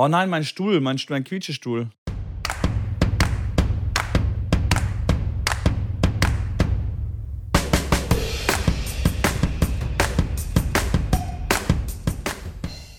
Oh 0.00 0.06
nein, 0.06 0.30
mein 0.30 0.44
Stuhl, 0.44 0.80
mein, 0.80 0.96
mein 1.08 1.24
Quietschestuhl. 1.24 1.88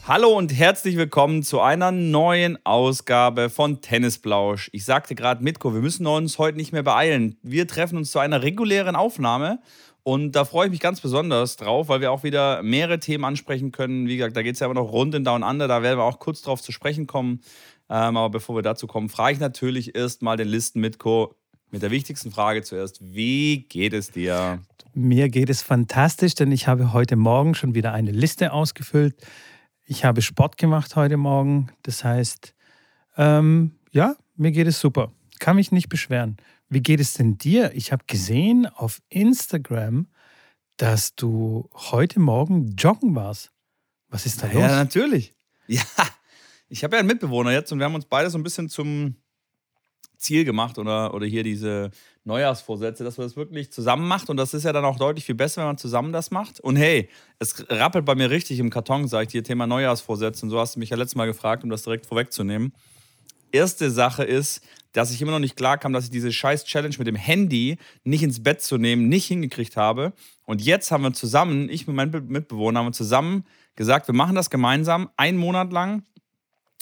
Hallo 0.06 0.36
und 0.36 0.52
herzlich 0.52 0.98
willkommen 0.98 1.42
zu 1.42 1.62
einer 1.62 1.94
neuen 1.94 2.58
Ausgabe 2.66 3.50
von 3.50 3.80
Tennisblausch. 3.80 4.70
Ich 4.74 4.84
sagte 4.84 5.16
gerade 5.16 5.42
Mitko, 5.42 5.74
wir 5.74 5.80
müssen 5.80 6.06
uns 6.06 6.38
heute 6.38 6.58
nicht 6.58 6.74
mehr 6.74 6.84
beeilen. 6.84 7.38
Wir 7.44 7.66
treffen 7.66 7.96
uns 7.96 8.12
zu 8.12 8.20
einer 8.20 8.42
regulären 8.42 8.98
Aufnahme 8.98 9.60
und 10.12 10.34
da 10.34 10.46
freue 10.46 10.66
ich 10.68 10.72
mich 10.72 10.80
ganz 10.80 11.02
besonders 11.02 11.56
drauf, 11.56 11.90
weil 11.90 12.02
wir 12.02 12.12
auch 12.12 12.24
wieder 12.24 12.62
mehrere 12.64 13.00
Themen 13.00 13.26
ansprechen 13.26 13.72
können. 13.72 14.08
Wie 14.08 14.18
gesagt, 14.18 14.36
da 14.36 14.42
geht 14.42 14.54
es 14.54 14.60
ja 14.60 14.66
immer 14.66 14.80
noch 14.80 14.92
rund 14.92 15.16
in 15.16 15.24
Down 15.24 15.44
Under, 15.44 15.68
da 15.68 15.82
werden 15.82 16.00
wir 16.00 16.04
auch 16.04 16.20
kurz 16.20 16.42
drauf 16.42 16.62
zu 16.62 16.72
sprechen 16.72 17.08
kommen. 17.08 17.42
Ähm, 17.90 18.18
aber 18.18 18.30
bevor 18.30 18.56
wir 18.56 18.62
dazu 18.62 18.88
kommen, 18.88 19.10
frage 19.10 19.34
ich 19.34 19.40
natürlich 19.40 19.96
erst 19.96 20.22
mal 20.22 20.38
den 20.38 20.48
Listen 20.48 20.80
Mitko 20.80 21.36
mit 21.72 21.82
der 21.82 21.92
wichtigsten 21.92 22.32
Frage 22.32 22.64
zuerst. 22.64 23.00
Wie 23.02 23.66
geht 23.70 23.94
es 23.94 24.12
dir? 24.12 24.60
Mir 24.94 25.30
geht 25.30 25.50
es 25.50 25.62
fantastisch, 25.62 26.36
denn 26.36 26.52
ich 26.52 26.68
habe 26.68 26.94
heute 26.94 27.16
Morgen 27.16 27.54
schon 27.56 27.76
wieder 27.76 27.94
eine 27.94 28.12
Liste 28.12 28.54
ausgefüllt 28.54 29.16
ich 29.90 30.06
habe 30.06 30.22
Sport 30.22 30.58
gemacht 30.60 30.96
heute 30.96 31.18
Morgen. 31.18 31.72
Das 31.82 32.04
heißt, 32.04 32.54
ähm, 33.18 33.72
ja, 33.92 34.16
mir 34.36 34.52
geht 34.52 34.68
es 34.68 34.80
super. 34.80 35.12
Kann 35.40 35.56
mich 35.56 35.72
nicht 35.72 35.90
beschweren. 35.90 36.38
Wie 36.70 36.82
geht 36.82 37.00
es 37.00 37.14
denn 37.14 37.38
dir? 37.38 37.72
Ich 37.74 37.92
habe 37.92 38.04
gesehen 38.06 38.68
auf 38.68 39.02
Instagram, 39.10 40.08
dass 40.78 41.16
du 41.16 41.68
heute 41.74 42.20
Morgen 42.20 42.76
joggen 42.78 43.16
warst. 43.16 43.52
Was 44.08 44.26
ist 44.26 44.44
da 44.44 44.48
los? 44.48 44.56
Ja, 44.56 44.76
natürlich. 44.76 45.34
Ja, 45.72 45.84
ich 46.68 46.84
habe 46.84 46.96
ja 46.96 47.00
einen 47.00 47.08
Mitbewohner 47.08 47.52
jetzt 47.52 47.72
und 47.72 47.78
wir 47.78 47.86
haben 47.86 47.94
uns 47.94 48.06
beide 48.06 48.32
so 48.32 48.40
ein 48.40 48.44
bisschen 48.44 48.70
zum 48.70 49.18
Ziel 50.18 50.44
gemacht 50.44 50.80
oder, 50.80 51.14
oder 51.14 51.28
hier 51.28 51.44
diese 51.44 51.92
Neujahrsvorsätze, 52.24 53.04
dass 53.04 53.18
man 53.18 53.28
das 53.28 53.36
wirklich 53.36 53.72
zusammen 53.72 54.08
macht. 54.08 54.32
Und 54.32 54.38
das 54.38 54.56
ist 54.56 54.64
ja 54.64 54.74
dann 54.74 54.84
auch 54.84 54.98
deutlich 54.98 55.26
viel 55.26 55.36
besser, 55.36 55.62
wenn 55.62 55.68
man 55.68 55.78
zusammen 55.78 56.12
das 56.12 56.32
macht. 56.32 56.60
Und 56.60 56.76
hey, 56.76 57.08
es 57.38 57.70
rappelt 57.70 58.06
bei 58.06 58.16
mir 58.16 58.32
richtig 58.32 58.58
im 58.58 58.72
Karton, 58.72 59.08
sage 59.08 59.24
ich 59.24 59.30
dir, 59.30 59.44
Thema 59.44 59.68
Neujahrsvorsätze. 59.68 60.44
Und 60.46 60.50
so 60.50 60.60
hast 60.60 60.76
du 60.76 60.80
mich 60.80 60.90
ja 60.90 60.98
letztes 60.98 61.16
Mal 61.16 61.28
gefragt, 61.28 61.64
um 61.64 61.70
das 61.70 61.84
direkt 61.84 62.08
vorwegzunehmen. 62.08 62.74
Erste 63.52 63.92
Sache 63.92 64.24
ist, 64.24 64.62
dass 64.94 65.12
ich 65.12 65.22
immer 65.22 65.32
noch 65.32 65.40
nicht 65.40 65.56
klar 65.56 65.78
kam, 65.78 65.94
dass 65.94 66.06
ich 66.06 66.10
diese 66.10 66.32
scheiß 66.32 66.66
Challenge 66.66 66.96
mit 66.98 67.08
dem 67.08 67.16
Handy 67.16 67.78
nicht 68.04 68.24
ins 68.24 68.42
Bett 68.42 68.62
zu 68.62 68.78
nehmen, 68.78 69.08
nicht 69.08 69.28
hingekriegt 69.28 69.78
habe. 69.78 70.14
Und 70.46 70.62
jetzt 70.62 70.92
haben 70.92 71.04
wir 71.04 71.14
zusammen, 71.14 71.70
ich 71.70 71.86
mit 71.88 71.96
meinem 71.96 72.28
Mitbewohner, 72.28 72.80
haben 72.80 72.88
wir 72.88 72.94
zusammen 72.94 73.46
gesagt, 73.76 74.08
wir 74.08 74.16
machen 74.16 74.36
das 74.36 74.50
gemeinsam, 74.50 75.10
einen 75.16 75.38
Monat 75.38 75.72
lang. 75.72 76.04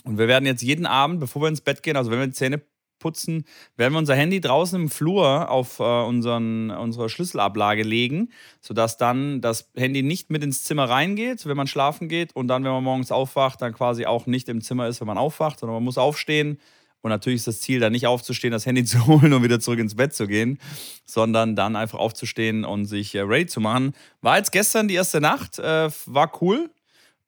Und 0.03 0.17
wir 0.17 0.27
werden 0.27 0.45
jetzt 0.45 0.61
jeden 0.61 0.85
Abend, 0.85 1.19
bevor 1.19 1.41
wir 1.41 1.49
ins 1.49 1.61
Bett 1.61 1.83
gehen, 1.83 1.97
also 1.97 2.11
wenn 2.11 2.19
wir 2.19 2.27
die 2.27 2.33
Zähne 2.33 2.61
putzen, 3.07 3.45
werden 3.77 3.93
wir 3.93 3.99
unser 3.99 4.15
Handy 4.15 4.41
draußen 4.41 4.81
im 4.81 4.89
Flur 4.89 5.49
auf 5.49 5.79
äh, 5.79 5.83
unseren, 5.83 6.71
unsere 6.71 7.07
Schlüsselablage 7.07 7.83
legen, 7.83 8.31
sodass 8.59 8.97
dann 8.97 9.39
das 9.39 9.71
Handy 9.77 10.03
nicht 10.03 10.29
mit 10.29 10.43
ins 10.43 10.65
Zimmer 10.65 10.89
reingeht, 10.89 11.45
wenn 11.45 11.55
man 11.55 11.67
schlafen 11.67 12.09
geht 12.09 12.35
und 12.35 12.49
dann, 12.49 12.65
wenn 12.65 12.71
man 12.71 12.83
morgens 12.83 13.13
aufwacht, 13.13 13.61
dann 13.61 13.73
quasi 13.73 14.05
auch 14.05 14.25
nicht 14.25 14.49
im 14.49 14.59
Zimmer 14.59 14.89
ist, 14.89 14.99
wenn 14.99 15.07
man 15.07 15.17
aufwacht, 15.17 15.59
sondern 15.59 15.75
man 15.75 15.85
muss 15.85 15.97
aufstehen. 15.97 16.59
Und 16.99 17.11
natürlich 17.11 17.37
ist 17.37 17.47
das 17.47 17.61
Ziel, 17.61 17.79
dann 17.79 17.93
nicht 17.93 18.07
aufzustehen, 18.07 18.51
das 18.51 18.65
Handy 18.65 18.83
zu 18.83 19.07
holen 19.07 19.31
und 19.31 19.41
wieder 19.41 19.61
zurück 19.61 19.79
ins 19.79 19.95
Bett 19.95 20.13
zu 20.13 20.27
gehen, 20.27 20.59
sondern 21.05 21.55
dann 21.55 21.77
einfach 21.77 21.99
aufzustehen 21.99 22.65
und 22.65 22.87
sich 22.87 23.15
äh, 23.15 23.21
ready 23.21 23.45
zu 23.45 23.61
machen. 23.61 23.93
War 24.19 24.37
jetzt 24.37 24.51
gestern 24.51 24.89
die 24.89 24.95
erste 24.95 25.21
Nacht, 25.21 25.59
äh, 25.59 25.89
war 26.07 26.41
cool. 26.41 26.69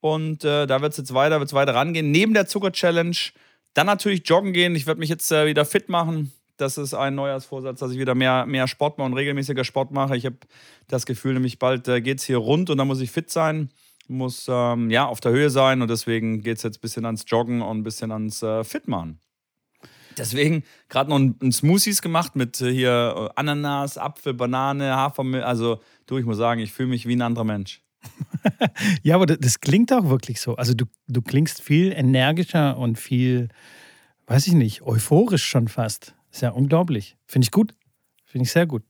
Und 0.00 0.44
äh, 0.44 0.66
da 0.66 0.80
wird 0.80 0.92
es 0.92 0.98
jetzt 0.98 1.14
weiter, 1.14 1.40
wird's 1.40 1.52
weiter 1.52 1.74
rangehen. 1.74 2.10
Neben 2.10 2.34
der 2.34 2.46
Zucker-Challenge 2.46 3.16
dann 3.74 3.86
natürlich 3.86 4.22
joggen 4.28 4.52
gehen. 4.52 4.74
Ich 4.74 4.86
werde 4.86 5.00
mich 5.00 5.08
jetzt 5.08 5.30
äh, 5.32 5.46
wieder 5.46 5.64
fit 5.64 5.88
machen. 5.88 6.32
Das 6.56 6.76
ist 6.76 6.92
ein 6.92 7.14
Neujahrsvorsatz, 7.14 7.80
dass 7.80 7.92
ich 7.92 7.98
wieder 7.98 8.14
mehr, 8.14 8.44
mehr 8.44 8.68
Sport 8.68 8.98
mache 8.98 9.06
und 9.06 9.14
regelmäßiger 9.14 9.64
Sport 9.64 9.92
mache. 9.92 10.16
Ich 10.16 10.26
habe 10.26 10.36
das 10.88 11.06
Gefühl, 11.06 11.34
nämlich 11.34 11.58
bald 11.58 11.88
äh, 11.88 12.02
geht 12.02 12.18
es 12.18 12.24
hier 12.24 12.36
rund 12.36 12.68
und 12.68 12.76
dann 12.76 12.86
muss 12.86 13.00
ich 13.00 13.10
fit 13.10 13.30
sein, 13.30 13.70
muss 14.08 14.46
ähm, 14.48 14.90
ja 14.90 15.06
auf 15.06 15.20
der 15.20 15.32
Höhe 15.32 15.48
sein 15.48 15.80
und 15.80 15.88
deswegen 15.88 16.42
geht 16.42 16.58
es 16.58 16.62
jetzt 16.62 16.78
ein 16.78 16.82
bisschen 16.82 17.06
ans 17.06 17.24
Joggen 17.26 17.62
und 17.62 17.78
ein 17.78 17.82
bisschen 17.82 18.12
ans 18.12 18.42
äh, 18.42 18.62
Fit 18.64 18.88
machen. 18.88 19.20
Deswegen 20.18 20.64
gerade 20.90 21.08
noch 21.08 21.18
ein, 21.18 21.36
ein, 21.40 21.52
Smoothies 21.52 22.02
gemacht 22.02 22.36
mit 22.36 22.60
äh, 22.60 22.70
hier 22.70 23.14
äh, 23.16 23.28
Ananas, 23.36 23.96
Apfel, 23.96 24.34
Banane, 24.34 24.94
Hafermilch. 24.94 25.44
Also, 25.44 25.80
du, 26.06 26.18
ich 26.18 26.26
muss 26.26 26.36
sagen, 26.36 26.60
ich 26.60 26.72
fühle 26.72 26.90
mich 26.90 27.06
wie 27.06 27.16
ein 27.16 27.22
anderer 27.22 27.44
Mensch. 27.44 27.80
ja, 29.02 29.14
aber 29.14 29.26
das 29.26 29.60
klingt 29.60 29.92
auch 29.92 30.08
wirklich 30.08 30.40
so. 30.40 30.56
Also 30.56 30.74
du, 30.74 30.86
du 31.08 31.22
klingst 31.22 31.60
viel 31.60 31.92
energischer 31.92 32.78
und 32.78 32.98
viel, 32.98 33.48
weiß 34.26 34.46
ich 34.46 34.54
nicht, 34.54 34.82
euphorisch 34.82 35.44
schon 35.44 35.68
fast. 35.68 36.14
Ist 36.30 36.42
ja 36.42 36.50
unglaublich. 36.50 37.16
Finde 37.26 37.44
ich 37.44 37.50
gut. 37.50 37.74
Finde 38.24 38.44
ich 38.44 38.52
sehr 38.52 38.66
gut. 38.66 38.82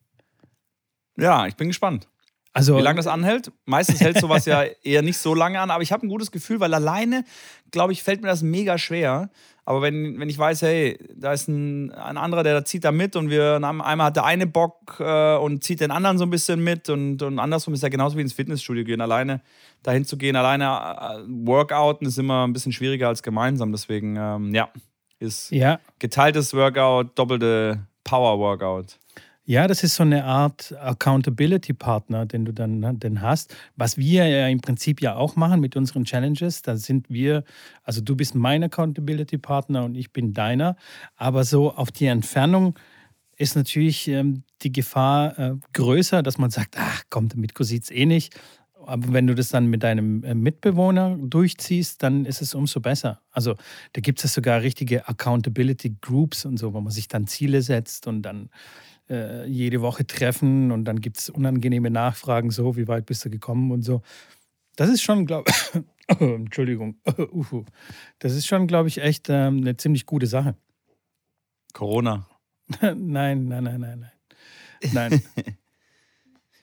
Ja, 1.16 1.47
ich 1.47 1.56
bin 1.56 1.69
gespannt. 1.69 2.09
Also, 2.53 2.77
Wie 2.77 2.83
lange 2.83 2.97
das 2.97 3.06
anhält? 3.06 3.53
Meistens 3.65 4.00
hält 4.00 4.19
sowas 4.19 4.44
ja 4.44 4.62
eher 4.83 5.03
nicht 5.03 5.19
so 5.19 5.34
lange 5.34 5.61
an, 5.61 5.71
aber 5.71 5.83
ich 5.84 5.93
habe 5.93 6.05
ein 6.05 6.09
gutes 6.09 6.33
Gefühl, 6.33 6.59
weil 6.59 6.75
alleine, 6.75 7.25
glaube 7.71 7.93
ich, 7.93 8.03
fällt 8.03 8.22
mir 8.22 8.28
das 8.28 8.43
mega 8.43 8.77
schwer. 8.77 9.31
Aber 9.65 9.83
wenn, 9.83 10.19
wenn 10.19 10.28
ich 10.28 10.37
weiß, 10.37 10.62
hey, 10.62 10.99
da 11.15 11.33
ist 11.33 11.47
ein, 11.47 11.93
ein 11.93 12.16
anderer, 12.16 12.43
der 12.43 12.65
zieht 12.65 12.84
da 12.84 12.91
mit 12.91 13.15
und 13.15 13.31
wir 13.31 13.55
einmal 13.62 14.06
hat 14.06 14.16
der 14.16 14.25
eine 14.25 14.49
Bock 14.49 14.97
äh, 14.99 15.37
und 15.37 15.62
zieht 15.62 15.81
den 15.81 15.93
anderen 15.93 16.19
so 16.19 16.25
ein 16.25 16.31
bisschen 16.31 16.65
mit 16.65 16.88
und, 16.88 17.22
und 17.22 17.38
andersrum 17.38 17.75
ist 17.75 17.84
ja 17.84 17.88
genauso 17.88 18.16
wie 18.16 18.22
ins 18.22 18.33
Fitnessstudio 18.33 18.82
gehen. 18.82 19.00
Alleine 19.00 19.43
dahin 19.84 20.05
zu 20.05 20.17
gehen, 20.17 20.34
alleine 20.34 20.65
äh, 20.65 21.47
Workouten 21.47 22.09
ist 22.09 22.19
immer 22.19 22.49
ein 22.49 22.53
bisschen 22.53 22.72
schwieriger 22.72 23.06
als 23.06 23.22
gemeinsam. 23.22 23.71
Deswegen, 23.71 24.17
ähm, 24.17 24.53
ja, 24.53 24.71
ist 25.21 25.53
ja. 25.53 25.78
geteiltes 26.00 26.53
Workout, 26.53 27.17
doppelte 27.17 27.87
Power-Workout. 28.03 28.99
Ja, 29.50 29.66
das 29.66 29.83
ist 29.83 29.97
so 29.97 30.05
eine 30.05 30.27
Art 30.27 30.72
Accountability-Partner, 30.78 32.25
den 32.25 32.44
du 32.44 32.53
dann 32.53 33.00
den 33.00 33.21
hast. 33.21 33.53
Was 33.75 33.97
wir 33.97 34.28
ja 34.28 34.47
im 34.47 34.61
Prinzip 34.61 35.03
ja 35.03 35.16
auch 35.16 35.34
machen 35.34 35.59
mit 35.59 35.75
unseren 35.75 36.05
Challenges, 36.05 36.62
da 36.62 36.77
sind 36.77 37.11
wir, 37.11 37.43
also 37.83 38.00
du 38.00 38.15
bist 38.15 38.37
mein 38.37 38.62
Accountability-Partner 38.62 39.83
und 39.83 39.97
ich 39.97 40.12
bin 40.12 40.34
deiner. 40.34 40.77
Aber 41.16 41.43
so 41.43 41.72
auf 41.72 41.91
die 41.91 42.06
Entfernung 42.06 42.78
ist 43.38 43.56
natürlich 43.56 44.06
ähm, 44.06 44.44
die 44.62 44.71
Gefahr 44.71 45.37
äh, 45.37 45.56
größer, 45.72 46.22
dass 46.22 46.38
man 46.38 46.50
sagt, 46.50 46.77
ach 46.78 47.03
komm, 47.11 47.28
der 47.28 47.41
Mitko 47.41 47.65
sieht 47.65 47.82
es 47.82 47.91
eh 47.91 48.06
nicht. 48.06 48.38
Aber 48.87 49.12
wenn 49.12 49.27
du 49.27 49.34
das 49.34 49.49
dann 49.49 49.67
mit 49.67 49.82
deinem 49.82 50.22
äh, 50.22 50.32
Mitbewohner 50.32 51.19
durchziehst, 51.21 52.05
dann 52.05 52.25
ist 52.25 52.41
es 52.41 52.55
umso 52.55 52.78
besser. 52.78 53.21
Also 53.32 53.56
da 53.94 54.00
gibt 54.00 54.22
es 54.22 54.32
sogar 54.32 54.62
richtige 54.62 55.09
Accountability 55.09 55.97
Groups 56.00 56.44
und 56.44 56.56
so, 56.56 56.72
wo 56.72 56.81
man 56.81 56.93
sich 56.93 57.09
dann 57.09 57.27
Ziele 57.27 57.62
setzt 57.62 58.06
und 58.06 58.22
dann 58.22 58.49
äh, 59.10 59.47
jede 59.47 59.81
Woche 59.81 60.06
treffen 60.06 60.71
und 60.71 60.84
dann 60.84 61.00
gibt 61.00 61.19
es 61.19 61.28
unangenehme 61.28 61.91
Nachfragen, 61.91 62.50
so, 62.50 62.76
wie 62.76 62.88
weit 62.88 63.06
bist 63.06 63.25
du 63.25 63.31
gekommen 63.31 63.71
und 63.72 63.82
so. 63.82 64.03
Das 64.76 64.88
ist 64.88 65.03
schon, 65.03 65.26
glaube 65.26 65.50
ich, 65.50 65.82
Entschuldigung, 66.21 66.97
das 68.19 68.34
ist 68.34 68.47
schon, 68.47 68.66
glaube 68.66 68.88
ich, 68.88 68.99
echt 68.99 69.28
ähm, 69.28 69.59
eine 69.59 69.76
ziemlich 69.76 70.06
gute 70.06 70.26
Sache. 70.26 70.54
Corona. 71.72 72.26
nein, 72.81 73.49
nein, 73.49 73.49
nein, 73.49 73.65
nein, 73.65 73.81
nein. 73.81 74.12
Nein. 74.93 75.22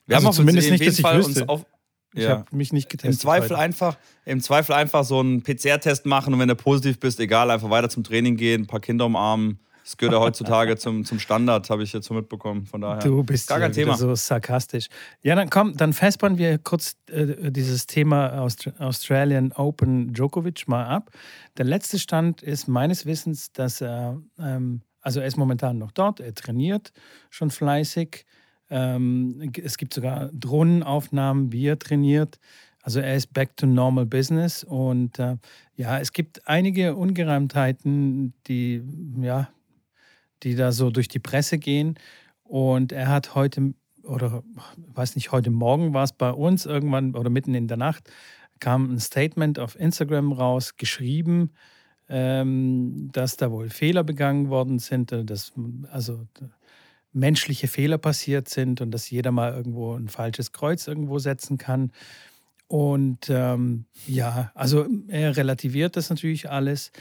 Wir 0.06 0.16
also 0.16 0.28
haben 0.28 0.34
zumindest 0.34 0.70
nicht, 0.70 0.86
dass 0.86 0.94
ich 0.94 1.02
Fall 1.02 1.18
wüsste. 1.18 1.48
Auf, 1.48 1.66
ich 2.14 2.22
ja. 2.22 2.30
habe 2.30 2.56
mich 2.56 2.72
nicht 2.72 2.88
getestet. 2.88 3.12
Im 3.12 3.20
Zweifel, 3.20 3.56
einfach, 3.56 3.98
Im 4.24 4.40
Zweifel 4.40 4.72
einfach 4.72 5.04
so 5.04 5.20
einen 5.20 5.42
PCR-Test 5.42 6.06
machen 6.06 6.32
und 6.32 6.40
wenn 6.40 6.48
du 6.48 6.56
positiv 6.56 6.98
bist, 6.98 7.20
egal, 7.20 7.50
einfach 7.50 7.68
weiter 7.68 7.90
zum 7.90 8.04
Training 8.04 8.36
gehen, 8.36 8.62
ein 8.62 8.66
paar 8.66 8.80
Kinder 8.80 9.04
umarmen, 9.04 9.60
das 9.88 9.96
gehört 9.96 10.12
ja 10.12 10.20
heutzutage 10.20 10.76
zum, 10.76 11.06
zum 11.06 11.18
Standard, 11.18 11.70
habe 11.70 11.82
ich 11.82 11.94
jetzt 11.94 12.06
so 12.06 12.12
mitbekommen. 12.12 12.66
Von 12.66 12.82
daher. 12.82 12.98
Du 12.98 13.22
bist 13.24 13.48
gar 13.48 13.58
kein 13.58 13.72
Thema. 13.72 13.96
so 13.96 14.14
sarkastisch. 14.14 14.88
Ja, 15.22 15.34
dann 15.34 15.48
komm, 15.48 15.78
dann 15.78 15.94
festbauen 15.94 16.36
wir 16.36 16.58
kurz 16.58 16.96
äh, 17.06 17.50
dieses 17.50 17.86
Thema 17.86 18.38
Aust 18.38 18.70
Australian 18.78 19.50
Open 19.52 20.12
Djokovic 20.12 20.68
mal 20.68 20.84
ab. 20.84 21.10
Der 21.56 21.64
letzte 21.64 21.98
Stand 21.98 22.42
ist 22.42 22.68
meines 22.68 23.06
Wissens, 23.06 23.50
dass 23.52 23.80
er, 23.80 24.20
ähm, 24.38 24.82
also 25.00 25.20
er 25.20 25.26
ist 25.26 25.38
momentan 25.38 25.78
noch 25.78 25.92
dort, 25.92 26.20
er 26.20 26.34
trainiert 26.34 26.92
schon 27.30 27.50
fleißig. 27.50 28.26
Ähm, 28.68 29.50
es 29.56 29.78
gibt 29.78 29.94
sogar 29.94 30.28
Drohnenaufnahmen, 30.34 31.50
wie 31.50 31.66
er 31.66 31.78
trainiert. 31.78 32.38
Also 32.82 33.00
er 33.00 33.14
ist 33.14 33.32
back 33.32 33.56
to 33.56 33.64
normal 33.64 34.04
business 34.04 34.64
und 34.64 35.18
äh, 35.18 35.36
ja, 35.76 35.98
es 35.98 36.12
gibt 36.12 36.46
einige 36.46 36.94
Ungereimtheiten, 36.94 38.34
die 38.46 38.82
ja 39.22 39.48
die 40.42 40.54
da 40.54 40.72
so 40.72 40.90
durch 40.90 41.08
die 41.08 41.18
Presse 41.18 41.58
gehen. 41.58 41.98
Und 42.44 42.92
er 42.92 43.08
hat 43.08 43.34
heute, 43.34 43.74
oder 44.02 44.42
weiß 44.76 45.16
nicht, 45.16 45.32
heute 45.32 45.50
Morgen 45.50 45.94
war 45.94 46.04
es 46.04 46.12
bei 46.12 46.30
uns 46.30 46.66
irgendwann 46.66 47.14
oder 47.14 47.30
mitten 47.30 47.54
in 47.54 47.68
der 47.68 47.76
Nacht, 47.76 48.10
kam 48.60 48.92
ein 48.92 49.00
Statement 49.00 49.58
auf 49.58 49.78
Instagram 49.78 50.32
raus, 50.32 50.76
geschrieben, 50.76 51.50
ähm, 52.08 53.10
dass 53.12 53.36
da 53.36 53.50
wohl 53.50 53.68
Fehler 53.68 54.02
begangen 54.02 54.48
worden 54.48 54.78
sind, 54.78 55.12
dass 55.12 55.52
also 55.90 56.26
menschliche 57.12 57.68
Fehler 57.68 57.98
passiert 57.98 58.48
sind 58.48 58.80
und 58.80 58.90
dass 58.90 59.10
jeder 59.10 59.30
mal 59.30 59.52
irgendwo 59.52 59.94
ein 59.94 60.08
falsches 60.08 60.52
Kreuz 60.52 60.86
irgendwo 60.86 61.18
setzen 61.18 61.58
kann. 61.58 61.92
Und 62.66 63.30
ähm, 63.30 63.86
ja, 64.06 64.52
also 64.54 64.86
er 65.08 65.36
relativiert 65.36 65.96
das 65.96 66.10
natürlich 66.10 66.50
alles. 66.50 66.92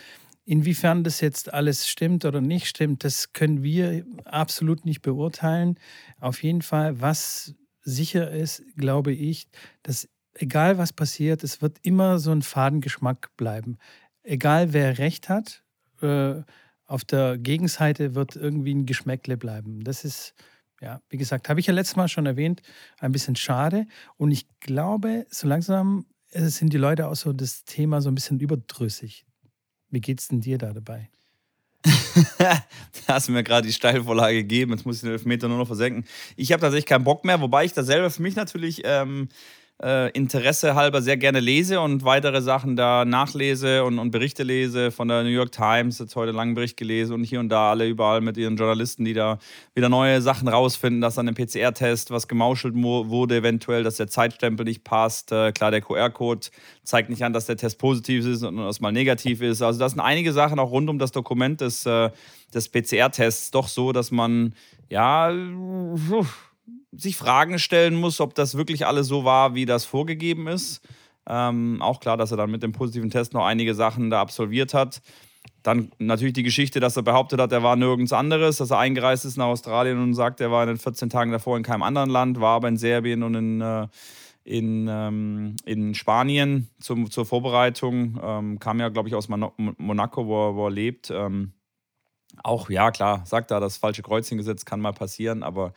Inwiefern 0.48 1.04
das 1.04 1.20
jetzt 1.20 1.54
alles 1.54 1.90
stimmt 1.90 2.24
oder 2.24 2.40
nicht 2.40 2.68
stimmt, 2.68 3.04
das 3.04 3.34
können 3.34 3.64
wir 3.64 4.06
absolut 4.24 4.86
nicht 4.86 5.02
beurteilen. 5.02 5.78
Auf 6.22 6.42
jeden 6.42 6.62
Fall, 6.62 7.02
was 7.02 7.54
sicher 7.82 8.32
ist, 8.32 8.64
glaube 8.78 9.12
ich, 9.12 9.50
dass 9.84 10.08
egal 10.36 10.78
was 10.78 10.94
passiert, 10.94 11.44
es 11.44 11.62
wird 11.62 11.80
immer 11.82 12.18
so 12.18 12.32
ein 12.32 12.44
Fadengeschmack 12.44 13.36
bleiben. 13.36 13.78
Egal 14.24 14.72
wer 14.72 15.00
recht 15.00 15.28
hat, 15.28 15.64
äh, 16.02 16.36
auf 16.86 17.04
der 17.04 17.38
Gegenseite 17.38 18.16
wird 18.16 18.38
irgendwie 18.38 18.74
ein 18.74 18.86
Geschmäckle 18.86 19.36
bleiben. 19.36 19.84
Das 19.84 20.06
ist, 20.06 20.34
ja, 20.80 21.02
wie 21.10 21.18
gesagt, 21.18 21.50
habe 21.50 21.60
ich 21.60 21.68
ja 21.68 21.74
letztes 21.74 21.98
Mal 21.98 22.08
schon 22.08 22.26
erwähnt, 22.26 22.62
ein 23.00 23.12
bisschen 23.12 23.36
schade. 23.36 23.86
Und 24.16 24.32
ich 24.32 24.48
glaube, 24.62 25.26
so 25.30 25.46
langsam 25.46 26.06
äh, 26.32 26.46
sind 26.46 26.72
die 26.72 26.78
Leute 26.78 27.10
auch 27.10 27.18
so 27.18 27.34
das 27.34 27.66
Thema 27.66 28.02
so 28.02 28.10
ein 28.10 28.16
bisschen 28.16 28.40
überdrüssig. 28.40 29.27
Wie 29.90 30.02
geht's 30.02 30.28
denn 30.28 30.42
dir 30.42 30.58
da 30.58 30.74
dabei? 30.74 31.10
da 32.38 32.64
hast 33.08 33.28
du 33.28 33.32
mir 33.32 33.44
gerade 33.44 33.68
die 33.68 33.74
Steilvorlage 33.74 34.38
gegeben, 34.38 34.72
jetzt 34.72 34.86
muss 34.86 34.98
ich 34.98 35.02
den 35.02 35.12
Elfmeter 35.12 35.48
nur 35.48 35.58
noch 35.58 35.68
versenken. 35.68 36.06
Ich 36.36 36.52
habe 36.52 36.62
tatsächlich 36.62 36.86
keinen 36.86 37.04
Bock 37.04 37.24
mehr, 37.24 37.40
wobei 37.40 37.66
ich 37.66 37.74
da 37.74 37.84
selber 37.84 38.10
für 38.10 38.22
mich 38.22 38.36
natürlich 38.36 38.82
ähm, 38.84 39.30
äh, 39.82 40.10
Interesse 40.12 40.74
halber 40.74 41.02
sehr 41.02 41.18
gerne 41.18 41.40
lese 41.40 41.80
und 41.80 42.04
weitere 42.04 42.42
Sachen 42.42 42.76
da 42.76 43.06
nachlese 43.06 43.84
und, 43.84 44.00
und 44.00 44.10
Berichte 44.10 44.42
lese 44.44 44.90
von 44.90 45.08
der 45.08 45.24
New 45.24 45.30
York 45.30 45.52
Times, 45.52 46.00
jetzt 46.00 46.16
heute 46.16 46.30
einen 46.30 46.38
langen 46.38 46.56
Bericht 46.56 46.78
gelesen 46.78 47.14
und 47.14 47.24
hier 47.24 47.40
und 47.40 47.50
da 47.50 47.70
alle 47.70 47.88
überall 47.88 48.22
mit 48.22 48.38
ihren 48.38 48.58
Journalisten, 48.58 49.06
die 49.06 49.14
da 49.14 49.38
wieder 49.76 49.88
neue 49.88 50.22
Sachen 50.22 50.48
rausfinden, 50.48 51.00
dass 51.00 51.20
an 51.20 51.28
dem 51.28 51.36
PCR-Test 51.36 52.10
was 52.10 52.28
gemauschelt 52.28 52.74
wurde, 52.76 53.38
eventuell, 53.38 53.84
dass 53.84 53.98
der 53.98 54.08
Zeitstempel 54.08 54.66
nicht 54.66 54.84
passt. 54.84 55.32
Äh, 55.32 55.52
klar, 55.52 55.70
der 55.70 55.82
QR-Code 55.82 56.48
zeigt 56.84 57.10
nicht 57.10 57.24
an, 57.24 57.34
dass 57.34 57.46
der 57.46 57.58
Test 57.58 57.78
positiv 57.78 58.26
ist 58.26 58.44
und 58.44 58.58
dass 58.58 58.82
mal 58.82 58.92
negativ 58.92 59.42
ist. 59.42 59.62
Also 59.62 59.80
das 59.80 59.92
sind 59.92 60.02
einige 60.02 60.34
Sachen 60.34 60.58
auch 60.58 60.72
rund 60.72 60.90
um 60.90 60.98
das 60.98 61.12
Dokument 61.12 61.62
des, 61.62 61.86
äh, 61.86 62.10
des 62.52 62.70
PCR-Tests 62.70 63.52
doch 63.52 63.68
so, 63.68 63.92
dass 63.92 64.10
man 64.10 64.56
ja 64.90 65.32
sich 66.98 67.18
Fragen 67.18 67.60
stellen 67.60 67.96
muss, 67.96 68.20
ob 68.20 68.36
das 68.36 68.58
wirklich 68.58 68.86
alles 68.86 69.08
so 69.08 69.24
war, 69.24 69.56
wie 69.56 69.66
das 69.66 69.86
vorgegeben 69.86 70.48
ist. 70.48 70.82
Ähm, 71.30 71.82
auch 71.82 72.00
klar, 72.00 72.18
dass 72.18 72.32
er 72.32 72.38
dann 72.38 72.52
mit 72.52 72.64
dem 72.64 72.72
positiven 72.72 73.10
Test 73.10 73.34
noch 73.34 73.46
einige 73.46 73.76
Sachen 73.76 74.10
da 74.10 74.22
absolviert 74.22 74.74
hat. 74.74 75.02
Dann 75.64 75.92
natürlich 76.00 76.34
die 76.34 76.44
Geschichte, 76.44 76.80
dass 76.80 76.96
er 76.96 77.04
behauptet 77.04 77.42
hat, 77.42 77.52
er 77.52 77.64
war 77.64 77.76
nirgends 77.76 78.14
anderes, 78.14 78.58
dass 78.58 78.72
er 78.72 78.80
eingereist 78.80 79.26
ist 79.26 79.38
nach 79.38 79.48
Australien 79.48 80.02
und 80.02 80.14
sagt, 80.14 80.40
er 80.40 80.52
war 80.52 80.64
in 80.64 80.70
den 80.70 80.78
14 80.78 81.10
Tagen 81.10 81.32
davor 81.32 81.58
in 81.58 81.64
keinem 81.64 81.84
anderen 81.84 82.10
Land, 82.10 82.40
war 82.40 82.56
aber 82.56 82.70
in 82.70 82.78
Serbien 82.78 83.24
und 83.24 83.36
in, 83.36 83.62
äh, 83.62 83.88
in, 84.46 84.88
ähm, 84.90 85.56
in 85.66 85.94
Spanien 85.94 86.70
zum, 86.80 87.12
zur 87.12 87.26
Vorbereitung. 87.26 88.20
Ähm, 88.24 88.60
kam 88.60 88.80
ja, 88.80 88.88
glaube 88.90 89.10
ich, 89.10 89.16
aus 89.16 89.28
Monaco, 89.28 90.26
wo 90.26 90.50
er, 90.50 90.56
wo 90.56 90.68
er 90.68 90.72
lebt. 90.72 91.12
Ähm, 91.12 91.52
auch, 92.44 92.70
ja, 92.70 92.92
klar, 92.92 93.26
sagt 93.26 93.52
er, 93.52 93.60
das 93.60 93.78
falsche 93.78 94.04
Kreuzchen 94.04 94.38
gesetzt 94.38 94.66
kann 94.66 94.80
mal 94.80 94.94
passieren, 94.94 95.44
aber 95.44 95.74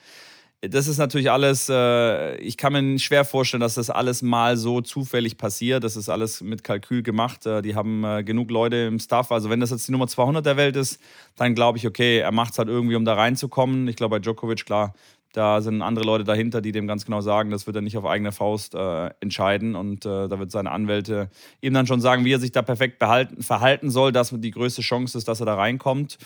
das 0.63 0.89
ist 0.89 0.99
natürlich 0.99 1.31
alles, 1.31 1.71
äh, 1.71 2.37
ich 2.37 2.59
kann 2.59 2.73
mir 2.75 2.99
schwer 2.99 3.25
vorstellen, 3.25 3.63
dass 3.63 3.75
das 3.75 3.89
alles 3.89 4.21
mal 4.21 4.59
so 4.59 4.83
zufällig 4.83 5.39
passiert. 5.39 5.85
Das 5.85 5.97
ist 5.97 6.11
alles 6.11 6.43
mit 6.43 6.65
Kalkül 6.65 7.03
gemacht. 7.03 7.47
Äh, 7.47 7.63
die 7.63 7.75
haben 7.75 8.05
äh, 8.05 8.23
genug 8.23 8.51
Leute 8.51 8.77
im 8.77 8.99
Staff. 8.99 9.33
Also, 9.33 9.49
wenn 9.49 9.61
das 9.61 9.71
jetzt 9.71 9.89
die 9.89 9.93
Nummer 9.93 10.07
200 10.07 10.45
der 10.45 10.59
Welt 10.59 10.77
ist, 10.77 11.01
dann 11.37 11.55
glaube 11.55 11.79
ich, 11.79 11.87
okay, 11.87 12.19
er 12.19 12.33
macht 12.33 12.53
es 12.53 12.59
halt 12.59 12.69
irgendwie, 12.69 12.97
um 12.97 13.07
da 13.07 13.15
reinzukommen. 13.15 13.89
Ich 13.89 13.97
glaube, 13.97 14.17
bei 14.17 14.19
Djokovic, 14.21 14.67
klar, 14.67 14.93
da 15.33 15.63
sind 15.63 15.81
andere 15.81 16.05
Leute 16.05 16.25
dahinter, 16.25 16.61
die 16.61 16.73
dem 16.73 16.87
ganz 16.87 17.07
genau 17.07 17.23
sagen, 17.23 17.51
das 17.51 17.67
wird 17.67 17.77
er 17.77 17.83
nicht 17.83 17.97
auf 17.97 18.05
eigene 18.05 18.33
Faust 18.33 18.75
äh, 18.75 19.11
entscheiden. 19.21 19.77
Und 19.77 20.05
äh, 20.05 20.29
da 20.29 20.39
wird 20.39 20.51
seine 20.51 20.73
Anwälte 20.73 21.31
ihm 21.63 21.73
dann 21.73 21.87
schon 21.87 22.03
sagen, 22.03 22.27
wie 22.27 22.35
er 22.35 22.41
sich 22.41 22.53
da 22.53 22.61
perfekt 22.61 22.99
behalten, 22.99 23.43
verhalten 23.43 23.89
soll, 23.89 24.13
dass 24.13 24.31
die 24.31 24.51
größte 24.51 24.83
Chance 24.83 25.17
ist, 25.17 25.27
dass 25.27 25.41
er 25.41 25.47
da 25.47 25.55
reinkommt. 25.55 26.19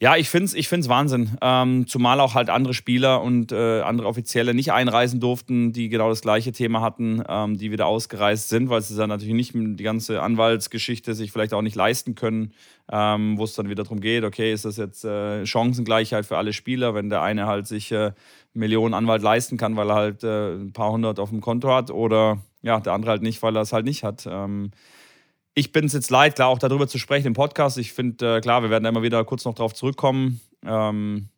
Ja, 0.00 0.14
ich 0.16 0.28
finde 0.30 0.44
es 0.44 0.54
ich 0.54 0.68
find's 0.68 0.88
Wahnsinn. 0.88 1.36
Ähm, 1.42 1.88
zumal 1.88 2.20
auch 2.20 2.34
halt 2.34 2.50
andere 2.50 2.72
Spieler 2.72 3.20
und 3.20 3.50
äh, 3.50 3.80
andere 3.80 4.06
Offizielle 4.06 4.54
nicht 4.54 4.70
einreisen 4.70 5.18
durften, 5.18 5.72
die 5.72 5.88
genau 5.88 6.08
das 6.08 6.20
gleiche 6.20 6.52
Thema 6.52 6.80
hatten, 6.82 7.20
ähm, 7.28 7.58
die 7.58 7.72
wieder 7.72 7.86
ausgereist 7.86 8.48
sind, 8.48 8.68
weil 8.70 8.80
sie 8.80 8.96
dann 8.96 9.08
natürlich 9.08 9.34
nicht 9.34 9.54
die 9.54 9.82
ganze 9.82 10.22
Anwaltsgeschichte 10.22 11.14
sich 11.14 11.32
vielleicht 11.32 11.52
auch 11.52 11.62
nicht 11.62 11.74
leisten 11.74 12.14
können, 12.14 12.52
ähm, 12.92 13.38
wo 13.38 13.42
es 13.42 13.54
dann 13.54 13.68
wieder 13.68 13.82
darum 13.82 13.98
geht, 13.98 14.22
okay, 14.22 14.52
ist 14.52 14.64
das 14.64 14.76
jetzt 14.76 15.04
äh, 15.04 15.44
Chancengleichheit 15.44 16.26
für 16.26 16.36
alle 16.36 16.52
Spieler, 16.52 16.94
wenn 16.94 17.10
der 17.10 17.22
eine 17.22 17.46
halt 17.46 17.66
sich 17.66 17.90
äh, 17.90 18.12
Millionen 18.54 18.94
Anwalt 18.94 19.22
leisten 19.22 19.56
kann, 19.56 19.74
weil 19.74 19.90
er 19.90 19.96
halt 19.96 20.22
äh, 20.22 20.54
ein 20.54 20.72
paar 20.72 20.92
hundert 20.92 21.18
auf 21.18 21.30
dem 21.30 21.40
Konto 21.40 21.74
hat 21.74 21.90
oder 21.90 22.38
ja, 22.62 22.78
der 22.78 22.92
andere 22.92 23.10
halt 23.10 23.22
nicht, 23.22 23.42
weil 23.42 23.56
er 23.56 23.62
es 23.62 23.72
halt 23.72 23.84
nicht 23.84 24.04
hat. 24.04 24.28
Ähm, 24.30 24.70
ich 25.58 25.72
bin 25.72 25.86
es 25.86 25.92
jetzt 25.92 26.10
leid, 26.10 26.36
klar, 26.36 26.48
auch 26.48 26.58
darüber 26.58 26.86
zu 26.86 26.98
sprechen 26.98 27.26
im 27.26 27.32
Podcast. 27.32 27.78
Ich 27.78 27.92
finde, 27.92 28.36
äh, 28.36 28.40
klar, 28.40 28.62
wir 28.62 28.70
werden 28.70 28.84
da 28.84 28.90
immer 28.90 29.02
wieder 29.02 29.24
kurz 29.24 29.44
noch 29.44 29.54
drauf 29.54 29.74
zurückkommen. 29.74 30.40
Ähm, 30.64 31.28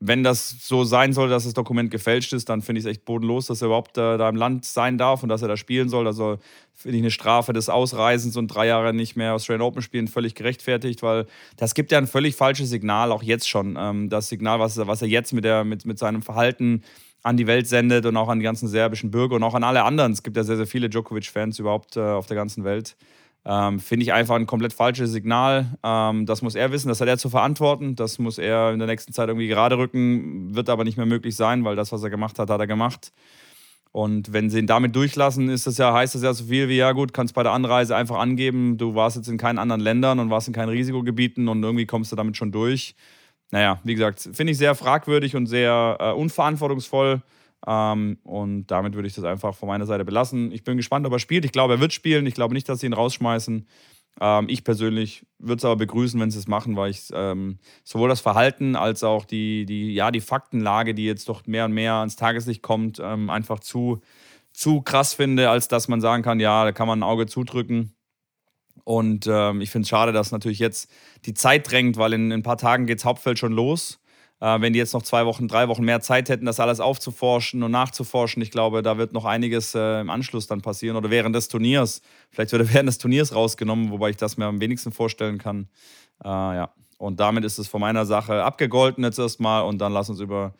wenn 0.00 0.22
das 0.22 0.56
so 0.60 0.84
sein 0.84 1.12
soll, 1.12 1.28
dass 1.28 1.44
das 1.44 1.54
Dokument 1.54 1.90
gefälscht 1.90 2.32
ist, 2.32 2.48
dann 2.48 2.62
finde 2.62 2.78
ich 2.78 2.86
es 2.86 2.90
echt 2.90 3.04
bodenlos, 3.04 3.46
dass 3.46 3.60
er 3.62 3.66
überhaupt 3.66 3.98
äh, 3.98 4.16
da 4.16 4.28
im 4.28 4.36
Land 4.36 4.64
sein 4.64 4.96
darf 4.96 5.22
und 5.22 5.28
dass 5.28 5.42
er 5.42 5.48
da 5.48 5.56
spielen 5.56 5.88
soll. 5.88 6.06
Also 6.06 6.38
finde 6.72 6.98
ich 6.98 7.02
eine 7.02 7.10
Strafe 7.10 7.52
des 7.52 7.68
Ausreisens 7.68 8.36
und 8.36 8.46
drei 8.46 8.68
Jahre 8.68 8.94
nicht 8.94 9.16
mehr 9.16 9.34
Australian 9.34 9.62
Open 9.62 9.82
spielen 9.82 10.08
völlig 10.08 10.34
gerechtfertigt, 10.34 11.02
weil 11.02 11.26
das 11.56 11.74
gibt 11.74 11.92
ja 11.92 11.98
ein 11.98 12.06
völlig 12.06 12.36
falsches 12.36 12.70
Signal, 12.70 13.12
auch 13.12 13.24
jetzt 13.24 13.48
schon. 13.48 13.76
Ähm, 13.78 14.08
das 14.08 14.28
Signal, 14.28 14.60
was, 14.60 14.78
was 14.78 15.02
er 15.02 15.08
jetzt 15.08 15.32
mit, 15.32 15.44
der, 15.44 15.64
mit, 15.64 15.84
mit 15.84 15.98
seinem 15.98 16.22
Verhalten 16.22 16.84
an 17.22 17.36
die 17.36 17.48
Welt 17.48 17.66
sendet 17.66 18.06
und 18.06 18.16
auch 18.16 18.28
an 18.28 18.38
die 18.38 18.44
ganzen 18.44 18.68
serbischen 18.68 19.10
Bürger 19.10 19.34
und 19.34 19.42
auch 19.42 19.54
an 19.54 19.64
alle 19.64 19.82
anderen. 19.82 20.12
Es 20.12 20.22
gibt 20.22 20.36
ja 20.36 20.44
sehr, 20.44 20.56
sehr 20.56 20.68
viele 20.68 20.88
Djokovic-Fans 20.88 21.58
überhaupt 21.58 21.96
äh, 21.96 22.00
auf 22.00 22.26
der 22.26 22.36
ganzen 22.36 22.62
Welt. 22.64 22.96
Ähm, 23.44 23.80
Finde 23.80 24.02
ich 24.02 24.12
einfach 24.12 24.36
ein 24.36 24.46
komplett 24.46 24.72
falsches 24.72 25.10
Signal. 25.10 25.78
Ähm, 25.82 26.26
das 26.26 26.42
muss 26.42 26.54
er 26.54 26.72
wissen, 26.72 26.88
das 26.88 27.00
hat 27.00 27.08
er 27.08 27.18
zu 27.18 27.30
verantworten. 27.30 27.96
Das 27.96 28.18
muss 28.18 28.38
er 28.38 28.72
in 28.72 28.78
der 28.78 28.88
nächsten 28.88 29.12
Zeit 29.12 29.28
irgendwie 29.28 29.48
gerade 29.48 29.78
rücken. 29.78 30.54
Wird 30.54 30.68
aber 30.68 30.84
nicht 30.84 30.96
mehr 30.96 31.06
möglich 31.06 31.36
sein, 31.36 31.64
weil 31.64 31.76
das, 31.76 31.92
was 31.92 32.02
er 32.02 32.10
gemacht 32.10 32.38
hat, 32.38 32.50
hat 32.50 32.60
er 32.60 32.66
gemacht. 32.66 33.12
Und 33.90 34.32
wenn 34.32 34.50
sie 34.50 34.58
ihn 34.58 34.66
damit 34.66 34.94
durchlassen, 34.94 35.48
ist 35.48 35.66
das 35.66 35.78
ja, 35.78 35.92
heißt 35.92 36.14
das 36.14 36.22
ja 36.22 36.32
so 36.34 36.44
viel 36.44 36.68
wie, 36.68 36.76
ja 36.76 36.92
gut, 36.92 37.14
kannst 37.14 37.34
bei 37.34 37.42
der 37.42 37.52
Anreise 37.52 37.96
einfach 37.96 38.18
angeben, 38.18 38.76
du 38.76 38.94
warst 38.94 39.16
jetzt 39.16 39.28
in 39.28 39.38
keinen 39.38 39.58
anderen 39.58 39.80
Ländern 39.80 40.18
und 40.18 40.30
warst 40.30 40.46
in 40.46 40.54
keinen 40.54 40.68
Risikogebieten 40.68 41.48
und 41.48 41.62
irgendwie 41.62 41.86
kommst 41.86 42.12
du 42.12 42.16
damit 42.16 42.36
schon 42.36 42.52
durch. 42.52 42.94
Naja, 43.50 43.80
wie 43.84 43.94
gesagt, 43.94 44.28
finde 44.34 44.52
ich 44.52 44.58
sehr 44.58 44.74
fragwürdig 44.74 45.34
und 45.36 45.46
sehr 45.46 45.96
äh, 46.00 46.12
unverantwortungsvoll. 46.12 47.22
Ähm, 47.66 48.18
und 48.22 48.66
damit 48.68 48.94
würde 48.94 49.08
ich 49.08 49.14
das 49.14 49.24
einfach 49.24 49.54
von 49.54 49.68
meiner 49.68 49.86
Seite 49.86 50.04
belassen. 50.04 50.52
Ich 50.52 50.64
bin 50.64 50.76
gespannt, 50.76 51.06
ob 51.06 51.12
er 51.12 51.18
spielt. 51.18 51.44
Ich 51.44 51.52
glaube, 51.52 51.74
er 51.74 51.80
wird 51.80 51.92
spielen. 51.92 52.26
Ich 52.26 52.34
glaube 52.34 52.54
nicht, 52.54 52.68
dass 52.68 52.80
sie 52.80 52.86
ihn 52.86 52.92
rausschmeißen. 52.92 53.66
Ähm, 54.20 54.46
ich 54.48 54.64
persönlich 54.64 55.26
würde 55.38 55.58
es 55.58 55.64
aber 55.64 55.76
begrüßen, 55.76 56.20
wenn 56.20 56.30
sie 56.30 56.38
es 56.38 56.48
machen, 56.48 56.76
weil 56.76 56.90
ich 56.90 57.08
ähm, 57.12 57.58
sowohl 57.84 58.08
das 58.08 58.20
Verhalten 58.20 58.76
als 58.76 59.04
auch 59.04 59.24
die, 59.24 59.66
die, 59.66 59.94
ja, 59.94 60.10
die 60.10 60.20
Faktenlage, 60.20 60.94
die 60.94 61.04
jetzt 61.04 61.28
doch 61.28 61.46
mehr 61.46 61.64
und 61.64 61.72
mehr 61.72 61.94
ans 61.94 62.16
Tageslicht 62.16 62.62
kommt, 62.62 63.00
ähm, 63.00 63.30
einfach 63.30 63.60
zu, 63.60 64.00
zu 64.52 64.82
krass 64.82 65.14
finde, 65.14 65.50
als 65.50 65.68
dass 65.68 65.88
man 65.88 66.00
sagen 66.00 66.22
kann, 66.22 66.40
ja, 66.40 66.64
da 66.64 66.72
kann 66.72 66.88
man 66.88 67.00
ein 67.00 67.04
Auge 67.04 67.26
zudrücken. 67.26 67.94
Und 68.84 69.26
ähm, 69.30 69.60
ich 69.60 69.70
finde 69.70 69.84
es 69.84 69.88
schade, 69.90 70.12
dass 70.12 70.32
natürlich 70.32 70.58
jetzt 70.58 70.90
die 71.26 71.34
Zeit 71.34 71.70
drängt, 71.70 71.96
weil 71.96 72.12
in, 72.14 72.26
in 72.26 72.40
ein 72.40 72.42
paar 72.42 72.56
Tagen 72.56 72.86
geht 72.86 72.98
das 72.98 73.04
Hauptfeld 73.04 73.38
schon 73.38 73.52
los. 73.52 74.00
Äh, 74.40 74.60
wenn 74.60 74.72
die 74.72 74.78
jetzt 74.78 74.94
noch 74.94 75.02
zwei 75.02 75.26
Wochen, 75.26 75.48
drei 75.48 75.68
Wochen 75.68 75.84
mehr 75.84 76.00
Zeit 76.00 76.28
hätten, 76.28 76.46
das 76.46 76.60
alles 76.60 76.80
aufzuforschen 76.80 77.62
und 77.62 77.70
nachzuforschen, 77.70 78.42
ich 78.42 78.50
glaube, 78.50 78.82
da 78.82 78.98
wird 78.98 79.12
noch 79.12 79.24
einiges 79.24 79.74
äh, 79.74 80.00
im 80.00 80.10
Anschluss 80.10 80.46
dann 80.46 80.60
passieren 80.60 80.96
oder 80.96 81.10
während 81.10 81.34
des 81.34 81.48
Turniers. 81.48 82.02
Vielleicht 82.30 82.52
wird 82.52 82.62
er 82.62 82.68
während 82.74 82.88
des 82.88 82.98
Turniers 82.98 83.34
rausgenommen, 83.34 83.90
wobei 83.90 84.10
ich 84.10 84.16
das 84.16 84.36
mir 84.36 84.46
am 84.46 84.60
wenigsten 84.60 84.92
vorstellen 84.92 85.38
kann. 85.38 85.68
Äh, 86.24 86.28
ja. 86.28 86.70
Und 86.98 87.20
damit 87.20 87.44
ist 87.44 87.58
es 87.58 87.68
von 87.68 87.80
meiner 87.80 88.06
Sache 88.06 88.42
abgegolten 88.42 89.04
jetzt 89.04 89.18
erstmal 89.18 89.62
und 89.64 89.78
dann 89.78 89.92
lass 89.92 90.10
uns 90.10 90.18
über 90.18 90.54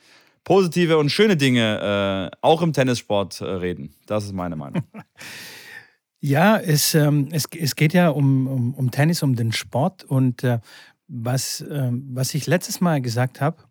positive 0.45 0.97
und 0.99 1.11
schöne 1.11 1.37
Dinge 1.37 2.31
äh, 2.33 2.37
auch 2.43 2.63
im 2.63 2.73
Tennissport 2.73 3.41
äh, 3.41 3.45
reden. 3.45 3.95
Das 4.07 4.25
ist 4.25 4.33
meine 4.33 4.57
Meinung. 4.57 4.83
Ja, 6.21 6.57
es, 6.57 6.97
ähm, 6.97 7.29
es, 7.31 7.45
es 7.57 7.77
geht 7.77 7.93
ja 7.93 8.09
um, 8.09 8.49
um, 8.49 8.75
um 8.75 8.91
Tennis, 8.91 9.23
um 9.23 9.37
den 9.37 9.53
Sport 9.53 10.03
und 10.03 10.43
äh, 10.43 10.59
was, 11.07 11.65
ähm, 11.71 12.09
was 12.13 12.35
ich 12.35 12.47
letztes 12.49 12.81
Mal 12.81 13.01
gesagt 13.01 13.41
habe, 13.41 13.63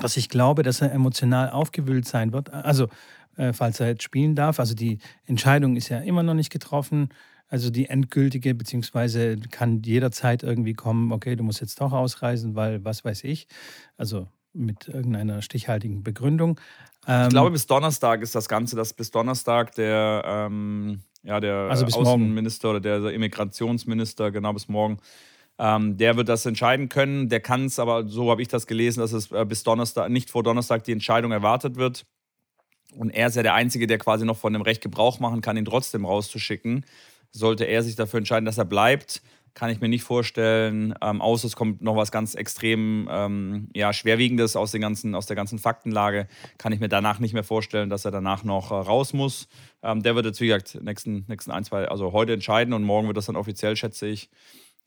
dass 0.00 0.16
ich 0.16 0.28
glaube, 0.28 0.62
dass 0.62 0.80
er 0.80 0.92
emotional 0.92 1.50
aufgewühlt 1.50 2.06
sein 2.06 2.32
wird. 2.32 2.52
Also, 2.52 2.88
äh, 3.36 3.52
falls 3.52 3.80
er 3.80 3.88
jetzt 3.88 4.02
spielen 4.02 4.34
darf. 4.34 4.60
Also, 4.60 4.74
die 4.74 4.98
Entscheidung 5.26 5.76
ist 5.76 5.88
ja 5.88 5.98
immer 5.98 6.22
noch 6.22 6.34
nicht 6.34 6.50
getroffen. 6.50 7.08
Also, 7.48 7.70
die 7.70 7.86
endgültige, 7.86 8.54
beziehungsweise 8.54 9.36
kann 9.50 9.82
jederzeit 9.82 10.42
irgendwie 10.42 10.74
kommen, 10.74 11.12
okay, 11.12 11.36
du 11.36 11.44
musst 11.44 11.60
jetzt 11.60 11.80
doch 11.80 11.92
ausreisen, 11.92 12.54
weil 12.54 12.84
was 12.84 13.04
weiß 13.04 13.24
ich. 13.24 13.46
Also, 13.96 14.26
mit 14.52 14.88
irgendeiner 14.88 15.42
stichhaltigen 15.42 16.02
Begründung. 16.02 16.60
Ähm, 17.06 17.24
ich 17.24 17.28
glaube, 17.30 17.50
bis 17.50 17.66
Donnerstag 17.66 18.22
ist 18.22 18.34
das 18.34 18.48
Ganze, 18.48 18.76
dass 18.76 18.92
bis 18.92 19.10
Donnerstag 19.10 19.74
der, 19.74 20.22
ähm, 20.24 21.00
ja, 21.22 21.40
der 21.40 21.68
also 21.70 21.84
Außenminister 21.84 22.68
morgen. 22.68 22.84
oder 22.84 23.00
der 23.00 23.12
Immigrationsminister, 23.12 24.30
genau 24.30 24.52
bis 24.52 24.68
morgen, 24.68 24.98
ähm, 25.58 25.96
der 25.96 26.16
wird 26.16 26.28
das 26.28 26.46
entscheiden 26.46 26.88
können. 26.88 27.28
Der 27.28 27.40
kann 27.40 27.66
es, 27.66 27.78
aber 27.78 28.08
so 28.08 28.30
habe 28.30 28.42
ich 28.42 28.48
das 28.48 28.66
gelesen, 28.66 29.00
dass 29.00 29.12
es 29.12 29.30
äh, 29.30 29.44
bis 29.44 29.62
Donnerstag, 29.62 30.10
nicht 30.10 30.30
vor 30.30 30.42
Donnerstag 30.42 30.84
die 30.84 30.92
Entscheidung 30.92 31.32
erwartet 31.32 31.76
wird. 31.76 32.06
Und 32.96 33.10
er 33.10 33.28
ist 33.28 33.36
ja 33.36 33.42
der 33.42 33.54
Einzige, 33.54 33.86
der 33.86 33.98
quasi 33.98 34.24
noch 34.24 34.36
von 34.36 34.52
dem 34.52 34.62
Recht 34.62 34.82
Gebrauch 34.82 35.18
machen 35.20 35.40
kann, 35.40 35.56
ihn 35.56 35.64
trotzdem 35.64 36.04
rauszuschicken. 36.04 36.84
Sollte 37.30 37.64
er 37.64 37.82
sich 37.82 37.96
dafür 37.96 38.18
entscheiden, 38.18 38.44
dass 38.44 38.58
er 38.58 38.64
bleibt, 38.64 39.22
kann 39.54 39.70
ich 39.70 39.80
mir 39.80 39.88
nicht 39.88 40.02
vorstellen. 40.02 40.94
Ähm, 41.00 41.20
außer 41.20 41.46
es 41.46 41.56
kommt 41.56 41.80
noch 41.80 41.96
was 41.96 42.10
ganz 42.10 42.34
extrem 42.34 43.08
ähm, 43.10 43.68
ja, 43.74 43.92
Schwerwiegendes 43.92 44.56
aus, 44.56 44.72
den 44.72 44.80
ganzen, 44.80 45.14
aus 45.14 45.26
der 45.26 45.36
ganzen 45.36 45.58
Faktenlage. 45.58 46.26
Kann 46.58 46.72
ich 46.72 46.80
mir 46.80 46.88
danach 46.88 47.20
nicht 47.20 47.34
mehr 47.34 47.44
vorstellen, 47.44 47.88
dass 47.88 48.04
er 48.04 48.10
danach 48.10 48.42
noch 48.44 48.70
äh, 48.70 48.74
raus 48.74 49.12
muss. 49.12 49.48
Ähm, 49.82 50.02
der 50.02 50.16
wird 50.16 50.26
jetzt, 50.26 50.40
wie 50.40 50.48
gesagt, 50.48 50.80
nächsten, 50.82 51.24
nächsten 51.28 51.52
ein, 51.52 51.64
zwei, 51.64 51.86
also 51.86 52.12
heute 52.12 52.32
entscheiden 52.32 52.74
und 52.74 52.82
morgen 52.82 53.06
wird 53.06 53.16
das 53.16 53.26
dann 53.26 53.36
offiziell, 53.36 53.76
schätze 53.76 54.08
ich. 54.08 54.28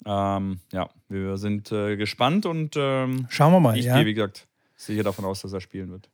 Ähm, 0.05 0.59
ja, 0.71 0.89
wir 1.09 1.37
sind 1.37 1.71
äh, 1.71 1.97
gespannt 1.97 2.45
und 2.45 2.75
ähm, 2.77 3.27
schauen 3.29 3.51
wir 3.53 3.59
mal. 3.59 3.77
Ich 3.77 3.85
ja. 3.85 3.95
gehe, 3.95 4.05
wie 4.05 4.13
gesagt, 4.13 4.47
sicher 4.75 5.03
davon 5.03 5.25
aus, 5.25 5.41
dass 5.41 5.53
er 5.53 5.61
spielen 5.61 5.89
wird. 5.89 6.09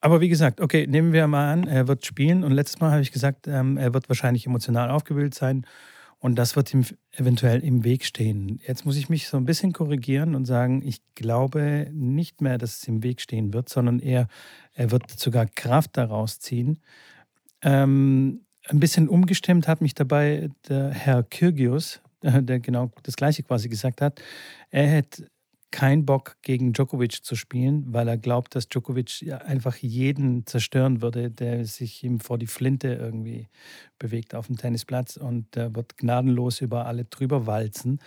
Aber 0.00 0.20
wie 0.20 0.28
gesagt, 0.28 0.60
okay, 0.60 0.86
nehmen 0.86 1.12
wir 1.12 1.26
mal 1.26 1.52
an, 1.52 1.66
er 1.66 1.88
wird 1.88 2.06
spielen 2.06 2.44
und 2.44 2.52
letztes 2.52 2.80
Mal 2.80 2.92
habe 2.92 3.02
ich 3.02 3.12
gesagt, 3.12 3.48
ähm, 3.48 3.76
er 3.76 3.94
wird 3.94 4.08
wahrscheinlich 4.08 4.46
emotional 4.46 4.90
aufgewühlt 4.90 5.34
sein 5.34 5.66
und 6.20 6.36
das 6.36 6.56
wird 6.56 6.72
ihm 6.72 6.84
eventuell 7.12 7.60
im 7.60 7.84
Weg 7.84 8.04
stehen. 8.04 8.60
Jetzt 8.66 8.84
muss 8.84 8.96
ich 8.96 9.08
mich 9.08 9.28
so 9.28 9.36
ein 9.36 9.44
bisschen 9.44 9.72
korrigieren 9.72 10.34
und 10.34 10.44
sagen, 10.44 10.82
ich 10.84 11.00
glaube 11.14 11.88
nicht 11.92 12.40
mehr, 12.40 12.58
dass 12.58 12.78
es 12.78 12.88
im 12.88 13.02
Weg 13.02 13.20
stehen 13.20 13.52
wird, 13.52 13.68
sondern 13.68 13.98
eher, 13.98 14.28
er 14.72 14.90
wird 14.90 15.10
sogar 15.18 15.46
Kraft 15.46 15.96
daraus 15.96 16.38
ziehen. 16.38 16.78
Ähm, 17.62 18.42
ein 18.68 18.80
bisschen 18.80 19.08
umgestimmt 19.08 19.66
hat 19.66 19.80
mich 19.80 19.94
dabei 19.94 20.50
der 20.68 20.90
Herr 20.90 21.22
Kyrgios, 21.22 22.00
der 22.22 22.60
genau 22.60 22.90
das 23.02 23.16
Gleiche 23.16 23.42
quasi 23.42 23.68
gesagt 23.68 24.00
hat. 24.00 24.20
Er 24.70 24.86
hätte 24.86 25.28
keinen 25.70 26.06
Bock 26.06 26.36
gegen 26.42 26.72
Djokovic 26.72 27.24
zu 27.24 27.36
spielen, 27.36 27.84
weil 27.92 28.08
er 28.08 28.16
glaubt, 28.16 28.54
dass 28.54 28.68
Djokovic 28.68 29.30
einfach 29.44 29.76
jeden 29.76 30.46
zerstören 30.46 31.02
würde, 31.02 31.30
der 31.30 31.66
sich 31.66 32.02
ihm 32.02 32.20
vor 32.20 32.38
die 32.38 32.46
Flinte 32.46 32.88
irgendwie 32.88 33.48
bewegt 33.98 34.34
auf 34.34 34.46
dem 34.46 34.56
Tennisplatz 34.56 35.16
und 35.16 35.56
er 35.56 35.74
wird 35.74 35.98
gnadenlos 35.98 36.62
über 36.62 36.86
alle 36.86 37.04
drüber 37.04 37.46
walzen. 37.46 38.00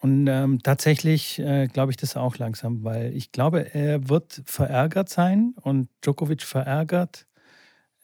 Und 0.00 0.26
ähm, 0.26 0.58
tatsächlich 0.62 1.38
äh, 1.38 1.66
glaube 1.66 1.90
ich 1.90 1.96
das 1.96 2.16
auch 2.16 2.36
langsam, 2.36 2.84
weil 2.84 3.16
ich 3.16 3.32
glaube, 3.32 3.74
er 3.74 4.10
wird 4.10 4.42
verärgert 4.44 5.08
sein 5.08 5.54
und 5.62 5.88
Djokovic 6.02 6.42
verärgert 6.42 7.26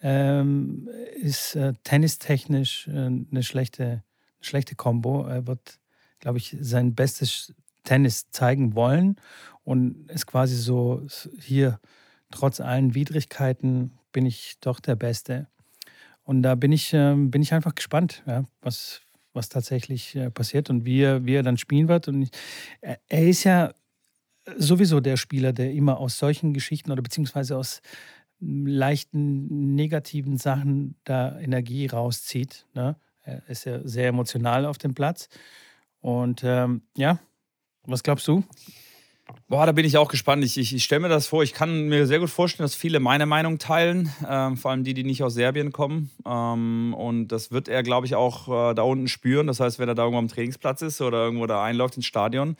ähm, 0.02 0.88
ist 1.20 1.56
äh, 1.56 1.74
tennistechnisch 1.84 2.88
äh, 2.88 2.92
eine 2.92 3.42
schlechte, 3.42 4.02
schlechte 4.40 4.74
Kombo. 4.74 5.26
Er 5.26 5.46
wird, 5.46 5.78
glaube 6.18 6.38
ich, 6.38 6.56
sein 6.60 6.94
Bestes 6.94 7.54
Tennis 7.84 8.30
zeigen 8.30 8.74
wollen 8.74 9.16
und 9.64 10.10
ist 10.10 10.26
quasi 10.26 10.56
so 10.56 11.06
hier 11.38 11.80
trotz 12.30 12.60
allen 12.60 12.94
Widrigkeiten 12.94 13.98
bin 14.12 14.26
ich 14.26 14.58
doch 14.60 14.80
der 14.80 14.96
Beste. 14.96 15.48
Und 16.24 16.42
da 16.42 16.54
bin 16.54 16.72
ich, 16.72 16.92
äh, 16.92 17.14
bin 17.16 17.42
ich 17.42 17.54
einfach 17.54 17.74
gespannt, 17.74 18.22
ja, 18.26 18.44
was, 18.60 19.00
was 19.32 19.48
tatsächlich 19.48 20.14
äh, 20.16 20.30
passiert 20.30 20.70
und 20.70 20.84
wie 20.84 21.02
er, 21.02 21.24
wie 21.24 21.34
er 21.34 21.42
dann 21.42 21.58
spielen 21.58 21.88
wird. 21.88 22.08
Und 22.08 22.22
ich, 22.22 22.30
er 22.80 23.28
ist 23.28 23.44
ja 23.44 23.72
sowieso 24.56 25.00
der 25.00 25.16
Spieler, 25.16 25.52
der 25.52 25.72
immer 25.72 25.98
aus 25.98 26.18
solchen 26.18 26.54
Geschichten 26.54 26.90
oder 26.90 27.02
beziehungsweise 27.02 27.56
aus 27.56 27.80
leichten 28.40 29.74
negativen 29.74 30.38
Sachen 30.38 30.96
da 31.04 31.38
Energie 31.38 31.86
rauszieht. 31.86 32.66
Ne? 32.74 32.96
Er 33.22 33.48
ist 33.48 33.64
ja 33.64 33.80
sehr 33.86 34.08
emotional 34.08 34.66
auf 34.66 34.78
dem 34.78 34.94
Platz. 34.94 35.28
Und 36.00 36.42
ähm, 36.44 36.82
ja, 36.96 37.18
was 37.84 38.02
glaubst 38.02 38.26
du? 38.28 38.44
Boah, 39.48 39.66
da 39.66 39.72
bin 39.72 39.84
ich 39.84 39.96
auch 39.96 40.08
gespannt. 40.08 40.44
Ich, 40.44 40.58
ich, 40.58 40.74
ich 40.74 40.84
stelle 40.84 41.00
mir 41.00 41.08
das 41.08 41.26
vor. 41.26 41.42
Ich 41.42 41.52
kann 41.52 41.88
mir 41.88 42.06
sehr 42.06 42.18
gut 42.18 42.30
vorstellen, 42.30 42.64
dass 42.64 42.74
viele 42.74 43.00
meine 43.00 43.26
Meinung 43.26 43.58
teilen, 43.58 44.12
ähm, 44.28 44.56
vor 44.56 44.70
allem 44.70 44.84
die, 44.84 44.94
die 44.94 45.04
nicht 45.04 45.22
aus 45.22 45.34
Serbien 45.34 45.72
kommen. 45.72 46.10
Ähm, 46.26 46.94
und 46.96 47.28
das 47.28 47.50
wird 47.50 47.68
er, 47.68 47.82
glaube 47.82 48.06
ich, 48.06 48.14
auch 48.14 48.48
äh, 48.70 48.74
da 48.74 48.82
unten 48.82 49.08
spüren. 49.08 49.46
Das 49.46 49.60
heißt, 49.60 49.78
wenn 49.78 49.88
er 49.88 49.94
da 49.94 50.02
irgendwo 50.02 50.18
am 50.18 50.28
Trainingsplatz 50.28 50.82
ist 50.82 51.00
oder 51.00 51.24
irgendwo 51.24 51.46
da 51.46 51.62
einläuft 51.62 51.96
ins 51.96 52.06
Stadion, 52.06 52.56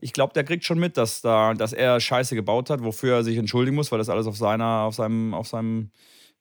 ich 0.00 0.12
glaube, 0.12 0.34
der 0.34 0.44
kriegt 0.44 0.64
schon 0.64 0.78
mit, 0.78 0.96
dass, 0.96 1.22
da, 1.22 1.54
dass 1.54 1.72
er 1.72 1.98
Scheiße 1.98 2.34
gebaut 2.34 2.68
hat, 2.68 2.82
wofür 2.82 3.16
er 3.16 3.24
sich 3.24 3.38
entschuldigen 3.38 3.74
muss, 3.74 3.90
weil 3.90 3.98
das 3.98 4.10
alles 4.10 4.26
auf, 4.26 4.36
seiner, 4.36 4.82
auf, 4.82 4.94
seinem, 4.94 5.32
auf, 5.32 5.48
seinem, 5.48 5.90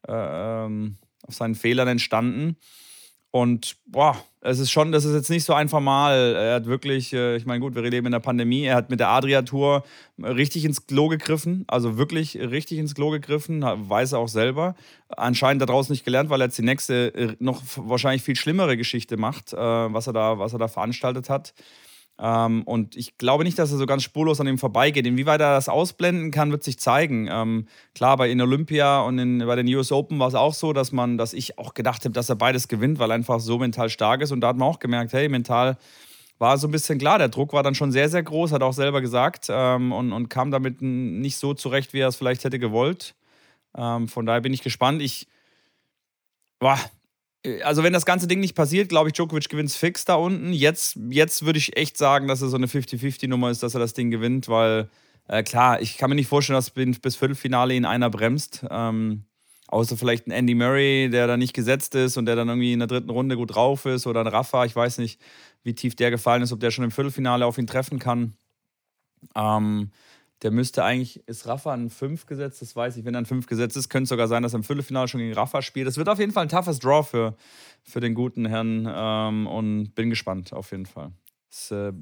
äh, 0.08 0.65
ähm, 0.65 0.98
auf 1.25 1.36
seinen 1.36 1.56
Fehlern 1.56 1.88
entstanden. 1.88 2.58
Und 3.36 3.78
boah, 3.88 4.24
es 4.42 4.60
ist 4.60 4.70
schon, 4.70 4.92
das 4.92 5.06
ist 5.06 5.16
jetzt 5.16 5.32
nicht 5.32 5.44
so 5.44 5.54
einfach 5.54 5.80
mal. 5.80 6.36
Er 6.36 6.54
hat 6.54 6.68
wirklich, 6.68 7.13
äh, 7.13 7.36
ich 7.36 7.48
meine, 7.48 7.62
gut, 7.62 7.74
wir 7.74 7.82
leben 7.82 8.06
in 8.06 8.12
der 8.12 8.20
Pandemie. 8.20 8.66
Er 8.66 8.75
hat 8.75 8.92
mit 8.92 9.00
der 9.00 9.08
Adria-Tour 9.08 9.84
richtig 10.20 10.66
ins 10.66 10.86
Klo 10.86 11.08
gegriffen, 11.08 11.63
also 11.68 11.98
wirklich 11.98 12.38
richtig 12.38 12.78
ins 12.78 12.94
Klo 12.94 13.10
gegriffen, 13.10 13.63
weiß 13.63 14.12
er 14.12 14.20
auch 14.20 14.28
selber. 14.28 14.75
Anscheinend 15.10 15.63
daraus 15.63 15.90
nicht 15.90 16.06
gelernt, 16.06 16.30
weil 16.30 16.42
er 16.42 16.46
jetzt 16.46 16.60
die 16.60 16.63
nächste, 16.63 17.08
äh, 17.16 17.36
noch 17.40 17.63
wahrscheinlich 17.75 18.22
viel 18.22 18.36
schlimmere 18.36 18.78
Geschichte 18.78 19.18
macht, 19.18 19.52
äh, 19.52 19.58
was, 19.58 20.06
er 20.06 20.13
da, 20.13 20.38
was 20.38 20.54
er 20.54 20.60
da 20.60 20.68
veranstaltet 20.68 21.28
hat. 21.32 21.56
Ähm, 22.24 22.63
und 22.63 22.96
ich 22.96 23.18
glaube 23.18 23.44
nicht, 23.44 23.60
dass 23.60 23.74
er 23.74 23.77
so 23.77 23.86
ganz 23.86 24.01
spurlos 24.01 24.39
an 24.39 24.48
ihm 24.48 24.58
vorbeigeht. 24.58 25.06
Inwieweit 25.06 25.42
er 25.42 25.56
das 25.56 25.68
ausblenden 25.68 26.32
kann, 26.32 26.51
wird 26.51 26.63
sich 26.63 26.80
zeigen. 26.80 27.27
Ähm, 27.30 27.68
klar, 27.94 28.15
bei 28.15 28.32
in 28.32 28.39
Olympia 28.39 29.01
und 29.01 29.20
in, 29.20 29.39
bei 29.39 29.58
den 29.58 29.68
US 29.75 29.92
Open 29.92 30.20
war 30.20 30.30
es 30.30 30.34
auch 30.34 30.53
so, 30.53 30.72
dass 30.72 30.94
man, 30.94 31.18
dass 31.18 31.34
ich 31.34 31.58
auch 31.58 31.74
gedacht 31.74 32.06
habe, 32.06 32.13
dass 32.13 32.30
er 32.30 32.38
beides 32.38 32.70
gewinnt, 32.70 32.98
weil 32.98 33.12
er 33.12 33.15
einfach 33.15 33.42
so 33.42 33.60
mental 33.60 33.89
stark 33.89 34.22
ist. 34.22 34.32
Und 34.32 34.39
da 34.39 34.48
hat 34.48 34.58
man 34.58 34.70
auch 34.70 34.80
gemerkt, 34.80 35.12
hey, 35.12 35.27
mental 35.27 35.77
war 36.39 36.58
so 36.58 36.70
ein 36.70 36.72
bisschen 36.72 36.98
klar. 36.98 37.18
Der 37.18 37.27
Druck 37.27 37.51
war 37.51 37.62
dann 37.62 37.75
schon 37.75 37.92
sehr, 37.92 38.08
sehr 38.08 38.24
groß, 38.24 38.53
hat 38.53 38.62
er 38.62 38.68
auch 38.68 38.74
selber 38.74 39.01
gesagt 39.01 39.48
ähm, 39.50 39.92
und, 39.92 40.13
und 40.13 40.30
kam 40.30 40.50
damit 40.50 40.82
nicht 40.82 41.36
so 41.36 41.53
zurecht, 41.53 41.92
wie 41.92 42.00
er 42.00 42.08
es 42.08 42.15
vielleicht 42.15 42.46
hätte 42.46 42.58
gewollt. 42.58 43.15
Ähm, 43.75 44.08
von 44.08 44.25
daher 44.25 44.42
bin 44.42 44.53
ich 44.53 44.62
gespannt. 44.62 45.01
Ich, 45.01 45.27
boah, 46.60 46.80
also 47.64 47.84
wenn 47.84 47.94
das 47.94 48.06
ganze 48.06 48.28
Ding 48.28 48.40
nicht 48.40 48.56
passiert, 48.56 48.90
glaube 48.90 49.10
ich, 49.10 49.14
Djokovic 49.14 49.50
gewinnt 49.50 49.72
fix 49.72 50.06
da 50.06 50.16
unten. 50.16 50.54
Jetzt, 50.54 50.98
jetzt 51.10 51.46
würde 51.46 51.60
ich 51.60 51.78
echt 51.78 51.98
sagen, 51.98 52.28
dass 52.28 52.42
es 52.42 52.52
so 52.52 52.58
eine 52.58 52.68
50-50-Nummer 52.68 53.50
ist, 53.50 53.64
dass 53.64 53.74
er 53.74 53.80
das 53.80 53.94
Ding 53.94 54.12
gewinnt, 54.12 54.48
weil 54.48 54.90
äh, 55.28 55.44
klar, 55.44 55.82
ich 55.82 55.98
kann 55.98 56.10
mir 56.10 56.16
nicht 56.16 56.28
vorstellen, 56.28 56.56
dass 56.56 56.70
bis 56.70 57.16
Viertelfinale 57.16 57.74
ihn 57.74 57.86
einer 57.86 58.10
bremst. 58.10 58.66
Ähm, 58.70 59.26
außer 59.68 59.98
vielleicht 59.98 60.28
ein 60.28 60.32
Andy 60.32 60.56
Murray, 60.56 61.10
der 61.10 61.28
da 61.28 61.36
nicht 61.36 61.54
gesetzt 61.54 61.96
ist 61.96 62.18
und 62.18 62.26
der 62.26 62.36
dann 62.36 62.48
irgendwie 62.48 62.74
in 62.74 62.80
der 62.80 62.88
dritten 62.88 63.10
Runde 63.10 63.36
gut 63.36 63.56
drauf 63.56 63.86
ist 63.86 64.08
oder 64.08 64.22
ein 64.22 64.28
Rafa. 64.28 64.66
Ich 64.66 64.76
weiß 64.76 65.00
nicht, 65.00 65.20
wie 65.64 65.74
tief 65.74 65.96
der 65.96 66.12
gefallen 66.12 66.44
ist, 66.44 66.52
ob 66.52 66.60
der 66.60 66.72
schon 66.72 66.84
im 66.84 66.92
Viertelfinale 66.92 67.46
auf 67.46 67.58
ihn 67.58 67.68
treffen 67.68 68.00
kann. 68.00 68.36
Ähm, 69.36 69.92
der 70.44 70.52
müsste 70.52 70.84
eigentlich, 70.84 71.26
ist 71.28 71.48
Rafa 71.48 71.74
ein 71.74 71.90
5 71.90 72.26
gesetzt? 72.26 72.62
Das 72.62 72.76
weiß 72.76 72.98
ich. 72.98 73.06
Wenn 73.06 73.16
er 73.16 73.22
ein 73.22 73.26
5 73.26 73.48
gesetzt 73.48 73.78
ist, 73.78 73.90
könnte 73.90 74.04
es 74.04 74.10
sogar 74.10 74.28
sein, 74.28 74.44
dass 74.44 74.54
er 74.54 74.58
im 74.58 74.64
Viertelfinale 74.64 75.08
schon 75.08 75.22
gegen 75.22 75.34
Rafa 75.34 75.62
spielt. 75.62 75.88
Das 75.88 75.98
wird 75.98 76.10
auf 76.10 76.20
jeden 76.20 76.34
Fall 76.34 76.44
ein 76.44 76.50
toughes 76.50 76.80
Draw 76.80 77.04
für, 77.04 77.36
für 77.84 78.02
den 78.02 78.14
guten 78.14 78.46
Herrn 78.46 78.88
ähm, 78.94 79.48
und 79.48 79.96
bin 79.96 80.10
gespannt, 80.10 80.52
auf 80.54 80.72
jeden 80.72 80.86
Fall. 80.86 81.12
Es 81.50 81.72
äh, 81.72 81.94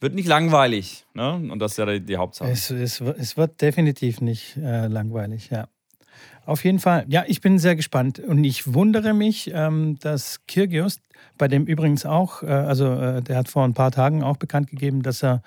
wird 0.00 0.14
nicht 0.14 0.28
langweilig, 0.28 1.06
ne? 1.14 1.34
Und 1.34 1.58
das 1.60 1.72
ist 1.72 1.78
ja 1.78 1.86
die, 1.86 2.00
die 2.00 2.16
Hauptsache. 2.16 2.50
Es, 2.50 2.70
es, 2.70 3.00
es, 3.00 3.36
wird 3.36 3.62
definitiv 3.62 4.20
nicht 4.20 4.56
äh, 4.56 4.88
langweilig, 4.88 5.50
ja. 5.50 5.68
Auf 6.44 6.64
jeden 6.64 6.80
Fall. 6.80 7.06
Ja, 7.08 7.24
ich 7.26 7.40
bin 7.40 7.58
sehr 7.58 7.76
gespannt. 7.76 8.18
Und 8.18 8.42
ich 8.44 8.74
wundere 8.74 9.14
mich, 9.14 9.50
ähm, 9.54 9.98
dass 10.00 10.44
Kirgios, 10.46 11.00
bei 11.38 11.46
dem 11.48 11.66
übrigens 11.66 12.04
auch, 12.04 12.42
äh, 12.42 12.46
also 12.46 12.92
äh, 12.92 13.22
der 13.22 13.36
hat 13.36 13.48
vor 13.48 13.64
ein 13.64 13.74
paar 13.74 13.92
Tagen 13.92 14.22
auch 14.22 14.36
bekannt 14.36 14.70
gegeben, 14.70 15.02
dass 15.02 15.22
er 15.22 15.42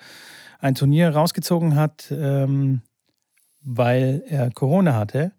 ein 0.58 0.74
Turnier 0.74 1.10
rausgezogen 1.10 1.76
hat, 1.76 2.10
ähm, 2.10 2.82
weil 3.62 4.22
er 4.28 4.50
Corona 4.50 4.94
hatte. 4.94 5.32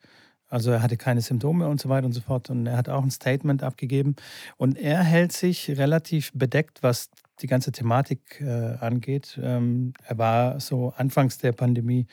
Also 0.50 0.72
er 0.72 0.82
hatte 0.82 0.98
keine 0.98 1.22
Symptome 1.22 1.68
und 1.68 1.82
so 1.82 1.90
weiter 1.90 2.06
und 2.06 2.14
so 2.14 2.22
fort. 2.22 2.50
Und 2.50 2.68
er 2.68 2.78
hat 2.78 2.90
auch 2.90 3.04
ein 3.04 3.12
Statement 3.12 3.64
abgegeben. 3.64 4.16
Und 4.56 4.78
er 4.78 5.04
hält 5.04 5.34
sich 5.34 5.78
relativ 5.78 6.32
bedeckt, 6.34 6.84
was 6.84 7.10
die 7.42 7.48
ganze 7.48 7.72
Thematik 7.72 8.42
äh, 8.42 8.76
angeht. 8.80 9.40
Ähm, 9.42 9.94
er 10.06 10.18
war 10.18 10.60
so 10.60 10.94
anfangs 10.98 11.38
der 11.38 11.52
Pandemie 11.52 12.08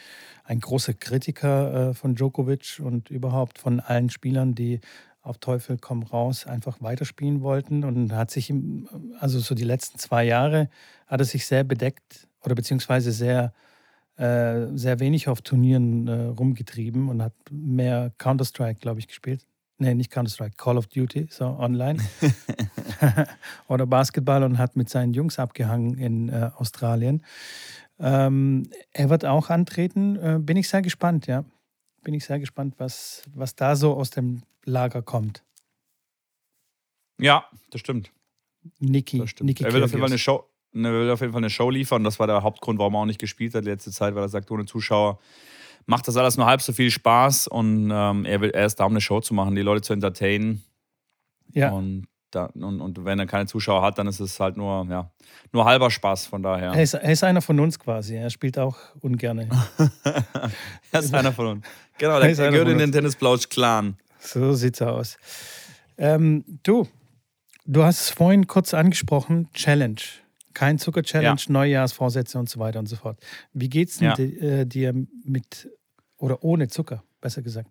ein 0.45 0.61
großer 0.61 0.95
Kritiker 0.95 1.91
äh, 1.91 1.95
von 1.95 2.15
Djokovic 2.15 2.81
und 2.83 3.11
überhaupt 3.11 3.59
von 3.59 3.81
allen 3.81 4.11
Spielern, 4.11 4.55
die 4.55 4.81
auf 5.23 5.39
Teufel 5.39 5.79
komm 5.81 6.03
raus 6.03 6.47
einfach 6.47 6.83
weiterspielen 6.83 7.41
wollten 7.41 7.83
und 7.85 8.13
hat 8.13 8.31
sich, 8.31 8.53
also 9.19 9.39
so 9.39 9.55
die 9.55 9.65
letzten 9.65 9.99
zwei 9.99 10.25
Jahre, 10.25 10.69
hat 11.07 11.21
er 11.21 11.25
sich 11.25 11.47
sehr 11.47 11.65
bedeckt 11.65 12.29
oder 12.45 12.55
beziehungsweise 12.55 13.13
sehr, 13.13 13.53
äh, 14.17 14.67
sehr 14.75 15.01
wenig 15.01 15.29
auf 15.29 15.43
Turnieren 15.43 16.09
äh, 16.09 16.23
rumgetrieben 16.27 17.09
und 17.09 17.23
hat 17.23 17.35
mehr 17.51 18.13
Counter-Strike, 18.19 18.81
glaube 18.81 19.01
ich, 19.01 19.09
gespielt. 19.09 19.47
Nee, 19.79 19.95
nicht 19.95 20.11
Counter-Strike, 20.11 20.57
Call 20.57 20.79
of 20.79 20.87
Duty, 20.87 21.27
so 21.31 21.47
online. 21.47 21.99
oder 23.69 23.87
Basketball 23.87 24.43
und 24.45 24.59
hat 24.59 24.77
mit 24.77 24.89
seinen 24.89 25.15
Jungs 25.15 25.39
abgehangen 25.39 25.99
in 25.99 26.29
äh, 26.29 26.51
Australien. 26.57 27.25
Ähm, 27.99 28.69
er 28.93 29.11
wird 29.11 29.25
auch 29.25 29.51
antreten. 29.51 30.17
Äh, 30.17 30.39
bin 30.41 30.57
ich 30.57 30.69
sehr 30.69 30.83
gespannt, 30.83 31.27
ja. 31.27 31.45
Bin 32.03 32.15
ich 32.15 32.25
sehr 32.25 32.39
gespannt, 32.39 32.75
was, 32.79 33.23
was 33.35 33.55
da 33.55 33.77
so 33.77 33.95
aus 33.95 34.11
dem 34.11 34.43
Lager 34.65 35.03
kommt. 35.03 35.43
Ja, 37.19 37.49
das 37.71 37.81
stimmt. 37.81 38.11
Niki. 38.79 39.19
Das 39.19 39.31
stimmt. 39.31 39.49
Niki 39.49 39.65
er 39.65 39.73
will 39.73 39.83
auf 39.83 39.91
jeden 39.91 40.01
Fall 40.01 40.11
eine 40.11 40.19
Show 40.19 40.45
ne, 40.75 40.93
will 40.93 41.11
auf 41.11 41.21
jeden 41.21 41.33
Fall 41.33 41.41
eine 41.41 41.51
Show 41.51 41.71
liefern. 41.71 42.05
Das 42.05 42.19
war 42.19 42.27
der 42.27 42.43
Hauptgrund, 42.43 42.79
warum 42.79 42.95
er 42.95 43.01
auch 43.01 43.07
nicht 43.07 43.21
gespielt 43.21 43.55
hat 43.55 43.65
letzte 43.65 43.91
Zeit, 43.91 44.15
weil 44.15 44.23
er 44.23 44.29
sagt, 44.29 44.51
ohne 44.51 44.67
Zuschauer 44.67 45.19
macht 45.87 46.07
das 46.09 46.17
alles 46.17 46.37
nur 46.37 46.47
halb 46.47 46.63
so 46.63 46.73
viel 46.73 46.91
Spaß 46.91 47.47
und 47.49 47.91
ähm, 47.93 48.25
er, 48.25 48.41
will, 48.41 48.51
er 48.51 48.67
ist 48.67 48.81
da, 48.81 48.85
um 48.85 48.93
eine 48.93 49.01
Show 49.01 49.21
zu 49.21 49.35
machen, 49.35 49.55
die 49.55 49.63
Leute 49.63 49.83
zu 49.83 49.93
entertainen. 49.93 50.63
Ja. 51.53 51.71
Und 51.71 52.07
Da, 52.31 52.47
und, 52.47 52.81
und 52.81 53.05
wenn 53.05 53.21
er 53.21 53.27
keine 53.27 53.47
Zuschauer 53.47 53.83
hat, 53.83 53.97
dann 53.97 54.09
ist 54.09 54.19
es 54.19 54.41
halt 54.41 54.57
nur, 54.57 54.85
ja, 54.91 55.09
nur 55.53 55.65
halber 55.67 55.89
Spaß, 55.89 56.27
von 56.27 56.43
daher. 56.43 56.73
Er 56.73 56.83
ist, 56.83 56.95
er 56.95 57.13
ist 57.13 57.23
einer 57.23 57.41
von 57.41 57.61
uns 57.61 57.79
quasi. 57.79 58.17
Er 58.17 58.29
spielt 58.29 58.59
auch 58.59 58.77
ungern. 59.03 59.39
er 60.91 61.01
ist 61.01 61.15
einer 61.15 61.33
von 61.33 61.47
uns. 61.47 61.67
Genau, 61.99 62.19
der, 62.19 62.35
der 62.35 62.51
gehört 62.51 62.69
in 62.71 62.79
den 62.79 62.91
Tennisplausch-Clan. 62.91 63.97
So 64.19 64.53
sieht's 64.55 64.83
aus. 64.83 65.17
Ähm, 65.97 66.45
du, 66.65 66.89
du 67.67 67.85
hast 67.85 68.01
es 68.01 68.11
vorhin 68.11 68.49
kurz 68.49 68.75
angesprochen, 68.75 69.49
Challenge. 69.55 70.01
Kein 70.55 70.79
Zucker-Challenge, 70.79 71.41
ja. 71.41 71.53
Neujahrsvorsätze 71.53 72.39
und 72.39 72.49
so 72.49 72.59
weiter 72.61 72.79
und 72.79 72.87
so 72.87 72.97
fort. 72.97 73.19
Wie 73.53 73.69
geht's 73.69 73.99
denn 73.99 74.15
ja. 74.17 74.65
dir 74.65 74.95
mit 75.25 75.69
oder 76.17 76.43
ohne 76.43 76.69
Zucker, 76.69 77.03
besser 77.21 77.43
gesagt? 77.43 77.71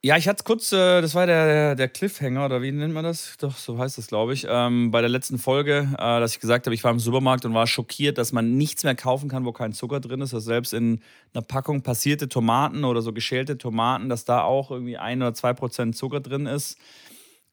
Ja, 0.00 0.16
ich 0.16 0.28
hatte 0.28 0.38
es 0.38 0.44
kurz, 0.44 0.70
äh, 0.70 1.00
das 1.00 1.16
war 1.16 1.26
der, 1.26 1.74
der 1.74 1.88
Cliffhanger, 1.88 2.44
oder 2.44 2.62
wie 2.62 2.70
nennt 2.70 2.94
man 2.94 3.02
das? 3.02 3.36
Doch, 3.38 3.56
so 3.56 3.78
heißt 3.78 3.98
das, 3.98 4.06
glaube 4.06 4.32
ich, 4.32 4.46
ähm, 4.48 4.92
bei 4.92 5.00
der 5.00 5.10
letzten 5.10 5.38
Folge, 5.38 5.88
äh, 5.94 6.20
dass 6.20 6.34
ich 6.34 6.40
gesagt 6.40 6.66
habe, 6.66 6.74
ich 6.74 6.84
war 6.84 6.92
im 6.92 7.00
Supermarkt 7.00 7.44
und 7.44 7.52
war 7.52 7.66
schockiert, 7.66 8.16
dass 8.16 8.30
man 8.30 8.56
nichts 8.56 8.84
mehr 8.84 8.94
kaufen 8.94 9.28
kann, 9.28 9.44
wo 9.44 9.50
kein 9.50 9.72
Zucker 9.72 9.98
drin 9.98 10.20
ist. 10.20 10.32
Also 10.32 10.46
selbst 10.46 10.72
in 10.72 11.00
einer 11.34 11.42
Packung 11.42 11.82
passierte 11.82 12.28
Tomaten 12.28 12.84
oder 12.84 13.02
so 13.02 13.12
geschälte 13.12 13.58
Tomaten, 13.58 14.08
dass 14.08 14.24
da 14.24 14.42
auch 14.42 14.70
irgendwie 14.70 14.98
ein 14.98 15.20
oder 15.20 15.34
zwei 15.34 15.52
Prozent 15.52 15.96
Zucker 15.96 16.20
drin 16.20 16.46
ist. 16.46 16.78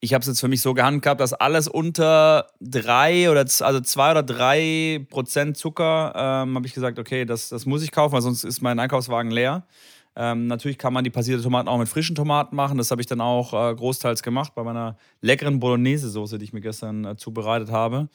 Ich 0.01 0.13
habe 0.13 0.21
es 0.21 0.27
jetzt 0.27 0.39
für 0.39 0.47
mich 0.47 0.61
so 0.61 0.73
gehandhabt, 0.73 1.19
dass 1.19 1.33
alles 1.33 1.67
unter 1.67 2.47
drei 2.59 3.31
oder 3.31 3.41
also 3.41 3.79
zwei 3.79 4.11
oder 4.11 4.23
drei 4.23 5.05
Prozent 5.09 5.57
Zucker, 5.57 6.13
ähm, 6.15 6.55
habe 6.55 6.67
ich 6.67 6.73
gesagt, 6.73 6.99
okay, 6.99 7.25
das, 7.25 7.49
das 7.49 7.65
muss 7.65 7.81
ich 7.81 7.91
kaufen, 7.91 8.13
weil 8.13 8.21
sonst 8.21 8.43
ist 8.43 8.61
mein 8.61 8.77
Einkaufswagen 8.77 9.31
leer. 9.31 9.65
Ähm, 10.17 10.47
natürlich 10.47 10.77
kann 10.77 10.93
man 10.93 11.03
die 11.03 11.09
passierte 11.09 11.43
Tomaten 11.43 11.67
auch 11.67 11.77
mit 11.77 11.89
frischen 11.89 12.15
Tomaten 12.15 12.55
machen. 12.55 12.77
Das 12.77 12.91
habe 12.91 13.01
ich 13.01 13.07
dann 13.07 13.19
auch 13.19 13.53
äh, 13.53 13.75
großteils 13.75 14.23
gemacht 14.23 14.53
bei 14.55 14.63
meiner 14.63 14.97
leckeren 15.21 15.59
Bolognese-Soße, 15.59 16.37
die 16.37 16.45
ich 16.45 16.53
mir 16.53 16.61
gestern 16.61 17.03
äh, 17.03 17.17
zubereitet 17.17 17.69
habe. 17.69 18.09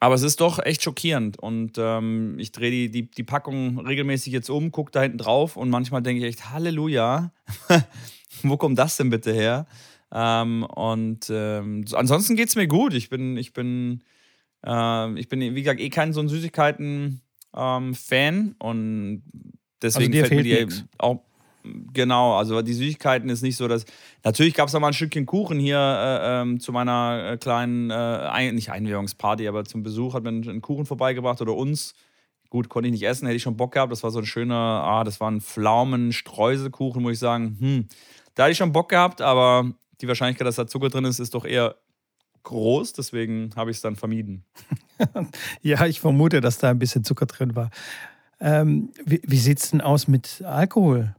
Aber 0.00 0.14
es 0.14 0.22
ist 0.22 0.40
doch 0.40 0.58
echt 0.58 0.82
schockierend. 0.82 1.38
Und 1.38 1.72
ähm, 1.78 2.36
ich 2.38 2.52
drehe 2.52 2.70
die, 2.70 2.90
die, 2.90 3.10
die 3.10 3.22
Packung 3.22 3.78
regelmäßig 3.78 4.32
jetzt 4.32 4.48
um, 4.48 4.72
gucke 4.72 4.90
da 4.90 5.02
hinten 5.02 5.18
drauf 5.18 5.56
und 5.56 5.68
manchmal 5.68 6.02
denke 6.02 6.24
ich 6.24 6.28
echt, 6.28 6.50
Halleluja, 6.50 7.32
wo 8.42 8.56
kommt 8.56 8.78
das 8.78 8.96
denn 8.96 9.10
bitte 9.10 9.32
her? 9.32 9.66
Ähm, 10.12 10.64
und 10.64 11.30
ähm, 11.30 11.84
ansonsten 11.92 12.36
geht 12.36 12.48
es 12.48 12.56
mir 12.56 12.66
gut. 12.66 12.94
Ich 12.94 13.10
bin, 13.10 13.36
ich 13.36 13.52
bin, 13.52 14.02
äh, 14.66 15.18
ich 15.18 15.28
bin, 15.28 15.40
wie 15.40 15.62
gesagt, 15.62 15.80
eh 15.80 15.90
kein 15.90 16.12
so 16.12 16.20
ein 16.20 16.28
Süßigkeiten-Fan 16.28 17.20
ähm, 17.54 18.54
und 18.58 19.22
Deswegen 19.82 20.12
also 20.12 20.26
fällt 20.26 20.44
mir 20.44 20.66
die 20.66 20.82
auch. 20.98 21.20
Genau, 21.92 22.36
also 22.36 22.62
die 22.62 22.72
Süßigkeiten 22.72 23.28
ist 23.28 23.42
nicht 23.42 23.56
so, 23.56 23.68
dass. 23.68 23.84
Natürlich 24.24 24.54
gab 24.54 24.68
es 24.68 24.72
da 24.72 24.80
mal 24.80 24.88
ein 24.88 24.94
Stückchen 24.94 25.26
Kuchen 25.26 25.58
hier 25.58 25.76
äh, 25.78 26.40
ähm, 26.40 26.58
zu 26.58 26.72
meiner 26.72 27.32
äh, 27.32 27.36
kleinen, 27.36 27.90
äh, 27.90 27.94
ein, 27.94 28.54
nicht 28.54 28.70
Einwährungsparty, 28.70 29.46
aber 29.46 29.66
zum 29.66 29.82
Besuch 29.82 30.14
hat 30.14 30.24
man 30.24 30.48
einen 30.48 30.62
Kuchen 30.62 30.86
vorbeigebracht 30.86 31.42
oder 31.42 31.54
uns. 31.54 31.94
Gut, 32.48 32.70
konnte 32.70 32.88
ich 32.88 32.92
nicht 32.92 33.02
essen, 33.02 33.26
hätte 33.26 33.36
ich 33.36 33.42
schon 33.42 33.58
Bock 33.58 33.72
gehabt. 33.72 33.92
Das 33.92 34.02
war 34.02 34.10
so 34.10 34.20
ein 34.20 34.26
schöner, 34.26 34.54
ah, 34.56 35.04
das 35.04 35.20
war 35.20 35.30
ein 35.30 35.42
Pflaumen-Streuselkuchen, 35.42 37.02
muss 37.02 37.12
ich 37.12 37.18
sagen. 37.18 37.56
Hm, 37.60 37.88
da 38.34 38.44
hatte 38.44 38.52
ich 38.52 38.58
schon 38.58 38.72
Bock 38.72 38.88
gehabt, 38.88 39.20
aber 39.20 39.70
die 40.00 40.08
Wahrscheinlichkeit, 40.08 40.46
dass 40.46 40.56
da 40.56 40.66
Zucker 40.66 40.88
drin 40.88 41.04
ist, 41.04 41.18
ist 41.18 41.34
doch 41.34 41.44
eher 41.44 41.76
groß. 42.42 42.92
Deswegen 42.94 43.50
habe 43.56 43.70
ich 43.70 43.78
es 43.78 43.82
dann 43.82 43.96
vermieden. 43.96 44.44
ja, 45.62 45.86
ich 45.86 46.00
vermute, 46.00 46.40
dass 46.40 46.58
da 46.58 46.70
ein 46.70 46.78
bisschen 46.78 47.04
Zucker 47.04 47.26
drin 47.26 47.54
war. 47.56 47.70
Ähm, 48.40 48.90
wie 49.04 49.20
wie 49.24 49.38
sieht 49.38 49.58
es 49.58 49.70
denn 49.70 49.80
aus 49.80 50.08
mit 50.08 50.42
Alkohol? 50.42 51.14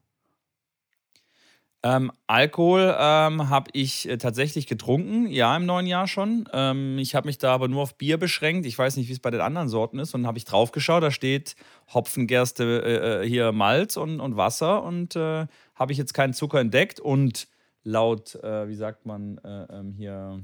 Ähm, 1.83 2.11
Alkohol 2.27 2.95
ähm, 2.95 3.50
habe 3.50 3.71
ich 3.73 4.07
äh, 4.07 4.17
tatsächlich 4.17 4.67
getrunken, 4.67 5.25
ja, 5.27 5.55
im 5.57 5.65
neuen 5.65 5.88
Jahr 5.88 6.07
schon. 6.07 6.47
Ähm, 6.53 7.00
ich 7.00 7.15
habe 7.15 7.27
mich 7.27 7.39
da 7.39 7.53
aber 7.55 7.67
nur 7.67 7.81
auf 7.81 7.97
Bier 7.97 8.17
beschränkt. 8.17 8.67
Ich 8.67 8.77
weiß 8.77 8.97
nicht, 8.97 9.09
wie 9.09 9.13
es 9.13 9.19
bei 9.19 9.31
den 9.31 9.41
anderen 9.41 9.67
Sorten 9.67 9.97
ist. 9.97 10.13
Und 10.13 10.27
habe 10.27 10.38
ich 10.38 10.45
draufgeschaut, 10.45 11.01
da 11.01 11.09
steht 11.09 11.55
Hopfen, 11.91 12.27
Gerste, 12.27 12.83
äh, 12.85 13.23
äh, 13.23 13.27
hier 13.27 13.51
Malz 13.51 13.98
und, 13.98 14.20
und 14.20 14.37
Wasser. 14.37 14.83
Und 14.83 15.15
äh, 15.15 15.48
habe 15.74 15.91
ich 15.91 15.98
jetzt 15.98 16.13
keinen 16.13 16.33
Zucker 16.33 16.59
entdeckt. 16.59 17.00
Und 17.00 17.48
laut, 17.83 18.35
äh, 18.35 18.67
wie 18.67 18.75
sagt 18.75 19.05
man 19.05 19.37
äh, 19.39 19.65
ähm, 19.72 19.94
hier, 19.94 20.44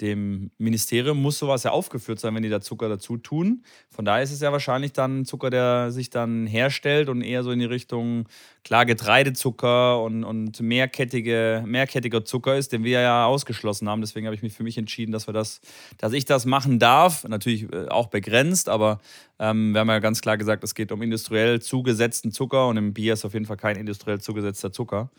dem 0.00 0.50
Ministerium 0.58 1.20
muss 1.20 1.38
sowas 1.38 1.62
ja 1.62 1.72
aufgeführt 1.72 2.18
sein, 2.20 2.34
wenn 2.34 2.42
die 2.42 2.48
da 2.48 2.60
Zucker 2.60 2.88
dazu 2.88 3.16
tun. 3.16 3.64
Von 3.90 4.04
daher 4.04 4.22
ist 4.22 4.32
es 4.32 4.40
ja 4.40 4.50
wahrscheinlich 4.52 4.92
dann 4.92 5.24
Zucker, 5.24 5.50
der 5.50 5.90
sich 5.90 6.10
dann 6.10 6.46
herstellt 6.46 7.08
und 7.08 7.22
eher 7.22 7.42
so 7.42 7.50
in 7.50 7.58
die 7.58 7.66
Richtung, 7.66 8.26
klar, 8.64 8.86
Getreidezucker 8.86 10.02
und, 10.02 10.24
und 10.24 10.60
mehrkettige, 10.60 11.62
mehrkettiger 11.66 12.24
Zucker 12.24 12.56
ist, 12.56 12.72
den 12.72 12.84
wir 12.84 13.00
ja 13.00 13.26
ausgeschlossen 13.26 13.88
haben. 13.88 14.00
Deswegen 14.00 14.26
habe 14.26 14.34
ich 14.34 14.42
mich 14.42 14.54
für 14.54 14.62
mich 14.62 14.78
entschieden, 14.78 15.12
dass 15.12 15.28
wir 15.28 15.34
das, 15.34 15.60
dass 15.98 16.12
ich 16.12 16.24
das 16.24 16.46
machen 16.46 16.78
darf. 16.78 17.24
Natürlich 17.24 17.70
äh, 17.72 17.88
auch 17.88 18.06
begrenzt, 18.06 18.68
aber 18.68 19.00
ähm, 19.38 19.72
wir 19.72 19.80
haben 19.80 19.88
ja 19.88 19.98
ganz 19.98 20.20
klar 20.22 20.38
gesagt, 20.38 20.64
es 20.64 20.74
geht 20.74 20.92
um 20.92 21.02
industriell 21.02 21.60
zugesetzten 21.60 22.32
Zucker 22.32 22.68
und 22.68 22.76
im 22.76 22.94
Bier 22.94 23.14
ist 23.14 23.24
auf 23.24 23.34
jeden 23.34 23.46
Fall 23.46 23.56
kein 23.56 23.76
industriell 23.76 24.20
zugesetzter 24.20 24.72
Zucker. 24.72 25.10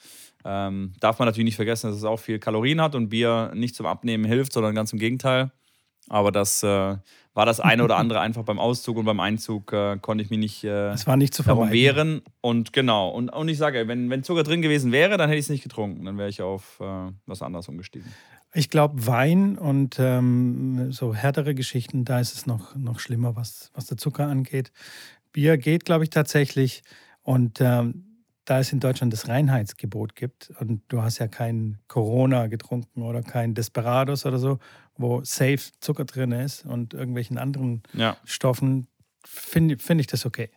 Ähm, 0.44 0.94
darf 1.00 1.20
man 1.20 1.28
natürlich 1.28 1.46
nicht 1.46 1.56
vergessen, 1.56 1.90
dass 1.90 1.98
es 1.98 2.04
auch 2.04 2.20
viel 2.20 2.40
Kalorien 2.40 2.82
hat 2.82 2.96
und 2.96 3.10
Bier 3.10 3.52
nicht 3.54 3.76
zum 3.76 3.86
Abnehmen 3.86 4.26
hilft, 4.26 4.54
sondern 4.54 4.76
ganz 4.76 4.94
im 4.94 5.00
Gegenteil. 5.00 5.52
Aber 6.10 6.32
das 6.32 6.64
äh, 6.64 6.68
war 7.34 7.46
das 7.46 7.60
eine 7.60 7.84
oder 7.84 7.98
andere 7.98 8.20
einfach 8.22 8.44
beim 8.44 8.60
Auszug 8.60 8.98
und 8.98 9.06
beim 9.06 9.20
Einzug 9.20 9.72
äh, 9.72 9.98
konnte 9.98 10.24
ich 10.24 10.30
mich 10.30 10.40
nicht, 10.40 10.64
äh, 10.64 10.90
das 10.90 11.08
war 11.08 11.18
nicht 11.18 11.34
zu 11.34 11.44
darum 11.44 11.72
wehren. 11.72 12.22
Und 12.42 12.74
genau, 12.74 13.10
und, 13.10 13.30
und 13.30 13.48
ich 13.48 13.58
sage, 13.58 13.88
wenn, 13.88 14.10
wenn 14.10 14.24
Zucker 14.24 14.44
drin 14.44 14.62
gewesen 14.62 14.92
wäre, 14.92 15.18
dann 15.18 15.30
hätte 15.30 15.40
ich 15.40 15.46
es 15.46 15.50
nicht 15.50 15.64
getrunken. 15.64 16.06
Dann 16.06 16.18
wäre 16.18 16.30
ich 16.30 16.42
auf 16.42 16.80
äh, 16.82 17.12
was 17.26 17.42
anderes 17.42 17.68
umgestiegen. 17.68 18.12
Ich 18.54 18.70
glaube, 18.70 19.08
Wein 19.08 19.58
und 19.58 19.98
ähm, 20.00 20.92
so 20.92 21.16
härtere 21.16 21.56
Geschichten, 21.56 22.04
da 22.04 22.20
ist 22.20 22.36
es 22.36 22.46
noch, 22.46 22.76
noch 22.76 23.00
schlimmer, 23.00 23.38
was, 23.38 23.72
was 23.74 23.86
der 23.86 23.98
Zucker 23.98 24.28
angeht. 24.28 24.74
Bier 25.32 25.58
geht, 25.58 25.86
glaube 25.86 26.04
ich, 26.04 26.10
tatsächlich. 26.10 26.84
Und 27.24 27.62
ähm, 27.62 28.11
da 28.46 28.60
es 28.60 28.72
in 28.72 28.80
Deutschland 28.80 29.14
das 29.14 29.28
Reinheitsgebot 29.28 30.16
gibt 30.16 30.52
und 30.60 30.82
du 30.88 31.02
hast 31.02 31.20
ja 31.20 31.28
kein 31.28 31.78
Corona 31.88 32.48
getrunken 32.48 33.04
oder 33.04 33.22
kein 33.22 33.54
Desperados 33.54 34.26
oder 34.26 34.40
so, 34.40 34.60
wo 34.98 35.24
safe 35.24 35.60
Zucker 35.80 36.06
drin 36.06 36.32
ist 36.32 36.66
und 36.66 36.94
irgendwelchen 36.94 37.38
anderen 37.38 37.84
ja. 37.94 38.18
Stoffen, 38.26 38.88
finde 39.24 39.78
find 39.78 40.02
ich 40.02 40.08
das 40.08 40.26
okay. 40.26 40.50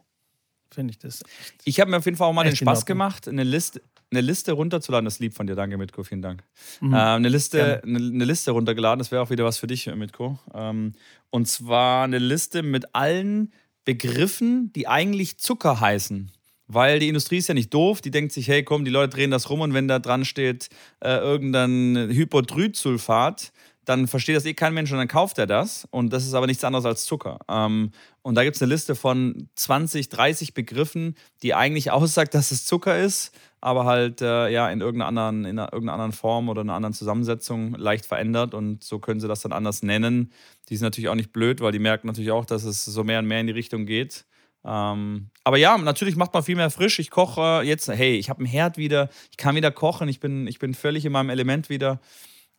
Finde 0.70 0.90
ich 0.90 0.99
das. 0.99 1.23
Ich 1.64 1.79
habe 1.79 1.90
mir 1.90 1.99
auf 1.99 2.05
jeden 2.05 2.16
Fall 2.16 2.29
auch 2.29 2.33
mal 2.33 2.42
den 2.42 2.57
Spaß 2.57 2.85
gemacht, 2.85 3.29
eine 3.29 3.44
Liste, 3.44 3.81
eine 4.11 4.20
Liste 4.23 4.53
runterzuladen. 4.53 5.05
Das 5.05 5.14
ist 5.14 5.20
lieb 5.20 5.35
von 5.35 5.47
dir, 5.47 5.55
danke 5.55 5.77
Mitko, 5.77 6.03
vielen 6.03 6.23
Dank. 6.23 6.42
Mhm. 6.81 6.94
Äh, 6.94 6.97
eine, 6.97 7.29
Liste, 7.29 7.83
eine, 7.85 7.99
eine, 7.99 8.25
Liste 8.25 8.51
runtergeladen, 8.51 8.99
das 8.99 9.12
wäre 9.12 9.23
auch 9.23 9.31
wieder 9.31 9.44
was 9.44 9.59
für 9.59 9.68
dich, 9.68 9.87
Mitko. 9.94 10.38
Ähm, 10.53 10.94
und 11.31 11.47
zwar 11.47 12.05
eine 12.05 12.18
Liste 12.18 12.62
mit 12.62 12.94
allen 12.94 13.53
Begriffen, 13.85 14.73
die 14.73 14.88
eigentlich 14.88 15.38
Zucker 15.38 15.81
heißen. 15.81 16.33
Weil 16.66 16.98
die 16.98 17.09
Industrie 17.09 17.38
ist 17.38 17.48
ja 17.48 17.55
nicht 17.55 17.74
doof, 17.74 18.00
die 18.00 18.11
denkt 18.11 18.33
sich, 18.33 18.48
hey 18.48 18.62
komm, 18.62 18.85
die 18.85 18.90
Leute 18.90 19.16
drehen 19.16 19.31
das 19.31 19.50
rum 19.50 19.61
und 19.61 19.74
wenn 19.74 19.88
da 19.88 19.98
dran 19.98 20.24
steht 20.24 20.68
äh, 21.00 21.16
irgendein 21.16 22.09
Hypodrysulfat, 22.11 23.53
dann 23.85 24.07
versteht 24.07 24.37
das 24.37 24.46
eh 24.46 24.55
kein 24.55 24.74
Mensch 24.74 24.90
und 24.92 24.98
dann 24.98 25.09
kauft 25.09 25.38
er 25.38 25.46
das. 25.46 25.87
Und 25.90 26.12
das 26.12 26.24
ist 26.24 26.35
aber 26.35 26.46
nichts 26.46 26.64
anderes 26.64 26.85
als 26.85 27.05
Zucker. 27.05 27.38
Ähm, 27.48 27.90
und 28.22 28.35
da 28.35 28.44
gibt 28.44 28.57
es 28.57 28.62
eine 28.62 28.72
Liste 28.72 28.94
von 28.94 29.48
20, 29.57 30.09
30 30.09 30.55
Begriffen, 30.55 31.16
die 31.42 31.55
eigentlich 31.55 31.90
aussagt, 31.90 32.35
dass 32.35 32.50
es 32.50 32.64
Zucker 32.64 32.98
ist, 32.98 33.33
aber 33.61 33.85
halt 33.85 34.20
äh, 34.22 34.48
ja 34.48 34.70
in 34.70 34.81
irgendeiner, 34.81 35.09
anderen, 35.09 35.44
in 35.44 35.59
irgendeiner 35.59 35.92
anderen 35.92 36.12
Form 36.12 36.48
oder 36.48 36.62
einer 36.62 36.74
anderen 36.74 36.94
Zusammensetzung 36.94 37.74
leicht 37.74 38.07
verändert. 38.07 38.55
Und 38.55 38.83
so 38.83 38.98
können 38.98 39.20
sie 39.20 39.29
das 39.29 39.42
dann 39.42 39.53
anders 39.53 39.83
nennen. 39.83 40.33
Die 40.68 40.77
sind 40.77 40.85
natürlich 40.85 41.09
auch 41.09 41.14
nicht 41.14 41.33
blöd, 41.33 41.61
weil 41.61 41.72
die 41.72 41.79
merken 41.79 42.07
natürlich 42.07 42.31
auch, 42.31 42.46
dass 42.46 42.64
es 42.64 42.85
so 42.85 43.05
mehr 43.05 43.18
und 43.18 43.27
mehr 43.27 43.40
in 43.40 43.46
die 43.46 43.53
Richtung 43.53 43.87
geht. 43.87 44.24
Ähm, 44.64 45.31
aber 45.44 45.59
ja, 45.59 45.77
natürlich 45.77 46.16
macht 46.16 46.33
man 46.33 46.42
viel 46.42 46.57
mehr 46.57 46.70
frisch. 46.70 46.98
Ich 46.98 47.11
koche 47.11 47.62
jetzt, 47.64 47.88
hey, 47.88 48.16
ich 48.16 48.31
habe 48.31 48.38
einen 48.38 48.46
Herd 48.46 48.79
wieder, 48.79 49.11
ich 49.31 49.37
kann 49.37 49.55
wieder 49.57 49.70
kochen, 49.70 50.09
ich 50.09 50.20
bin, 50.20 50.46
ich 50.46 50.59
bin 50.59 50.74
völlig 50.74 51.05
in 51.05 51.12
meinem 51.12 51.31
Element 51.31 51.68
wieder. 51.68 52.00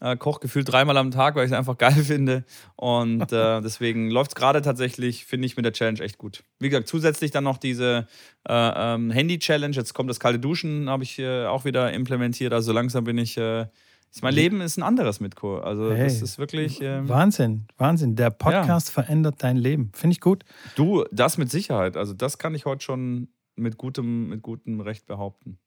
Äh, 0.02 0.18
koche 0.18 0.42
gefühlt 0.42 0.70
dreimal 0.70 0.98
am 0.98 1.10
Tag, 1.10 1.36
weil 1.36 1.46
ich 1.46 1.52
es 1.52 1.58
einfach 1.58 1.78
geil 1.78 1.94
finde. 2.04 2.44
Und 2.76 3.32
äh, 3.32 3.62
deswegen 3.64 4.10
läuft 4.12 4.32
es 4.32 4.36
gerade 4.36 4.62
tatsächlich, 4.62 5.26
finde 5.26 5.46
ich, 5.48 5.56
mit 5.56 5.66
der 5.66 5.74
Challenge 5.74 6.02
echt 6.02 6.18
gut. 6.18 6.44
Wie 6.60 6.70
gesagt, 6.70 6.88
zusätzlich 6.88 7.32
dann 7.32 7.46
noch 7.46 7.58
diese 7.58 8.08
äh, 8.48 8.54
ähm, 8.54 9.10
Handy-Challenge. 9.10 9.76
Jetzt 9.76 9.94
kommt 9.94 10.10
das 10.10 10.20
kalte 10.20 10.40
Duschen, 10.40 10.90
habe 10.90 11.04
ich 11.04 11.24
auch 11.26 11.66
wieder 11.66 11.92
implementiert. 11.94 12.54
Also 12.54 12.74
langsam 12.74 13.06
bin 13.06 13.18
ich 13.18 13.38
äh, 13.38 13.66
mein 14.22 14.34
Leben 14.34 14.62
ist 14.62 14.78
ein 14.78 14.84
anderes 14.84 15.20
mit 15.20 15.36
Co. 15.36 15.58
Also 15.58 15.92
hey, 15.94 16.06
das 16.06 16.22
ist 16.22 16.38
wirklich. 16.38 16.80
Ähm, 16.82 17.10
Wahnsinn, 17.10 17.68
Wahnsinn. 17.78 18.16
Der 18.16 18.30
Podcast 18.30 18.90
ja. 18.90 18.94
verändert 18.94 19.36
dein 19.40 19.58
Leben. 19.58 19.92
Finde 19.94 20.14
ich 20.14 20.22
gut. 20.22 20.44
Du, 20.76 21.04
das 21.12 21.38
mit 21.38 21.52
Sicherheit. 21.52 21.98
Also 21.98 22.14
das 22.14 22.38
kann 22.38 22.56
ich 22.56 22.66
heute 22.66 22.84
schon 22.84 23.28
mit 23.56 23.78
gutem, 23.78 24.30
mit 24.30 24.42
gutem 24.42 24.80
Recht 24.82 25.06
behaupten. 25.06 25.60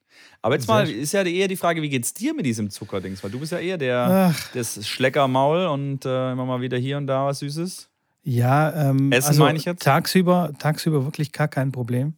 Aber 0.42 0.54
jetzt 0.54 0.66
mal 0.68 0.88
ist 0.88 1.12
ja 1.12 1.22
eher 1.22 1.48
die 1.48 1.56
Frage, 1.56 1.82
wie 1.82 1.88
geht's 1.88 2.14
dir 2.14 2.34
mit 2.34 2.46
diesem 2.46 2.70
Zuckerdings? 2.70 3.22
Weil 3.22 3.30
du 3.30 3.40
bist 3.40 3.52
ja 3.52 3.58
eher 3.58 3.78
der 3.78 4.32
Ach. 4.32 4.50
das 4.52 4.87
Schleckermaul 4.87 5.66
und 5.66 6.04
äh, 6.04 6.32
immer 6.32 6.46
mal 6.46 6.61
wieder 6.61 6.78
hier 6.78 6.96
und 6.96 7.06
da 7.06 7.26
was 7.26 7.40
Süßes. 7.40 7.90
Ja, 8.22 8.90
ähm, 8.90 9.12
Essen 9.12 9.28
also 9.28 9.42
meine 9.42 9.58
ich 9.58 9.64
jetzt. 9.64 9.82
Tagsüber, 9.82 10.52
tagsüber 10.58 11.04
wirklich 11.04 11.32
gar 11.32 11.48
kein 11.48 11.72
Problem. 11.72 12.14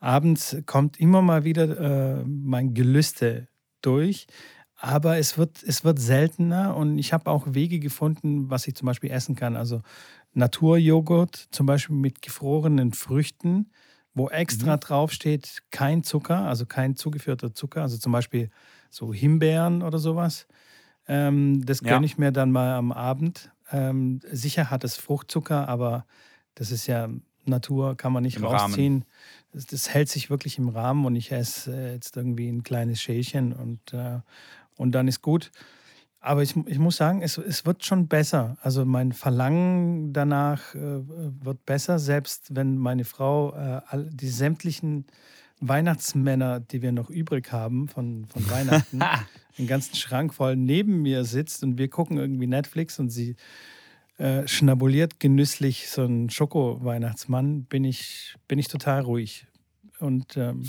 Abends 0.00 0.56
kommt 0.66 1.00
immer 1.00 1.22
mal 1.22 1.44
wieder 1.44 2.18
äh, 2.20 2.24
mein 2.24 2.74
Gelüste 2.74 3.48
durch. 3.82 4.26
Aber 4.80 5.18
es 5.18 5.36
wird, 5.36 5.62
es 5.64 5.82
wird 5.82 5.98
seltener 5.98 6.76
und 6.76 6.98
ich 6.98 7.12
habe 7.12 7.30
auch 7.30 7.52
Wege 7.52 7.80
gefunden, 7.80 8.48
was 8.48 8.68
ich 8.68 8.76
zum 8.76 8.86
Beispiel 8.86 9.10
essen 9.10 9.34
kann. 9.34 9.56
Also 9.56 9.82
Naturjoghurt, 10.34 11.48
zum 11.50 11.66
Beispiel 11.66 11.96
mit 11.96 12.22
gefrorenen 12.22 12.92
Früchten, 12.92 13.70
wo 14.14 14.28
extra 14.28 14.76
mhm. 14.76 14.80
draufsteht, 14.80 15.64
kein 15.72 16.04
Zucker, 16.04 16.46
also 16.46 16.64
kein 16.64 16.94
zugeführter 16.94 17.52
Zucker, 17.52 17.82
also 17.82 17.98
zum 17.98 18.12
Beispiel 18.12 18.50
so 18.88 19.12
Himbeeren 19.12 19.82
oder 19.82 19.98
sowas. 19.98 20.46
Ähm, 21.08 21.66
das 21.66 21.80
gönne 21.82 21.94
ja. 21.94 22.02
ich 22.04 22.16
mir 22.16 22.30
dann 22.30 22.52
mal 22.52 22.74
am 22.74 22.92
Abend. 22.92 23.50
Ähm, 23.72 24.20
sicher 24.30 24.70
hat 24.70 24.84
es 24.84 24.96
Fruchtzucker, 24.96 25.68
aber 25.68 26.06
das 26.54 26.70
ist 26.70 26.86
ja 26.86 27.08
Natur, 27.46 27.96
kann 27.96 28.12
man 28.12 28.22
nicht 28.22 28.36
Im 28.36 28.44
rausziehen. 28.44 29.04
Das, 29.52 29.66
das, 29.66 29.88
hält 29.92 30.08
sich 30.08 30.30
wirklich 30.30 30.58
im 30.58 30.68
Rahmen 30.68 31.04
und 31.04 31.16
ich 31.16 31.32
esse 31.32 31.74
äh, 31.74 31.94
jetzt 31.94 32.16
irgendwie 32.16 32.48
ein 32.48 32.62
kleines 32.62 33.00
Schälchen 33.00 33.52
und, 33.52 33.92
äh, 33.92 34.20
und 34.78 34.92
dann 34.92 35.06
ist 35.08 35.20
gut. 35.20 35.50
Aber 36.20 36.42
ich, 36.42 36.56
ich 36.66 36.78
muss 36.78 36.96
sagen, 36.96 37.22
es, 37.22 37.38
es 37.38 37.64
wird 37.64 37.84
schon 37.84 38.08
besser. 38.08 38.56
Also 38.62 38.84
mein 38.84 39.12
Verlangen 39.12 40.12
danach 40.12 40.74
äh, 40.74 40.80
wird 40.80 41.64
besser, 41.64 41.98
selbst 41.98 42.56
wenn 42.56 42.76
meine 42.76 43.04
Frau 43.04 43.52
äh, 43.54 43.80
all, 43.86 44.08
die 44.10 44.28
sämtlichen 44.28 45.06
Weihnachtsmänner, 45.60 46.60
die 46.60 46.82
wir 46.82 46.92
noch 46.92 47.10
übrig 47.10 47.52
haben 47.52 47.88
von, 47.88 48.26
von 48.26 48.50
Weihnachten, 48.50 49.00
den 49.58 49.66
ganzen 49.66 49.94
Schrank 49.94 50.34
voll 50.34 50.56
neben 50.56 51.02
mir 51.02 51.24
sitzt 51.24 51.62
und 51.62 51.78
wir 51.78 51.88
gucken 51.88 52.18
irgendwie 52.18 52.46
Netflix 52.46 52.98
und 52.98 53.10
sie 53.10 53.36
äh, 54.18 54.46
schnabuliert 54.48 55.20
genüsslich 55.20 55.88
so 55.88 56.02
einen 56.02 56.30
Schoko-Weihnachtsmann, 56.30 57.64
bin 57.64 57.84
ich, 57.84 58.34
bin 58.48 58.58
ich 58.58 58.66
total 58.66 59.02
ruhig 59.02 59.46
und 60.00 60.36
ähm, 60.36 60.68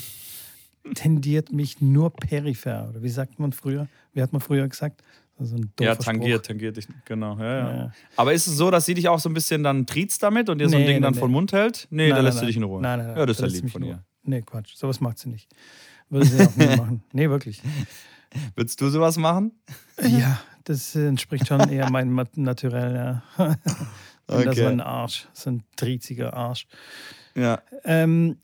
tendiert 0.93 1.51
mich 1.51 1.81
nur 1.81 2.11
peripher. 2.11 2.87
Oder 2.89 3.03
wie 3.03 3.09
sagt 3.09 3.39
man 3.39 3.51
früher? 3.51 3.87
Wie 4.13 4.21
hat 4.21 4.33
man 4.33 4.41
früher 4.41 4.67
gesagt? 4.67 5.03
Also 5.39 5.55
ja, 5.79 5.95
tangiert, 5.95 6.39
Spruch. 6.39 6.47
tangiert 6.47 6.77
dich, 6.77 6.87
genau. 7.05 7.37
Ja, 7.37 7.45
ja. 7.45 7.75
ja, 7.75 7.91
Aber 8.17 8.33
ist 8.33 8.47
es 8.47 8.57
so, 8.57 8.69
dass 8.71 8.85
sie 8.85 8.93
dich 8.93 9.07
auch 9.07 9.19
so 9.19 9.29
ein 9.29 9.33
bisschen 9.33 9.63
dann 9.63 9.85
triezt 9.85 10.21
damit 10.21 10.49
und 10.49 10.57
dir 10.57 10.67
so 10.67 10.75
ein 10.75 10.85
Ding 10.85 10.95
nee, 10.95 10.99
dann 10.99 11.13
nee. 11.13 11.19
vom 11.19 11.31
Mund 11.31 11.53
hält? 11.53 11.87
Nee, 11.89 12.09
nein, 12.09 12.17
da 12.17 12.21
lässt 12.21 12.37
nein, 12.37 12.41
du 12.41 12.47
dich 12.47 12.57
in 12.57 12.63
Ruhe. 12.63 12.81
Nein, 12.81 12.99
nein, 12.99 13.07
nein. 13.07 13.17
Ja, 13.17 13.25
das 13.25 13.39
ist 13.39 13.53
ja 13.53 13.61
lieb 13.61 13.71
von 13.71 13.83
ihr. 13.83 14.03
Nee, 14.23 14.41
Quatsch. 14.41 14.75
Sowas 14.75 14.99
macht 14.99 15.17
sie 15.17 15.29
nicht. 15.29 15.49
Würde 16.09 16.25
sie 16.25 16.45
auch 16.45 16.55
nie 16.57 16.65
machen. 16.77 17.03
Nee, 17.13 17.29
wirklich. 17.29 17.61
Würdest 18.55 18.81
du 18.81 18.89
sowas 18.89 19.17
machen? 19.17 19.53
Ja, 20.01 20.41
das 20.65 20.93
entspricht 20.95 21.47
schon 21.47 21.69
eher 21.69 21.89
meinem 21.89 22.21
Naturell, 22.35 22.95
ja. 22.95 23.23
okay. 24.27 24.45
Das 24.45 24.57
ist 24.57 24.63
ein 24.65 24.81
Arsch, 24.81 25.27
so 25.33 25.51
ein 25.51 25.63
trieziger 25.77 26.33
Arsch. 26.33 26.67
Ja. 27.33 27.61
Ähm, 27.85 28.37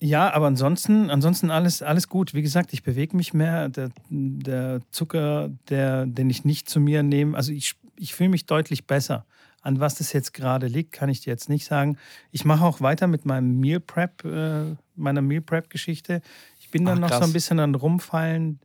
ja, 0.00 0.32
aber 0.32 0.46
ansonsten, 0.46 1.10
ansonsten 1.10 1.50
alles, 1.50 1.82
alles 1.82 2.08
gut. 2.08 2.34
Wie 2.34 2.42
gesagt, 2.42 2.72
ich 2.72 2.82
bewege 2.82 3.16
mich 3.16 3.32
mehr. 3.32 3.68
Der, 3.68 3.90
der 4.10 4.80
Zucker, 4.90 5.50
der, 5.68 6.06
den 6.06 6.28
ich 6.30 6.44
nicht 6.44 6.68
zu 6.68 6.80
mir 6.80 7.02
nehme, 7.02 7.36
also 7.36 7.52
ich, 7.52 7.74
ich 7.96 8.14
fühle 8.14 8.30
mich 8.30 8.46
deutlich 8.46 8.86
besser. 8.86 9.24
An 9.62 9.80
was 9.80 9.94
das 9.94 10.12
jetzt 10.12 10.34
gerade 10.34 10.66
liegt, 10.66 10.92
kann 10.92 11.08
ich 11.08 11.20
dir 11.20 11.30
jetzt 11.30 11.48
nicht 11.48 11.64
sagen. 11.64 11.96
Ich 12.32 12.44
mache 12.44 12.64
auch 12.64 12.82
weiter 12.82 13.06
mit 13.06 13.24
meinem 13.24 13.58
Meal 13.60 13.80
Prep, 13.80 14.24
äh, 14.24 14.76
meiner 14.94 15.22
Meal 15.22 15.40
Prep-Geschichte. 15.40 16.20
Ich 16.60 16.70
bin 16.70 16.84
dann 16.84 17.02
Ach, 17.02 17.08
noch 17.08 17.18
so 17.18 17.24
ein 17.24 17.32
bisschen 17.32 17.58
an 17.60 17.74
Rumfallen, 17.74 18.60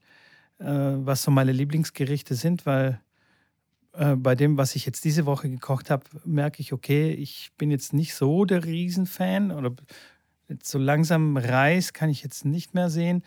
äh, 0.58 0.66
was 0.66 1.24
so 1.24 1.32
meine 1.32 1.54
Lieblingsgerichte 1.54 2.36
sind, 2.36 2.66
weil 2.66 3.00
äh, 3.94 4.16
bei 4.16 4.36
dem, 4.36 4.58
was 4.58 4.76
ich 4.76 4.86
jetzt 4.86 5.06
diese 5.06 5.26
Woche 5.26 5.50
gekocht 5.50 5.90
habe, 5.90 6.04
merke 6.26 6.62
ich, 6.62 6.74
okay, 6.74 7.12
ich 7.12 7.52
bin 7.58 7.72
jetzt 7.72 7.94
nicht 7.94 8.14
so 8.14 8.44
der 8.44 8.66
Riesenfan 8.66 9.52
oder 9.52 9.72
jetzt 10.50 10.70
so 10.70 10.80
langsam 10.80 11.38
Reis 11.38 11.94
kann 11.94 12.10
ich 12.10 12.24
jetzt 12.24 12.46
nicht 12.46 12.74
mehr 12.74 12.90
sehen 12.90 13.24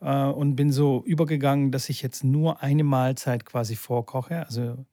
äh, 0.00 0.24
und 0.24 0.56
bin 0.56 0.72
so 0.72 1.02
übergegangen, 1.04 1.72
dass 1.72 1.88
ich 1.88 2.02
jetzt 2.02 2.24
nur 2.24 2.62
eine 2.62 2.84
Mahlzeit 2.84 3.44
quasi 3.46 3.76
vorkoche. 3.76 4.44
Also 4.44 4.84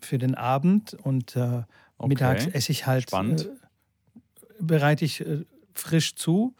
für 0.00 0.18
den 0.18 0.34
Abend 0.34 0.94
und 0.94 1.36
äh, 1.36 1.62
okay. 1.98 2.08
mittags 2.08 2.46
esse 2.46 2.72
ich 2.72 2.86
halt, 2.86 3.12
äh, 3.12 3.36
bereite 4.60 5.04
ich 5.04 5.20
äh, 5.20 5.44
frisch 5.74 6.16
zu. 6.16 6.54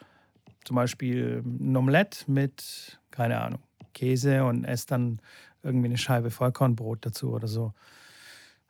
Zum 0.64 0.76
Beispiel 0.76 1.42
ein 1.44 1.76
Omelett 1.76 2.24
mit, 2.28 3.00
keine 3.10 3.40
Ahnung, 3.40 3.60
Käse 3.94 4.44
und 4.44 4.64
esse 4.64 4.86
dann 4.86 5.20
irgendwie 5.62 5.86
eine 5.86 5.98
Scheibe 5.98 6.30
Vollkornbrot 6.30 7.04
dazu 7.04 7.32
oder 7.32 7.48
so. 7.48 7.72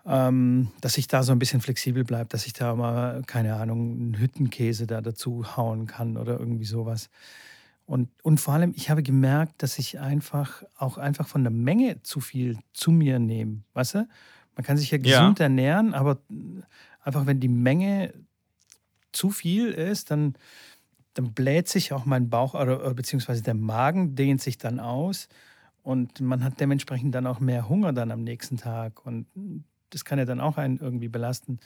Ähm, 0.04 0.68
dass 0.80 0.98
ich 0.98 1.06
da 1.06 1.22
so 1.22 1.30
ein 1.30 1.38
bisschen 1.38 1.60
flexibel 1.60 2.02
bleibe, 2.02 2.28
dass 2.28 2.46
ich 2.46 2.52
da 2.52 2.74
mal, 2.74 3.22
keine 3.26 3.54
Ahnung, 3.54 3.92
einen 3.92 4.18
Hüttenkäse 4.18 4.86
da 4.86 5.00
dazu 5.00 5.56
hauen 5.56 5.86
kann 5.86 6.16
oder 6.16 6.40
irgendwie 6.40 6.64
sowas. 6.64 7.08
Und, 7.86 8.08
und 8.22 8.40
vor 8.40 8.54
allem, 8.54 8.72
ich 8.76 8.90
habe 8.90 9.02
gemerkt, 9.02 9.62
dass 9.62 9.78
ich 9.78 10.00
einfach 10.00 10.64
auch 10.76 10.98
einfach 10.98 11.28
von 11.28 11.44
der 11.44 11.52
Menge 11.52 12.02
zu 12.02 12.20
viel 12.20 12.58
zu 12.72 12.90
mir 12.90 13.18
nehme. 13.18 13.62
Weißt 13.74 13.94
du? 13.94 14.08
Man 14.56 14.64
kann 14.64 14.76
sich 14.76 14.90
ja 14.90 14.98
gesund 14.98 15.38
ja. 15.38 15.44
ernähren, 15.44 15.94
aber 15.94 16.18
einfach 17.02 17.26
wenn 17.26 17.40
die 17.40 17.48
Menge 17.48 18.12
zu 19.12 19.30
viel 19.30 19.68
ist, 19.68 20.10
dann, 20.10 20.34
dann 21.14 21.32
bläht 21.32 21.68
sich 21.68 21.92
auch 21.92 22.04
mein 22.04 22.28
Bauch 22.28 22.54
oder, 22.54 22.80
oder 22.80 22.94
beziehungsweise 22.94 23.42
der 23.42 23.54
Magen 23.54 24.14
dehnt 24.14 24.40
sich 24.40 24.58
dann 24.58 24.80
aus 24.80 25.28
und 25.82 26.20
man 26.20 26.44
hat 26.44 26.60
dementsprechend 26.60 27.14
dann 27.14 27.26
auch 27.26 27.40
mehr 27.40 27.68
Hunger 27.68 27.92
dann 27.92 28.10
am 28.10 28.22
nächsten 28.22 28.56
Tag 28.56 29.04
und 29.04 29.26
das 29.92 30.04
kann 30.04 30.18
ja 30.18 30.24
dann 30.24 30.40
auch 30.40 30.58
einen 30.58 30.78
irgendwie 30.78 31.08
belasten. 31.08 31.60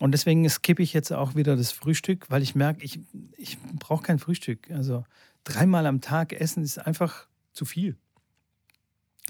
Und 0.00 0.12
deswegen 0.12 0.48
skippe 0.48 0.82
ich 0.82 0.92
jetzt 0.92 1.12
auch 1.12 1.34
wieder 1.34 1.56
das 1.56 1.72
Frühstück, 1.72 2.30
weil 2.30 2.42
ich 2.42 2.54
merke, 2.54 2.82
ich, 2.84 3.00
ich 3.36 3.58
brauche 3.78 4.02
kein 4.02 4.18
Frühstück. 4.18 4.70
Also 4.70 5.04
dreimal 5.44 5.86
am 5.86 6.00
Tag 6.00 6.32
essen 6.32 6.62
ist 6.62 6.78
einfach 6.78 7.26
zu 7.52 7.64
viel. 7.64 7.96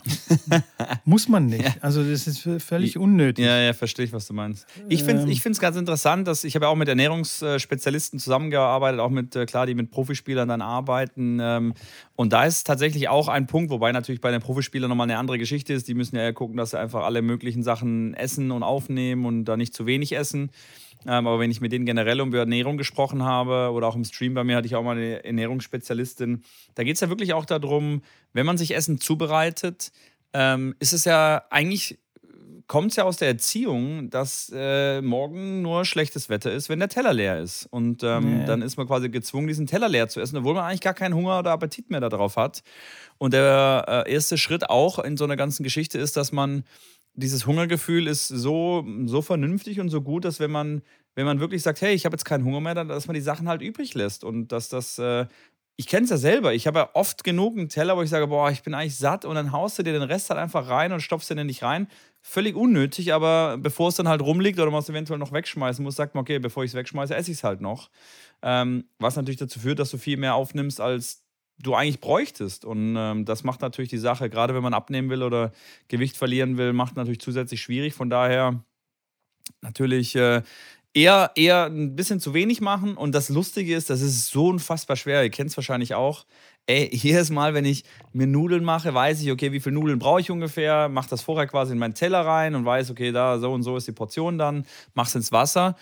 Muss 1.05 1.29
man 1.29 1.47
nicht. 1.47 1.65
Ja. 1.65 1.75
Also 1.81 2.03
das 2.03 2.27
ist 2.27 2.49
völlig 2.59 2.97
unnötig. 2.97 3.45
Ja, 3.45 3.59
ja, 3.59 3.73
verstehe 3.73 4.07
ich, 4.07 4.13
was 4.13 4.27
du 4.27 4.35
meinst. 4.35 4.67
Ich 4.89 5.03
finde 5.05 5.31
es 5.31 5.47
ähm. 5.47 5.53
ganz 5.55 5.77
interessant, 5.77 6.27
dass 6.27 6.45
ich 6.45 6.55
habe 6.55 6.67
ja 6.67 6.71
auch 6.71 6.77
mit 6.77 6.89
Ernährungsspezialisten 6.89 8.19
zusammengearbeitet, 8.19 9.01
auch 9.01 9.11
mit, 9.11 9.37
äh, 9.37 9.47
klar, 9.47 9.67
die 9.67 9.75
mit 9.75 9.91
Profispielern 9.91 10.49
dann 10.49 10.63
arbeiten. 10.63 11.39
Ähm, 11.41 11.75
und 12.17 12.33
da 12.33 12.45
ist 12.45 12.67
tatsächlich 12.67 13.09
auch 13.09 13.29
ein 13.29 13.47
Punkt, 13.47 13.71
wobei 13.71 13.93
natürlich 13.93 14.21
bei 14.21 14.31
den 14.31 14.41
Profispielern 14.41 14.89
nochmal 14.89 15.09
eine 15.09 15.19
andere 15.19 15.39
Geschichte 15.39 15.73
ist. 15.73 15.89
Die 15.89 15.95
müssen 15.95 16.17
ja 16.17 16.33
gucken, 16.33 16.57
dass 16.57 16.71
sie 16.71 16.79
einfach 16.79 17.05
alle 17.05 17.23
möglichen 17.23 17.63
Sachen 17.63 18.15
essen 18.15 18.51
und 18.51 18.63
aufnehmen 18.63 19.27
und 19.27 19.45
da 19.45 19.57
nicht 19.57 19.75
zu 19.75 19.87
wenig 19.87 20.13
essen. 20.17 20.51
Ähm, 21.07 21.27
aber 21.27 21.39
wenn 21.39 21.51
ich 21.51 21.61
mit 21.61 21.73
denen 21.73 21.87
generell 21.87 22.21
um 22.21 22.33
Ernährung 22.35 22.77
gesprochen 22.77 23.23
habe 23.23 23.71
oder 23.73 23.87
auch 23.89 23.97
im 23.97 24.05
Stream 24.05 24.35
bei 24.35 24.45
mir 24.45 24.57
hatte 24.57 24.67
ich 24.67 24.77
auch 24.77 24.83
mal 24.83 24.97
eine 24.97 25.25
Ernährungsspezialistin, 25.25 26.43
da 26.75 26.85
geht 26.85 26.97
es 26.97 27.01
ja 27.01 27.09
wirklich 27.09 27.33
auch 27.33 27.45
darum, 27.45 28.03
wenn 28.33 28.47
man 28.47 28.59
sich 28.59 28.75
Essen 28.75 29.01
zubereitet, 29.01 29.93
ähm, 30.33 30.75
ist 30.79 30.93
es 30.93 31.05
ja 31.05 31.43
eigentlich, 31.51 31.99
kommt 32.67 32.91
es 32.91 32.97
ja 32.97 33.05
aus 33.05 33.17
der 33.17 33.29
Erziehung, 33.29 34.11
dass 34.11 34.53
äh, 34.55 35.01
morgen 35.01 35.63
nur 35.63 35.85
schlechtes 35.85 36.29
Wetter 36.29 36.53
ist, 36.53 36.69
wenn 36.69 36.79
der 36.79 36.89
Teller 36.89 37.13
leer 37.13 37.41
ist. 37.41 37.67
Und 37.67 38.05
ähm, 38.05 38.41
nee. 38.41 38.45
dann 38.45 38.63
ist 38.63 38.77
man 38.77 38.87
quasi 38.87 39.09
gezwungen, 39.09 39.49
diesen 39.49 39.67
Teller 39.67 39.89
leer 39.89 40.09
zu 40.09 40.21
essen, 40.21 40.37
obwohl 40.37 40.55
man 40.55 40.65
eigentlich 40.65 40.81
gar 40.81 40.95
keinen 40.95 41.15
Hunger 41.15 41.39
oder 41.41 41.51
Appetit 41.51 41.91
mehr 41.91 42.01
darauf 42.01 42.37
hat. 42.37 42.63
Und 43.19 43.35
der 43.35 44.05
äh, 44.07 44.13
erste 44.13 44.39
Schritt 44.39 44.71
auch 44.71 44.99
in 44.99 45.17
so 45.17 45.25
einer 45.25 45.37
ganzen 45.37 45.65
Geschichte 45.65 45.99
ist, 45.99 46.17
dass 46.17 46.31
man 46.31 46.65
dieses 47.15 47.47
Hungergefühl 47.47 48.07
ist 48.07 48.29
so, 48.29 48.87
so 49.07 49.23
vernünftig 49.23 49.81
und 49.81 49.89
so 49.89 50.03
gut, 50.03 50.25
dass 50.25 50.41
wenn 50.41 50.51
man, 50.51 50.83
wenn 51.15 51.27
man 51.27 51.41
wirklich 51.41 51.63
sagt, 51.63 51.81
hey, 51.81 51.95
ich 51.95 52.05
habe 52.05 52.15
jetzt 52.15 52.25
keinen 52.25 52.45
Hunger 52.45 52.61
mehr, 52.61 52.75
dann, 52.75 52.89
dass 52.89 53.07
man 53.07 53.15
die 53.15 53.21
Sachen 53.21 53.49
halt 53.49 53.63
übrig 53.63 53.95
lässt 53.95 54.25
und 54.25 54.49
dass 54.49 54.69
das, 54.69 54.99
äh, 54.99 55.27
ich 55.77 55.87
kenne 55.87 56.05
es 56.05 56.11
ja 56.11 56.19
selber, 56.19 56.53
ich 56.53 56.67
habe 56.67 56.79
ja 56.81 56.91
oft 56.95 57.25
genug 57.25 57.57
einen 57.57 57.69
Teller, 57.69 57.97
wo 57.97 58.03
ich 58.03 58.11
sage, 58.11 58.27
boah, 58.27 58.51
ich 58.51 58.63
bin 58.63 58.75
eigentlich 58.75 58.97
satt 58.97 59.25
und 59.25 59.35
dann 59.35 59.51
haust 59.53 59.79
du 59.79 59.83
dir 59.83 59.93
den 59.95 60.03
Rest 60.03 60.29
halt 60.31 60.39
einfach 60.39 60.69
rein 60.69 60.93
und 60.93 61.01
stopfst 61.01 61.31
den 61.31 61.47
nicht 61.47 61.63
rein. 61.63 61.89
Völlig 62.23 62.55
unnötig, 62.55 63.15
aber 63.15 63.57
bevor 63.59 63.89
es 63.89 63.95
dann 63.95 64.07
halt 64.07 64.21
rumliegt 64.21 64.59
oder 64.61 64.71
man 64.71 64.81
es 64.81 64.91
eventuell 64.91 65.19
noch 65.19 65.33
wegschmeißen 65.33 65.83
muss, 65.83 65.97
sagt 65.97 66.15
man, 66.15 66.23
okay, 66.23 66.39
bevor 66.39 66.65
ich 66.65 66.73
es 66.73 66.75
wegschmeiße, 66.75 67.15
esse 67.15 67.31
ich 67.31 67.39
es 67.39 67.45
halt 67.45 67.63
noch. 67.63 67.91
Ähm, 68.43 68.85
was 68.99 69.17
natürlich 69.17 69.39
dazu 69.39 69.59
führt, 69.59 69.79
dass 69.79 69.91
du 69.91 69.99
viel 69.99 70.19
mehr 70.19 70.35
aufnimmst, 70.35 70.81
als 70.81 71.25
du 71.63 71.75
eigentlich 71.75 72.01
bräuchtest. 72.01 72.65
Und 72.65 72.97
ähm, 72.97 73.25
das 73.25 73.45
macht 73.45 73.61
natürlich 73.61 73.91
die 73.91 73.99
Sache, 73.99 74.31
gerade 74.31 74.55
wenn 74.55 74.63
man 74.63 74.75
abnehmen 74.75 75.11
will 75.11 75.23
oder 75.23 75.53
Gewicht 75.89 76.17
verlieren 76.17 76.57
will, 76.57 76.73
macht 76.73 76.97
natürlich 76.97 77.21
zusätzlich 77.21 77.61
schwierig. 77.61 77.95
Von 77.95 78.11
daher 78.11 78.65
natürlich 79.63 80.17
äh, 80.17 80.43
eher, 80.95 81.33
eher 81.35 81.67
ein 81.67 81.97
bisschen 81.97 82.21
zu 82.21 82.35
wenig 82.35 82.61
machen. 82.61 82.97
Und 82.97 83.15
das 83.15 83.29
Lustige 83.29 83.75
ist, 83.75 83.91
das 83.91 84.01
ist 84.01 84.29
so 84.29 84.49
unfassbar 84.49 84.97
schwer. 84.97 85.23
Ihr 85.23 85.31
kennt 85.31 85.51
es 85.51 85.57
wahrscheinlich 85.57 85.95
auch. 85.95 86.27
Ey, 86.67 86.89
jedes 86.93 87.31
Mal, 87.31 87.55
wenn 87.55 87.65
ich 87.65 87.85
mir 88.13 88.27
Nudeln 88.27 88.65
mache, 88.65 88.93
weiß 88.93 89.23
ich, 89.23 89.31
okay, 89.31 89.53
wie 89.53 89.61
viele 89.61 89.75
Nudeln 89.75 89.99
brauche 89.99 90.21
ich 90.21 90.31
ungefähr, 90.31 90.89
mache 90.89 91.11
das 91.11 91.23
vorher 91.23 91.47
quasi 91.47 91.73
in 91.73 91.79
meinen 91.79 91.95
Teller 91.95 92.21
rein 92.21 92.55
und 92.55 92.65
weiß, 92.65 92.91
okay, 92.91 93.13
da 93.13 93.39
so 93.39 93.53
und 93.53 93.63
so 93.63 93.77
ist 93.77 93.87
die 93.87 93.93
Portion 93.93 94.39
dann, 94.39 94.65
mach's 94.95 95.15
ins 95.15 95.33
Wasser. 95.33 95.77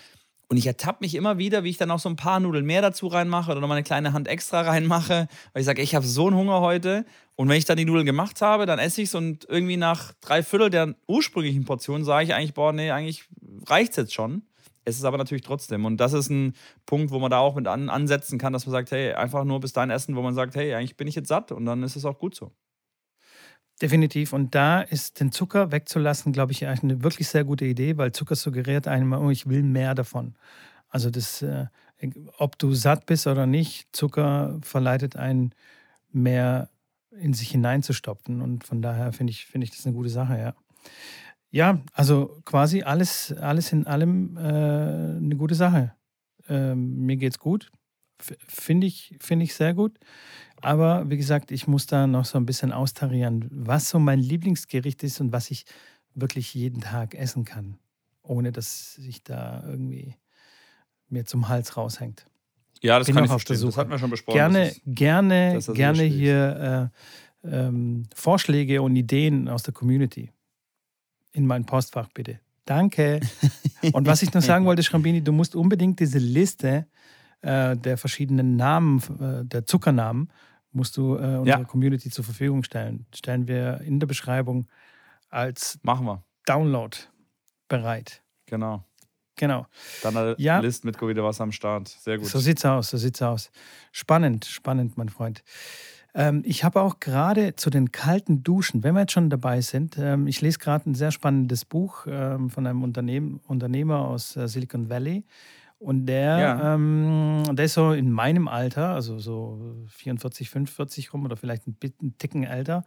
Und 0.50 0.56
ich 0.56 0.66
ertappe 0.66 0.98
mich 1.02 1.14
immer 1.14 1.37
wieder, 1.37 1.62
wie 1.62 1.68
ich 1.68 1.76
dann 1.76 1.90
auch 1.90 1.98
so 1.98 2.08
ein 2.08 2.16
paar 2.16 2.40
Nudeln 2.40 2.64
mehr 2.64 2.80
dazu 2.80 3.06
reinmache 3.06 3.50
oder 3.50 3.61
noch 3.61 3.68
mal 3.68 3.74
eine 3.74 3.82
kleine 3.82 4.14
Hand 4.14 4.28
extra 4.28 4.62
reinmache, 4.62 5.28
weil 5.52 5.61
ich 5.61 5.66
sage, 5.66 5.82
ich 5.82 5.94
habe 5.94 6.06
so 6.06 6.26
einen 6.26 6.37
Hunger 6.37 6.61
heute. 6.61 7.04
Und 7.37 7.48
wenn 7.48 7.58
ich 7.58 7.66
dann 7.66 7.76
die 7.76 7.84
Nudeln 7.84 8.06
gemacht 8.06 8.40
habe, 8.40 8.64
dann 8.64 8.78
esse 8.78 9.02
ich 9.02 9.08
es 9.08 9.14
und 9.14 9.46
irgendwie 9.48 9.76
nach 9.76 10.14
drei 10.22 10.42
Viertel 10.42 10.70
der 10.70 10.94
ursprünglichen 11.06 11.66
Portion 11.66 12.02
sage 12.02 12.24
ich 12.24 12.34
eigentlich, 12.34 12.54
boah, 12.54 12.72
nee, 12.72 12.90
eigentlich 12.90 13.24
reicht 13.66 13.90
es 13.90 13.96
jetzt 13.96 14.14
schon. 14.14 14.42
Es 14.87 14.96
ist 14.96 15.04
aber 15.04 15.18
natürlich 15.18 15.44
trotzdem. 15.44 15.84
Und 15.84 15.98
das 15.98 16.14
ist 16.14 16.30
ein 16.30 16.54
Punkt, 16.87 17.11
wo 17.11 17.18
man 17.18 17.30
da 17.30 17.38
auch 17.40 17.54
mit 17.54 17.68
an, 17.68 17.90
ansetzen 17.90 18.38
kann, 18.38 18.54
dass 18.54 18.64
man 18.64 18.72
sagt, 18.72 18.90
hey, 18.90 19.12
einfach 19.12 19.44
nur 19.44 19.61
bis 19.61 19.74
dahin 19.74 19.90
essen, 19.90 20.16
wo 20.16 20.22
man 20.22 20.34
sagt, 20.34 20.56
hey, 20.56 20.72
eigentlich 20.74 20.96
bin 20.96 21.06
ich 21.06 21.14
jetzt 21.14 21.28
satt 21.28 21.52
und 21.52 21.66
dann 21.66 21.82
ist 21.82 21.94
es 21.94 22.06
auch 22.06 22.18
gut 22.18 22.34
so. 22.34 22.52
Definitiv. 23.80 24.32
Und 24.32 24.54
da 24.54 24.80
ist 24.80 25.20
den 25.20 25.30
Zucker 25.30 25.70
wegzulassen, 25.70 26.32
glaube 26.32 26.52
ich, 26.52 26.66
eine 26.66 27.02
wirklich 27.04 27.28
sehr 27.28 27.44
gute 27.44 27.64
Idee, 27.64 27.96
weil 27.96 28.12
Zucker 28.12 28.34
suggeriert 28.34 28.88
einem, 28.88 29.12
oh, 29.12 29.30
ich 29.30 29.48
will 29.48 29.62
mehr 29.62 29.94
davon. 29.94 30.34
Also 30.88 31.10
das, 31.10 31.42
äh, 31.42 31.66
ob 32.38 32.58
du 32.58 32.74
satt 32.74 33.06
bist 33.06 33.26
oder 33.26 33.46
nicht, 33.46 33.88
Zucker 33.94 34.58
verleitet 34.62 35.16
einen 35.16 35.54
mehr 36.10 36.70
in 37.12 37.34
sich 37.34 37.50
hineinzustopfen. 37.50 38.42
Und 38.42 38.64
von 38.64 38.82
daher 38.82 39.12
finde 39.12 39.30
ich, 39.30 39.46
find 39.46 39.62
ich 39.62 39.70
das 39.70 39.86
eine 39.86 39.94
gute 39.94 40.10
Sache, 40.10 40.38
ja. 40.38 40.54
Ja, 41.50 41.80
also 41.92 42.40
quasi 42.44 42.82
alles, 42.82 43.32
alles 43.32 43.72
in 43.72 43.86
allem 43.86 44.36
äh, 44.36 44.40
eine 44.40 45.36
gute 45.36 45.54
Sache. 45.54 45.94
Ähm, 46.48 47.06
mir 47.06 47.16
geht's 47.16 47.38
gut. 47.38 47.70
Finde 48.20 48.87
ich, 48.87 49.16
find 49.20 49.42
ich 49.42 49.54
sehr 49.54 49.74
gut. 49.74 49.98
Aber 50.61 51.09
wie 51.09 51.16
gesagt, 51.16 51.50
ich 51.50 51.66
muss 51.66 51.87
da 51.87 52.07
noch 52.07 52.24
so 52.24 52.37
ein 52.38 52.46
bisschen 52.46 52.72
austarieren, 52.72 53.46
was 53.50 53.88
so 53.88 53.98
mein 53.98 54.18
Lieblingsgericht 54.18 55.02
ist 55.04 55.20
und 55.20 55.33
was 55.33 55.50
ich 55.50 55.64
wirklich 56.14 56.52
jeden 56.54 56.81
Tag 56.81 57.14
essen 57.14 57.44
kann, 57.44 57.78
ohne 58.22 58.50
dass 58.50 58.94
sich 58.94 59.22
da 59.22 59.62
irgendwie 59.64 60.16
mir 61.09 61.24
zum 61.24 61.48
Hals 61.48 61.76
raushängt. 61.76 62.26
Ja, 62.83 62.98
das 62.98 63.07
Bin 63.07 63.14
kann 63.14 63.24
ich 63.24 63.31
verstehen. 63.31 63.61
Das 63.61 63.76
hatten 63.76 63.90
wir 63.90 63.98
schon 63.98 64.11
besprochen. 64.11 64.37
Gerne, 64.37 64.68
ist, 64.68 64.81
gerne, 64.85 65.61
gerne 65.74 66.02
hier 66.02 66.90
äh, 67.44 67.48
ähm, 67.48 68.04
Vorschläge 68.14 68.83
und 68.83 68.96
Ideen 68.96 69.48
aus 69.48 69.62
der 69.62 69.74
Community 69.74 70.31
in 71.33 71.46
mein 71.46 71.64
Postfach, 71.64 72.09
bitte. 72.12 72.40
Danke. 72.64 73.20
und 73.92 74.07
was 74.07 74.22
ich 74.22 74.33
noch 74.35 74.42
sagen 74.42 74.64
wollte, 74.66 74.83
Schrambini, 74.83 75.22
du 75.22 75.33
musst 75.33 75.54
unbedingt 75.54 76.00
diese 76.00 76.18
Liste 76.18 76.87
äh, 77.42 77.77
der 77.77 77.98
verschiedenen 77.98 78.57
Namen, 78.57 79.03
äh, 79.20 79.44
der 79.44 79.66
Zuckernamen, 79.66 80.31
musst 80.72 80.96
du 80.96 81.14
äh, 81.14 81.37
unserer 81.37 81.44
ja. 81.44 81.64
Community 81.64 82.11
zur 82.11 82.24
Verfügung 82.24 82.62
stellen. 82.62 83.07
Stellen 83.14 83.48
wir 83.48 83.81
in 83.81 84.01
der 84.01 84.07
Beschreibung 84.07 84.68
als 85.31 85.79
Machen 85.83 86.07
wir. 86.07 86.22
Download 86.46 86.96
bereit. 87.68 88.22
Genau. 88.46 88.85
Genau. 89.37 89.66
Dann 90.03 90.16
eine 90.16 90.35
ja. 90.38 90.59
List 90.59 90.85
mit 90.85 91.01
wieder 91.01 91.22
was 91.22 91.40
am 91.40 91.53
Start. 91.53 91.88
Sehr 91.88 92.18
gut. 92.18 92.27
So 92.27 92.38
sieht's 92.40 92.64
aus, 92.64 92.90
so 92.90 92.96
sieht's 92.96 93.22
aus. 93.22 93.51
Spannend, 93.92 94.44
spannend, 94.44 94.96
mein 94.98 95.09
Freund. 95.09 95.44
Ähm, 96.14 96.42
ich 96.44 96.64
habe 96.64 96.83
auch 96.83 96.98
gerade 97.01 97.55
zu 97.55 97.70
den 97.70 97.92
kalten 97.92 98.42
Duschen, 98.42 98.83
wenn 98.83 98.94
wir 98.94 99.03
jetzt 99.03 99.12
schon 99.12 99.31
dabei 99.31 99.61
sind, 99.61 99.96
ähm, 99.98 100.27
ich 100.27 100.40
lese 100.40 100.59
gerade 100.59 100.90
ein 100.90 100.94
sehr 100.94 101.12
spannendes 101.12 101.64
Buch 101.64 102.07
ähm, 102.09 102.51
von 102.51 102.66
einem 102.66 102.83
Unternehmen, 102.83 103.40
Unternehmer 103.46 104.09
aus 104.09 104.37
äh, 104.37 104.48
Silicon 104.48 104.88
Valley. 104.88 105.24
Und 105.78 106.06
der, 106.06 106.38
ja. 106.38 106.74
ähm, 106.74 107.44
der 107.52 107.66
ist 107.66 107.74
so 107.74 107.92
in 107.92 108.10
meinem 108.10 108.48
Alter, 108.48 108.94
also 108.94 109.18
so 109.18 109.84
44, 109.88 110.50
45 110.50 111.12
rum 111.12 111.24
oder 111.24 111.36
vielleicht 111.36 111.68
ein, 111.68 111.76
ein 112.02 112.18
Ticken 112.18 112.42
älter. 112.42 112.84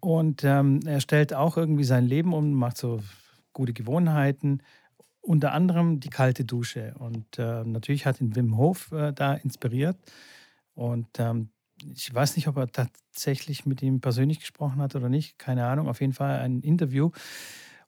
Und 0.00 0.44
ähm, 0.44 0.80
er 0.84 1.00
stellt 1.00 1.32
auch 1.32 1.56
irgendwie 1.56 1.84
sein 1.84 2.04
Leben 2.04 2.34
um, 2.34 2.52
macht 2.52 2.76
so 2.76 3.00
gute 3.54 3.72
Gewohnheiten, 3.72 4.62
unter 5.22 5.52
anderem 5.52 6.00
die 6.00 6.10
kalte 6.10 6.44
Dusche. 6.44 6.94
Und 6.98 7.38
äh, 7.38 7.64
natürlich 7.64 8.04
hat 8.04 8.20
ihn 8.20 8.36
Wim 8.36 8.58
Hof 8.58 8.92
äh, 8.92 9.12
da 9.12 9.32
inspiriert. 9.32 9.96
Und 10.74 11.08
ähm, 11.18 11.48
ich 11.94 12.12
weiß 12.12 12.36
nicht, 12.36 12.48
ob 12.48 12.58
er 12.58 12.70
tatsächlich 12.70 13.64
mit 13.64 13.82
ihm 13.82 14.00
persönlich 14.00 14.40
gesprochen 14.40 14.82
hat 14.82 14.94
oder 14.94 15.08
nicht, 15.08 15.38
keine 15.38 15.66
Ahnung, 15.66 15.88
auf 15.88 16.00
jeden 16.00 16.12
Fall 16.12 16.38
ein 16.40 16.60
Interview. 16.60 17.10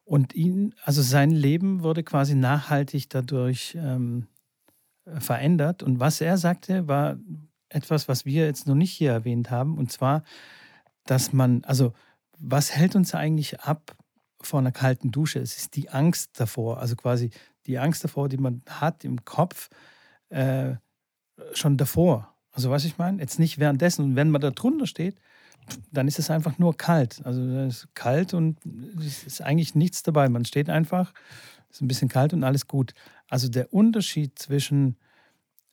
Und 0.07 0.37
ihn, 0.37 0.73
also 0.85 1.03
sein 1.03 1.31
Leben 1.33 1.83
wurde 1.83 2.05
quasi 2.05 2.37
nachhaltig 2.37 3.11
dadurch 3.11 3.77
ähm, 3.77 4.29
verändert. 5.19 5.83
Und 5.83 5.99
was 5.99 6.21
er 6.21 6.39
sagte, 6.39 6.87
war 6.87 7.17
etwas, 7.69 8.07
was 8.07 8.25
wir 8.25 8.47
jetzt 8.47 8.69
noch 8.69 8.77
nicht 8.77 8.93
hier 8.93 9.11
erwähnt 9.11 9.51
haben. 9.51 9.77
Und 9.77 9.91
zwar, 9.91 10.23
dass 11.07 11.33
man, 11.33 11.65
also 11.65 11.93
was 12.39 12.71
hält 12.71 12.95
uns 12.95 13.17
eigentlich 13.17 13.61
ab 13.61 13.97
vor 14.41 14.61
einer 14.61 14.71
kalten 14.71 15.11
Dusche? 15.11 15.41
Es 15.41 15.57
ist 15.57 15.75
die 15.75 15.91
Angst 15.91 16.39
davor, 16.39 16.79
also 16.79 16.95
quasi 16.95 17.31
die 17.67 17.81
Angst 17.81 18.05
davor, 18.05 18.29
die 18.29 18.37
man 18.37 18.63
hat 18.71 19.05
im 19.05 19.25
Kopf, 19.25 19.71
äh, 20.29 20.75
schon 21.53 21.77
davor. 21.77 22.33
Also 22.53 22.71
was 22.71 22.85
ich 22.85 22.97
meine? 22.97 23.21
Jetzt 23.21 23.41
nicht 23.41 23.59
währenddessen. 23.59 24.05
Und 24.05 24.17
wenn 24.17 24.31
man 24.31 24.41
da 24.41 24.53
drunter 24.53 24.87
steht, 24.87 25.19
dann 25.91 26.09
ist 26.09 26.19
es 26.19 26.31
einfach 26.31 26.59
nur 26.59 26.77
kalt. 26.77 27.21
Also 27.25 27.43
es 27.43 27.85
ist 27.85 27.95
kalt 27.95 28.35
und 28.35 28.59
es 28.99 29.25
ist 29.25 29.41
eigentlich 29.41 29.75
nichts 29.75 30.03
dabei. 30.03 30.29
Man 30.29 30.45
steht 30.45 30.71
einfach, 30.71 31.13
es 31.71 31.77
ist 31.77 31.83
ein 31.83 31.89
bisschen 31.89 32.09
kalt 32.09 32.33
und 32.33 32.45
alles 32.45 32.67
gut. 32.67 32.95
Also 33.29 33.49
der 33.49 33.73
Unterschied 33.73 34.39
zwischen 34.39 34.97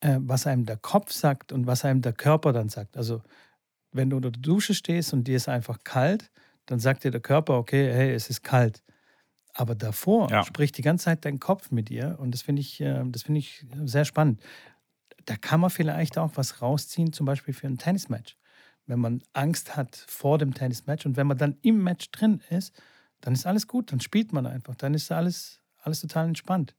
äh, 0.02 0.18
was 0.20 0.48
einem 0.48 0.66
der 0.66 0.78
Kopf 0.78 1.12
sagt 1.12 1.52
und 1.52 1.68
was 1.68 1.86
einem 1.86 2.02
der 2.02 2.14
Körper 2.14 2.54
dann 2.54 2.70
sagt. 2.70 2.98
Also 2.98 3.22
wenn 3.92 4.10
du 4.10 4.18
unter 4.18 4.32
der 4.32 4.42
Dusche 4.42 4.74
stehst 4.74 5.14
und 5.14 5.28
dir 5.28 5.38
ist 5.38 5.50
einfach 5.50 5.84
kalt, 5.84 6.32
dann 6.66 6.80
sagt 6.80 7.04
dir 7.04 7.12
der 7.12 7.22
Körper, 7.22 7.58
okay, 7.58 7.92
hey, 7.94 8.12
es 8.14 8.30
ist 8.30 8.44
kalt. 8.44 8.84
Aber 9.56 9.76
davor 9.76 10.32
ja. 10.32 10.44
spricht 10.44 10.78
die 10.78 10.82
ganze 10.82 11.06
Zeit 11.06 11.26
dein 11.26 11.40
Kopf 11.40 11.70
mit 11.70 11.90
dir 11.90 12.18
und 12.20 12.32
das 12.32 12.42
finde 12.42 12.62
ich, 12.62 12.82
äh, 12.82 13.04
das 13.06 13.24
finde 13.24 13.40
ich 13.40 13.68
sehr 13.86 14.06
spannend 14.06 14.42
da 15.26 15.36
kann 15.36 15.60
man 15.60 15.70
vielleicht 15.70 16.18
auch 16.18 16.32
was 16.36 16.62
rausziehen, 16.62 17.14
zum 17.14 17.26
Beispiel 17.26 17.54
für 17.54 17.68
ein 17.68 17.78
Tennismatch. 17.78 18.38
Wenn 18.86 19.00
man 19.00 19.22
Angst 19.34 19.76
hat 19.76 19.96
vor 19.96 20.38
dem 20.38 20.54
Tennismatch 20.54 21.06
und 21.06 21.16
wenn 21.16 21.28
man 21.28 21.38
dann 21.38 21.58
im 21.62 21.84
Match 21.84 22.12
drin 22.12 22.42
ist, 22.50 22.74
dann 23.22 23.34
ist 23.34 23.46
alles 23.46 23.68
gut, 23.68 23.92
dann 23.92 24.02
spielt 24.02 24.34
man 24.34 24.46
einfach, 24.46 24.76
dann 24.76 24.94
ist 24.94 25.12
alles, 25.12 25.62
alles 25.82 26.02
total 26.02 26.28
entspannt. 26.28 26.76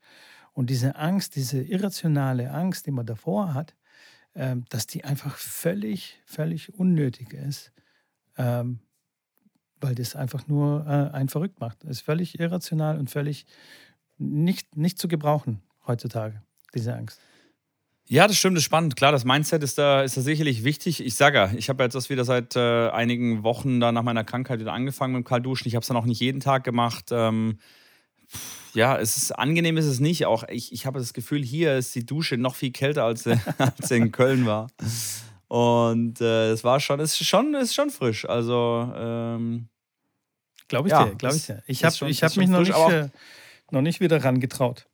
Und 0.52 0.70
diese 0.70 0.96
Angst, 0.96 1.36
diese 1.36 1.62
irrationale 1.62 2.50
Angst, 2.50 2.86
die 2.86 2.90
man 2.90 3.06
davor 3.06 3.54
hat, 3.54 3.74
ähm, 4.34 4.64
dass 4.68 4.86
die 4.86 5.04
einfach 5.04 5.36
völlig, 5.36 6.20
völlig 6.26 6.74
unnötig 6.74 7.32
ist, 7.32 7.72
ähm, 8.36 8.80
weil 9.80 9.94
das 9.94 10.16
einfach 10.16 10.46
nur 10.46 10.86
äh, 10.86 11.14
einen 11.14 11.28
verrückt 11.28 11.60
macht. 11.60 11.82
Das 11.84 11.90
ist 11.90 12.00
völlig 12.02 12.38
irrational 12.38 12.98
und 12.98 13.10
völlig 13.10 13.46
nicht, 14.18 14.76
nicht 14.76 14.98
zu 14.98 15.08
gebrauchen 15.08 15.62
heutzutage, 15.86 16.42
diese 16.74 16.94
Angst. 16.94 17.20
Ja, 18.06 18.26
das 18.26 18.36
stimmt, 18.36 18.56
das 18.56 18.62
ist 18.62 18.66
spannend. 18.66 18.96
Klar, 18.96 19.12
das 19.12 19.24
Mindset 19.24 19.62
ist 19.62 19.78
da, 19.78 20.02
ist 20.02 20.16
da 20.16 20.20
sicherlich 20.20 20.62
wichtig. 20.62 21.04
Ich 21.04 21.14
sage 21.14 21.38
ja, 21.38 21.50
ich 21.56 21.70
habe 21.70 21.82
jetzt 21.82 21.94
das 21.94 22.10
wieder 22.10 22.24
seit 22.24 22.54
äh, 22.54 22.88
einigen 22.90 23.42
Wochen 23.42 23.80
da 23.80 23.92
nach 23.92 24.02
meiner 24.02 24.24
Krankheit 24.24 24.60
wieder 24.60 24.74
angefangen 24.74 25.14
mit 25.14 25.24
dem 25.24 25.26
Kaltduschen. 25.26 25.68
Ich 25.68 25.74
habe 25.74 25.82
es 25.82 25.88
dann 25.88 25.96
auch 25.96 26.04
nicht 26.04 26.20
jeden 26.20 26.40
Tag 26.40 26.64
gemacht. 26.64 27.06
Ähm, 27.12 27.58
ja, 28.74 28.98
es 28.98 29.16
ist 29.16 29.32
angenehm, 29.32 29.78
ist 29.78 29.86
es 29.86 30.00
nicht. 30.00 30.26
Auch 30.26 30.44
ich, 30.48 30.72
ich 30.72 30.84
habe 30.84 30.98
das 30.98 31.14
Gefühl, 31.14 31.42
hier 31.42 31.76
ist 31.76 31.94
die 31.94 32.04
Dusche 32.04 32.36
noch 32.36 32.56
viel 32.56 32.72
kälter 32.72 33.04
als, 33.04 33.26
als 33.58 33.90
in 33.90 34.12
Köln 34.12 34.44
war. 34.44 34.66
Und 35.48 36.20
äh, 36.20 36.50
es 36.50 36.62
war 36.62 36.80
schon, 36.80 37.00
es 37.00 37.18
ist 37.18 37.26
schon, 37.26 37.54
ist 37.54 37.74
schon 37.74 37.88
frisch. 37.88 38.28
Also 38.28 38.92
ähm, 38.96 39.68
glaube 40.68 40.88
ich 40.88 40.92
ja, 40.92 41.04
dir, 41.04 41.14
glaube 41.14 41.36
ich 41.36 41.46
dir. 41.46 41.62
Ich 41.66 41.84
habe 41.84 41.94
hab 41.94 42.36
mich 42.36 42.48
noch 42.48 42.60
nicht, 42.60 42.76
äh, 42.76 43.08
noch 43.70 43.82
nicht 43.82 44.00
wieder 44.00 44.22
rangetraut. 44.22 44.86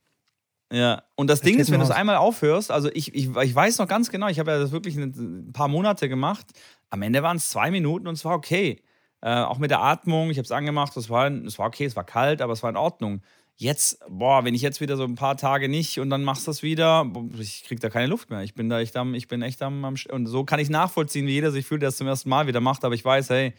Ja, 0.73 1.03
und 1.17 1.29
das, 1.29 1.41
das 1.41 1.47
Ding 1.47 1.59
ist, 1.59 1.71
wenn 1.73 1.81
du 1.81 1.85
es 1.85 1.91
einmal 1.91 2.17
aufhörst, 2.17 2.71
also 2.71 2.91
ich, 2.93 3.13
ich, 3.15 3.35
ich 3.35 3.55
weiß 3.55 3.79
noch 3.79 3.89
ganz 3.89 4.11
genau, 4.11 4.29
ich 4.29 4.39
habe 4.39 4.53
ja 4.53 4.59
das 4.59 4.71
wirklich 4.71 4.97
ein 4.97 5.53
paar 5.53 5.67
Monate 5.67 6.09
gemacht. 6.09 6.47
Am 6.91 7.03
Ende 7.03 7.23
waren 7.23 7.39
es 7.39 7.49
zwei 7.51 7.71
Minuten 7.73 8.07
und 8.07 8.15
es 8.15 8.25
war 8.25 8.37
okay. 8.37 8.81
Äh, 9.21 9.35
auch 9.35 9.59
mit 9.59 9.71
der 9.71 9.81
Atmung, 9.81 10.31
ich 10.31 10.39
habe 10.39 10.45
es 10.45 10.53
angemacht, 10.53 10.97
es 10.97 11.11
war, 11.11 11.31
es 11.31 11.59
war 11.59 11.67
okay, 11.67 11.85
es 11.85 11.97
war 11.97 12.05
kalt, 12.05 12.41
aber 12.41 12.53
es 12.53 12.63
war 12.63 12.71
in 12.71 12.77
Ordnung. 12.77 13.21
Jetzt, 13.57 13.99
boah, 14.09 14.45
wenn 14.45 14.55
ich 14.55 14.63
jetzt 14.63 14.81
wieder 14.81 14.97
so 14.97 15.05
ein 15.05 15.17
paar 15.17 15.37
Tage 15.37 15.69
nicht 15.69 15.99
und 15.99 16.09
dann 16.09 16.25
machst 16.25 16.47
du 16.47 16.51
das 16.51 16.63
wieder, 16.63 17.05
ich 17.39 17.65
krieg 17.65 17.81
da 17.81 17.91
keine 17.91 18.07
Luft 18.07 18.31
mehr. 18.31 18.43
Ich 18.43 18.55
bin 18.55 18.71
da 18.71 18.81
echt 18.81 18.97
am, 18.97 19.15
ich 19.15 19.29
bin 19.29 19.43
echt 19.43 19.61
am, 19.63 19.85
am 19.85 19.97
und 20.11 20.27
so 20.27 20.45
kann 20.45 20.61
ich 20.61 20.71
nachvollziehen, 20.71 21.27
wie 21.27 21.33
jeder 21.33 21.51
sich 21.51 21.67
fühlt, 21.67 21.83
der 21.83 21.91
es 21.91 21.97
zum 21.97 22.07
ersten 22.07 22.31
Mal 22.31 22.47
wieder 22.47 22.61
macht, 22.61 22.85
aber 22.85 22.95
ich 22.95 23.05
weiß, 23.05 23.29
hey, 23.29 23.55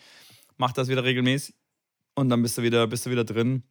mach 0.57 0.71
das 0.71 0.87
wieder 0.87 1.03
regelmäßig 1.03 1.53
und 2.15 2.29
dann 2.29 2.41
bist 2.41 2.57
du 2.57 2.63
wieder, 2.63 2.87
bist 2.87 3.05
du 3.05 3.11
wieder 3.11 3.25
drin. 3.25 3.63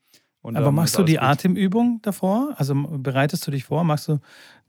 Und 0.42 0.56
Aber 0.56 0.72
machst 0.72 0.96
du 0.96 1.02
die 1.02 1.14
gut. 1.14 1.22
Atemübung 1.22 2.00
davor? 2.02 2.54
Also 2.56 2.74
bereitest 2.74 3.46
du 3.46 3.50
dich 3.50 3.64
vor? 3.64 3.84
Machst 3.84 4.08
du 4.08 4.20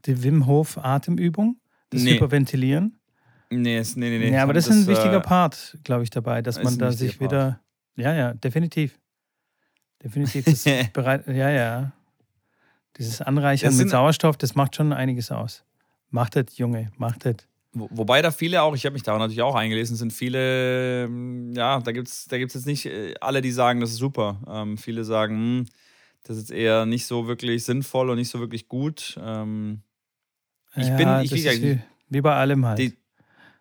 die 0.06 0.22
Wim 0.24 0.46
Hof 0.46 0.78
Atemübung? 0.78 1.58
Das 1.90 2.04
nee. 2.04 2.14
Hyperventilieren? 2.14 3.00
Nee, 3.50 3.82
nee, 3.82 4.10
nee, 4.10 4.18
nee. 4.18 4.32
Ja, 4.32 4.44
aber 4.44 4.54
das, 4.54 4.68
das 4.68 4.78
ist 4.78 4.84
ein 4.84 4.88
wichtiger 4.88 5.18
äh, 5.18 5.22
Part, 5.22 5.78
glaube 5.84 6.04
ich, 6.04 6.10
dabei, 6.10 6.42
dass 6.42 6.62
man 6.64 6.78
da 6.78 6.92
sich 6.92 7.20
wieder. 7.20 7.60
Ja, 7.98 8.14
ja, 8.14 8.34
definitiv. 8.34 8.98
Definitiv. 10.02 10.46
Das 10.46 10.64
bereit, 10.94 11.28
ja, 11.28 11.50
ja. 11.50 11.92
Dieses 12.98 13.22
Anreichern 13.22 13.76
mit 13.76 13.90
Sauerstoff, 13.90 14.38
das 14.38 14.56
macht 14.56 14.76
schon 14.76 14.94
einiges 14.94 15.32
aus. 15.32 15.64
Macht 16.10 16.36
das, 16.36 16.58
Junge, 16.58 16.92
macht 16.98 17.26
das. 17.26 17.36
Wobei 17.74 18.22
da 18.22 18.32
viele 18.32 18.62
auch, 18.64 18.76
ich 18.76 18.86
habe 18.86 18.94
mich 18.94 19.04
da 19.04 19.18
natürlich 19.18 19.42
auch 19.42 19.56
eingelesen, 19.56 19.96
sind 19.96 20.12
viele, 20.12 21.06
ähm, 21.06 21.54
ja, 21.56 21.80
da 21.80 21.94
gibt 21.94 22.10
es 22.10 22.26
da 22.26 22.38
gibt's 22.38 22.54
jetzt 22.54 22.66
nicht 22.66 22.86
äh, 22.86 23.14
alle, 23.22 23.42
die 23.42 23.52
sagen, 23.52 23.80
das 23.80 23.92
ist 23.92 23.98
super. 23.98 24.42
Ähm, 24.46 24.78
viele 24.78 25.06
sagen, 25.06 25.36
hm, 25.36 25.66
das 26.24 26.36
ist 26.36 26.52
eher 26.52 26.86
nicht 26.86 27.06
so 27.06 27.28
wirklich 27.28 27.64
sinnvoll 27.64 28.10
und 28.10 28.18
nicht 28.18 28.30
so 28.30 28.42
wirklich 28.42 28.68
gut. 28.68 29.18
Ähm, 29.24 29.84
ich 30.76 30.88
ja, 30.88 30.98
bin, 30.98 31.10
ich, 31.24 31.32
wie, 31.32 31.64
wie, 31.64 31.80
wie, 32.10 32.22
bei 32.22 32.36
allem 32.36 32.66
halt. 32.66 32.80
Die, 32.80 32.94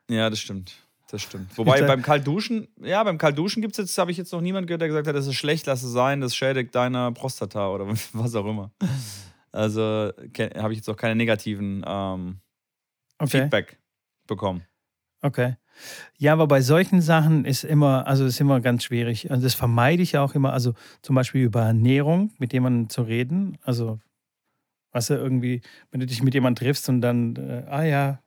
ja, 0.08 0.28
das 0.28 0.40
stimmt. 0.40 0.74
Das 1.08 1.22
stimmt. 1.22 1.56
Wobei 1.56 1.82
beim 1.82 2.02
Kaltduschen, 2.02 2.68
ja, 2.82 3.02
beim 3.04 3.18
Kaltduschen 3.18 3.62
gibt 3.62 3.74
es 3.74 3.78
jetzt, 3.78 3.98
habe 3.98 4.10
ich 4.10 4.16
jetzt 4.16 4.32
noch 4.32 4.40
niemanden 4.40 4.66
gehört, 4.66 4.80
der 4.80 4.88
gesagt 4.88 5.06
hat, 5.06 5.14
das 5.14 5.26
ist 5.28 5.34
schlecht, 5.34 5.66
lass 5.66 5.82
es 5.84 5.92
sein, 5.92 6.20
das 6.20 6.34
schädigt 6.34 6.74
deine 6.74 7.12
Prostata 7.12 7.68
oder 7.68 7.86
was 8.12 8.34
auch 8.34 8.46
immer. 8.46 8.72
Also 9.52 9.80
habe 9.80 10.72
ich 10.72 10.78
jetzt 10.78 10.88
auch 10.88 10.96
keine 10.96 11.14
negativen 11.14 11.84
ähm, 11.86 12.40
okay. 13.18 13.42
Feedback 13.42 13.79
bekommen. 14.30 14.62
Okay. 15.22 15.56
Ja, 16.16 16.32
aber 16.32 16.46
bei 16.46 16.62
solchen 16.62 17.00
Sachen 17.02 17.44
ist 17.44 17.64
immer, 17.64 18.06
also 18.06 18.24
ist 18.24 18.40
immer 18.40 18.60
ganz 18.60 18.84
schwierig. 18.84 19.30
Also 19.30 19.42
das 19.42 19.54
vermeide 19.54 20.02
ich 20.02 20.16
auch 20.16 20.34
immer, 20.34 20.52
also 20.52 20.74
zum 21.02 21.14
Beispiel 21.16 21.42
über 21.42 21.62
Ernährung 21.62 22.32
mit 22.38 22.52
jemandem 22.52 22.88
zu 22.88 23.02
reden. 23.02 23.58
Also, 23.62 24.00
was 24.92 25.08
weißt 25.08 25.10
du, 25.10 25.14
irgendwie, 25.22 25.60
wenn 25.90 26.00
du 26.00 26.06
dich 26.06 26.22
mit 26.22 26.34
jemandem 26.34 26.64
triffst 26.64 26.88
und 26.88 27.00
dann, 27.00 27.36
äh, 27.36 27.64
ah 27.68 27.84
ja, 27.84 28.20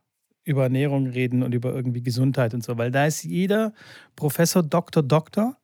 über 0.46 0.64
Ernährung 0.64 1.08
reden 1.08 1.42
und 1.42 1.54
über 1.54 1.74
irgendwie 1.74 2.04
Gesundheit 2.04 2.54
und 2.54 2.64
so, 2.64 2.78
weil 2.78 2.92
da 2.92 3.06
ist 3.06 3.24
jeder 3.24 3.74
Professor, 4.16 4.62
Doktor, 4.62 5.02
Doktor 5.02 5.58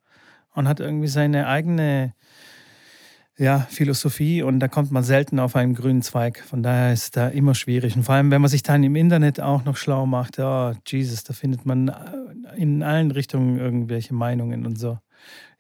und 0.54 0.68
hat 0.68 0.80
irgendwie 0.80 1.08
seine 1.08 1.48
eigene 1.48 2.14
ja, 3.40 3.66
Philosophie 3.70 4.44
und 4.44 4.60
da 4.60 4.68
kommt 4.68 4.92
man 4.92 5.02
selten 5.04 5.40
auf 5.40 5.56
einen 5.56 5.74
grünen 5.74 6.02
Zweig. 6.02 6.44
Von 6.46 6.62
daher 6.62 6.92
ist 6.92 7.16
da 7.16 7.30
immer 7.30 7.56
schwierig. 7.56 7.96
Und 7.96 8.04
vor 8.04 8.16
allem, 8.16 8.32
wenn 8.32 8.42
man 8.42 8.50
sich 8.50 8.64
dann 8.64 8.84
im 8.84 8.96
Internet 8.98 9.40
auch 9.40 9.64
noch 9.64 9.78
schlau 9.78 10.06
macht, 10.06 10.40
oh 10.40 10.74
Jesus, 10.86 11.24
da 11.24 11.34
findet 11.34 11.66
man 11.66 11.90
in 12.58 12.84
allen 12.84 13.12
Richtungen 13.12 13.58
irgendwelche 13.58 14.14
Meinungen 14.14 14.66
und 14.66 14.78
so. 14.78 15.00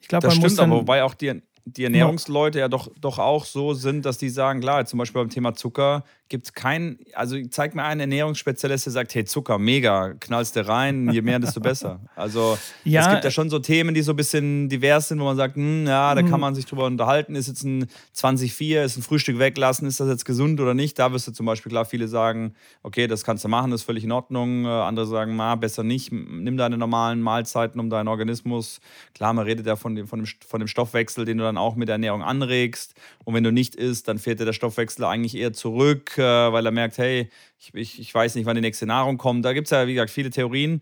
Ich 0.01 0.09
glaube, 0.09 0.27
man 0.27 0.31
stimmt, 0.31 0.43
muss 0.43 0.55
dann, 0.55 0.71
aber 0.71 0.81
wobei 0.81 1.03
auch 1.03 1.13
die, 1.13 1.41
die 1.77 1.83
Ernährungsleute 1.83 2.59
ja 2.59 2.67
doch, 2.67 2.89
doch 2.99 3.19
auch 3.19 3.45
so 3.45 3.73
sind, 3.73 4.05
dass 4.05 4.17
die 4.17 4.29
sagen, 4.29 4.61
klar, 4.61 4.85
zum 4.85 4.99
Beispiel 4.99 5.21
beim 5.21 5.29
Thema 5.29 5.53
Zucker 5.53 6.03
gibt 6.29 6.45
es 6.45 6.53
keinen, 6.53 6.99
also 7.13 7.35
zeig 7.49 7.73
mir 7.73 7.83
einen 7.83 8.01
Ernährungsspezialist, 8.01 8.85
der 8.85 8.93
sagt, 8.93 9.15
hey, 9.15 9.25
Zucker, 9.25 9.57
mega, 9.57 10.13
knallst 10.19 10.55
du 10.55 10.67
rein, 10.67 11.09
je 11.11 11.21
mehr, 11.21 11.39
desto 11.39 11.59
besser. 11.59 11.99
Also 12.15 12.57
ja, 12.83 13.01
es 13.01 13.09
gibt 13.09 13.23
ja 13.23 13.31
schon 13.31 13.49
so 13.49 13.57
Themen, 13.57 13.95
die 13.95 14.03
so 14.03 14.13
ein 14.13 14.15
bisschen 14.15 14.69
divers 14.69 15.07
sind, 15.07 15.19
wo 15.19 15.23
man 15.25 15.35
sagt, 15.35 15.55
hm, 15.55 15.87
ja, 15.87 16.13
da 16.13 16.21
kann 16.21 16.33
mhm. 16.33 16.39
man 16.41 16.55
sich 16.55 16.65
drüber 16.65 16.85
unterhalten, 16.85 17.35
ist 17.35 17.47
jetzt 17.47 17.63
ein 17.63 17.87
20-4, 18.15 18.83
ist 18.83 18.97
ein 18.97 19.01
Frühstück 19.01 19.39
weglassen, 19.39 19.87
ist 19.87 19.99
das 19.99 20.07
jetzt 20.07 20.23
gesund 20.23 20.61
oder 20.61 20.75
nicht? 20.75 20.99
Da 20.99 21.11
wirst 21.11 21.27
du 21.27 21.31
zum 21.31 21.47
Beispiel, 21.47 21.71
klar, 21.71 21.85
viele 21.85 22.07
sagen, 22.07 22.53
okay, 22.83 23.07
das 23.07 23.23
kannst 23.23 23.43
du 23.43 23.47
machen, 23.47 23.71
das 23.71 23.81
ist 23.81 23.85
völlig 23.85 24.03
in 24.03 24.11
Ordnung. 24.11 24.65
Äh, 24.65 24.67
andere 24.67 25.07
sagen, 25.07 25.35
na, 25.35 25.55
besser 25.55 25.83
nicht, 25.83 26.11
nimm 26.11 26.57
deine 26.57 26.77
normalen 26.77 27.21
Mahlzeiten, 27.21 27.79
um 27.79 27.89
deinen 27.89 28.07
Organismus, 28.07 28.79
klar, 29.15 29.33
man 29.33 29.45
redet 29.45 29.65
ja 29.65 29.75
von 29.75 29.95
dem, 29.95 30.07
von 30.07 30.19
dem, 30.19 30.27
von 30.47 30.59
dem 30.59 30.67
Stoffwechsel, 30.67 31.25
den 31.25 31.39
du 31.39 31.43
dann 31.43 31.57
auch 31.59 31.75
mit 31.75 31.87
der 31.87 31.95
Ernährung 31.95 32.23
anregst. 32.23 32.95
Und 33.25 33.33
wenn 33.33 33.43
du 33.43 33.51
nicht 33.51 33.75
isst, 33.75 34.07
dann 34.07 34.17
fährt 34.17 34.39
dir 34.39 34.45
der 34.45 34.53
Stoffwechsel 34.53 35.05
eigentlich 35.05 35.35
eher 35.35 35.53
zurück 35.53 36.17
äh, 36.17 36.51
weil 36.51 36.65
er 36.65 36.71
merkt, 36.71 36.97
hey, 36.97 37.29
ich, 37.57 37.73
ich, 37.73 37.99
ich 37.99 38.13
weiß 38.13 38.35
nicht, 38.35 38.45
wann 38.45 38.55
die 38.55 38.61
nächste 38.61 38.85
Nahrung 38.85 39.17
kommt. 39.17 39.45
Da 39.45 39.53
gibt 39.53 39.67
es 39.67 39.71
ja, 39.71 39.87
wie 39.87 39.93
gesagt, 39.93 40.11
viele 40.11 40.29
Theorien. 40.29 40.81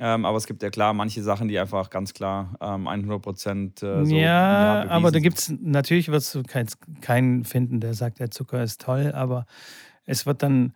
Ähm, 0.00 0.24
aber 0.24 0.36
es 0.36 0.46
gibt 0.46 0.62
ja 0.62 0.70
klar 0.70 0.94
manche 0.94 1.22
Sachen, 1.22 1.48
die 1.48 1.58
einfach 1.58 1.90
ganz 1.90 2.14
klar 2.14 2.56
ähm, 2.60 2.86
100 2.86 3.20
Prozent 3.20 3.82
äh, 3.82 4.04
so. 4.04 4.14
Ja, 4.14 4.84
ja 4.84 4.90
aber 4.90 5.10
da 5.10 5.18
gibt 5.18 5.38
es, 5.38 5.52
natürlich 5.60 6.08
wirst 6.08 6.34
du 6.36 6.44
keinen 6.44 6.68
kein 7.00 7.44
finden, 7.44 7.80
der 7.80 7.94
sagt, 7.94 8.20
der 8.20 8.30
Zucker 8.30 8.62
ist 8.62 8.80
toll, 8.80 9.12
aber 9.12 9.46
es 10.04 10.26
wird 10.26 10.42
dann. 10.42 10.74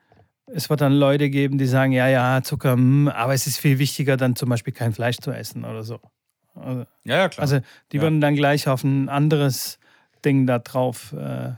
Es 0.55 0.69
wird 0.69 0.81
dann 0.81 0.93
Leute 0.93 1.31
geben, 1.31 1.57
die 1.57 1.67
sagen, 1.67 1.93
ja, 1.93 2.09
ja, 2.09 2.43
Zucker, 2.43 2.77
mh, 2.77 2.83
hm, 2.83 3.09
aber 3.09 3.33
es 3.33 3.47
ist 3.47 3.59
viel 3.59 3.79
wichtiger, 3.79 4.17
dann 4.17 4.35
zum 4.35 4.49
Beispiel 4.51 4.75
kein 4.75 4.93
Fleisch 4.93 5.17
zu 5.19 5.31
essen 5.31 5.65
oder 5.65 5.85
so. 5.85 6.01
Also, 6.55 6.87
ja, 7.05 7.17
ja, 7.17 7.29
klar. 7.29 7.43
Also 7.43 7.61
die 7.93 7.97
ja. 7.97 8.03
würden 8.03 8.21
dann 8.21 8.35
gleich 8.35 8.69
auf 8.69 8.85
ein 8.85 9.09
anderes 9.09 9.79
Ding 10.25 10.47
da 10.47 10.59
drauf 10.59 11.13
äh, 11.13 11.53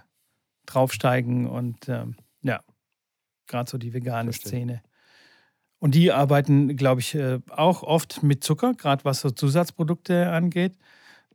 draufsteigen 0.66 1.46
und 1.46 1.88
ähm, 1.88 2.16
ja 2.42 2.60
gerade 3.46 3.70
so 3.70 3.78
die 3.78 3.92
vegane 3.92 4.32
Verstehe. 4.32 4.48
Szene. 4.48 4.82
Und 5.78 5.94
die 5.94 6.12
arbeiten, 6.12 6.76
glaube 6.76 7.00
ich, 7.00 7.14
äh, 7.14 7.40
auch 7.50 7.82
oft 7.82 8.22
mit 8.22 8.42
Zucker, 8.42 8.74
gerade 8.74 9.04
was 9.04 9.20
so 9.20 9.30
Zusatzprodukte 9.30 10.30
angeht, 10.30 10.76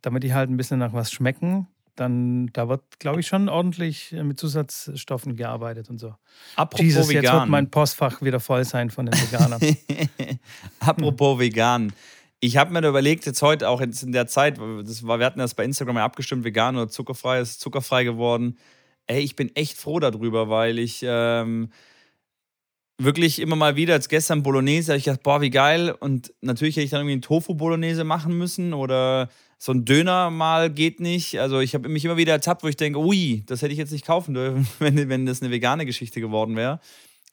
damit 0.01 0.23
die 0.23 0.33
halt 0.33 0.49
ein 0.49 0.57
bisschen 0.57 0.79
nach 0.79 0.93
was 0.93 1.11
schmecken. 1.11 1.67
Dann, 1.95 2.47
da 2.53 2.69
wird, 2.69 2.99
glaube 2.99 3.19
ich, 3.19 3.27
schon 3.27 3.49
ordentlich 3.49 4.13
äh, 4.13 4.23
mit 4.23 4.39
Zusatzstoffen 4.39 5.35
gearbeitet 5.35 5.89
und 5.89 5.99
so. 5.99 6.15
Apropos 6.55 6.85
Jesus, 6.85 7.09
vegan. 7.09 7.23
jetzt 7.23 7.33
wird 7.33 7.49
mein 7.49 7.69
Postfach 7.69 8.21
wieder 8.21 8.39
voll 8.39 8.63
sein 8.63 8.89
von 8.89 9.05
den 9.05 9.19
Veganern. 9.19 9.61
Apropos 10.79 11.33
hm. 11.33 11.39
vegan. 11.39 11.93
Ich 12.41 12.55
habe 12.57 12.71
mir 12.71 12.81
da 12.81 12.89
überlegt, 12.89 13.25
jetzt 13.25 13.41
heute 13.41 13.67
auch 13.67 13.81
in 13.81 14.11
der 14.13 14.27
Zeit, 14.27 14.57
das 14.57 15.05
war, 15.05 15.19
wir 15.19 15.25
hatten 15.25 15.39
das 15.39 15.55
bei 15.55 15.65
Instagram 15.65 15.97
ja 15.97 16.05
abgestimmt, 16.05 16.45
vegan 16.45 16.77
oder 16.77 16.87
zuckerfrei, 16.87 17.41
ist 17.41 17.59
zuckerfrei 17.59 18.05
geworden. 18.05 18.57
Ey, 19.07 19.21
ich 19.21 19.35
bin 19.35 19.53
echt 19.55 19.77
froh 19.77 19.99
darüber, 19.99 20.49
weil 20.49 20.79
ich 20.79 21.01
ähm, 21.03 21.69
wirklich 22.97 23.39
immer 23.39 23.55
mal 23.55 23.75
wieder, 23.75 23.93
als 23.95 24.07
gestern 24.07 24.43
Bolognese, 24.43 24.91
habe 24.91 24.99
ich 24.99 25.05
gedacht, 25.05 25.23
boah, 25.23 25.41
wie 25.41 25.49
geil. 25.49 25.91
Und 25.99 26.33
natürlich 26.41 26.75
hätte 26.75 26.85
ich 26.85 26.91
dann 26.91 27.01
irgendwie 27.01 27.13
einen 27.13 27.21
Tofu-Bolognese 27.23 28.03
machen 28.03 28.37
müssen 28.37 28.73
oder 28.73 29.29
so 29.57 29.73
ein 29.73 29.83
Döner 29.85 30.29
mal 30.29 30.69
geht 30.69 30.99
nicht. 30.99 31.39
Also 31.39 31.59
ich 31.59 31.73
habe 31.73 31.89
mich 31.89 32.05
immer 32.05 32.17
wieder 32.17 32.33
ertappt, 32.33 32.63
wo 32.63 32.67
ich 32.67 32.77
denke, 32.77 32.99
ui, 32.99 33.43
das 33.47 33.61
hätte 33.61 33.73
ich 33.73 33.79
jetzt 33.79 33.91
nicht 33.91 34.05
kaufen 34.05 34.33
dürfen, 34.33 34.67
wenn, 34.79 35.09
wenn 35.09 35.25
das 35.25 35.41
eine 35.41 35.51
vegane 35.51 35.85
Geschichte 35.85 36.21
geworden 36.21 36.55
wäre. 36.55 36.79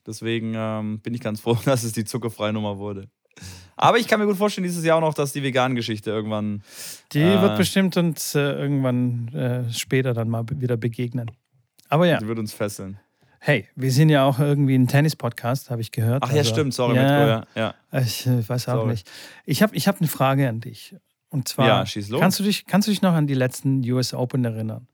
Deswegen 0.07 0.55
ähm, 0.57 1.01
bin 1.01 1.15
ich 1.15 1.21
ganz 1.21 1.41
froh, 1.41 1.57
dass 1.65 1.85
es 1.85 1.93
die 1.93 2.05
zuckerfreie 2.05 2.53
Nummer 2.53 2.79
wurde. 2.79 3.09
Aber 3.77 3.99
ich 3.99 4.09
kann 4.09 4.19
mir 4.21 4.27
gut 4.27 4.37
vorstellen, 4.37 4.65
dieses 4.65 4.85
Jahr 4.85 4.97
auch 4.97 5.03
noch, 5.03 5.15
dass 5.15 5.33
die 5.33 5.43
vegane 5.43 5.75
Geschichte 5.75 6.11
irgendwann. 6.11 6.63
Die 7.13 7.21
äh, 7.21 7.43
wird 7.43 7.59
bestimmt 7.59 7.97
uns 7.97 8.35
äh, 8.35 8.41
irgendwann 8.41 9.29
äh, 9.35 9.73
später 9.73 10.15
dann 10.15 10.29
mal 10.31 10.45
wieder 10.49 10.77
begegnen. 10.77 11.31
Aber 11.89 12.07
ja. 12.07 12.19
Die 12.19 12.27
wird 12.27 12.39
uns 12.39 12.55
fesseln. 12.55 12.99
Hey, 13.39 13.69
wir 13.77 13.93
sind 13.93 14.09
ja 14.09 14.25
auch 14.25 14.39
irgendwie 14.39 14.75
ein 14.75 14.89
Tennis-Podcast, 14.89 15.71
habe 15.71 15.81
ich 15.81 15.93
gehört. 15.93 16.23
Ach 16.25 16.31
ja, 16.33 16.39
also, 16.39 16.53
stimmt, 16.53 16.75
sorry, 16.75 16.97
ja, 16.97 17.03
Metro, 17.03 17.45
ja. 17.55 17.75
ja. 17.93 18.01
Ich 18.01 18.27
äh, 18.27 18.49
weiß 18.49 18.69
auch 18.69 18.75
sorry. 18.75 18.91
nicht. 18.91 19.11
Ich 19.45 19.63
habe 19.63 19.77
ich 19.77 19.87
hab 19.87 20.01
eine 20.01 20.09
Frage 20.09 20.49
an 20.49 20.61
dich. 20.61 20.97
Und 21.29 21.49
zwar, 21.49 21.69
ja, 21.69 21.87
schieß 21.87 22.09
los. 22.09 22.21
Kannst, 22.21 22.41
du 22.41 22.45
dich, 22.45 22.67
kannst 22.67 22.89
du 22.89 22.93
dich 22.93 23.03
noch 23.03 23.13
an 23.13 23.27
die 23.27 23.35
letzten 23.35 23.89
US 23.91 24.15
Open 24.15 24.45
erinnern? 24.45 24.89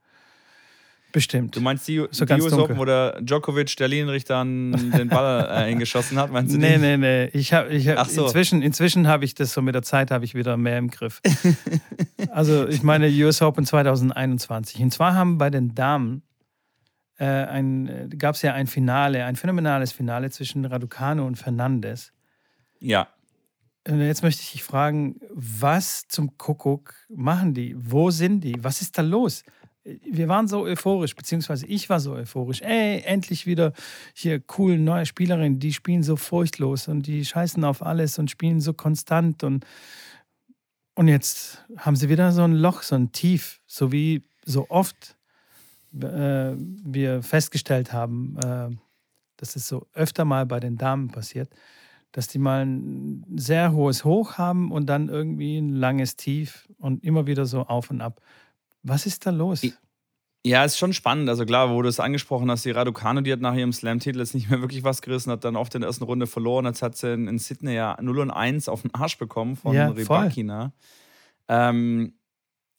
Bestimmt. 1.13 1.55
Du 1.55 1.61
meinst 1.61 1.87
die, 1.87 2.03
so 2.09 2.25
die 2.25 2.33
US 2.33 2.49
dunkel. 2.49 2.59
Open, 2.63 2.77
wo 2.77 2.85
der 2.85 3.21
Djokovic 3.21 3.77
der 3.77 3.87
Linienrichter 3.87 4.43
den 4.43 5.09
Ball 5.09 5.45
äh, 5.45 5.47
eingeschossen 5.69 6.17
hat? 6.17 6.31
Meinst 6.31 6.55
du 6.55 6.57
nee, 6.57 6.79
nee, 6.79 6.97
nee. 6.97 7.25
Ich 7.33 7.53
hab, 7.53 7.69
ich 7.69 7.87
hab, 7.87 8.07
so. 8.07 8.25
Inzwischen, 8.25 8.63
inzwischen 8.63 9.07
habe 9.07 9.23
ich 9.23 9.35
das 9.35 9.53
so 9.53 9.61
mit 9.61 9.75
der 9.75 9.83
Zeit 9.83 10.09
habe 10.09 10.25
ich 10.25 10.33
wieder 10.33 10.57
mehr 10.57 10.79
im 10.79 10.89
Griff. 10.89 11.21
also 12.31 12.67
ich 12.67 12.81
meine 12.81 13.09
US 13.09 13.43
Open 13.43 13.63
2021. 13.63 14.81
Und 14.81 14.91
zwar 14.91 15.13
haben 15.13 15.37
bei 15.37 15.51
den 15.51 15.75
Damen 15.75 16.23
äh, 17.19 17.59
äh, 17.59 18.07
gab 18.17 18.33
es 18.33 18.41
ja 18.41 18.53
ein 18.53 18.65
Finale, 18.65 19.23
ein 19.25 19.35
phänomenales 19.35 19.91
Finale 19.91 20.31
zwischen 20.31 20.65
Raducano 20.65 21.27
und 21.27 21.35
Fernandes. 21.35 22.11
Ja. 22.79 23.07
Und 23.87 24.01
jetzt 24.01 24.23
möchte 24.23 24.41
ich 24.41 24.51
dich 24.51 24.63
fragen, 24.63 25.19
was 25.29 26.07
zum 26.07 26.39
Kuckuck 26.39 26.95
machen 27.07 27.53
die? 27.53 27.75
Wo 27.77 28.09
sind 28.09 28.43
die? 28.43 28.55
Was 28.63 28.81
ist 28.81 28.97
da 28.97 29.03
los? 29.03 29.43
Wir 29.83 30.29
waren 30.29 30.47
so 30.47 30.61
euphorisch, 30.61 31.15
beziehungsweise 31.15 31.65
ich 31.67 31.89
war 31.89 31.99
so 31.99 32.13
euphorisch. 32.13 32.61
Ey, 32.61 33.01
endlich 33.01 33.45
wieder 33.45 33.73
hier 34.13 34.41
cool, 34.57 34.77
neue 34.77 35.05
Spielerinnen, 35.05 35.59
die 35.59 35.73
spielen 35.73 36.03
so 36.03 36.15
furchtlos 36.15 36.87
und 36.87 37.05
die 37.05 37.25
scheißen 37.25 37.63
auf 37.65 37.81
alles 37.85 38.17
und 38.17 38.31
spielen 38.31 38.61
so 38.61 38.73
konstant 38.73 39.43
und, 39.43 39.65
und 40.95 41.09
jetzt 41.09 41.65
haben 41.77 41.97
sie 41.97 42.07
wieder 42.07 42.31
so 42.31 42.43
ein 42.43 42.53
Loch, 42.53 42.81
so 42.81 42.95
ein 42.95 43.11
Tief, 43.11 43.59
so 43.67 43.91
wie 43.91 44.23
so 44.45 44.69
oft 44.69 45.17
äh, 46.01 46.55
wir 46.57 47.21
festgestellt 47.21 47.93
haben, 47.93 48.37
äh, 48.43 48.69
dass 49.37 49.55
es 49.55 49.67
so 49.67 49.87
öfter 49.93 50.25
mal 50.25 50.45
bei 50.45 50.59
den 50.59 50.77
Damen 50.77 51.09
passiert, 51.09 51.49
dass 52.11 52.27
die 52.27 52.39
mal 52.39 52.65
ein 52.65 53.25
sehr 53.35 53.73
hohes 53.73 54.05
Hoch 54.05 54.37
haben 54.37 54.71
und 54.71 54.87
dann 54.87 55.09
irgendwie 55.09 55.57
ein 55.57 55.75
langes 55.75 56.15
Tief 56.15 56.69
und 56.77 57.03
immer 57.03 57.27
wieder 57.27 57.45
so 57.45 57.61
auf 57.63 57.91
und 57.91 58.01
ab. 58.01 58.21
Was 58.83 59.05
ist 59.05 59.25
da 59.25 59.31
los? 59.31 59.61
Ja, 60.45 60.65
ist 60.65 60.77
schon 60.77 60.91
spannend. 60.91 61.29
Also 61.29 61.45
klar, 61.45 61.69
wo 61.69 61.81
du 61.81 61.87
es 61.87 62.01
angesprochen 62.01 62.51
hast, 62.51 62.65
die 62.65 62.71
Raducano, 62.71 63.21
die 63.21 63.31
hat 63.31 63.39
nach 63.39 63.55
ihrem 63.55 63.71
Slam-Titel 63.71 64.19
jetzt 64.19 64.35
nicht 64.35 64.49
mehr 64.49 64.59
wirklich 64.59 64.83
was 64.83 65.01
gerissen, 65.01 65.31
hat 65.31 65.45
dann 65.45 65.55
oft 65.55 65.73
in 65.73 65.81
der 65.81 65.87
ersten 65.87 66.03
Runde 66.03 66.27
verloren. 66.27 66.65
Jetzt 66.65 66.81
hat 66.81 66.97
sie 66.97 67.13
in, 67.13 67.27
in 67.27 67.39
Sydney 67.39 67.73
ja 67.73 67.97
0 68.01 68.19
und 68.19 68.31
1 68.31 68.67
auf 68.67 68.81
den 68.81 68.93
Arsch 68.93 69.17
bekommen 69.17 69.55
von 69.55 69.73
ja, 69.73 69.87
Rybakina. 69.87 70.73
Ähm, 71.47 72.13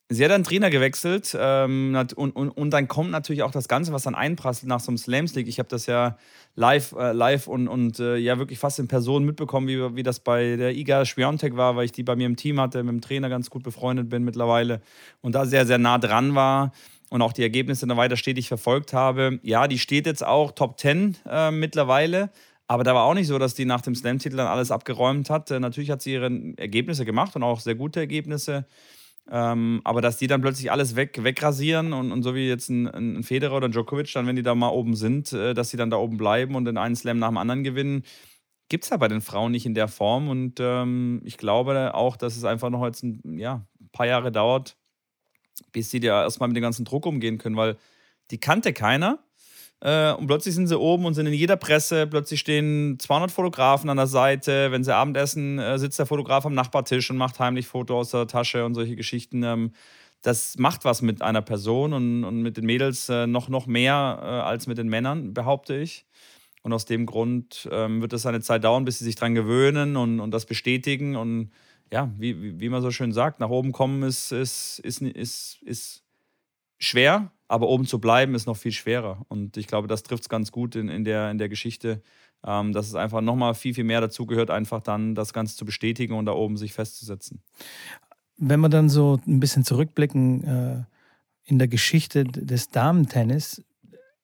Sie 0.07 0.23
hat 0.23 0.29
dann 0.29 0.43
Trainer 0.43 0.69
gewechselt 0.69 1.35
ähm, 1.39 1.97
und, 2.15 2.35
und, 2.35 2.49
und 2.51 2.69
dann 2.69 2.87
kommt 2.87 3.09
natürlich 3.09 3.41
auch 3.41 3.49
das 3.49 3.67
Ganze, 3.67 3.91
was 3.91 4.03
dann 4.03 4.13
einprasselt 4.13 4.69
nach 4.69 4.79
so 4.79 4.91
einem 4.91 4.99
Slams 4.99 5.33
League. 5.33 5.47
Ich 5.47 5.57
habe 5.57 5.67
das 5.67 5.87
ja 5.87 6.17
live, 6.55 6.91
äh, 6.91 7.11
live 7.11 7.47
und, 7.47 7.67
und 7.67 7.99
äh, 7.99 8.15
ja 8.17 8.37
wirklich 8.37 8.59
fast 8.59 8.77
in 8.77 8.87
Person 8.87 9.25
mitbekommen, 9.25 9.67
wie, 9.67 9.95
wie 9.95 10.03
das 10.03 10.19
bei 10.19 10.57
der 10.57 10.75
Iga 10.75 11.05
Schwiontek 11.05 11.57
war, 11.57 11.75
weil 11.75 11.85
ich 11.85 11.91
die 11.91 12.03
bei 12.03 12.15
mir 12.15 12.27
im 12.27 12.35
Team 12.35 12.59
hatte, 12.59 12.83
mit 12.83 12.93
dem 12.93 13.01
Trainer 13.01 13.29
ganz 13.29 13.49
gut 13.49 13.63
befreundet 13.63 14.07
bin 14.07 14.23
mittlerweile 14.23 14.81
und 15.21 15.33
da 15.33 15.47
sehr, 15.47 15.65
sehr 15.65 15.79
nah 15.79 15.97
dran 15.97 16.35
war 16.35 16.71
und 17.09 17.23
auch 17.23 17.33
die 17.33 17.41
Ergebnisse 17.41 17.87
dann 17.87 17.97
weiter 17.97 18.15
stetig 18.15 18.47
verfolgt 18.47 18.93
habe. 18.93 19.39
Ja, 19.41 19.67
die 19.67 19.79
steht 19.79 20.05
jetzt 20.05 20.23
auch 20.23 20.51
Top 20.51 20.79
10 20.79 21.17
äh, 21.27 21.49
mittlerweile. 21.49 22.29
Aber 22.67 22.83
da 22.83 22.95
war 22.95 23.03
auch 23.03 23.13
nicht 23.13 23.27
so, 23.27 23.37
dass 23.37 23.53
die 23.53 23.65
nach 23.65 23.81
dem 23.81 23.93
Slam-Titel 23.93 24.37
dann 24.37 24.47
alles 24.47 24.71
abgeräumt 24.71 25.29
hat. 25.29 25.49
Äh, 25.51 25.59
natürlich 25.59 25.91
hat 25.91 26.01
sie 26.01 26.13
ihre 26.13 26.31
Ergebnisse 26.57 27.05
gemacht 27.05 27.35
und 27.35 27.43
auch 27.43 27.59
sehr 27.59 27.75
gute 27.75 27.99
Ergebnisse. 27.99 28.65
Ähm, 29.29 29.81
aber 29.83 30.01
dass 30.01 30.17
die 30.17 30.27
dann 30.27 30.41
plötzlich 30.41 30.71
alles 30.71 30.95
weg, 30.95 31.23
wegrasieren 31.23 31.93
und, 31.93 32.11
und 32.11 32.21
so 32.21 32.35
wie 32.35 32.47
jetzt 32.47 32.69
ein, 32.69 32.87
ein 32.87 33.23
Federer 33.23 33.57
oder 33.57 33.67
ein 33.67 33.71
Djokovic, 33.71 34.11
dann, 34.13 34.27
wenn 34.27 34.35
die 34.35 34.43
da 34.43 34.53
mal 34.53 34.69
oben 34.69 34.95
sind, 34.95 35.33
äh, 35.33 35.53
dass 35.55 35.69
sie 35.71 35.77
dann 35.77 35.89
da 35.89 35.97
oben 35.97 36.17
bleiben 36.17 36.55
und 36.55 36.65
den 36.65 36.77
einen 36.77 36.95
Slam 36.95 37.17
nach 37.17 37.29
dem 37.29 37.37
anderen 37.37 37.63
gewinnen, 37.63 38.03
gibt 38.69 38.83
es 38.83 38.91
ja 38.91 38.97
bei 38.97 39.07
den 39.07 39.21
Frauen 39.21 39.51
nicht 39.51 39.65
in 39.65 39.73
der 39.73 39.87
Form. 39.87 40.29
Und 40.29 40.59
ähm, 40.59 41.21
ich 41.23 41.37
glaube 41.37 41.95
auch, 41.95 42.17
dass 42.17 42.37
es 42.37 42.43
einfach 42.43 42.69
noch 42.69 42.85
jetzt 42.85 43.03
ein, 43.03 43.39
ja, 43.39 43.65
paar 43.91 44.05
Jahre 44.05 44.31
dauert, 44.31 44.77
bis 45.71 45.89
sie 45.89 45.99
da 45.99 46.23
erstmal 46.23 46.49
mit 46.49 46.57
dem 46.57 46.63
ganzen 46.63 46.85
Druck 46.85 47.05
umgehen 47.05 47.37
können, 47.37 47.57
weil 47.57 47.77
die 48.31 48.39
kannte 48.39 48.73
keiner. 48.73 49.24
Äh, 49.85 50.13
und 50.13 50.25
plötzlich 50.25 50.55
sind 50.55 50.65
sie 50.65 50.79
oben 50.79 51.05
und 51.05 51.13
sind 51.13 51.27
in 51.27 51.33
jeder 51.33 51.57
Presse. 51.57 52.07
Plötzlich 52.07 52.39
stehen 52.39 52.97
200 52.97 53.29
Fotografen 53.29 53.87
an 53.91 53.97
der 53.97 54.07
Seite. 54.07 54.71
Wenn 54.71 54.83
sie 54.83 54.95
Abendessen, 54.95 55.59
äh, 55.59 55.77
sitzt 55.77 55.99
der 55.99 56.07
Fotograf 56.07 56.43
am 56.47 56.55
Nachbartisch 56.55 57.11
und 57.11 57.17
macht 57.17 57.37
heimlich 57.37 57.67
Foto 57.67 57.99
aus 57.99 58.09
der 58.09 58.25
Tasche 58.25 58.65
und 58.65 58.73
solche 58.73 58.95
Geschichten. 58.95 59.43
Ähm, 59.43 59.73
das 60.23 60.57
macht 60.57 60.85
was 60.85 61.03
mit 61.03 61.21
einer 61.21 61.43
Person 61.43 61.93
und, 61.93 62.23
und 62.23 62.41
mit 62.41 62.57
den 62.57 62.65
Mädels 62.65 63.09
äh, 63.09 63.27
noch, 63.27 63.47
noch 63.47 63.67
mehr 63.67 64.19
äh, 64.23 64.25
als 64.25 64.65
mit 64.65 64.79
den 64.79 64.87
Männern, 64.87 65.35
behaupte 65.35 65.75
ich. 65.75 66.07
Und 66.63 66.73
aus 66.73 66.85
dem 66.85 67.05
Grund 67.05 67.69
ähm, 67.71 68.01
wird 68.01 68.13
es 68.13 68.25
eine 68.25 68.41
Zeit 68.41 68.63
dauern, 68.63 68.85
bis 68.85 68.97
sie 68.97 69.05
sich 69.05 69.13
daran 69.13 69.35
gewöhnen 69.35 69.97
und, 69.97 70.19
und 70.19 70.31
das 70.31 70.47
bestätigen. 70.47 71.15
Und 71.15 71.51
ja, 71.91 72.11
wie, 72.17 72.41
wie, 72.41 72.59
wie 72.59 72.69
man 72.69 72.81
so 72.81 72.89
schön 72.89 73.11
sagt, 73.11 73.39
nach 73.39 73.49
oben 73.49 73.71
kommen 73.71 74.01
ist, 74.01 74.31
ist, 74.31 74.79
ist, 74.79 75.03
ist, 75.03 75.61
ist 75.61 76.03
schwer, 76.79 77.31
aber 77.47 77.67
oben 77.67 77.85
zu 77.85 77.99
bleiben 77.99 78.35
ist 78.35 78.47
noch 78.47 78.57
viel 78.57 78.71
schwerer. 78.71 79.25
Und 79.27 79.57
ich 79.57 79.67
glaube, 79.67 79.87
das 79.87 80.03
trifft 80.03 80.23
es 80.23 80.29
ganz 80.29 80.51
gut 80.51 80.75
in, 80.75 80.89
in, 80.89 81.03
der, 81.03 81.29
in 81.31 81.37
der 81.37 81.49
Geschichte, 81.49 82.01
ähm, 82.45 82.73
dass 82.73 82.87
es 82.87 82.95
einfach 82.95 83.21
nochmal 83.21 83.53
viel, 83.53 83.73
viel 83.73 83.83
mehr 83.83 84.01
dazu 84.01 84.25
gehört, 84.25 84.49
einfach 84.49 84.81
dann 84.81 85.15
das 85.15 85.33
Ganze 85.33 85.55
zu 85.55 85.65
bestätigen 85.65 86.13
und 86.13 86.25
da 86.25 86.33
oben 86.33 86.57
sich 86.57 86.73
festzusetzen. 86.73 87.41
Wenn 88.37 88.59
wir 88.59 88.69
dann 88.69 88.89
so 88.89 89.19
ein 89.27 89.39
bisschen 89.39 89.63
zurückblicken 89.63 90.43
äh, 90.43 90.83
in 91.43 91.59
der 91.59 91.67
Geschichte 91.67 92.23
des 92.23 92.69
Damentennis, 92.69 93.63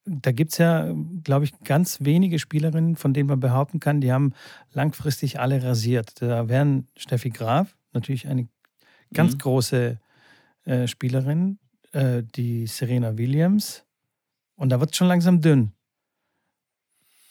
da 0.06 0.32
gibt 0.32 0.52
es 0.52 0.58
ja, 0.58 0.94
glaube 1.24 1.46
ich, 1.46 1.60
ganz 1.64 2.00
wenige 2.02 2.40
Spielerinnen, 2.40 2.96
von 2.96 3.14
denen 3.14 3.30
man 3.30 3.40
behaupten 3.40 3.80
kann, 3.80 4.02
die 4.02 4.12
haben 4.12 4.34
langfristig 4.74 5.40
alle 5.40 5.64
rasiert. 5.64 6.22
Da 6.22 6.50
wären 6.50 6.88
Steffi 6.98 7.30
Graf, 7.30 7.78
natürlich 7.94 8.28
eine 8.28 8.48
ganz 9.14 9.34
mhm. 9.34 9.38
große 9.40 10.00
äh, 10.66 10.88
Spielerin, 10.88 11.60
äh, 11.92 12.24
die 12.24 12.68
Serena 12.68 13.18
Williams. 13.18 13.84
Und 14.56 14.70
da 14.70 14.80
wird 14.80 14.92
es 14.92 14.98
schon 14.98 15.08
langsam 15.08 15.42
dünn. 15.42 15.72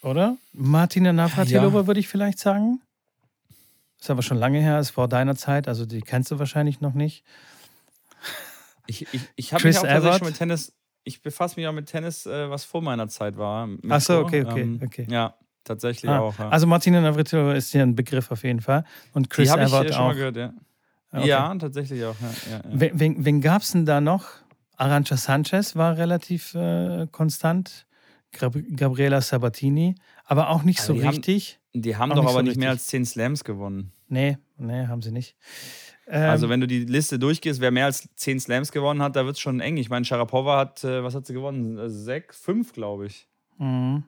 Oder? 0.01 0.37
Martina 0.53 1.13
Navratilova 1.13 1.81
ja. 1.81 1.87
würde 1.87 1.99
ich 1.99 2.07
vielleicht 2.07 2.39
sagen. 2.39 2.81
Ist 3.99 4.09
aber 4.09 4.23
schon 4.23 4.37
lange 4.37 4.59
her, 4.59 4.79
ist 4.79 4.89
vor 4.89 5.07
deiner 5.07 5.35
Zeit, 5.35 5.67
also 5.67 5.85
die 5.85 6.01
kennst 6.01 6.31
du 6.31 6.39
wahrscheinlich 6.39 6.81
noch 6.81 6.95
nicht. 6.95 7.23
Ich, 8.87 9.07
ich, 9.13 9.21
ich 9.35 9.53
habe 9.53 9.67
mich 9.67 9.77
auch 9.77 9.83
tatsächlich 9.83 10.17
schon 10.17 10.27
mit 10.27 10.37
Tennis, 10.37 10.73
ich 11.03 11.21
befasse 11.21 11.59
mich 11.59 11.67
auch 11.67 11.71
mit 11.71 11.85
Tennis, 11.85 12.25
äh, 12.25 12.49
was 12.49 12.65
vor 12.65 12.81
meiner 12.81 13.07
Zeit 13.09 13.37
war. 13.37 13.69
Ach 13.87 14.01
so, 14.01 14.19
okay, 14.19 14.43
okay, 14.43 14.61
ähm, 14.61 14.81
okay. 14.83 15.05
Ja, 15.07 15.35
tatsächlich 15.63 16.09
ah, 16.09 16.19
auch. 16.19 16.37
Ja. 16.39 16.49
Also 16.49 16.65
Martina 16.65 16.99
Navratilova 16.99 17.53
ist 17.53 17.71
hier 17.71 17.83
ein 17.83 17.95
Begriff 17.95 18.31
auf 18.31 18.43
jeden 18.43 18.61
Fall. 18.61 18.83
Und 19.13 19.29
Chris 19.29 19.53
Die 19.53 19.59
Evert 19.59 19.85
ich 19.85 19.93
schon 19.93 20.01
auch. 20.01 20.07
Mal 20.07 20.15
gehört, 20.15 20.35
ja. 20.35 20.53
Okay. 21.13 21.27
Ja, 21.27 21.53
tatsächlich 21.55 22.03
auch. 22.03 22.15
Ja, 22.19 22.51
ja, 22.51 22.61
wen, 22.65 22.99
wen, 22.99 23.25
wen 23.25 23.41
gab 23.41 23.61
es 23.61 23.71
denn 23.71 23.85
da 23.85 24.01
noch? 24.01 24.29
Arancha 24.81 25.15
Sanchez 25.15 25.75
war 25.75 25.97
relativ 25.97 26.55
äh, 26.55 27.07
konstant. 27.11 27.85
Gabriela 28.31 29.19
Sabatini, 29.19 29.95
aber 30.23 30.49
auch 30.49 30.63
nicht 30.63 30.79
also 30.79 30.93
so 30.93 30.99
die 31.01 31.05
richtig. 31.05 31.59
Haben, 31.73 31.81
die 31.81 31.95
haben 31.97 32.09
doch 32.11 32.19
aber 32.19 32.31
so 32.31 32.37
nicht 32.39 32.47
richtig. 32.51 32.59
mehr 32.61 32.69
als 32.69 32.87
10 32.87 33.05
Slams 33.05 33.43
gewonnen. 33.43 33.91
Nee, 34.07 34.37
nee, 34.57 34.87
haben 34.87 35.01
sie 35.01 35.11
nicht. 35.11 35.35
Ähm, 36.07 36.29
also, 36.29 36.47
wenn 36.47 36.61
du 36.61 36.67
die 36.67 36.85
Liste 36.85 37.19
durchgehst, 37.19 37.59
wer 37.59 37.71
mehr 37.71 37.85
als 37.85 38.07
10 38.15 38.39
Slams 38.39 38.71
gewonnen 38.71 39.01
hat, 39.01 39.17
da 39.17 39.25
wird 39.25 39.35
es 39.35 39.41
schon 39.41 39.59
eng. 39.59 39.75
Ich 39.75 39.89
meine, 39.89 40.05
Sharapova 40.05 40.57
hat, 40.57 40.83
äh, 40.85 41.03
was 41.03 41.13
hat 41.13 41.25
sie 41.25 41.33
gewonnen? 41.33 41.77
Äh, 41.77 41.89
sechs, 41.89 42.39
fünf, 42.39 42.71
glaube 42.71 43.07
ich. 43.07 43.27
Mhm. 43.57 44.05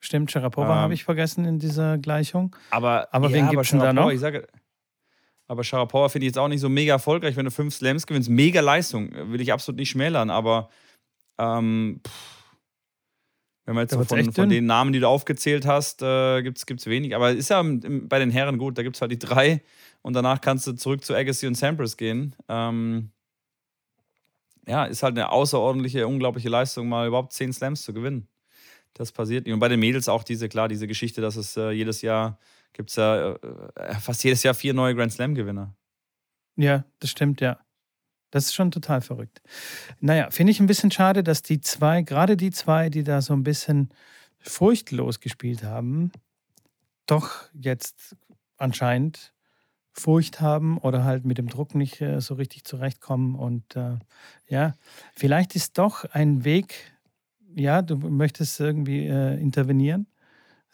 Stimmt, 0.00 0.32
Sharapova 0.32 0.72
ähm, 0.72 0.80
habe 0.80 0.94
ich 0.94 1.04
vergessen 1.04 1.44
in 1.44 1.58
dieser 1.58 1.98
Gleichung. 1.98 2.56
Aber, 2.70 3.08
aber 3.12 3.28
ja, 3.28 3.34
wen 3.34 3.50
gibt 3.50 3.62
es 3.62 3.70
da 3.70 3.92
noch? 3.92 4.10
Ich 4.10 4.20
sage, 4.20 4.48
aber 5.52 5.64
Sharapova 5.64 6.08
finde 6.08 6.24
ich 6.24 6.30
jetzt 6.30 6.38
auch 6.38 6.48
nicht 6.48 6.62
so 6.62 6.70
mega 6.70 6.94
erfolgreich, 6.94 7.36
wenn 7.36 7.44
du 7.44 7.50
fünf 7.50 7.74
Slams 7.74 8.06
gewinnst. 8.06 8.30
Mega 8.30 8.62
Leistung, 8.62 9.12
will 9.12 9.42
ich 9.42 9.52
absolut 9.52 9.78
nicht 9.78 9.90
schmälern, 9.90 10.30
aber 10.30 10.70
ähm, 11.38 12.00
pff, 12.06 12.56
wenn 13.66 13.74
man 13.74 13.82
jetzt 13.82 13.92
so 13.92 14.02
von, 14.02 14.32
von, 14.32 14.48
den 14.48 14.64
Namen, 14.64 14.94
die 14.94 15.00
du 15.00 15.06
aufgezählt 15.06 15.66
hast, 15.66 16.00
äh, 16.00 16.40
gibt 16.40 16.56
es 16.58 16.86
wenig. 16.86 17.14
Aber 17.14 17.32
ist 17.32 17.50
ja 17.50 17.62
bei 17.62 18.18
den 18.18 18.30
Herren 18.30 18.56
gut, 18.56 18.78
da 18.78 18.82
gibt 18.82 18.96
es 18.96 19.02
halt 19.02 19.12
die 19.12 19.18
drei 19.18 19.60
und 20.00 20.14
danach 20.14 20.40
kannst 20.40 20.66
du 20.66 20.72
zurück 20.72 21.04
zu 21.04 21.14
Agassi 21.14 21.46
und 21.46 21.54
Sampras 21.54 21.98
gehen. 21.98 22.34
Ähm, 22.48 23.10
ja, 24.66 24.86
ist 24.86 25.02
halt 25.02 25.18
eine 25.18 25.32
außerordentliche, 25.32 26.06
unglaubliche 26.06 26.48
Leistung, 26.48 26.88
mal 26.88 27.06
überhaupt 27.06 27.34
zehn 27.34 27.52
Slams 27.52 27.82
zu 27.82 27.92
gewinnen. 27.92 28.26
Das 28.94 29.12
passiert 29.12 29.44
nicht. 29.44 29.52
Und 29.52 29.60
bei 29.60 29.68
den 29.68 29.80
Mädels 29.80 30.08
auch 30.08 30.24
diese, 30.24 30.48
klar, 30.48 30.68
diese 30.68 30.86
Geschichte, 30.86 31.20
dass 31.20 31.36
es 31.36 31.58
äh, 31.58 31.72
jedes 31.72 32.00
Jahr 32.00 32.38
gibt 32.72 32.90
es 32.90 32.96
ja 32.96 33.34
äh, 33.34 33.94
fast 34.00 34.24
jedes 34.24 34.42
Jahr 34.42 34.54
vier 34.54 34.74
neue 34.74 34.94
Grand 34.94 35.12
Slam-Gewinner. 35.12 35.74
Ja, 36.56 36.84
das 37.00 37.10
stimmt, 37.10 37.40
ja. 37.40 37.58
Das 38.30 38.46
ist 38.46 38.54
schon 38.54 38.70
total 38.70 39.02
verrückt. 39.02 39.42
Naja, 40.00 40.30
finde 40.30 40.52
ich 40.52 40.60
ein 40.60 40.66
bisschen 40.66 40.90
schade, 40.90 41.22
dass 41.22 41.42
die 41.42 41.60
zwei, 41.60 42.02
gerade 42.02 42.36
die 42.36 42.50
zwei, 42.50 42.88
die 42.88 43.04
da 43.04 43.20
so 43.20 43.34
ein 43.34 43.42
bisschen 43.42 43.90
furchtlos 44.38 45.20
gespielt 45.20 45.62
haben, 45.62 46.12
doch 47.06 47.48
jetzt 47.52 48.16
anscheinend 48.56 49.34
Furcht 49.92 50.40
haben 50.40 50.78
oder 50.78 51.04
halt 51.04 51.26
mit 51.26 51.36
dem 51.36 51.48
Druck 51.48 51.74
nicht 51.74 52.00
äh, 52.00 52.20
so 52.20 52.34
richtig 52.34 52.64
zurechtkommen. 52.64 53.34
Und 53.34 53.76
äh, 53.76 53.98
ja, 54.48 54.72
vielleicht 55.14 55.54
ist 55.54 55.76
doch 55.76 56.06
ein 56.06 56.44
Weg, 56.44 56.92
ja, 57.54 57.82
du 57.82 57.96
möchtest 57.96 58.58
irgendwie 58.60 59.06
äh, 59.06 59.38
intervenieren. 59.38 60.06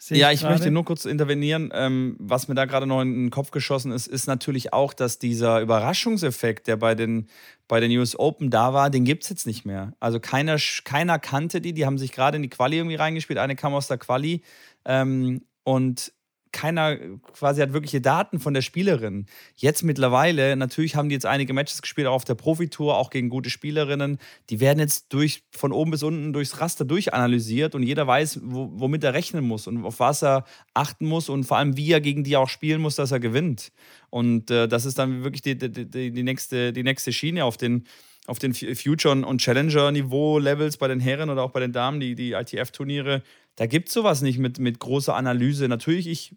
Ja, 0.07 0.31
ich 0.31 0.41
grade. 0.41 0.53
möchte 0.53 0.71
nur 0.71 0.85
kurz 0.85 1.05
intervenieren. 1.05 1.71
Ähm, 1.73 2.15
was 2.19 2.47
mir 2.47 2.55
da 2.55 2.65
gerade 2.65 2.87
noch 2.87 3.01
in 3.01 3.13
den 3.13 3.29
Kopf 3.31 3.51
geschossen 3.51 3.91
ist, 3.91 4.07
ist 4.07 4.27
natürlich 4.27 4.71
auch, 4.71 4.93
dass 4.93 5.19
dieser 5.19 5.59
Überraschungseffekt, 5.59 6.67
der 6.67 6.77
bei 6.77 6.95
den, 6.95 7.27
bei 7.67 7.79
den 7.79 7.91
US 7.97 8.17
Open 8.17 8.49
da 8.49 8.73
war, 8.73 8.89
den 8.89 9.03
gibt 9.03 9.23
es 9.23 9.29
jetzt 9.29 9.45
nicht 9.45 9.65
mehr. 9.65 9.93
Also 9.99 10.19
keiner, 10.19 10.57
keiner 10.85 11.19
kannte 11.19 11.59
die, 11.59 11.73
die 11.73 11.85
haben 11.85 11.97
sich 11.97 12.13
gerade 12.13 12.37
in 12.37 12.43
die 12.43 12.49
Quali 12.49 12.77
irgendwie 12.77 12.95
reingespielt. 12.95 13.39
Eine 13.39 13.55
kam 13.55 13.73
aus 13.73 13.87
der 13.87 13.97
Quali. 13.97 14.41
Ähm, 14.85 15.41
und 15.63 16.13
keiner 16.51 16.97
quasi 17.33 17.61
hat 17.61 17.73
wirkliche 17.73 18.01
Daten 18.01 18.39
von 18.39 18.53
der 18.53 18.61
Spielerin. 18.61 19.27
Jetzt 19.55 19.83
mittlerweile, 19.83 20.55
natürlich 20.55 20.95
haben 20.95 21.09
die 21.09 21.13
jetzt 21.13 21.25
einige 21.25 21.53
Matches 21.53 21.81
gespielt, 21.81 22.07
auch 22.07 22.15
auf 22.15 22.25
der 22.25 22.35
Profitour, 22.35 22.97
auch 22.97 23.09
gegen 23.09 23.29
gute 23.29 23.49
Spielerinnen. 23.49 24.17
Die 24.49 24.59
werden 24.59 24.79
jetzt 24.79 25.13
durch, 25.13 25.43
von 25.51 25.71
oben 25.71 25.91
bis 25.91 26.03
unten 26.03 26.33
durchs 26.33 26.59
Raster 26.59 26.85
durchanalysiert 26.85 27.75
und 27.75 27.83
jeder 27.83 28.07
weiß, 28.07 28.41
wo, 28.43 28.69
womit 28.73 29.03
er 29.03 29.13
rechnen 29.13 29.45
muss 29.45 29.67
und 29.67 29.85
auf 29.85 29.99
was 29.99 30.23
er 30.23 30.45
achten 30.73 31.05
muss 31.05 31.29
und 31.29 31.43
vor 31.43 31.57
allem, 31.57 31.77
wie 31.77 31.91
er 31.91 32.01
gegen 32.01 32.23
die 32.23 32.35
auch 32.35 32.49
spielen 32.49 32.81
muss, 32.81 32.95
dass 32.95 33.11
er 33.11 33.19
gewinnt. 33.19 33.71
Und 34.09 34.49
äh, 34.49 34.67
das 34.67 34.85
ist 34.85 34.97
dann 34.97 35.23
wirklich 35.23 35.41
die, 35.41 35.57
die, 35.57 35.69
die, 35.71 36.11
die, 36.11 36.23
nächste, 36.23 36.73
die 36.73 36.83
nächste 36.83 37.13
Schiene 37.13 37.45
auf 37.45 37.57
den, 37.57 37.85
auf 38.25 38.39
den 38.39 38.53
Future- 38.53 39.25
und 39.25 39.41
Challenger-Niveau-Levels 39.41 40.77
bei 40.77 40.87
den 40.87 40.99
Herren 40.99 41.29
oder 41.29 41.43
auch 41.43 41.51
bei 41.51 41.59
den 41.59 41.73
Damen, 41.73 41.99
die, 41.99 42.15
die 42.15 42.33
ITF-Turniere 42.33 43.23
da 43.59 43.65
gibt 43.65 43.89
es 43.89 43.93
sowas 43.93 44.21
nicht 44.21 44.39
mit, 44.39 44.57
mit 44.57 44.79
großer 44.79 45.13
Analyse. 45.13 45.67
Natürlich, 45.67 46.07
ich 46.07 46.33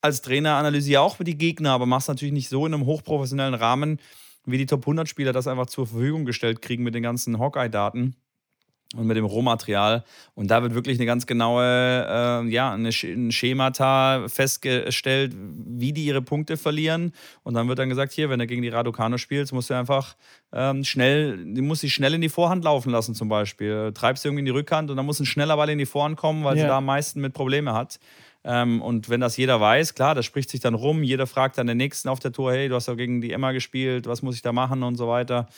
als 0.00 0.22
Trainer 0.22 0.54
analysiere 0.56 1.02
auch 1.02 1.18
die 1.18 1.36
Gegner, 1.36 1.72
aber 1.72 1.84
mache 1.84 2.00
es 2.00 2.08
natürlich 2.08 2.32
nicht 2.32 2.48
so 2.48 2.64
in 2.64 2.72
einem 2.72 2.86
hochprofessionellen 2.86 3.52
Rahmen, 3.52 4.00
wie 4.46 4.56
die 4.56 4.64
Top 4.64 4.80
100 4.80 5.06
Spieler 5.06 5.34
das 5.34 5.46
einfach 5.46 5.66
zur 5.66 5.86
Verfügung 5.86 6.24
gestellt 6.24 6.62
kriegen 6.62 6.82
mit 6.82 6.94
den 6.94 7.02
ganzen 7.02 7.38
Hawkeye-Daten 7.38 8.16
und 8.96 9.06
mit 9.06 9.16
dem 9.16 9.24
Rohmaterial. 9.24 10.04
Und 10.34 10.50
da 10.50 10.62
wird 10.62 10.74
wirklich 10.74 10.98
eine 10.98 11.06
ganz 11.06 11.26
genaue, 11.26 11.64
äh, 11.64 12.48
ja, 12.48 12.72
eine, 12.72 12.90
ein 12.90 13.32
Schemata 13.32 14.28
festgestellt, 14.28 15.34
wie 15.34 15.92
die 15.92 16.04
ihre 16.04 16.22
Punkte 16.22 16.56
verlieren. 16.56 17.12
Und 17.42 17.54
dann 17.54 17.68
wird 17.68 17.78
dann 17.78 17.88
gesagt, 17.88 18.12
hier, 18.12 18.30
wenn 18.30 18.38
du 18.38 18.46
gegen 18.46 18.62
die 18.62 18.68
Raducano 18.68 19.18
spielst, 19.18 19.52
musst 19.52 19.70
du 19.70 19.74
einfach 19.74 20.16
ähm, 20.52 20.84
schnell, 20.84 21.38
die 21.54 21.62
muss 21.62 21.80
sich 21.80 21.94
schnell 21.94 22.14
in 22.14 22.20
die 22.20 22.28
Vorhand 22.28 22.64
laufen 22.64 22.90
lassen 22.90 23.14
zum 23.14 23.28
Beispiel. 23.28 23.92
Treibst 23.94 24.24
du 24.24 24.28
irgendwie 24.28 24.40
in 24.40 24.46
die 24.46 24.52
Rückhand 24.52 24.90
und 24.90 24.96
dann 24.96 25.06
muss 25.06 25.20
ein 25.20 25.26
schneller 25.26 25.56
Ball 25.56 25.70
in 25.70 25.78
die 25.78 25.86
Vorhand 25.86 26.16
kommen, 26.16 26.44
weil 26.44 26.56
ja. 26.56 26.62
sie 26.62 26.68
da 26.68 26.78
am 26.78 26.86
meisten 26.86 27.20
mit 27.20 27.32
Probleme 27.32 27.72
hat. 27.72 27.98
Ähm, 28.44 28.82
und 28.82 29.08
wenn 29.08 29.20
das 29.20 29.36
jeder 29.36 29.60
weiß, 29.60 29.94
klar, 29.94 30.14
das 30.14 30.26
spricht 30.26 30.50
sich 30.50 30.60
dann 30.60 30.74
rum. 30.74 31.02
Jeder 31.02 31.26
fragt 31.26 31.58
dann 31.58 31.66
den 31.66 31.76
Nächsten 31.76 32.08
auf 32.08 32.18
der 32.18 32.32
Tour, 32.32 32.52
hey, 32.52 32.68
du 32.68 32.74
hast 32.74 32.88
doch 32.88 32.96
gegen 32.96 33.20
die 33.20 33.32
Emma 33.32 33.52
gespielt, 33.52 34.06
was 34.06 34.22
muss 34.22 34.34
ich 34.34 34.42
da 34.42 34.52
machen 34.52 34.82
und 34.82 34.96
so 34.96 35.08
weiter 35.08 35.48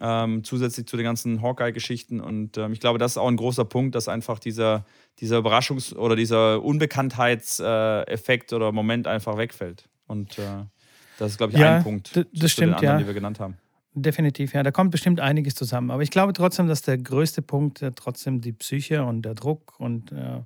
ähm, 0.00 0.44
zusätzlich 0.44 0.86
zu 0.86 0.96
den 0.96 1.04
ganzen 1.04 1.42
Hawkeye-Geschichten. 1.42 2.20
Und 2.20 2.56
ähm, 2.56 2.72
ich 2.72 2.80
glaube, 2.80 2.98
das 2.98 3.12
ist 3.12 3.18
auch 3.18 3.28
ein 3.28 3.36
großer 3.36 3.64
Punkt, 3.64 3.94
dass 3.94 4.08
einfach 4.08 4.38
dieser, 4.38 4.86
dieser 5.18 5.38
Überraschungs- 5.38 5.94
oder 5.94 6.16
dieser 6.16 6.62
Unbekanntheitseffekt 6.62 8.52
äh, 8.52 8.54
oder 8.54 8.72
Moment 8.72 9.06
einfach 9.06 9.36
wegfällt. 9.36 9.88
Und 10.06 10.38
äh, 10.38 10.64
das 11.18 11.32
ist, 11.32 11.38
glaube 11.38 11.52
ich, 11.52 11.58
ja, 11.58 11.76
ein 11.76 11.82
Punkt 11.82 12.16
das 12.16 12.24
zu 12.32 12.48
stimmt, 12.48 12.68
den 12.68 12.74
anderen, 12.74 12.94
ja. 12.94 12.98
die 12.98 13.06
wir 13.06 13.14
genannt 13.14 13.40
haben. 13.40 13.56
Definitiv, 13.94 14.54
ja. 14.54 14.62
Da 14.62 14.70
kommt 14.70 14.90
bestimmt 14.90 15.20
einiges 15.20 15.54
zusammen. 15.54 15.90
Aber 15.90 16.02
ich 16.02 16.10
glaube 16.10 16.32
trotzdem, 16.32 16.66
dass 16.66 16.80
der 16.80 16.96
größte 16.96 17.42
Punkt 17.42 17.82
äh, 17.82 17.92
trotzdem 17.94 18.40
die 18.40 18.52
Psyche 18.52 19.04
und 19.04 19.22
der 19.22 19.34
Druck 19.34 19.78
und 19.78 20.12
äh, 20.12 20.40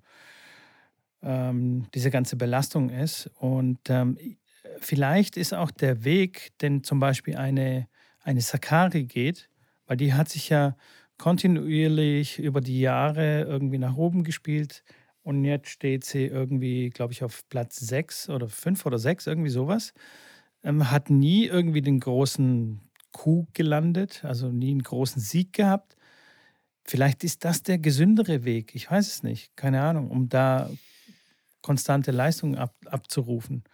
ähm, 1.22 1.86
diese 1.94 2.11
ganze 2.11 2.34
Belastung 2.36 2.90
ist. 2.90 3.30
Und 3.38 3.78
ähm, 3.88 4.18
vielleicht 4.80 5.36
ist 5.36 5.55
auch 5.55 5.70
der 5.70 6.05
Weg, 6.05 6.53
denn 6.61 6.82
zum 6.82 6.99
Beispiel 6.99 7.36
eine 7.36 7.86
eine 8.27 8.41
Sakari 8.41 9.05
geht, 9.05 9.49
weil 9.87 9.97
die 9.97 10.12
hat 10.12 10.29
sich 10.29 10.49
ja 10.49 10.77
kontinuierlich 11.16 12.39
über 12.39 12.61
die 12.61 12.81
Jahre 12.81 13.43
irgendwie 13.43 13.79
nach 13.79 13.97
oben 13.97 14.24
gespielt 14.24 14.83
und 15.22 15.45
jetzt 15.45 15.68
steht 15.70 16.05
sie 16.05 16.27
irgendwie, 16.27 16.91
glaube 16.91 17.12
ich, 17.12 17.24
auf 17.24 17.49
Platz 17.49 17.77
6 17.77 18.29
oder 18.29 18.49
5 18.49 18.85
oder 18.87 18.99
6, 18.99 19.27
irgendwie 19.27 19.51
sowas. 19.51 19.95
Ähm, 20.62 20.91
hat 20.91 21.11
nie 21.11 21.47
irgendwie 21.47 21.83
den 21.83 22.01
großen 22.01 22.81
Coup 23.12 23.49
gelandet, 23.55 24.24
also 24.24 24.49
nie 24.51 24.72
einen 24.72 24.83
großen 24.83 25.22
Sieg 25.22 25.53
gehabt. 25.53 25.97
vielleicht 26.85 27.24
ist 27.24 27.45
das 27.45 27.62
der 27.62 27.79
gesündere 27.79 28.45
Weg. 28.45 28.74
Ich 28.74 28.91
weiß 28.91 29.09
es 29.09 29.22
nicht. 29.22 29.57
Keine 29.57 29.83
Ahnung, 29.83 30.11
um 30.11 30.29
da 30.29 30.70
konstante 31.62 32.12
Leistungen 32.12 32.57
ab, 32.57 32.74
abzurufen. 32.87 33.64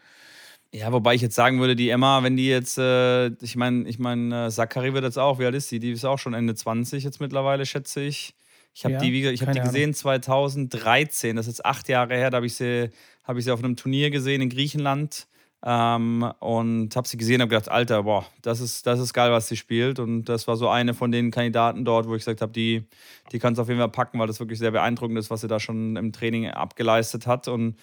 Ja, 0.75 0.91
wobei 0.91 1.15
ich 1.15 1.21
jetzt 1.21 1.35
sagen 1.35 1.61
würde, 1.61 1.77
die 1.77 1.91
Emma, 1.91 2.23
wenn 2.23 2.37
die 2.37 2.49
jetzt, 2.49 2.79
äh, 2.79 3.29
ich 3.43 3.57
meine, 3.57 3.87
ich 3.89 3.99
meine, 3.99 4.47
äh, 4.47 4.51
Zachary 4.51 4.95
wird 4.95 5.05
jetzt 5.05 5.19
auch, 5.19 5.39
wie 5.39 5.45
alt 5.45 5.55
ist 5.55 5.69
sie? 5.69 5.79
Die 5.79 5.93
ist 5.93 6.05
auch 6.07 6.19
schon 6.19 6.33
Ende 6.33 6.55
20 6.55 7.05
jetzt 7.05 7.21
mittlerweile, 7.21 7.67
schätze 7.67 8.01
ich. 8.01 8.35
Ich 8.75 8.85
habe 8.85 8.95
ja, 8.95 9.01
die, 9.01 9.29
ich 9.29 9.43
hab 9.43 9.53
die 9.53 9.61
gesehen 9.61 9.93
2013, 9.93 11.37
das 11.37 11.47
ist 11.47 11.59
jetzt 11.59 11.67
acht 11.67 11.89
Jahre 11.91 12.15
her, 12.15 12.31
da 12.31 12.37
habe 12.37 12.47
ich, 12.47 12.55
sie, 12.55 12.89
hab 13.25 13.37
ich 13.37 13.45
sie 13.45 13.51
auf 13.51 13.63
einem 13.63 13.77
Turnier 13.77 14.11
gesehen 14.11 14.41
in 14.41 14.49
Griechenland 14.49 15.27
ähm, 15.63 16.33
und 16.41 16.97
habe 16.97 17.07
sie 17.07 17.19
gesehen 17.19 17.37
und 17.37 17.43
habe 17.43 17.51
gedacht, 17.51 17.69
Alter, 17.69 18.05
boah, 18.05 18.25
das 18.41 18.61
ist, 18.61 18.87
das 18.87 18.99
ist 18.99 19.13
geil, 19.13 19.31
was 19.31 19.49
sie 19.49 19.57
spielt. 19.57 19.99
Und 19.99 20.25
das 20.25 20.49
war 20.49 20.57
so 20.57 20.69
eine 20.69 20.95
von 20.95 21.13
den 21.13 21.31
Kandidaten 21.31 21.85
dort, 21.85 22.09
wo 22.09 22.15
ich 22.15 22.21
gesagt 22.21 22.41
habe, 22.41 22.53
die, 22.53 22.85
die 23.31 23.39
kann 23.39 23.53
es 23.53 23.59
auf 23.59 23.69
jeden 23.69 23.79
Fall 23.79 23.91
packen, 23.91 24.19
weil 24.19 24.27
das 24.27 24.41
wirklich 24.41 24.59
sehr 24.59 24.71
beeindruckend 24.71 25.19
ist, 25.19 25.31
was 25.31 25.43
sie 25.43 25.49
da 25.49 25.61
schon 25.61 25.97
im 25.97 26.13
Training 26.13 26.49
abgeleistet 26.49 27.27
hat. 27.27 27.49
Und 27.49 27.77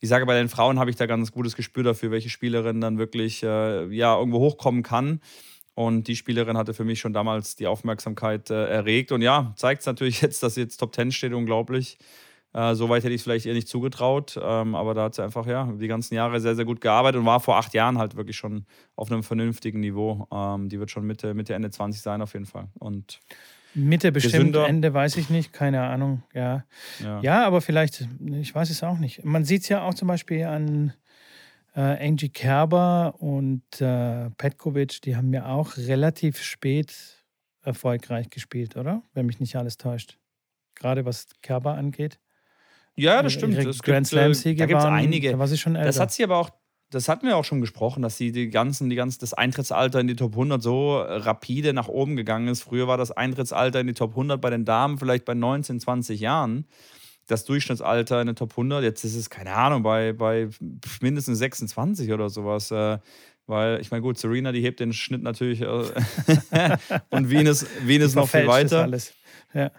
ich 0.00 0.08
sage, 0.08 0.26
bei 0.26 0.34
den 0.34 0.48
Frauen 0.48 0.78
habe 0.78 0.90
ich 0.90 0.96
da 0.96 1.06
ganz 1.06 1.32
gutes 1.32 1.56
Gespür 1.56 1.82
dafür, 1.82 2.10
welche 2.10 2.30
Spielerin 2.30 2.80
dann 2.80 2.98
wirklich 2.98 3.42
äh, 3.42 3.86
ja, 3.86 4.16
irgendwo 4.16 4.40
hochkommen 4.40 4.82
kann. 4.82 5.20
Und 5.74 6.08
die 6.08 6.16
Spielerin 6.16 6.56
hatte 6.56 6.72
für 6.72 6.84
mich 6.84 7.00
schon 7.00 7.12
damals 7.12 7.54
die 7.56 7.66
Aufmerksamkeit 7.66 8.50
äh, 8.50 8.66
erregt. 8.66 9.12
Und 9.12 9.20
ja, 9.20 9.52
zeigt 9.56 9.80
es 9.80 9.86
natürlich 9.86 10.20
jetzt, 10.22 10.42
dass 10.42 10.54
sie 10.54 10.62
jetzt 10.62 10.78
Top 10.78 10.94
10 10.94 11.12
steht, 11.12 11.32
unglaublich. 11.32 11.98
Äh, 12.54 12.74
Soweit 12.74 13.04
hätte 13.04 13.12
ich 13.12 13.20
es 13.20 13.24
vielleicht 13.24 13.44
ihr 13.44 13.52
nicht 13.52 13.68
zugetraut. 13.68 14.38
Ähm, 14.42 14.74
aber 14.74 14.94
da 14.94 15.04
hat 15.04 15.14
sie 15.14 15.22
einfach 15.22 15.46
ja 15.46 15.70
die 15.78 15.88
ganzen 15.88 16.14
Jahre 16.14 16.40
sehr, 16.40 16.56
sehr 16.56 16.64
gut 16.64 16.80
gearbeitet 16.80 17.20
und 17.20 17.26
war 17.26 17.40
vor 17.40 17.56
acht 17.56 17.74
Jahren 17.74 17.98
halt 17.98 18.16
wirklich 18.16 18.36
schon 18.36 18.64
auf 18.96 19.10
einem 19.10 19.22
vernünftigen 19.22 19.80
Niveau. 19.80 20.26
Ähm, 20.32 20.70
die 20.70 20.78
wird 20.78 20.90
schon 20.90 21.06
Mitte, 21.06 21.34
Mitte, 21.34 21.54
Ende 21.54 21.70
20 21.70 22.00
sein 22.00 22.22
auf 22.22 22.32
jeden 22.32 22.46
Fall. 22.46 22.68
Und 22.78 23.20
Mitte 23.76 24.10
bestimmt, 24.10 24.32
gesünder. 24.32 24.66
Ende 24.66 24.92
weiß 24.94 25.16
ich 25.18 25.28
nicht, 25.30 25.52
keine 25.52 25.82
Ahnung. 25.82 26.22
Ja. 26.32 26.64
ja. 27.02 27.20
ja, 27.20 27.46
aber 27.46 27.60
vielleicht, 27.60 28.08
ich 28.40 28.54
weiß 28.54 28.70
es 28.70 28.82
auch 28.82 28.98
nicht. 28.98 29.24
Man 29.24 29.44
sieht 29.44 29.62
es 29.62 29.68
ja 29.68 29.82
auch 29.82 29.94
zum 29.94 30.08
Beispiel 30.08 30.44
an 30.44 30.94
äh, 31.74 31.80
Angie 31.80 32.30
Kerber 32.30 33.14
und 33.18 33.62
äh, 33.80 34.30
Petkovic, 34.30 35.02
die 35.02 35.14
haben 35.14 35.32
ja 35.32 35.46
auch 35.46 35.76
relativ 35.76 36.42
spät 36.42 36.94
erfolgreich 37.62 38.30
gespielt, 38.30 38.76
oder? 38.76 39.02
Wenn 39.12 39.26
mich 39.26 39.40
nicht 39.40 39.56
alles 39.56 39.76
täuscht. 39.76 40.18
Gerade 40.74 41.04
was 41.04 41.28
Kerber 41.42 41.74
angeht. 41.74 42.18
Ja, 42.94 43.22
das 43.22 43.34
stimmt. 43.34 43.58
Es 43.58 43.82
Grand 43.82 44.06
Slam-Siege 44.06 44.58
da 44.58 44.66
gibt 44.66 44.80
es 44.80 44.86
einige. 44.86 45.32
Da 45.32 45.38
war 45.38 45.48
sie 45.48 45.58
schon 45.58 45.76
älter. 45.76 45.86
Das 45.86 46.00
hat 46.00 46.12
sie 46.12 46.24
aber 46.24 46.38
auch, 46.38 46.50
das 46.90 47.08
hatten 47.08 47.26
wir 47.26 47.36
auch 47.36 47.44
schon 47.44 47.60
gesprochen, 47.60 48.02
dass 48.02 48.16
sie 48.16 48.30
die 48.30 48.48
ganzen, 48.48 48.88
die 48.88 48.96
ganzen, 48.96 49.20
das 49.20 49.34
Eintrittsalter 49.34 50.00
in 50.00 50.06
die 50.06 50.16
Top 50.16 50.32
100 50.32 50.62
so 50.62 50.98
rapide 50.98 51.72
nach 51.72 51.88
oben 51.88 52.16
gegangen 52.16 52.48
ist. 52.48 52.62
Früher 52.62 52.86
war 52.86 52.96
das 52.96 53.10
Eintrittsalter 53.10 53.80
in 53.80 53.88
die 53.88 53.94
Top 53.94 54.10
100 54.10 54.40
bei 54.40 54.50
den 54.50 54.64
Damen 54.64 54.98
vielleicht 54.98 55.24
bei 55.24 55.34
19, 55.34 55.80
20 55.80 56.20
Jahren. 56.20 56.66
Das 57.26 57.44
Durchschnittsalter 57.44 58.20
in 58.20 58.26
der 58.26 58.36
Top 58.36 58.52
100, 58.52 58.84
jetzt 58.84 59.04
ist 59.04 59.16
es, 59.16 59.30
keine 59.30 59.52
Ahnung, 59.52 59.82
bei, 59.82 60.12
bei 60.12 60.48
mindestens 61.00 61.38
26 61.38 62.12
oder 62.12 62.30
sowas. 62.30 62.70
Äh, 62.70 62.98
weil, 63.48 63.80
ich 63.80 63.90
meine, 63.90 64.02
gut, 64.02 64.18
Serena, 64.18 64.52
die 64.52 64.60
hebt 64.60 64.78
den 64.78 64.92
Schnitt 64.92 65.22
natürlich 65.22 65.62
äh, 65.62 65.66
und 67.10 67.30
Venus, 67.30 67.66
Venus 67.84 68.14
noch 68.14 68.28
viel 68.28 68.46
weiter. 68.46 68.82
Alles. 68.82 69.12
Ja. 69.54 69.70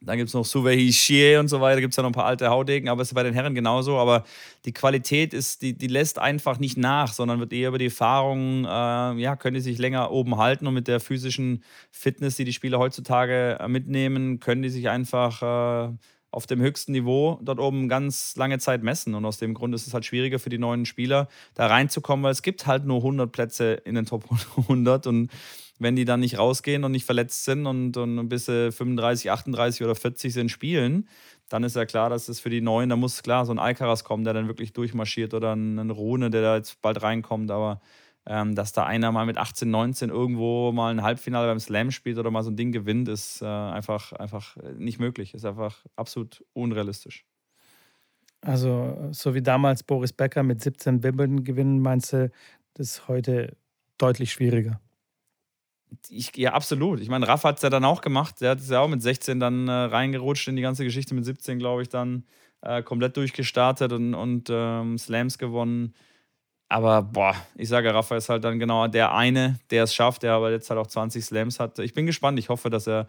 Dann 0.00 0.18
gibt 0.18 0.28
es 0.28 0.34
noch 0.34 0.44
Suvehi 0.44 0.92
Shie 0.92 1.38
und 1.38 1.48
so 1.48 1.60
weiter, 1.60 1.80
gibt 1.80 1.92
es 1.92 1.96
ja 1.96 2.02
noch 2.02 2.10
ein 2.10 2.14
paar 2.14 2.26
alte 2.26 2.48
Haudegen, 2.50 2.88
aber 2.88 3.02
es 3.02 3.08
ist 3.08 3.14
bei 3.14 3.22
den 3.22 3.34
Herren 3.34 3.54
genauso. 3.54 3.96
Aber 3.96 4.24
die 4.64 4.72
Qualität 4.72 5.32
ist, 5.32 5.62
die, 5.62 5.72
die 5.72 5.86
lässt 5.86 6.18
einfach 6.18 6.58
nicht 6.58 6.76
nach, 6.76 7.12
sondern 7.12 7.40
wird 7.40 7.52
eher 7.52 7.68
über 7.68 7.78
die 7.78 7.86
Erfahrung, 7.86 8.64
äh, 8.64 8.68
ja, 8.68 9.36
können 9.36 9.54
die 9.54 9.60
sich 9.60 9.78
länger 9.78 10.10
oben 10.10 10.36
halten 10.36 10.66
und 10.66 10.74
mit 10.74 10.86
der 10.86 11.00
physischen 11.00 11.64
Fitness, 11.90 12.36
die 12.36 12.44
die 12.44 12.52
Spieler 12.52 12.78
heutzutage 12.78 13.58
äh, 13.58 13.68
mitnehmen, 13.68 14.38
können 14.38 14.62
die 14.62 14.70
sich 14.70 14.88
einfach 14.88 15.88
äh, 15.90 15.96
auf 16.30 16.46
dem 16.46 16.60
höchsten 16.60 16.92
Niveau 16.92 17.38
dort 17.42 17.58
oben 17.58 17.88
ganz 17.88 18.36
lange 18.36 18.58
Zeit 18.58 18.82
messen. 18.82 19.14
Und 19.14 19.24
aus 19.24 19.38
dem 19.38 19.54
Grund 19.54 19.74
ist 19.74 19.86
es 19.86 19.94
halt 19.94 20.04
schwieriger 20.04 20.38
für 20.38 20.50
die 20.50 20.58
neuen 20.58 20.84
Spieler, 20.84 21.28
da 21.54 21.66
reinzukommen, 21.66 22.22
weil 22.24 22.32
es 22.32 22.42
gibt 22.42 22.66
halt 22.66 22.84
nur 22.84 22.98
100 22.98 23.32
Plätze 23.32 23.72
in 23.84 23.94
den 23.94 24.04
Top 24.04 24.24
100 24.58 25.06
und 25.06 25.30
wenn 25.78 25.96
die 25.96 26.04
dann 26.04 26.20
nicht 26.20 26.38
rausgehen 26.38 26.84
und 26.84 26.92
nicht 26.92 27.04
verletzt 27.04 27.44
sind 27.44 27.66
und, 27.66 27.96
und 27.96 28.28
bis 28.28 28.46
35, 28.46 29.30
38 29.30 29.84
oder 29.84 29.94
40 29.94 30.32
sind 30.32 30.50
spielen, 30.50 31.08
dann 31.48 31.64
ist 31.64 31.76
ja 31.76 31.84
klar, 31.84 32.10
dass 32.10 32.28
es 32.28 32.40
für 32.40 32.50
die 32.50 32.60
Neuen, 32.60 32.88
da 32.88 32.96
muss 32.96 33.22
klar 33.22 33.46
so 33.46 33.52
ein 33.52 33.58
Alcaraz 33.58 34.04
kommen, 34.04 34.24
der 34.24 34.34
dann 34.34 34.48
wirklich 34.48 34.72
durchmarschiert 34.72 35.34
oder 35.34 35.54
ein, 35.54 35.90
Rune, 35.90 36.30
der 36.30 36.42
da 36.42 36.56
jetzt 36.56 36.80
bald 36.82 37.02
reinkommt, 37.02 37.50
aber 37.50 37.80
ähm, 38.28 38.56
dass 38.56 38.72
da 38.72 38.84
einer 38.84 39.12
mal 39.12 39.26
mit 39.26 39.38
18, 39.38 39.70
19 39.70 40.10
irgendwo 40.10 40.72
mal 40.72 40.90
ein 40.90 41.02
Halbfinale 41.02 41.46
beim 41.46 41.60
Slam 41.60 41.92
spielt 41.92 42.18
oder 42.18 42.30
mal 42.30 42.42
so 42.42 42.50
ein 42.50 42.56
Ding 42.56 42.72
gewinnt, 42.72 43.08
ist 43.08 43.40
äh, 43.42 43.46
einfach, 43.46 44.12
einfach 44.12 44.56
nicht 44.76 44.98
möglich, 44.98 45.34
ist 45.34 45.44
einfach 45.44 45.84
absolut 45.94 46.44
unrealistisch. 46.52 47.24
Also, 48.40 49.08
so 49.12 49.34
wie 49.34 49.42
damals 49.42 49.82
Boris 49.82 50.12
Becker 50.12 50.42
mit 50.42 50.60
17 50.60 51.02
Wimbledon 51.02 51.44
gewinnen, 51.44 51.80
meinst 51.80 52.12
du, 52.12 52.30
das 52.74 52.88
ist 52.88 53.08
heute 53.08 53.56
deutlich 53.98 54.32
schwieriger? 54.32 54.80
Ich, 56.08 56.36
ja, 56.36 56.52
absolut. 56.52 57.00
Ich 57.00 57.08
meine, 57.08 57.28
Raff 57.28 57.44
hat 57.44 57.56
es 57.56 57.62
ja 57.62 57.70
dann 57.70 57.84
auch 57.84 58.00
gemacht. 58.00 58.40
Der 58.40 58.50
hat 58.50 58.60
es 58.60 58.68
ja 58.68 58.80
auch 58.80 58.88
mit 58.88 59.02
16 59.02 59.40
dann 59.40 59.68
äh, 59.68 59.72
reingerutscht 59.72 60.48
in 60.48 60.56
die 60.56 60.62
ganze 60.62 60.84
Geschichte. 60.84 61.14
Mit 61.14 61.24
17, 61.24 61.58
glaube 61.58 61.82
ich, 61.82 61.88
dann 61.88 62.24
äh, 62.62 62.82
komplett 62.82 63.16
durchgestartet 63.16 63.92
und, 63.92 64.14
und 64.14 64.48
ähm, 64.50 64.98
Slams 64.98 65.38
gewonnen. 65.38 65.94
Aber 66.68 67.02
boah, 67.02 67.34
ich 67.56 67.68
sage, 67.68 67.94
Rafa 67.94 68.16
ist 68.16 68.28
halt 68.28 68.42
dann 68.42 68.58
genau 68.58 68.88
der 68.88 69.14
eine, 69.14 69.60
der 69.70 69.84
es 69.84 69.94
schafft, 69.94 70.24
der 70.24 70.32
aber 70.32 70.50
jetzt 70.50 70.68
halt 70.68 70.80
auch 70.80 70.88
20 70.88 71.24
Slams 71.24 71.60
hat. 71.60 71.78
Ich 71.78 71.94
bin 71.94 72.06
gespannt. 72.06 72.38
Ich 72.38 72.48
hoffe, 72.48 72.70
dass 72.70 72.88
er 72.88 73.06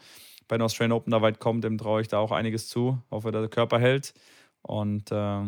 bei 0.48 0.58
den 0.58 0.62
Australian 0.62 0.92
Open 0.92 1.12
da 1.12 1.22
weit 1.22 1.40
kommt. 1.40 1.64
Dem 1.64 1.78
traue 1.78 2.02
ich 2.02 2.08
da 2.08 2.20
auch 2.20 2.32
einiges 2.32 2.68
zu. 2.68 3.02
Ich 3.06 3.12
hoffe, 3.12 3.32
dass 3.32 3.42
der 3.42 3.50
Körper 3.50 3.80
hält. 3.80 4.14
Und 4.62 5.12
äh, 5.12 5.42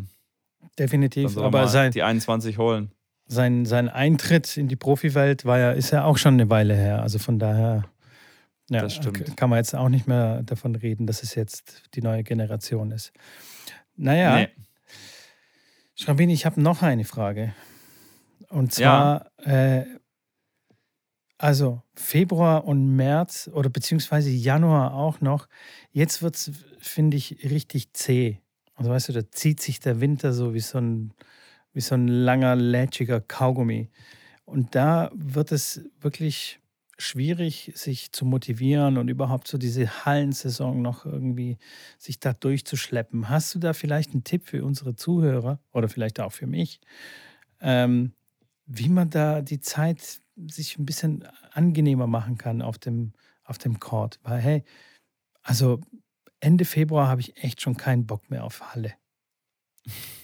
definitiv. 0.77 1.37
Aber 1.37 1.67
sein, 1.67 1.91
die 1.91 2.01
21 2.01 2.57
holen 2.57 2.91
sein, 3.29 3.65
sein 3.65 3.89
Eintritt 3.89 4.57
in 4.57 4.67
die 4.67 4.75
Profiwelt 4.75 5.45
war 5.45 5.59
ja, 5.59 5.71
ist 5.71 5.91
ja 5.91 6.03
auch 6.03 6.17
schon 6.17 6.33
eine 6.33 6.49
Weile 6.49 6.75
her. 6.75 7.01
Also 7.01 7.19
von 7.19 7.39
daher 7.39 7.85
ja, 8.69 8.87
kann 9.35 9.49
man 9.49 9.57
jetzt 9.57 9.75
auch 9.75 9.89
nicht 9.89 10.07
mehr 10.07 10.41
davon 10.43 10.75
reden, 10.75 11.07
dass 11.07 11.23
es 11.23 11.35
jetzt 11.35 11.83
die 11.93 12.01
neue 12.01 12.23
Generation 12.23 12.91
ist. 12.91 13.13
Naja, 13.95 14.35
nee. 14.35 14.49
Schrambini, 15.95 16.33
ich 16.33 16.45
habe 16.45 16.61
noch 16.61 16.81
eine 16.81 17.05
Frage. 17.05 17.53
Und 18.49 18.73
zwar, 18.73 19.31
ja. 19.45 19.81
äh, 19.81 19.85
also 21.37 21.83
Februar 21.95 22.65
und 22.65 22.95
März 22.95 23.49
oder 23.53 23.69
beziehungsweise 23.69 24.29
Januar 24.29 24.93
auch 24.93 25.21
noch. 25.21 25.47
Jetzt 25.91 26.21
wird 26.21 26.35
es, 26.35 26.51
finde 26.79 27.17
ich, 27.17 27.43
richtig 27.43 27.93
zäh. 27.93 28.39
Also 28.75 28.89
weißt 28.89 29.09
du, 29.09 29.13
da 29.13 29.29
zieht 29.29 29.61
sich 29.61 29.79
der 29.79 30.01
Winter 30.01 30.33
so 30.33 30.53
wie 30.53 30.61
so 30.61 30.79
ein 30.79 31.13
wie 31.73 31.81
so 31.81 31.95
ein 31.95 32.07
langer, 32.07 32.55
lätschiger 32.55 33.21
Kaugummi. 33.21 33.89
Und 34.45 34.75
da 34.75 35.11
wird 35.13 35.51
es 35.51 35.81
wirklich 35.99 36.59
schwierig, 36.97 37.71
sich 37.75 38.11
zu 38.11 38.25
motivieren 38.25 38.97
und 38.97 39.07
überhaupt 39.07 39.47
so 39.47 39.57
diese 39.57 40.05
Hallensaison 40.05 40.81
noch 40.81 41.05
irgendwie 41.05 41.57
sich 41.97 42.19
da 42.19 42.33
durchzuschleppen. 42.33 43.29
Hast 43.29 43.55
du 43.55 43.59
da 43.59 43.73
vielleicht 43.73 44.11
einen 44.11 44.23
Tipp 44.23 44.47
für 44.47 44.65
unsere 44.65 44.95
Zuhörer 44.95 45.59
oder 45.71 45.87
vielleicht 45.87 46.19
auch 46.19 46.33
für 46.33 46.47
mich, 46.47 46.81
ähm, 47.61 48.13
wie 48.65 48.89
man 48.89 49.09
da 49.09 49.41
die 49.41 49.61
Zeit 49.61 50.19
sich 50.35 50.77
ein 50.77 50.85
bisschen 50.85 51.25
angenehmer 51.51 52.07
machen 52.07 52.37
kann 52.37 52.61
auf 52.61 52.77
dem, 52.77 53.13
auf 53.43 53.57
dem 53.57 53.79
Court? 53.79 54.19
Weil, 54.23 54.39
hey, 54.39 54.63
also 55.41 55.79
Ende 56.41 56.65
Februar 56.65 57.07
habe 57.07 57.21
ich 57.21 57.37
echt 57.43 57.61
schon 57.61 57.77
keinen 57.77 58.05
Bock 58.05 58.29
mehr 58.29 58.43
auf 58.43 58.73
Halle. 58.73 58.93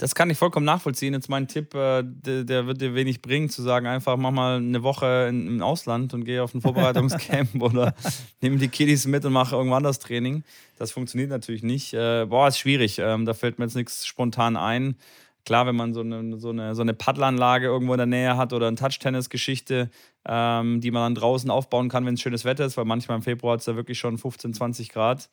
Das 0.00 0.14
kann 0.14 0.30
ich 0.30 0.38
vollkommen 0.38 0.64
nachvollziehen. 0.64 1.12
Jetzt 1.12 1.28
mein 1.28 1.46
Tipp, 1.46 1.74
äh, 1.74 2.02
der, 2.02 2.44
der, 2.44 2.66
wird 2.66 2.80
dir 2.80 2.94
wenig 2.94 3.20
bringen, 3.20 3.50
zu 3.50 3.60
sagen, 3.60 3.86
einfach 3.86 4.16
mach 4.16 4.30
mal 4.30 4.56
eine 4.56 4.82
Woche 4.82 5.26
im 5.28 5.60
Ausland 5.60 6.14
und 6.14 6.24
geh 6.24 6.40
auf 6.40 6.54
ein 6.54 6.62
Vorbereitungscamp 6.62 7.50
oder 7.60 7.94
nimm 8.40 8.58
die 8.58 8.68
Kiddies 8.68 9.06
mit 9.06 9.26
und 9.26 9.34
mach 9.34 9.52
irgendwo 9.52 9.74
anders 9.74 9.98
Training. 9.98 10.42
Das 10.78 10.90
funktioniert 10.90 11.28
natürlich 11.28 11.62
nicht. 11.62 11.92
Äh, 11.92 12.24
boah, 12.24 12.48
ist 12.48 12.58
schwierig. 12.58 12.98
Ähm, 12.98 13.26
da 13.26 13.34
fällt 13.34 13.58
mir 13.58 13.66
jetzt 13.66 13.74
nichts 13.74 14.06
spontan 14.06 14.56
ein. 14.56 14.96
Klar, 15.44 15.66
wenn 15.66 15.76
man 15.76 15.92
so 15.92 16.00
eine, 16.00 16.38
so 16.38 16.48
eine, 16.48 16.74
so 16.74 16.80
eine 16.80 16.94
Paddelanlage 16.94 17.66
irgendwo 17.66 17.92
in 17.92 17.98
der 17.98 18.06
Nähe 18.06 18.38
hat 18.38 18.54
oder 18.54 18.68
eine 18.68 18.76
Touch-Tennis-Geschichte, 18.76 19.90
ähm, 20.26 20.80
die 20.80 20.90
man 20.92 21.02
dann 21.02 21.14
draußen 21.14 21.50
aufbauen 21.50 21.90
kann, 21.90 22.06
wenn 22.06 22.14
es 22.14 22.22
schönes 22.22 22.46
Wetter 22.46 22.64
ist, 22.64 22.78
weil 22.78 22.86
manchmal 22.86 23.18
im 23.18 23.22
Februar 23.22 23.52
hat 23.52 23.60
es 23.60 23.66
ja 23.66 23.76
wirklich 23.76 23.98
schon 23.98 24.16
15, 24.16 24.54
20 24.54 24.88
Grad 24.88 25.28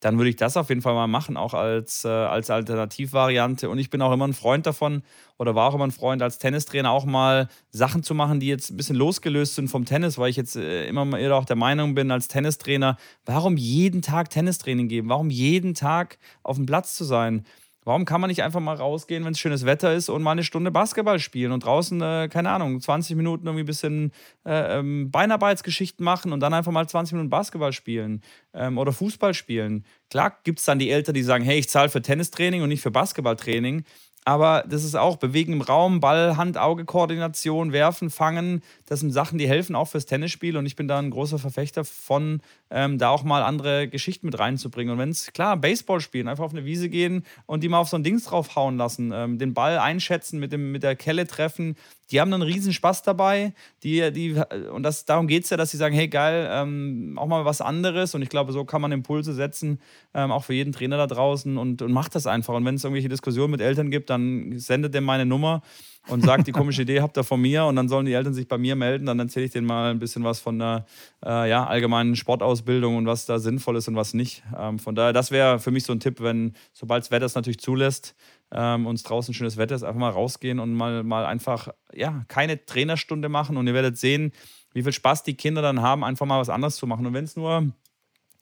dann 0.00 0.16
würde 0.16 0.30
ich 0.30 0.36
das 0.36 0.56
auf 0.56 0.70
jeden 0.70 0.82
Fall 0.82 0.94
mal 0.94 1.06
machen, 1.06 1.36
auch 1.36 1.54
als, 1.54 2.04
äh, 2.04 2.08
als 2.08 2.50
Alternativvariante. 2.50 3.68
Und 3.68 3.78
ich 3.78 3.90
bin 3.90 4.02
auch 4.02 4.12
immer 4.12 4.26
ein 4.26 4.32
Freund 4.32 4.66
davon 4.66 5.02
oder 5.38 5.54
war 5.54 5.68
auch 5.68 5.74
immer 5.74 5.86
ein 5.86 5.90
Freund, 5.92 6.22
als 6.22 6.38
Tennistrainer 6.38 6.90
auch 6.90 7.04
mal 7.04 7.48
Sachen 7.70 8.02
zu 8.02 8.14
machen, 8.14 8.40
die 8.40 8.46
jetzt 8.46 8.70
ein 8.70 8.76
bisschen 8.76 8.96
losgelöst 8.96 9.54
sind 9.54 9.68
vom 9.68 9.84
Tennis, 9.84 10.18
weil 10.18 10.30
ich 10.30 10.36
jetzt 10.36 10.56
äh, 10.56 10.86
immer 10.86 11.18
eher 11.18 11.36
auch 11.36 11.44
der 11.44 11.56
Meinung 11.56 11.94
bin, 11.94 12.10
als 12.10 12.28
Tennistrainer, 12.28 12.96
warum 13.26 13.56
jeden 13.56 14.02
Tag 14.02 14.30
Tennistraining 14.30 14.88
geben? 14.88 15.08
Warum 15.08 15.30
jeden 15.30 15.74
Tag 15.74 16.18
auf 16.42 16.56
dem 16.56 16.66
Platz 16.66 16.96
zu 16.96 17.04
sein? 17.04 17.44
Warum 17.84 18.04
kann 18.04 18.20
man 18.20 18.28
nicht 18.28 18.42
einfach 18.42 18.60
mal 18.60 18.76
rausgehen, 18.76 19.24
wenn 19.24 19.32
es 19.32 19.38
schönes 19.38 19.64
Wetter 19.64 19.94
ist 19.94 20.10
und 20.10 20.22
mal 20.22 20.32
eine 20.32 20.44
Stunde 20.44 20.70
Basketball 20.70 21.18
spielen 21.18 21.50
und 21.50 21.64
draußen, 21.64 22.00
äh, 22.02 22.28
keine 22.30 22.50
Ahnung, 22.50 22.80
20 22.80 23.16
Minuten 23.16 23.46
irgendwie 23.46 23.62
ein 23.62 23.66
bisschen 23.66 24.12
äh, 24.44 24.78
ähm, 24.78 25.10
Beinarbeitsgeschichten 25.10 26.04
machen 26.04 26.32
und 26.32 26.40
dann 26.40 26.52
einfach 26.52 26.72
mal 26.72 26.86
20 26.86 27.14
Minuten 27.14 27.30
Basketball 27.30 27.72
spielen 27.72 28.22
ähm, 28.52 28.76
oder 28.76 28.92
Fußball 28.92 29.32
spielen. 29.32 29.86
Klar 30.10 30.38
gibt 30.44 30.58
es 30.58 30.66
dann 30.66 30.78
die 30.78 30.90
Eltern, 30.90 31.14
die 31.14 31.22
sagen, 31.22 31.44
hey, 31.44 31.58
ich 31.58 31.70
zahle 31.70 31.88
für 31.88 32.02
Tennistraining 32.02 32.62
und 32.62 32.68
nicht 32.68 32.82
für 32.82 32.90
Basketballtraining. 32.90 33.84
Aber 34.30 34.62
das 34.68 34.84
ist 34.84 34.94
auch 34.94 35.16
Bewegen 35.16 35.54
im 35.54 35.60
Raum, 35.60 35.98
Ball, 35.98 36.36
Hand-Auge-Koordination, 36.36 37.72
Werfen, 37.72 38.10
Fangen. 38.10 38.62
Das 38.86 39.00
sind 39.00 39.10
Sachen, 39.10 39.38
die 39.38 39.48
helfen 39.48 39.74
auch 39.74 39.86
fürs 39.86 40.06
Tennisspiel. 40.06 40.56
Und 40.56 40.66
ich 40.66 40.76
bin 40.76 40.86
da 40.86 41.00
ein 41.00 41.10
großer 41.10 41.40
Verfechter 41.40 41.84
von, 41.84 42.40
ähm, 42.70 42.96
da 42.96 43.08
auch 43.08 43.24
mal 43.24 43.42
andere 43.42 43.88
Geschichten 43.88 44.26
mit 44.26 44.38
reinzubringen. 44.38 44.92
Und 44.92 44.98
wenn 45.00 45.08
es, 45.08 45.32
klar, 45.32 45.56
Baseball 45.56 46.00
spielen, 46.00 46.28
einfach 46.28 46.44
auf 46.44 46.52
eine 46.52 46.64
Wiese 46.64 46.88
gehen 46.88 47.24
und 47.46 47.64
die 47.64 47.68
mal 47.68 47.80
auf 47.80 47.88
so 47.88 47.96
ein 47.96 48.04
Dings 48.04 48.22
draufhauen 48.22 48.76
lassen, 48.76 49.10
ähm, 49.12 49.38
den 49.38 49.52
Ball 49.52 49.80
einschätzen, 49.80 50.38
mit, 50.38 50.52
dem, 50.52 50.70
mit 50.70 50.84
der 50.84 50.94
Kelle 50.94 51.26
treffen, 51.26 51.74
die 52.10 52.20
haben 52.20 52.30
dann 52.30 52.42
riesen 52.42 52.72
Spaß 52.72 53.02
dabei. 53.02 53.52
Die, 53.82 54.10
die, 54.12 54.40
und 54.72 54.82
das, 54.82 55.04
darum 55.04 55.26
geht 55.26 55.44
es 55.44 55.50
ja, 55.50 55.56
dass 55.56 55.70
sie 55.70 55.76
sagen, 55.76 55.94
hey 55.94 56.08
geil, 56.08 56.48
ähm, 56.50 57.16
auch 57.18 57.26
mal 57.26 57.44
was 57.44 57.60
anderes. 57.60 58.14
Und 58.14 58.22
ich 58.22 58.28
glaube, 58.28 58.52
so 58.52 58.64
kann 58.64 58.80
man 58.80 58.92
Impulse 58.92 59.32
setzen, 59.32 59.80
ähm, 60.14 60.30
auch 60.30 60.44
für 60.44 60.54
jeden 60.54 60.72
Trainer 60.72 60.96
da 60.96 61.06
draußen 61.06 61.56
und, 61.56 61.82
und 61.82 61.92
macht 61.92 62.14
das 62.14 62.26
einfach. 62.26 62.54
Und 62.54 62.64
wenn 62.64 62.74
es 62.74 62.84
irgendwelche 62.84 63.08
Diskussionen 63.08 63.52
mit 63.52 63.60
Eltern 63.60 63.90
gibt, 63.90 64.10
dann 64.10 64.58
sendet 64.58 64.94
dem 64.94 65.04
meine 65.04 65.26
Nummer 65.26 65.62
und 66.08 66.24
sagt, 66.24 66.46
die 66.46 66.52
komische 66.52 66.82
Idee 66.82 67.00
habt 67.00 67.16
ihr 67.16 67.24
von 67.24 67.40
mir 67.40 67.66
und 67.66 67.76
dann 67.76 67.88
sollen 67.88 68.06
die 68.06 68.12
Eltern 68.12 68.34
sich 68.34 68.48
bei 68.48 68.58
mir 68.58 68.74
melden. 68.74 69.06
Dann 69.06 69.18
erzähle 69.18 69.46
ich 69.46 69.52
denen 69.52 69.66
mal 69.66 69.90
ein 69.90 69.98
bisschen 69.98 70.24
was 70.24 70.40
von 70.40 70.58
der 70.58 70.86
äh, 71.24 71.48
ja, 71.48 71.66
allgemeinen 71.66 72.16
Sportausbildung 72.16 72.96
und 72.96 73.06
was 73.06 73.26
da 73.26 73.38
sinnvoll 73.38 73.76
ist 73.76 73.88
und 73.88 73.96
was 73.96 74.14
nicht. 74.14 74.42
Ähm, 74.58 74.78
von 74.78 74.94
daher, 74.94 75.12
das 75.12 75.30
wäre 75.30 75.58
für 75.58 75.70
mich 75.70 75.84
so 75.84 75.92
ein 75.92 76.00
Tipp, 76.00 76.20
wenn, 76.20 76.54
sobald 76.72 77.04
das 77.04 77.10
Wetter 77.10 77.26
es 77.26 77.34
natürlich 77.34 77.60
zulässt, 77.60 78.14
ähm, 78.52 78.86
uns 78.86 79.02
draußen 79.02 79.34
schönes 79.34 79.56
Wetter 79.56 79.74
ist, 79.74 79.82
einfach 79.82 80.00
mal 80.00 80.10
rausgehen 80.10 80.58
und 80.58 80.74
mal, 80.74 81.02
mal 81.02 81.26
einfach, 81.26 81.68
ja, 81.92 82.24
keine 82.28 82.64
Trainerstunde 82.64 83.28
machen 83.28 83.56
und 83.56 83.66
ihr 83.66 83.74
werdet 83.74 83.98
sehen, 83.98 84.32
wie 84.72 84.82
viel 84.82 84.92
Spaß 84.92 85.22
die 85.22 85.34
Kinder 85.34 85.62
dann 85.62 85.82
haben, 85.82 86.04
einfach 86.04 86.26
mal 86.26 86.40
was 86.40 86.48
anderes 86.48 86.76
zu 86.76 86.86
machen. 86.86 87.06
Und 87.06 87.14
wenn 87.14 87.24
es 87.24 87.36
nur 87.36 87.72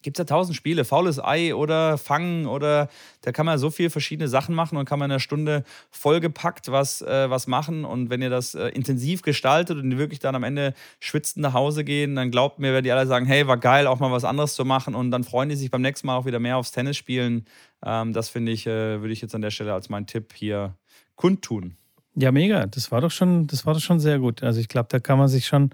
gibt 0.02 0.16
es 0.16 0.20
ja 0.20 0.24
tausend 0.24 0.56
Spiele, 0.56 0.84
faules 0.84 1.22
Ei 1.22 1.54
oder 1.54 1.98
Fangen 1.98 2.46
oder 2.46 2.88
da 3.22 3.32
kann 3.32 3.46
man 3.46 3.58
so 3.58 3.70
viele 3.70 3.90
verschiedene 3.90 4.28
Sachen 4.28 4.54
machen 4.54 4.76
und 4.76 4.84
kann 4.84 4.98
man 4.98 5.06
in 5.06 5.12
einer 5.12 5.20
Stunde 5.20 5.64
vollgepackt 5.90 6.70
was, 6.70 7.02
äh, 7.02 7.30
was 7.30 7.46
machen. 7.46 7.84
Und 7.84 8.10
wenn 8.10 8.22
ihr 8.22 8.30
das 8.30 8.54
äh, 8.54 8.68
intensiv 8.68 9.22
gestaltet 9.22 9.78
und 9.78 9.98
wirklich 9.98 10.20
dann 10.20 10.34
am 10.34 10.44
Ende 10.44 10.74
schwitzend 11.00 11.42
nach 11.42 11.54
Hause 11.54 11.84
gehen, 11.84 12.14
dann 12.14 12.30
glaubt 12.30 12.58
mir, 12.58 12.72
werden 12.72 12.84
die 12.84 12.92
alle 12.92 13.06
sagen, 13.06 13.26
hey, 13.26 13.46
war 13.46 13.56
geil, 13.56 13.86
auch 13.86 13.98
mal 13.98 14.12
was 14.12 14.24
anderes 14.24 14.54
zu 14.54 14.64
machen 14.64 14.94
und 14.94 15.10
dann 15.10 15.24
freuen 15.24 15.48
die 15.48 15.56
sich 15.56 15.70
beim 15.70 15.82
nächsten 15.82 16.06
Mal 16.06 16.16
auch 16.16 16.26
wieder 16.26 16.38
mehr 16.38 16.56
aufs 16.58 16.72
Tennis 16.72 16.96
spielen. 16.96 17.46
Ähm, 17.84 18.12
das 18.12 18.28
finde 18.28 18.52
ich, 18.52 18.66
äh, 18.66 19.00
würde 19.00 19.12
ich 19.12 19.20
jetzt 19.20 19.34
an 19.34 19.42
der 19.42 19.50
Stelle 19.50 19.72
als 19.72 19.88
meinen 19.88 20.06
Tipp 20.06 20.32
hier 20.34 20.76
kundtun. 21.16 21.77
Ja, 22.18 22.32
mega. 22.32 22.66
Das 22.66 22.90
war 22.90 23.00
doch 23.00 23.12
schon, 23.12 23.46
das 23.46 23.64
war 23.64 23.74
doch 23.74 23.80
schon 23.80 24.00
sehr 24.00 24.18
gut. 24.18 24.42
Also 24.42 24.58
ich 24.60 24.68
glaube, 24.68 24.88
da 24.90 24.98
kann 24.98 25.18
man 25.18 25.28
sich 25.28 25.46
schon 25.46 25.70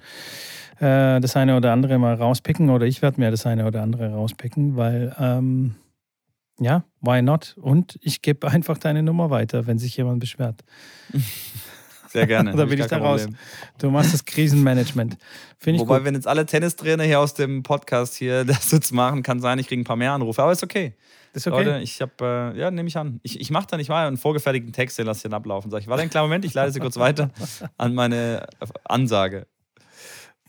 äh, 0.79 1.19
das 1.21 1.37
eine 1.37 1.57
oder 1.57 1.73
andere 1.73 1.99
mal 1.99 2.15
rauspicken 2.15 2.69
oder 2.69 2.85
ich 2.85 3.01
werde 3.01 3.19
mir 3.19 3.31
das 3.31 3.47
eine 3.47 3.67
oder 3.67 3.83
andere 3.83 4.11
rauspicken, 4.11 4.77
weil 4.77 5.15
ähm, 5.19 5.77
ja, 6.61 6.85
why 7.01 7.23
not? 7.23 7.57
Und 7.61 7.99
ich 8.03 8.21
gebe 8.21 8.47
einfach 8.49 8.77
deine 8.77 9.03
Nummer 9.03 9.31
weiter, 9.31 9.67
wenn 9.67 9.79
sich 9.79 9.97
jemand 9.97 10.21
beschwert. 10.21 10.63
Sehr 12.09 12.27
gerne. 12.27 12.53
da 12.57 12.67
bin 12.67 12.79
ich 12.79 12.87
da 12.87 12.99
raus. 12.99 13.27
Du 13.79 13.91
machst 13.91 14.13
das 14.13 14.25
Krisenmanagement. 14.27 15.17
Finde 15.59 15.77
ich 15.77 15.81
Wobei, 15.81 15.97
gut. 15.97 16.05
wenn 16.05 16.15
jetzt 16.15 16.29
alle 16.29 16.45
Tennistrainer 16.45 17.05
hier 17.05 17.21
aus 17.21 17.33
dem 17.33 17.63
Podcast 17.63 18.17
hier 18.17 18.45
das 18.45 18.71
jetzt 18.71 18.93
machen, 18.93 19.23
kann 19.23 19.41
sein, 19.41 19.59
ich 19.59 19.67
kriege 19.67 19.81
ein 19.81 19.85
paar 19.85 19.97
mehr 19.97 20.13
Anrufe. 20.13 20.43
Aber 20.43 20.53
ist 20.53 20.63
okay. 20.63 20.95
Ist 21.37 21.47
okay. 21.47 21.65
Leute, 21.65 21.81
ich 21.81 22.01
habe, 22.01 22.53
äh, 22.55 22.59
ja, 22.59 22.71
nehme 22.71 22.89
ich 22.89 22.97
an. 22.97 23.21
Ich, 23.23 23.41
ich 23.41 23.51
mache 23.51 23.67
dann, 23.69 23.81
ich 23.81 23.89
war 23.89 24.03
ja 24.03 24.09
einen 24.09 24.17
vorgefertigten 24.17 24.73
Text, 24.73 24.99
den 24.99 25.07
lasse 25.07 25.19
ich 25.19 25.23
dann 25.25 25.35
ablaufen. 25.35 25.71
Sag 25.71 25.81
ich, 25.81 25.89
warte 25.89 26.03
einen 26.03 26.11
kleinen 26.11 26.27
Moment, 26.27 26.45
ich 26.45 26.55
leite 26.55 26.73
sie 26.73 26.81
kurz 26.81 26.97
weiter 26.97 27.31
an 27.77 27.95
meine 27.95 28.47
Ansage. 28.85 29.47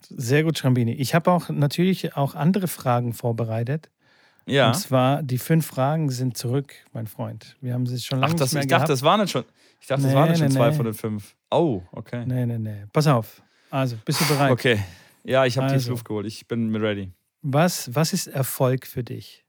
Sehr 0.09 0.43
gut, 0.43 0.57
Schrambini. 0.57 0.93
Ich 0.93 1.15
habe 1.15 1.31
auch 1.31 1.49
natürlich 1.49 2.15
auch 2.15 2.35
andere 2.35 2.67
Fragen 2.67 3.13
vorbereitet. 3.13 3.89
Ja. 4.47 4.67
Und 4.67 4.75
zwar, 4.75 5.23
die 5.23 5.39
fünf 5.39 5.65
Fragen 5.65 6.09
sind 6.09 6.37
zurück, 6.37 6.73
mein 6.93 7.07
Freund. 7.07 7.55
Wir 7.61 7.73
haben 7.73 7.87
sie 7.87 7.99
schon 7.99 8.19
lange 8.19 8.33
Ach, 8.33 8.37
das, 8.37 8.49
nicht 8.49 8.53
mehr 8.53 8.61
ich 8.63 8.67
gehabt. 8.67 8.83
dachte, 8.83 8.93
das 8.93 9.01
waren 9.01 9.19
jetzt 9.21 9.31
schon, 9.31 9.45
ich 9.81 9.87
dachte, 9.87 10.03
nee, 10.03 10.09
das 10.09 10.15
waren 10.15 10.29
jetzt 10.29 10.39
schon 10.39 10.47
nee, 10.47 10.53
zwei 10.53 10.69
nee. 10.69 10.75
von 10.75 10.85
den 10.85 10.93
fünf. 10.93 11.35
Oh, 11.49 11.81
okay. 11.91 12.23
Nee, 12.25 12.45
nee, 12.45 12.59
nee. 12.59 12.85
Pass 12.93 13.07
auf. 13.07 13.41
Also, 13.71 13.97
bist 14.05 14.21
du 14.21 14.25
bereit? 14.25 14.51
Okay. 14.51 14.79
Ja, 15.23 15.45
ich 15.45 15.57
habe 15.57 15.67
also, 15.67 15.85
die 15.85 15.89
Luft 15.89 16.05
geholt. 16.05 16.27
Ich 16.27 16.47
bin 16.47 16.75
ready. 16.75 17.11
Was, 17.41 17.93
was 17.93 18.13
ist 18.13 18.27
Erfolg 18.27 18.85
für 18.85 19.03
dich? 19.03 19.44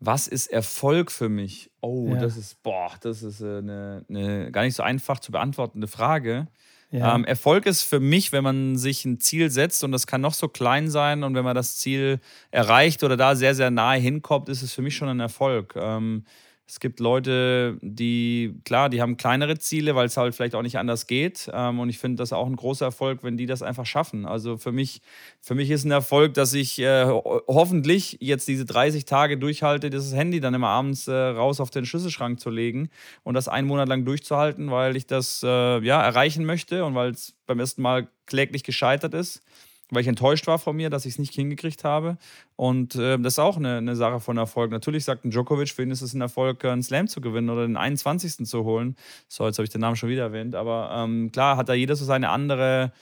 Was 0.00 0.28
ist 0.28 0.46
Erfolg 0.46 1.10
für 1.10 1.28
mich? 1.28 1.70
Oh, 1.80 2.10
ja. 2.12 2.20
das 2.20 2.36
ist, 2.36 2.62
boah, 2.62 2.92
das 3.00 3.22
ist 3.22 3.42
eine, 3.42 4.04
eine 4.08 4.50
gar 4.52 4.62
nicht 4.62 4.74
so 4.74 4.82
einfach 4.82 5.18
zu 5.18 5.32
beantwortende 5.32 5.88
Frage. 5.88 6.46
Ja. 6.90 7.14
Ähm, 7.14 7.24
Erfolg 7.24 7.66
ist 7.66 7.82
für 7.82 8.00
mich, 8.00 8.32
wenn 8.32 8.42
man 8.42 8.76
sich 8.76 9.04
ein 9.04 9.20
Ziel 9.20 9.50
setzt 9.50 9.84
und 9.84 9.92
das 9.92 10.06
kann 10.06 10.20
noch 10.20 10.32
so 10.32 10.48
klein 10.48 10.88
sein 10.88 11.22
und 11.22 11.34
wenn 11.34 11.44
man 11.44 11.54
das 11.54 11.76
Ziel 11.76 12.20
erreicht 12.50 13.04
oder 13.04 13.16
da 13.16 13.36
sehr, 13.36 13.54
sehr 13.54 13.70
nahe 13.70 13.98
hinkommt, 13.98 14.48
ist 14.48 14.62
es 14.62 14.72
für 14.72 14.82
mich 14.82 14.96
schon 14.96 15.08
ein 15.08 15.20
Erfolg. 15.20 15.74
Ähm, 15.76 16.24
es 16.68 16.80
gibt 16.80 17.00
Leute, 17.00 17.78
die, 17.80 18.60
klar, 18.66 18.90
die 18.90 19.00
haben 19.00 19.16
kleinere 19.16 19.56
Ziele, 19.56 19.94
weil 19.94 20.06
es 20.06 20.18
halt 20.18 20.34
vielleicht 20.34 20.54
auch 20.54 20.62
nicht 20.62 20.76
anders 20.76 21.06
geht. 21.06 21.50
Ähm, 21.50 21.80
und 21.80 21.88
ich 21.88 21.98
finde 21.98 22.18
das 22.18 22.34
auch 22.34 22.46
ein 22.46 22.56
großer 22.56 22.84
Erfolg, 22.84 23.22
wenn 23.22 23.38
die 23.38 23.46
das 23.46 23.62
einfach 23.62 23.86
schaffen. 23.86 24.26
Also 24.26 24.58
für 24.58 24.70
mich, 24.70 25.00
für 25.40 25.54
mich 25.54 25.70
ist 25.70 25.86
ein 25.86 25.90
Erfolg, 25.90 26.34
dass 26.34 26.52
ich 26.52 26.78
äh, 26.78 27.06
hoffentlich 27.06 28.18
jetzt 28.20 28.46
diese 28.48 28.66
30 28.66 29.06
Tage 29.06 29.38
durchhalte, 29.38 29.88
dieses 29.88 30.14
Handy 30.14 30.40
dann 30.40 30.52
immer 30.52 30.68
abends 30.68 31.08
äh, 31.08 31.14
raus 31.14 31.58
auf 31.60 31.70
den 31.70 31.86
Schlüsselschrank 31.86 32.38
zu 32.38 32.50
legen 32.50 32.90
und 33.22 33.32
das 33.32 33.48
einen 33.48 33.66
Monat 33.66 33.88
lang 33.88 34.04
durchzuhalten, 34.04 34.70
weil 34.70 34.94
ich 34.96 35.06
das 35.06 35.42
äh, 35.42 35.48
ja, 35.82 36.02
erreichen 36.02 36.44
möchte 36.44 36.84
und 36.84 36.94
weil 36.94 37.12
es 37.12 37.34
beim 37.46 37.60
ersten 37.60 37.80
Mal 37.80 38.08
kläglich 38.26 38.62
gescheitert 38.62 39.14
ist 39.14 39.42
weil 39.90 40.02
ich 40.02 40.08
enttäuscht 40.08 40.46
war 40.46 40.58
von 40.58 40.76
mir, 40.76 40.90
dass 40.90 41.06
ich 41.06 41.14
es 41.14 41.18
nicht 41.18 41.34
hingekriegt 41.34 41.84
habe. 41.84 42.18
Und 42.56 42.94
äh, 42.96 43.18
das 43.18 43.34
ist 43.34 43.38
auch 43.38 43.56
eine, 43.56 43.78
eine, 43.78 43.96
Sache 43.96 44.20
von 44.20 44.36
Erfolg. 44.36 44.70
Natürlich 44.70 45.04
sagt 45.04 45.24
ein 45.24 45.30
Djokovic, 45.30 45.70
für 45.70 45.82
ihn 45.82 45.90
ist 45.90 46.02
es 46.02 46.14
ein 46.14 46.20
Erfolg, 46.20 46.64
einen 46.64 46.82
Slam 46.82 47.08
zu 47.08 47.20
gewinnen 47.20 47.50
oder 47.50 47.66
den 47.66 47.76
21. 47.76 48.46
zu 48.46 48.64
holen. 48.64 48.96
So, 49.28 49.46
jetzt 49.46 49.58
habe 49.58 49.64
ich 49.64 49.70
den 49.70 49.80
Namen 49.80 49.96
schon 49.96 50.08
wieder 50.08 50.24
erwähnt. 50.24 50.54
Aber 50.54 50.90
ähm, 50.92 51.32
klar 51.32 51.56
hat 51.56 51.68
da 51.68 51.74
jeder 51.74 51.96
so 51.96 52.04
seine 52.04 52.28
andere 52.30 52.92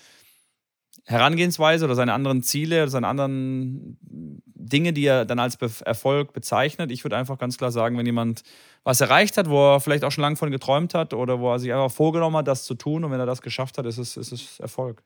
Herangehensweise 1.04 1.84
oder 1.84 1.94
seine 1.94 2.12
anderen 2.12 2.42
Ziele 2.42 2.82
oder 2.82 2.90
seine 2.90 3.06
anderen 3.06 3.96
Dinge, 4.02 4.92
die 4.92 5.04
er 5.04 5.24
dann 5.24 5.38
als 5.38 5.56
Be 5.56 5.70
Erfolg 5.84 6.32
bezeichnet. 6.32 6.90
Ich 6.90 7.04
würde 7.04 7.16
einfach 7.16 7.38
ganz 7.38 7.58
klar 7.58 7.70
sagen, 7.70 7.96
wenn 7.96 8.06
jemand 8.06 8.42
was 8.82 9.00
erreicht 9.00 9.36
hat, 9.36 9.48
wo 9.48 9.74
er 9.74 9.80
vielleicht 9.80 10.04
auch 10.04 10.10
schon 10.10 10.22
lange 10.22 10.36
von 10.36 10.50
geträumt 10.50 10.94
hat 10.94 11.14
oder 11.14 11.38
wo 11.38 11.52
er 11.52 11.58
sich 11.60 11.72
einfach 11.72 11.92
vorgenommen 11.92 12.36
hat, 12.36 12.48
das 12.48 12.64
zu 12.64 12.74
tun 12.74 13.04
und 13.04 13.12
wenn 13.12 13.20
er 13.20 13.26
das 13.26 13.40
geschafft 13.40 13.78
hat, 13.78 13.86
ist 13.86 13.98
es, 13.98 14.16
ist 14.16 14.32
es 14.32 14.58
Erfolg. 14.58 15.02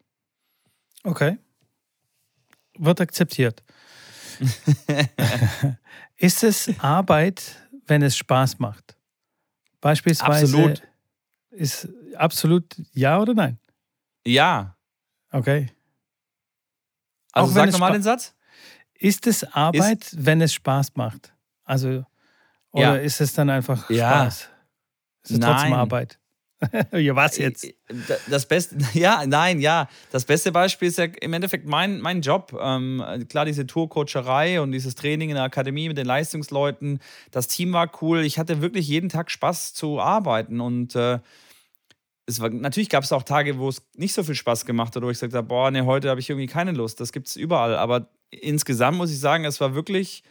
Okay, 1.04 1.38
wird 2.80 3.00
akzeptiert. 3.00 3.62
ist 6.16 6.42
es 6.42 6.70
Arbeit, 6.80 7.56
wenn 7.86 8.02
es 8.02 8.16
Spaß 8.16 8.58
macht? 8.58 8.96
Beispielsweise. 9.80 10.56
Absolut. 10.56 10.82
Ist 11.50 11.88
absolut 12.16 12.64
ja 12.92 13.18
oder 13.20 13.34
nein? 13.34 13.58
Ja. 14.24 14.76
Okay. 15.30 15.70
Also 17.32 17.50
Auch 17.50 17.54
sag 17.54 17.70
nochmal 17.70 17.92
den 17.92 18.02
Satz. 18.02 18.34
Ist 18.94 19.26
es 19.26 19.44
Arbeit, 19.44 20.12
ist 20.12 20.26
wenn 20.26 20.40
es 20.40 20.52
Spaß 20.52 20.94
macht? 20.96 21.32
Also, 21.64 22.04
oder 22.72 22.82
ja. 22.82 22.96
ist 22.96 23.20
es 23.20 23.32
dann 23.32 23.50
einfach 23.50 23.84
Spaß? 23.84 23.96
Ja. 23.96 24.26
Ist 24.26 24.50
es 25.30 25.38
Nein. 25.38 25.50
trotzdem 25.50 25.72
Arbeit? 25.72 26.19
ja, 26.92 27.16
was 27.16 27.38
jetzt? 27.38 27.64
Äh, 27.64 27.72
das 28.28 28.46
Beste, 28.46 28.76
ja, 28.98 29.24
nein, 29.26 29.60
ja. 29.60 29.88
Das 30.10 30.24
beste 30.24 30.52
Beispiel 30.52 30.88
ist 30.88 30.98
ja 30.98 31.04
im 31.04 31.32
Endeffekt 31.32 31.66
mein, 31.66 32.00
mein 32.00 32.20
Job. 32.20 32.56
Ähm, 32.60 33.02
klar, 33.28 33.44
diese 33.44 33.66
Tourcoacherei 33.66 34.60
und 34.60 34.72
dieses 34.72 34.94
Training 34.94 35.30
in 35.30 35.36
der 35.36 35.44
Akademie 35.44 35.88
mit 35.88 35.96
den 35.96 36.06
Leistungsleuten. 36.06 37.00
Das 37.30 37.48
Team 37.48 37.72
war 37.72 37.90
cool. 38.02 38.20
Ich 38.20 38.38
hatte 38.38 38.60
wirklich 38.60 38.88
jeden 38.88 39.08
Tag 39.08 39.30
Spaß 39.30 39.74
zu 39.74 40.00
arbeiten 40.00 40.60
und 40.60 40.94
äh, 40.94 41.18
es 42.26 42.40
war, 42.40 42.50
natürlich 42.50 42.88
gab 42.88 43.04
es 43.04 43.12
auch 43.12 43.24
Tage, 43.24 43.58
wo 43.58 43.68
es 43.68 43.82
nicht 43.96 44.12
so 44.12 44.22
viel 44.22 44.34
Spaß 44.34 44.64
gemacht 44.64 44.94
hat, 44.94 45.02
wo 45.02 45.10
ich 45.10 45.16
gesagt 45.16 45.34
habe, 45.34 45.48
boah, 45.48 45.70
nee, 45.70 45.82
heute 45.82 46.10
habe 46.10 46.20
ich 46.20 46.30
irgendwie 46.30 46.46
keine 46.46 46.72
Lust. 46.72 47.00
Das 47.00 47.12
gibt 47.12 47.26
es 47.28 47.36
überall. 47.36 47.76
Aber 47.76 48.08
insgesamt 48.30 48.96
muss 48.96 49.10
ich 49.10 49.18
sagen, 49.18 49.44
es 49.44 49.60
war 49.60 49.74
wirklich 49.74 50.22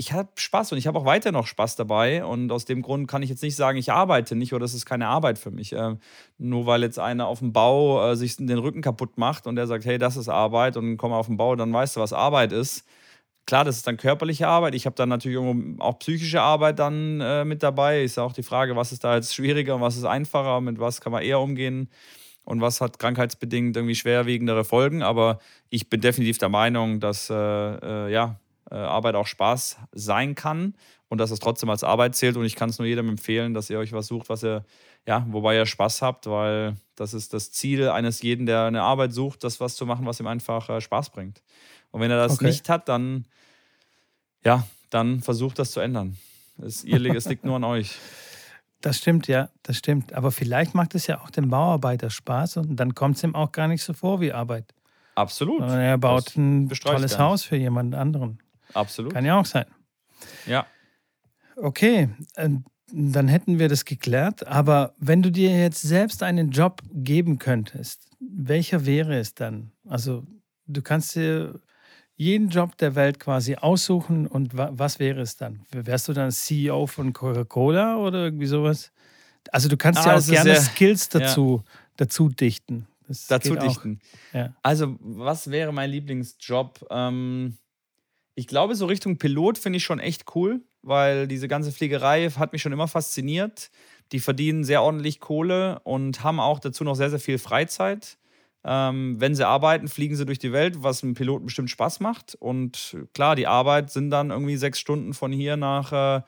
ich 0.00 0.12
habe 0.12 0.28
Spaß 0.36 0.70
und 0.72 0.78
ich 0.78 0.86
habe 0.86 0.96
auch 0.96 1.04
weiter 1.04 1.32
noch 1.32 1.48
Spaß 1.48 1.74
dabei. 1.74 2.24
Und 2.24 2.52
aus 2.52 2.64
dem 2.64 2.82
Grund 2.82 3.08
kann 3.08 3.22
ich 3.24 3.30
jetzt 3.30 3.42
nicht 3.42 3.56
sagen, 3.56 3.76
ich 3.78 3.90
arbeite 3.92 4.36
nicht 4.36 4.54
oder 4.54 4.60
das 4.60 4.72
ist 4.72 4.86
keine 4.86 5.08
Arbeit 5.08 5.38
für 5.40 5.50
mich. 5.50 5.72
Äh, 5.72 5.96
nur 6.38 6.66
weil 6.66 6.82
jetzt 6.82 7.00
einer 7.00 7.26
auf 7.26 7.40
dem 7.40 7.52
Bau 7.52 8.12
äh, 8.12 8.16
sich 8.16 8.36
den 8.36 8.58
Rücken 8.58 8.80
kaputt 8.80 9.18
macht 9.18 9.48
und 9.48 9.56
der 9.56 9.66
sagt, 9.66 9.84
hey, 9.84 9.98
das 9.98 10.16
ist 10.16 10.28
Arbeit 10.28 10.76
und 10.76 10.98
komm 10.98 11.12
auf 11.12 11.26
den 11.26 11.36
Bau, 11.36 11.56
dann 11.56 11.72
weißt 11.72 11.96
du, 11.96 12.00
was 12.00 12.12
Arbeit 12.12 12.52
ist. 12.52 12.86
Klar, 13.46 13.64
das 13.64 13.76
ist 13.78 13.86
dann 13.88 13.96
körperliche 13.96 14.46
Arbeit. 14.46 14.74
Ich 14.76 14.86
habe 14.86 14.94
dann 14.94 15.08
natürlich 15.08 15.38
auch 15.80 15.98
psychische 15.98 16.42
Arbeit 16.42 16.78
dann 16.78 17.20
äh, 17.20 17.44
mit 17.44 17.64
dabei. 17.64 18.02
Ist 18.04 18.18
ja 18.18 18.22
auch 18.22 18.32
die 18.34 18.42
Frage, 18.44 18.76
was 18.76 18.92
ist 18.92 19.02
da 19.02 19.16
jetzt 19.16 19.34
schwieriger 19.34 19.74
und 19.74 19.80
was 19.80 19.96
ist 19.96 20.04
einfacher, 20.04 20.60
mit 20.60 20.78
was 20.78 21.00
kann 21.00 21.12
man 21.12 21.24
eher 21.24 21.40
umgehen 21.40 21.90
und 22.44 22.60
was 22.60 22.80
hat 22.80 23.00
krankheitsbedingt 23.00 23.76
irgendwie 23.76 23.96
schwerwiegendere 23.96 24.64
Folgen. 24.64 25.02
Aber 25.02 25.40
ich 25.70 25.90
bin 25.90 26.00
definitiv 26.00 26.38
der 26.38 26.50
Meinung, 26.50 27.00
dass 27.00 27.30
äh, 27.30 27.34
äh 27.34 28.12
ja, 28.12 28.38
Arbeit 28.74 29.14
auch 29.14 29.26
Spaß 29.26 29.78
sein 29.92 30.34
kann 30.34 30.74
und 31.08 31.18
dass 31.18 31.30
es 31.30 31.40
trotzdem 31.40 31.70
als 31.70 31.84
Arbeit 31.84 32.14
zählt. 32.14 32.36
Und 32.36 32.44
ich 32.44 32.54
kann 32.54 32.70
es 32.70 32.78
nur 32.78 32.86
jedem 32.86 33.08
empfehlen, 33.08 33.54
dass 33.54 33.70
ihr 33.70 33.78
euch 33.78 33.92
was 33.92 34.06
sucht, 34.06 34.28
was 34.28 34.44
ihr, 34.44 34.64
ja, 35.06 35.26
wobei 35.30 35.56
ihr 35.56 35.66
Spaß 35.66 36.02
habt, 36.02 36.26
weil 36.26 36.76
das 36.96 37.14
ist 37.14 37.32
das 37.32 37.50
Ziel 37.50 37.88
eines 37.88 38.22
jeden, 38.22 38.46
der 38.46 38.64
eine 38.64 38.82
Arbeit 38.82 39.12
sucht, 39.12 39.44
das 39.44 39.60
was 39.60 39.76
zu 39.76 39.86
machen, 39.86 40.06
was 40.06 40.20
ihm 40.20 40.26
einfach 40.26 40.68
äh, 40.68 40.80
Spaß 40.80 41.10
bringt. 41.10 41.42
Und 41.90 42.00
wenn 42.00 42.10
er 42.10 42.18
das 42.18 42.34
okay. 42.34 42.46
nicht 42.46 42.68
hat, 42.68 42.88
dann, 42.88 43.26
ja, 44.44 44.66
dann 44.90 45.20
versucht 45.20 45.58
das 45.58 45.70
zu 45.70 45.80
ändern. 45.80 46.16
Es, 46.60 46.84
ihr, 46.84 47.02
es 47.14 47.26
liegt 47.26 47.44
nur 47.44 47.56
an 47.56 47.64
euch. 47.64 47.96
Das 48.80 48.98
stimmt, 48.98 49.26
ja, 49.26 49.48
das 49.62 49.76
stimmt. 49.76 50.12
Aber 50.12 50.30
vielleicht 50.30 50.74
macht 50.74 50.94
es 50.94 51.06
ja 51.06 51.20
auch 51.20 51.30
dem 51.30 51.48
Bauarbeiter 51.48 52.10
Spaß 52.10 52.58
und 52.58 52.76
dann 52.76 52.94
kommt 52.94 53.16
es 53.16 53.24
ihm 53.24 53.34
auch 53.34 53.50
gar 53.52 53.66
nicht 53.66 53.82
so 53.82 53.92
vor 53.92 54.20
wie 54.20 54.32
Arbeit. 54.32 54.74
Absolut. 55.14 55.62
Er 55.62 55.98
baut 55.98 56.28
das 56.28 56.36
ein 56.36 56.68
tolles 56.68 57.18
Haus 57.18 57.42
für 57.42 57.56
jemand 57.56 57.94
anderen. 57.94 58.38
Absolut. 58.74 59.12
Kann 59.12 59.24
ja 59.24 59.38
auch 59.38 59.46
sein. 59.46 59.66
Ja. 60.46 60.66
Okay, 61.56 62.08
ähm, 62.36 62.64
dann 62.92 63.28
hätten 63.28 63.58
wir 63.58 63.68
das 63.68 63.84
geklärt. 63.84 64.46
Aber 64.46 64.94
wenn 64.98 65.22
du 65.22 65.30
dir 65.30 65.58
jetzt 65.58 65.82
selbst 65.82 66.22
einen 66.22 66.50
Job 66.50 66.82
geben 66.92 67.38
könntest, 67.38 68.08
welcher 68.20 68.86
wäre 68.86 69.18
es 69.18 69.34
dann? 69.34 69.72
Also 69.86 70.24
du 70.66 70.82
kannst 70.82 71.14
dir 71.14 71.60
jeden 72.16 72.48
Job 72.48 72.76
der 72.78 72.94
Welt 72.94 73.20
quasi 73.20 73.56
aussuchen 73.56 74.26
und 74.26 74.56
wa 74.56 74.70
was 74.72 74.98
wäre 74.98 75.20
es 75.20 75.36
dann? 75.36 75.64
Wärst 75.70 76.08
du 76.08 76.12
dann 76.12 76.32
CEO 76.32 76.86
von 76.86 77.12
Coca-Cola 77.12 77.96
oder 77.96 78.24
irgendwie 78.24 78.46
sowas? 78.46 78.90
Also 79.52 79.68
du 79.68 79.76
kannst 79.76 80.00
ah, 80.00 80.12
ja 80.12 80.18
auch 80.18 80.26
gerne 80.26 80.54
sehr, 80.54 80.60
Skills 80.60 81.08
dazu, 81.08 81.62
ja. 81.64 81.72
dazu 81.96 82.28
dichten. 82.28 82.86
Das 83.06 83.26
dazu 83.26 83.54
dichten. 83.54 84.00
Ja. 84.32 84.54
Also 84.62 84.96
was 85.00 85.50
wäre 85.50 85.72
mein 85.72 85.90
Lieblingsjob? 85.90 86.86
Ähm, 86.90 87.56
ich 88.38 88.46
glaube, 88.46 88.76
so 88.76 88.86
Richtung 88.86 89.18
Pilot 89.18 89.58
finde 89.58 89.78
ich 89.78 89.84
schon 89.84 89.98
echt 89.98 90.36
cool, 90.36 90.60
weil 90.82 91.26
diese 91.26 91.48
ganze 91.48 91.72
Fliegerei 91.72 92.30
hat 92.30 92.52
mich 92.52 92.62
schon 92.62 92.70
immer 92.70 92.86
fasziniert. 92.86 93.68
Die 94.12 94.20
verdienen 94.20 94.62
sehr 94.62 94.84
ordentlich 94.84 95.18
Kohle 95.18 95.80
und 95.82 96.22
haben 96.22 96.38
auch 96.38 96.60
dazu 96.60 96.84
noch 96.84 96.94
sehr, 96.94 97.10
sehr 97.10 97.18
viel 97.18 97.38
Freizeit. 97.38 98.16
Ähm, 98.62 99.16
wenn 99.18 99.34
sie 99.34 99.44
arbeiten, 99.44 99.88
fliegen 99.88 100.14
sie 100.14 100.24
durch 100.24 100.38
die 100.38 100.52
Welt, 100.52 100.84
was 100.84 101.02
einem 101.02 101.14
Piloten 101.14 101.46
bestimmt 101.46 101.68
Spaß 101.68 101.98
macht. 101.98 102.36
Und 102.36 102.96
klar, 103.12 103.34
die 103.34 103.48
Arbeit 103.48 103.90
sind 103.90 104.10
dann 104.10 104.30
irgendwie 104.30 104.56
sechs 104.56 104.78
Stunden 104.78 105.14
von 105.14 105.32
hier 105.32 105.56
nach, 105.56 105.92
äh, 105.92 106.22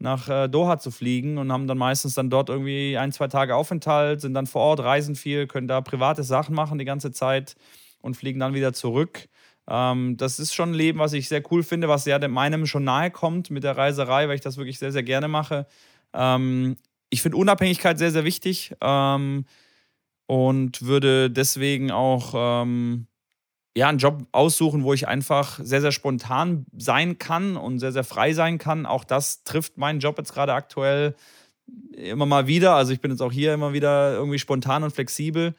nach 0.00 0.28
äh, 0.28 0.48
Doha 0.48 0.78
zu 0.80 0.90
fliegen 0.90 1.38
und 1.38 1.52
haben 1.52 1.68
dann 1.68 1.78
meistens 1.78 2.14
dann 2.14 2.28
dort 2.28 2.48
irgendwie 2.48 2.98
ein, 2.98 3.12
zwei 3.12 3.28
Tage 3.28 3.54
Aufenthalt, 3.54 4.20
sind 4.20 4.34
dann 4.34 4.46
vor 4.48 4.62
Ort, 4.62 4.80
reisen 4.80 5.14
viel, 5.14 5.46
können 5.46 5.68
da 5.68 5.80
private 5.80 6.24
Sachen 6.24 6.56
machen 6.56 6.78
die 6.78 6.84
ganze 6.84 7.12
Zeit 7.12 7.54
und 8.00 8.16
fliegen 8.16 8.40
dann 8.40 8.52
wieder 8.52 8.72
zurück. 8.72 9.28
Ähm, 9.68 10.16
das 10.16 10.38
ist 10.38 10.54
schon 10.54 10.70
ein 10.70 10.74
Leben, 10.74 10.98
was 10.98 11.12
ich 11.12 11.28
sehr 11.28 11.42
cool 11.50 11.62
finde, 11.62 11.88
was 11.88 12.04
ja 12.04 12.18
meinem 12.28 12.66
schon 12.66 12.84
nahe 12.84 13.10
kommt 13.10 13.50
mit 13.50 13.64
der 13.64 13.76
Reiserei, 13.76 14.28
weil 14.28 14.34
ich 14.34 14.40
das 14.40 14.56
wirklich 14.56 14.78
sehr, 14.78 14.92
sehr 14.92 15.02
gerne 15.02 15.28
mache. 15.28 15.66
Ähm, 16.12 16.76
ich 17.10 17.22
finde 17.22 17.36
Unabhängigkeit 17.36 17.98
sehr, 17.98 18.10
sehr 18.10 18.24
wichtig. 18.24 18.74
Ähm, 18.80 19.44
und 20.26 20.82
würde 20.82 21.30
deswegen 21.30 21.90
auch 21.90 22.32
ähm, 22.34 23.06
ja, 23.76 23.88
einen 23.88 23.98
Job 23.98 24.26
aussuchen, 24.32 24.84
wo 24.84 24.92
ich 24.94 25.08
einfach 25.08 25.60
sehr, 25.62 25.80
sehr 25.80 25.92
spontan 25.92 26.66
sein 26.76 27.18
kann 27.18 27.56
und 27.56 27.80
sehr, 27.80 27.92
sehr 27.92 28.04
frei 28.04 28.32
sein 28.32 28.58
kann. 28.58 28.86
Auch 28.86 29.04
das 29.04 29.44
trifft 29.44 29.78
meinen 29.78 30.00
Job 30.00 30.18
jetzt 30.18 30.32
gerade 30.32 30.54
aktuell 30.54 31.14
immer 31.92 32.26
mal 32.26 32.46
wieder. 32.46 32.74
Also 32.74 32.92
ich 32.92 33.00
bin 33.00 33.10
jetzt 33.10 33.20
auch 33.20 33.32
hier 33.32 33.54
immer 33.54 33.72
wieder 33.72 34.14
irgendwie 34.14 34.38
spontan 34.38 34.84
und 34.84 34.92
flexibel. 34.92 35.54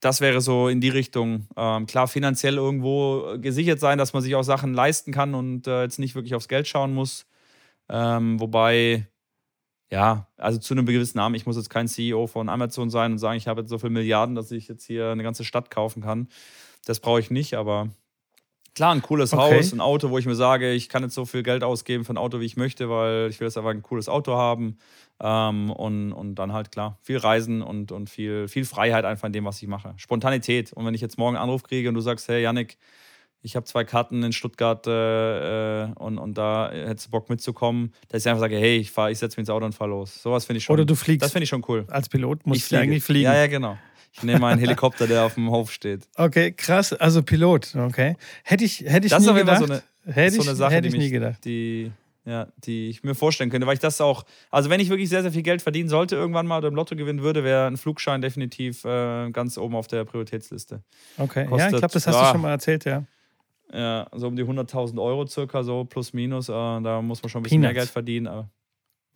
Das 0.00 0.20
wäre 0.20 0.40
so 0.40 0.68
in 0.68 0.80
die 0.80 0.90
Richtung. 0.90 1.48
Ähm, 1.56 1.86
klar, 1.86 2.06
finanziell 2.08 2.56
irgendwo 2.56 3.38
gesichert 3.38 3.80
sein, 3.80 3.98
dass 3.98 4.12
man 4.12 4.22
sich 4.22 4.34
auch 4.34 4.42
Sachen 4.42 4.74
leisten 4.74 5.12
kann 5.12 5.34
und 5.34 5.66
äh, 5.66 5.82
jetzt 5.82 5.98
nicht 5.98 6.14
wirklich 6.14 6.34
aufs 6.34 6.48
Geld 6.48 6.68
schauen 6.68 6.94
muss. 6.94 7.26
Ähm, 7.88 8.38
wobei 8.40 9.08
ja, 9.90 10.28
also 10.36 10.58
zu 10.58 10.74
einem 10.74 10.86
gewissen 10.86 11.16
Namen. 11.18 11.34
Ich 11.34 11.46
muss 11.46 11.56
jetzt 11.56 11.70
kein 11.70 11.88
CEO 11.88 12.26
von 12.26 12.48
Amazon 12.48 12.90
sein 12.90 13.12
und 13.12 13.18
sagen, 13.18 13.36
ich 13.36 13.46
habe 13.48 13.60
jetzt 13.60 13.70
so 13.70 13.78
viele 13.78 13.90
Milliarden, 13.90 14.34
dass 14.34 14.50
ich 14.50 14.68
jetzt 14.68 14.84
hier 14.84 15.10
eine 15.10 15.22
ganze 15.22 15.44
Stadt 15.44 15.70
kaufen 15.70 16.02
kann. 16.02 16.28
Das 16.84 17.00
brauche 17.00 17.20
ich 17.20 17.30
nicht, 17.30 17.54
aber 17.54 17.90
klar, 18.76 18.94
ein 18.94 19.02
cooles 19.02 19.32
okay. 19.32 19.56
Haus, 19.56 19.72
ein 19.72 19.80
Auto, 19.80 20.10
wo 20.10 20.18
ich 20.18 20.26
mir 20.26 20.36
sage, 20.36 20.72
ich 20.72 20.88
kann 20.88 21.02
jetzt 21.02 21.14
so 21.14 21.24
viel 21.24 21.42
Geld 21.42 21.64
ausgeben 21.64 22.04
für 22.04 22.12
ein 22.12 22.18
Auto, 22.18 22.40
wie 22.40 22.44
ich 22.44 22.56
möchte, 22.56 22.88
weil 22.88 23.28
ich 23.30 23.40
will 23.40 23.48
jetzt 23.48 23.56
einfach 23.56 23.70
ein 23.70 23.82
cooles 23.82 24.08
Auto 24.08 24.36
haben. 24.36 24.78
Ähm, 25.18 25.70
und, 25.70 26.12
und 26.12 26.34
dann 26.34 26.52
halt 26.52 26.70
klar, 26.70 26.98
viel 27.00 27.16
Reisen 27.16 27.62
und, 27.62 27.90
und 27.90 28.10
viel, 28.10 28.48
viel 28.48 28.66
Freiheit 28.66 29.06
einfach 29.06 29.26
in 29.26 29.32
dem, 29.32 29.46
was 29.46 29.62
ich 29.62 29.68
mache. 29.68 29.94
Spontanität. 29.96 30.74
Und 30.74 30.84
wenn 30.84 30.92
ich 30.92 31.00
jetzt 31.00 31.16
morgen 31.16 31.36
einen 31.36 31.44
Anruf 31.44 31.62
kriege 31.62 31.88
und 31.88 31.94
du 31.94 32.02
sagst, 32.02 32.28
hey 32.28 32.42
Yannick, 32.42 32.76
ich 33.40 33.56
habe 33.56 33.64
zwei 33.64 33.84
Karten 33.84 34.22
in 34.22 34.32
Stuttgart 34.32 34.86
äh, 34.86 35.84
äh, 35.84 35.92
und, 35.94 36.18
und 36.18 36.36
da 36.36 36.70
hättest 36.70 37.06
du 37.06 37.10
Bock 37.12 37.30
mitzukommen, 37.30 37.94
dass 38.08 38.24
ich 38.24 38.28
einfach 38.28 38.40
sage, 38.40 38.56
hey, 38.56 38.76
ich, 38.76 38.88
ich 38.88 39.18
setze 39.18 39.36
mich 39.36 39.38
ins 39.38 39.50
Auto 39.50 39.64
und 39.64 39.72
fahre 39.72 39.90
los. 39.90 40.22
Sowas 40.22 40.44
finde 40.44 40.58
ich 40.58 40.64
schon. 40.64 40.74
Oder 40.74 40.84
du 40.84 40.94
fliegst. 40.94 41.24
Das 41.24 41.32
finde 41.32 41.44
ich 41.44 41.48
schon 41.48 41.64
cool. 41.68 41.86
Als 41.88 42.10
Pilot 42.10 42.46
musst 42.46 42.70
du 42.70 42.78
eigentlich 42.78 43.02
fliegen. 43.02 43.24
Ja, 43.24 43.36
ja, 43.36 43.46
genau. 43.46 43.78
Ich 44.16 44.22
nehme 44.22 44.46
einen 44.46 44.60
Helikopter, 44.60 45.06
der 45.06 45.24
auf 45.24 45.34
dem 45.34 45.50
Hof 45.50 45.70
steht. 45.70 46.08
Okay, 46.16 46.52
krass. 46.52 46.92
Also 46.92 47.22
Pilot, 47.22 47.74
okay. 47.76 48.16
Hätte 48.44 48.64
ich, 48.64 48.80
hätte 48.80 49.06
ich 49.06 49.10
das 49.12 49.22
nie 49.22 49.30
ist 49.30 49.36
gedacht. 49.36 49.58
So 49.58 49.64
eine, 49.64 49.82
hätte 50.06 50.36
so 50.36 50.42
eine 50.42 50.54
Sache, 50.54 50.74
hätte 50.74 50.88
ich 50.88 50.94
die 50.94 50.98
nie 50.98 51.10
gedacht. 51.10 51.44
Die, 51.44 51.92
ja, 52.24 52.48
die 52.56 52.88
ich 52.88 53.04
mir 53.04 53.14
vorstellen 53.14 53.50
könnte, 53.50 53.66
weil 53.66 53.74
ich 53.74 53.80
das 53.80 54.00
auch, 54.00 54.24
also 54.50 54.70
wenn 54.70 54.80
ich 54.80 54.88
wirklich 54.88 55.08
sehr, 55.08 55.22
sehr 55.22 55.32
viel 55.32 55.42
Geld 55.42 55.60
verdienen 55.60 55.88
sollte, 55.88 56.16
irgendwann 56.16 56.46
mal 56.46 56.58
oder 56.58 56.68
im 56.68 56.74
Lotto 56.74 56.96
gewinnen 56.96 57.22
würde, 57.22 57.44
wäre 57.44 57.66
ein 57.66 57.76
Flugschein 57.76 58.22
definitiv 58.22 58.84
äh, 58.84 59.30
ganz 59.30 59.58
oben 59.58 59.76
auf 59.76 59.86
der 59.86 60.04
Prioritätsliste. 60.04 60.82
Okay, 61.18 61.44
Kostet, 61.44 61.58
ja, 61.58 61.76
ich 61.76 61.80
glaube, 61.80 61.92
das 61.92 62.06
hast 62.06 62.14
ja, 62.14 62.26
du 62.26 62.32
schon 62.32 62.40
mal 62.40 62.50
erzählt, 62.50 62.84
ja. 62.84 63.04
Ja, 63.72 64.06
so 64.12 64.28
um 64.28 64.36
die 64.36 64.44
100.000 64.44 65.02
Euro 65.02 65.26
circa, 65.26 65.62
so 65.62 65.84
plus 65.84 66.12
minus. 66.12 66.48
Äh, 66.48 66.52
da 66.52 67.02
muss 67.02 67.22
man 67.22 67.30
schon 67.30 67.40
ein 67.40 67.42
bisschen 67.42 67.60
Peanuts. 67.60 67.74
mehr 67.74 67.82
Geld 67.82 67.90
verdienen. 67.90 68.26
Aber, 68.28 68.48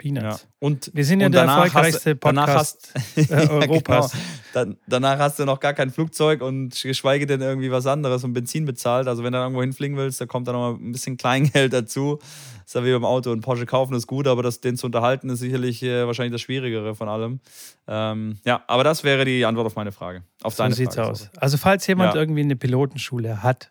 Peanuts. 0.00 0.42
Ja. 0.42 0.48
Und, 0.60 0.90
Wir 0.94 1.04
sind 1.04 1.20
ja 1.20 1.28
der 1.28 1.42
erfolgreichste 1.42 2.12
hast, 2.12 2.20
Podcast 2.20 2.92
hast, 2.94 3.30
äh, 3.30 3.48
Europas. 3.48 4.12
Genau. 4.12 4.24
Dann, 4.54 4.76
danach 4.86 5.18
hast 5.18 5.38
du 5.38 5.44
noch 5.44 5.60
gar 5.60 5.74
kein 5.74 5.90
Flugzeug 5.90 6.40
und 6.40 6.80
geschweige 6.82 7.26
denn 7.26 7.42
irgendwie 7.42 7.70
was 7.70 7.86
anderes 7.86 8.24
und 8.24 8.32
Benzin 8.32 8.64
bezahlt. 8.64 9.08
Also 9.08 9.22
wenn 9.22 9.32
du 9.32 9.38
irgendwo 9.38 9.60
hinfliegen 9.60 9.96
willst, 9.98 10.20
da 10.20 10.26
kommt 10.26 10.48
dann 10.48 10.54
noch 10.54 10.72
mal 10.72 10.78
ein 10.82 10.92
bisschen 10.92 11.18
Kleingeld 11.18 11.72
dazu. 11.74 12.18
ist 12.64 12.74
ja 12.74 12.84
wie 12.84 12.92
beim 12.92 13.04
Auto. 13.04 13.30
Und 13.30 13.42
Porsche 13.42 13.66
kaufen 13.66 13.94
ist 13.94 14.06
gut, 14.06 14.26
aber 14.26 14.42
das, 14.42 14.60
den 14.60 14.78
zu 14.78 14.86
unterhalten 14.86 15.28
ist 15.28 15.40
sicherlich 15.40 15.82
äh, 15.82 16.06
wahrscheinlich 16.06 16.32
das 16.32 16.40
Schwierigere 16.40 16.94
von 16.94 17.08
allem. 17.08 17.40
Ähm, 17.86 18.38
ja, 18.44 18.64
aber 18.66 18.84
das 18.84 19.04
wäre 19.04 19.26
die 19.26 19.44
Antwort 19.44 19.66
auf 19.66 19.76
meine 19.76 19.92
Frage. 19.92 20.22
Auf 20.42 20.54
so 20.54 20.62
deine 20.62 20.74
sieht's 20.74 20.94
Frage, 20.94 21.10
aus. 21.10 21.30
Also 21.36 21.58
falls 21.58 21.86
jemand 21.86 22.14
ja. 22.14 22.20
irgendwie 22.20 22.40
eine 22.40 22.56
Pilotenschule 22.56 23.42
hat, 23.42 23.70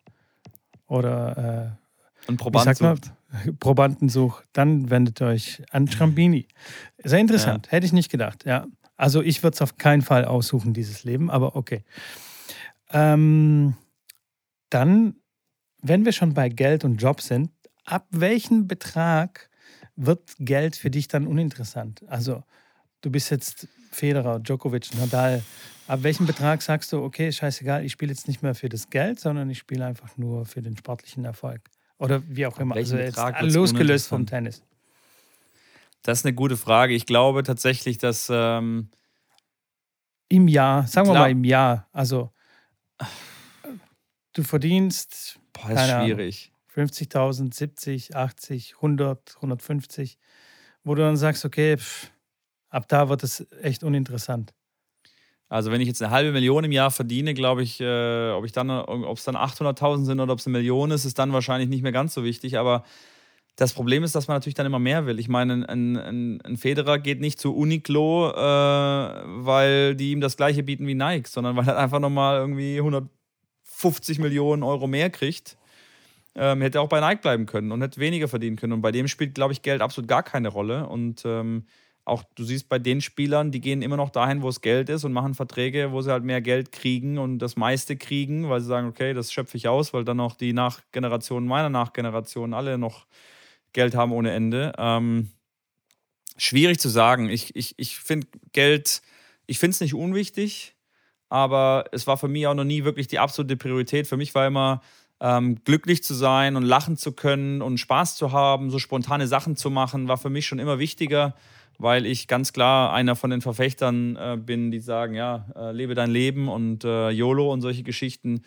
oder 0.90 1.76
äh, 2.28 2.30
Probanden 3.32 3.58
Probandensuch, 3.60 4.42
dann 4.54 4.90
wendet 4.90 5.22
euch 5.22 5.62
an 5.72 5.88
Schrambini. 5.88 6.48
Sehr 7.04 7.20
interessant, 7.20 7.68
ja. 7.68 7.72
hätte 7.74 7.86
ich 7.86 7.94
nicht 7.94 8.10
gedacht. 8.10 8.46
Ja. 8.46 8.66
Also 8.98 9.22
ich 9.22 9.44
würde 9.44 9.56
es 9.56 9.62
auf 9.62 9.78
keinen 9.78 10.02
Fall 10.02 10.26
aussuchen, 10.26 10.74
dieses 10.74 11.04
Leben, 11.04 11.30
aber 11.30 11.56
okay. 11.56 11.84
Ähm, 12.92 13.76
dann, 14.70 15.16
wenn 15.82 16.06
wir 16.06 16.12
schon 16.12 16.34
bei 16.34 16.50
Geld 16.50 16.84
und 16.84 16.98
Job 16.98 17.22
sind, 17.22 17.52
ab 17.86 18.08
welchem 18.12 18.68
Betrag 18.68 19.50
wird 19.96 20.36
Geld 20.40 20.76
für 20.76 20.90
dich 20.90 21.08
dann 21.08 21.28
uninteressant? 21.28 22.04
Also 22.08 22.44
du 23.02 23.12
bist 23.12 23.32
jetzt 23.32 23.68
Federer, 23.92 24.40
Djokovic, 24.40 24.96
Nadal, 24.98 25.44
Ab 25.90 26.04
welchem 26.04 26.28
Betrag 26.28 26.62
sagst 26.62 26.94
du, 26.94 27.02
okay, 27.04 27.32
scheißegal, 27.32 27.84
ich 27.84 27.94
spiele 27.94 28.12
jetzt 28.12 28.28
nicht 28.28 28.44
mehr 28.44 28.54
für 28.54 28.70
das 28.70 28.92
Geld, 28.92 29.20
sondern 29.20 29.50
ich 29.50 29.58
spiele 29.58 29.84
einfach 29.84 30.18
nur 30.18 30.46
für 30.46 30.62
den 30.62 30.78
sportlichen 30.78 31.26
Erfolg? 31.26 31.62
Oder 32.00 32.24
wie 32.28 32.45
auch 32.45 32.58
immer. 32.60 32.76
Also 32.76 32.97
jetzt 32.97 33.20
losgelöst 33.41 34.08
vom 34.08 34.26
Tennis. 34.26 34.64
Das 36.02 36.20
ist 36.20 36.26
eine 36.26 36.34
gute 36.34 36.58
Frage. 36.58 36.93
Ich 36.93 37.06
glaube 37.06 37.43
tatsächlich, 37.43 37.97
dass. 37.97 38.30
Ähm, 38.32 38.89
Im 40.30 40.47
Jahr, 40.47 40.88
sagen 40.88 41.06
klar. 41.06 41.16
wir 41.16 41.20
mal 41.20 41.32
im 41.32 41.43
Jahr. 41.43 41.88
Also, 41.91 42.32
du 44.34 44.43
verdienst. 44.43 45.39
Boah, 45.54 45.72
ist 45.72 45.89
schwierig. 45.89 46.54
50.000, 46.74 47.54
70, 47.54 48.16
80, 48.16 48.76
100, 48.76 49.36
150, 49.36 50.18
wo 50.84 50.95
du 50.95 51.02
dann 51.02 51.18
sagst, 51.18 51.43
okay, 51.43 51.78
pff, 51.78 52.12
ab 52.70 52.88
da 52.88 53.10
wird 53.10 53.24
es 53.24 53.45
echt 53.62 53.84
uninteressant. 53.84 54.54
Also 55.50 55.72
wenn 55.72 55.82
ich 55.82 55.88
jetzt 55.88 56.02
eine 56.02 56.12
halbe 56.12 56.32
Million 56.32 56.64
im 56.64 56.72
Jahr 56.72 56.91
verdiene, 56.91 57.34
glaube 57.34 57.64
ich, 57.64 57.82
äh, 57.82 58.32
ob 58.32 58.45
ich 58.45 58.52
dann, 58.52 58.70
es 58.70 59.24
dann 59.24 59.36
800.000 59.36 60.06
sind 60.06 60.20
oder 60.20 60.34
ob 60.34 60.39
es 60.39 60.45
eine 60.45 60.58
Million 60.58 60.91
ist, 60.91 61.06
ist 61.06 61.18
dann 61.18 61.34
wahrscheinlich 61.34 61.70
nicht 61.70 61.82
mehr 61.82 61.91
ganz 61.91 62.14
so 62.14 62.24
wichtig. 62.24 62.60
Aber 62.60 62.84
das 63.56 63.74
Problem 63.74 64.04
ist, 64.04 64.14
dass 64.16 64.28
man 64.28 64.38
natürlich 64.38 64.54
dann 64.54 64.68
immer 64.68 64.80
mehr 64.80 65.08
will. 65.08 65.20
Ich 65.20 65.28
meine, 65.28 65.66
ein, 65.68 65.97
ein, 65.97 66.41
ein 66.41 66.58
Federer 66.58 67.00
geht 67.00 67.20
nicht 67.20 67.39
zu 67.39 67.56
Uniqlo, 67.56 68.30
äh, 68.30 68.34
weil 69.43 69.95
die 69.95 70.12
ihm 70.12 70.22
das 70.22 70.38
gleiche 70.38 70.62
bieten 70.62 70.86
wie 70.86 70.95
Nike, 70.95 71.28
sondern 71.28 71.56
weil 71.56 71.68
er 71.68 71.78
einfach 71.78 72.00
nochmal 72.00 72.38
irgendwie 72.38 72.78
150 72.78 74.20
Millionen 74.20 74.62
Euro 74.62 74.86
mehr 74.86 75.10
kriegt. 75.10 75.58
Ähm, 76.36 76.62
hätte 76.62 76.80
auch 76.80 76.89
bei 76.89 77.02
Nike 77.02 77.22
bleiben 77.22 77.47
können 77.47 77.72
und 77.72 77.82
hätte 77.82 78.00
weniger 78.00 78.28
verdienen 78.28 78.56
können. 78.56 78.74
Und 78.74 78.82
bei 78.82 78.91
dem 78.91 79.08
spielt, 79.08 79.34
glaube 79.34 79.52
ich, 79.52 79.64
Geld 79.64 79.82
absolut 79.82 80.08
gar 80.08 80.22
keine 80.22 80.50
Rolle. 80.50 80.88
Und 80.88 81.24
ähm, 81.26 81.66
auch 82.10 82.24
du 82.36 82.43
siehst 82.43 82.70
bei 82.70 82.80
den 82.80 83.01
Spielern, 83.01 83.51
die 83.51 83.62
gehen 83.62 83.82
immer 83.82 83.97
noch 83.97 84.10
dahin, 84.10 84.41
wo 84.41 84.49
es 84.49 84.62
Geld 84.62 84.89
ist 84.89 85.03
und 85.03 85.14
machen 85.14 85.36
Verträge, 85.36 85.91
wo 85.91 86.01
sie 86.01 86.12
halt 86.12 86.24
mehr 86.24 86.41
Geld 86.41 86.72
kriegen 86.72 87.18
und 87.18 87.39
das 87.39 87.55
meiste 87.55 87.95
kriegen, 87.97 88.49
weil 88.49 88.62
sie 88.62 88.68
sagen, 88.68 88.88
okay, 88.88 89.14
das 89.14 89.32
schöpfe 89.32 89.57
ich 89.57 89.68
aus, 89.68 89.93
weil 89.93 90.03
dann 90.03 90.20
auch 90.20 90.36
die 90.36 90.53
Nachgenerationen 90.53 91.47
meiner 91.47 91.70
Nachgeneration 91.70 92.53
alle 92.53 92.78
noch 92.78 93.05
Geld 93.74 93.95
haben 93.95 94.12
ohne 94.12 94.32
Ende. 94.32 94.74
Ähm, 94.78 95.30
schwierig 96.38 96.80
zu 96.80 96.89
sagen. 96.89 97.30
Ich, 97.30 97.55
ich, 97.55 97.76
ich 97.78 97.97
finde 97.97 98.28
Geld, 98.51 99.01
ich 99.45 99.60
finde 99.60 99.76
es 99.76 99.82
nicht 99.82 99.93
unwichtig, 99.93 100.76
aber 101.30 101.86
es 101.91 102.07
war 102.07 102.18
für 102.18 102.28
mich 102.28 102.47
auch 102.47 102.55
noch 102.55 102.64
nie 102.64 102.84
wirklich 102.84 103.07
die 103.07 103.20
absolute 103.20 103.57
Priorität. 103.57 104.07
Für 104.07 104.18
mich 104.18 104.34
war 104.34 104.47
immer 104.47 104.82
ähm, 105.20 105.64
glücklich 105.64 106.03
zu 106.03 106.14
sein 106.14 106.55
und 106.55 106.64
lachen 106.64 106.97
zu 106.97 107.12
können 107.12 107.62
und 107.62 107.78
Spaß 107.78 108.16
zu 108.16 108.32
haben, 108.32 108.72
so 108.72 108.80
spontane 108.80 109.28
Sachen 109.28 109.55
zu 109.55 109.70
machen, 109.70 110.07
war 110.07 110.18
für 110.18 110.30
mich 110.30 110.47
schon 110.47 110.60
immer 110.60 110.80
wichtiger, 110.80 111.36
weil 111.80 112.06
ich 112.06 112.28
ganz 112.28 112.54
klar 112.54 112.94
einer 112.94 113.16
von 113.16 113.32
den 113.32 113.42
Verfechtern 113.42 114.16
äh, 114.18 114.38
bin, 114.38 114.70
die 114.70 114.82
sagen, 114.82 115.16
ja, 115.16 115.48
äh, 115.56 115.72
lebe 115.72 115.96
dein 115.96 116.12
Leben 116.12 116.50
und 116.50 116.84
äh, 116.84 117.10
YOLO 117.10 117.52
und 117.52 117.62
solche 117.62 117.84
Geschichten. 117.84 118.44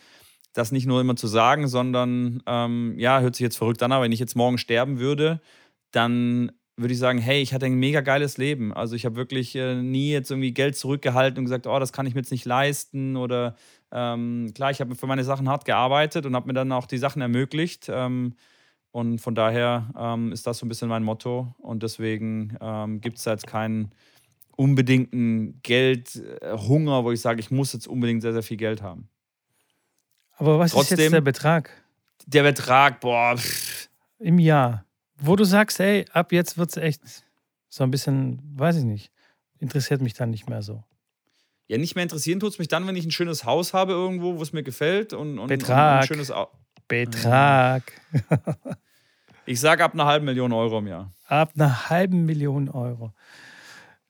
Das 0.52 0.70
nicht 0.70 0.86
nur 0.86 1.00
immer 1.00 1.16
zu 1.16 1.26
sagen, 1.26 1.66
sondern 1.66 2.42
ähm, 2.46 2.94
ja, 2.98 3.20
hört 3.20 3.34
sich 3.34 3.42
jetzt 3.42 3.56
verrückt 3.56 3.82
an, 3.82 3.90
aber 3.90 4.04
wenn 4.04 4.12
ich 4.12 4.20
jetzt 4.20 4.36
morgen 4.36 4.58
sterben 4.58 5.00
würde, 5.00 5.40
dann 5.92 6.52
würde 6.76 6.92
ich 6.92 7.00
sagen, 7.00 7.18
hey, 7.18 7.40
ich 7.40 7.54
hatte 7.54 7.64
ein 7.66 7.74
mega 7.74 8.02
geiles 8.02 8.36
Leben. 8.36 8.72
Also 8.74 8.96
ich 8.96 9.06
habe 9.06 9.16
wirklich 9.16 9.56
äh, 9.56 9.76
nie 9.76 10.12
jetzt 10.12 10.30
irgendwie 10.30 10.52
Geld 10.52 10.76
zurückgehalten 10.76 11.38
und 11.38 11.44
gesagt, 11.44 11.66
oh, 11.66 11.78
das 11.78 11.92
kann 11.92 12.06
ich 12.06 12.14
mir 12.14 12.20
jetzt 12.20 12.32
nicht 12.32 12.44
leisten 12.44 13.16
oder 13.16 13.56
ähm, 13.90 14.52
klar, 14.54 14.70
ich 14.70 14.80
habe 14.80 14.94
für 14.94 15.06
meine 15.06 15.24
Sachen 15.24 15.48
hart 15.48 15.64
gearbeitet 15.64 16.26
und 16.26 16.34
habe 16.34 16.48
mir 16.48 16.54
dann 16.54 16.72
auch 16.72 16.86
die 16.86 16.98
Sachen 16.98 17.22
ermöglicht. 17.22 17.88
Ähm, 17.90 18.34
und 18.92 19.18
von 19.20 19.34
daher 19.34 19.90
ähm, 19.98 20.32
ist 20.32 20.46
das 20.46 20.58
so 20.58 20.66
ein 20.66 20.68
bisschen 20.68 20.88
mein 20.88 21.02
Motto. 21.02 21.54
Und 21.58 21.82
deswegen 21.82 22.56
ähm, 22.60 23.00
gibt 23.00 23.16
es 23.16 23.24
da 23.24 23.32
jetzt 23.32 23.46
keinen 23.46 23.90
unbedingten 24.54 25.60
Geldhunger, 25.62 27.02
wo 27.02 27.10
ich 27.10 27.22
sage, 27.22 27.40
ich 27.40 27.50
muss 27.50 27.72
jetzt 27.72 27.88
unbedingt 27.88 28.20
sehr, 28.20 28.34
sehr 28.34 28.42
viel 28.42 28.58
Geld 28.58 28.82
haben. 28.82 29.08
Aber 30.36 30.58
was 30.58 30.72
Trotzdem, 30.72 30.98
ist 30.98 31.04
jetzt 31.04 31.12
der 31.14 31.20
Betrag? 31.22 31.70
Der 32.26 32.42
Betrag, 32.42 33.00
boah. 33.00 33.36
Pff. 33.36 33.88
Im 34.18 34.38
Jahr. 34.38 34.84
Wo 35.16 35.36
du 35.36 35.44
sagst, 35.44 35.80
ey, 35.80 36.04
ab 36.12 36.30
jetzt 36.30 36.58
wird 36.58 36.70
es 36.70 36.76
echt 36.76 37.24
so 37.70 37.84
ein 37.84 37.90
bisschen, 37.90 38.42
weiß 38.54 38.76
ich 38.76 38.84
nicht, 38.84 39.10
interessiert 39.58 40.02
mich 40.02 40.12
dann 40.12 40.30
nicht 40.30 40.50
mehr 40.50 40.62
so. 40.62 40.84
Ja, 41.66 41.78
nicht 41.78 41.94
mehr 41.94 42.02
interessieren 42.02 42.40
tut 42.40 42.52
es 42.52 42.58
mich 42.58 42.68
dann, 42.68 42.86
wenn 42.86 42.96
ich 42.96 43.06
ein 43.06 43.10
schönes 43.10 43.44
Haus 43.46 43.72
habe 43.72 43.92
irgendwo, 43.92 44.36
wo 44.36 44.42
es 44.42 44.52
mir 44.52 44.62
gefällt 44.62 45.14
und, 45.14 45.38
und, 45.38 45.46
Betrag. 45.46 45.94
Und 45.94 46.00
ein 46.02 46.06
schönes 46.06 46.30
Au 46.30 46.48
Betrag. 46.88 47.92
ich 49.46 49.60
sage 49.60 49.84
ab 49.84 49.94
einer 49.94 50.06
halben 50.06 50.24
Million 50.26 50.52
Euro 50.52 50.78
im 50.78 50.86
Jahr. 50.86 51.12
Ab 51.28 51.52
einer 51.54 51.90
halben 51.90 52.24
Million 52.26 52.68
Euro. 52.68 53.12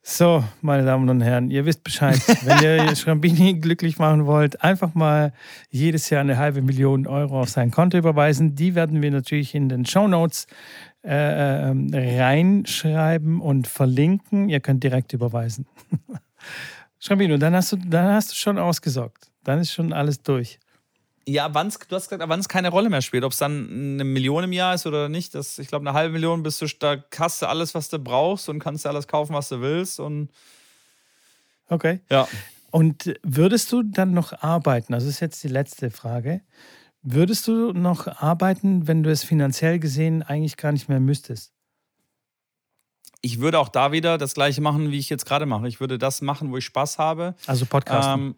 So, 0.04 0.42
meine 0.62 0.84
Damen 0.84 1.08
und 1.08 1.20
Herren, 1.20 1.52
ihr 1.52 1.64
wisst 1.64 1.84
Bescheid. 1.84 2.18
Wenn 2.44 2.60
ihr 2.60 2.96
Schrambini 2.96 3.54
glücklich 3.54 4.00
machen 4.00 4.26
wollt, 4.26 4.64
einfach 4.64 4.94
mal 4.94 5.32
jedes 5.70 6.10
Jahr 6.10 6.22
eine 6.22 6.38
halbe 6.38 6.60
Million 6.60 7.06
Euro 7.06 7.40
auf 7.40 7.50
sein 7.50 7.70
Konto 7.70 7.96
überweisen. 7.96 8.56
Die 8.56 8.74
werden 8.74 9.00
wir 9.00 9.12
natürlich 9.12 9.54
in 9.54 9.68
den 9.68 9.86
Show 9.86 10.08
Notes 10.08 10.48
äh, 11.04 11.70
ähm, 11.70 11.90
reinschreiben 11.94 13.40
und 13.40 13.68
verlinken. 13.68 14.48
Ihr 14.48 14.58
könnt 14.58 14.82
direkt 14.82 15.12
überweisen. 15.12 15.66
Schrambino, 16.98 17.36
dann 17.36 17.54
hast 17.54 17.70
du, 17.70 17.76
dann 17.76 18.12
hast 18.12 18.32
du 18.32 18.34
schon 18.34 18.58
ausgesorgt. 18.58 19.30
Dann 19.44 19.60
ist 19.60 19.72
schon 19.72 19.92
alles 19.92 20.20
durch. 20.22 20.58
Ja, 21.26 21.54
wann's, 21.54 21.78
du 21.78 21.94
hast 21.94 22.08
gesagt, 22.08 22.28
wann 22.28 22.40
es 22.40 22.48
keine 22.48 22.70
Rolle 22.70 22.90
mehr 22.90 23.02
spielt. 23.02 23.24
Ob 23.24 23.32
es 23.32 23.38
dann 23.38 23.68
eine 23.70 24.04
Million 24.04 24.44
im 24.44 24.52
Jahr 24.52 24.74
ist 24.74 24.86
oder 24.86 25.08
nicht. 25.08 25.34
Das, 25.34 25.58
ich 25.58 25.68
glaube, 25.68 25.88
eine 25.88 25.96
halbe 25.96 26.12
Million 26.12 26.42
bist 26.42 26.60
du, 26.60 26.66
da 26.78 26.96
hast 27.16 27.42
du 27.42 27.46
alles, 27.46 27.74
was 27.74 27.88
du 27.88 27.98
brauchst 27.98 28.48
und 28.48 28.58
kannst 28.58 28.84
dir 28.84 28.88
alles 28.88 29.06
kaufen, 29.06 29.34
was 29.34 29.48
du 29.48 29.60
willst. 29.60 30.00
Und 30.00 30.30
okay. 31.68 32.00
Ja. 32.10 32.26
Und 32.72 33.14
würdest 33.22 33.70
du 33.70 33.82
dann 33.82 34.14
noch 34.14 34.32
arbeiten? 34.42 34.94
Also, 34.94 35.06
das 35.06 35.16
ist 35.16 35.20
jetzt 35.20 35.44
die 35.44 35.48
letzte 35.48 35.90
Frage. 35.90 36.40
Würdest 37.02 37.46
du 37.48 37.72
noch 37.72 38.06
arbeiten, 38.06 38.86
wenn 38.86 39.02
du 39.02 39.10
es 39.10 39.24
finanziell 39.24 39.78
gesehen 39.78 40.22
eigentlich 40.22 40.56
gar 40.56 40.72
nicht 40.72 40.88
mehr 40.88 41.00
müsstest? 41.00 41.52
Ich 43.20 43.40
würde 43.40 43.58
auch 43.60 43.68
da 43.68 43.92
wieder 43.92 44.18
das 44.18 44.34
gleiche 44.34 44.60
machen, 44.60 44.90
wie 44.90 44.98
ich 44.98 45.08
jetzt 45.08 45.26
gerade 45.26 45.46
mache. 45.46 45.68
Ich 45.68 45.80
würde 45.80 45.98
das 45.98 46.22
machen, 46.22 46.50
wo 46.50 46.56
ich 46.56 46.64
Spaß 46.64 46.98
habe. 46.98 47.34
Also 47.46 47.66
Podcasten. 47.66 48.20
Ähm, 48.20 48.34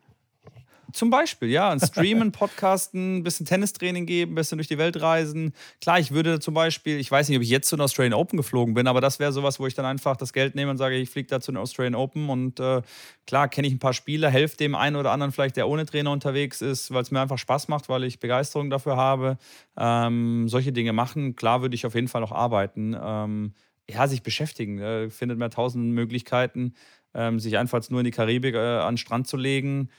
zum 0.92 1.10
Beispiel, 1.10 1.50
ja. 1.50 1.70
Ein 1.70 1.80
Streamen, 1.80 2.32
Podcasten, 2.32 3.18
ein 3.18 3.22
bisschen 3.22 3.46
Tennistraining 3.46 4.06
geben, 4.06 4.32
ein 4.32 4.34
bisschen 4.34 4.58
durch 4.58 4.68
die 4.68 4.78
Welt 4.78 5.00
reisen. 5.00 5.52
Klar, 5.80 5.98
ich 5.98 6.12
würde 6.12 6.40
zum 6.40 6.54
Beispiel, 6.54 6.98
ich 6.98 7.10
weiß 7.10 7.28
nicht, 7.28 7.36
ob 7.38 7.42
ich 7.42 7.48
jetzt 7.48 7.68
zu 7.68 7.76
den 7.76 7.82
Australian 7.82 8.14
Open 8.14 8.36
geflogen 8.36 8.74
bin, 8.74 8.86
aber 8.86 9.00
das 9.00 9.18
wäre 9.18 9.32
sowas, 9.32 9.60
wo 9.60 9.66
ich 9.66 9.74
dann 9.74 9.84
einfach 9.84 10.16
das 10.16 10.32
Geld 10.32 10.54
nehme 10.54 10.70
und 10.70 10.76
sage, 10.76 10.96
ich 10.96 11.10
fliege 11.10 11.28
da 11.28 11.40
zu 11.40 11.52
den 11.52 11.58
Australian 11.58 11.94
Open 11.94 12.28
und 12.28 12.60
äh, 12.60 12.82
klar, 13.26 13.48
kenne 13.48 13.66
ich 13.66 13.74
ein 13.74 13.78
paar 13.78 13.92
Spieler, 13.92 14.30
helfe 14.30 14.56
dem 14.56 14.74
einen 14.74 14.96
oder 14.96 15.10
anderen 15.12 15.32
vielleicht, 15.32 15.56
der 15.56 15.68
ohne 15.68 15.86
Trainer 15.86 16.10
unterwegs 16.10 16.60
ist, 16.60 16.92
weil 16.92 17.02
es 17.02 17.10
mir 17.10 17.20
einfach 17.20 17.38
Spaß 17.38 17.68
macht, 17.68 17.88
weil 17.88 18.04
ich 18.04 18.20
Begeisterung 18.20 18.70
dafür 18.70 18.96
habe. 18.96 19.38
Ähm, 19.76 20.48
solche 20.48 20.72
Dinge 20.72 20.92
machen. 20.92 21.36
Klar 21.36 21.62
würde 21.62 21.74
ich 21.74 21.86
auf 21.86 21.94
jeden 21.94 22.08
Fall 22.08 22.20
noch 22.20 22.32
arbeiten. 22.32 22.96
Ähm, 23.00 23.54
ja, 23.88 24.06
sich 24.08 24.22
beschäftigen. 24.22 24.78
Äh, 24.78 25.10
findet 25.10 25.38
man 25.38 25.50
tausend 25.50 25.92
Möglichkeiten, 25.92 26.74
ähm, 27.14 27.38
sich 27.38 27.58
einfach 27.58 27.88
nur 27.90 28.00
in 28.00 28.04
die 28.04 28.10
Karibik 28.10 28.54
äh, 28.54 28.58
an 28.58 28.94
den 28.94 28.98
Strand 28.98 29.26
zu 29.26 29.36
legen 29.36 29.90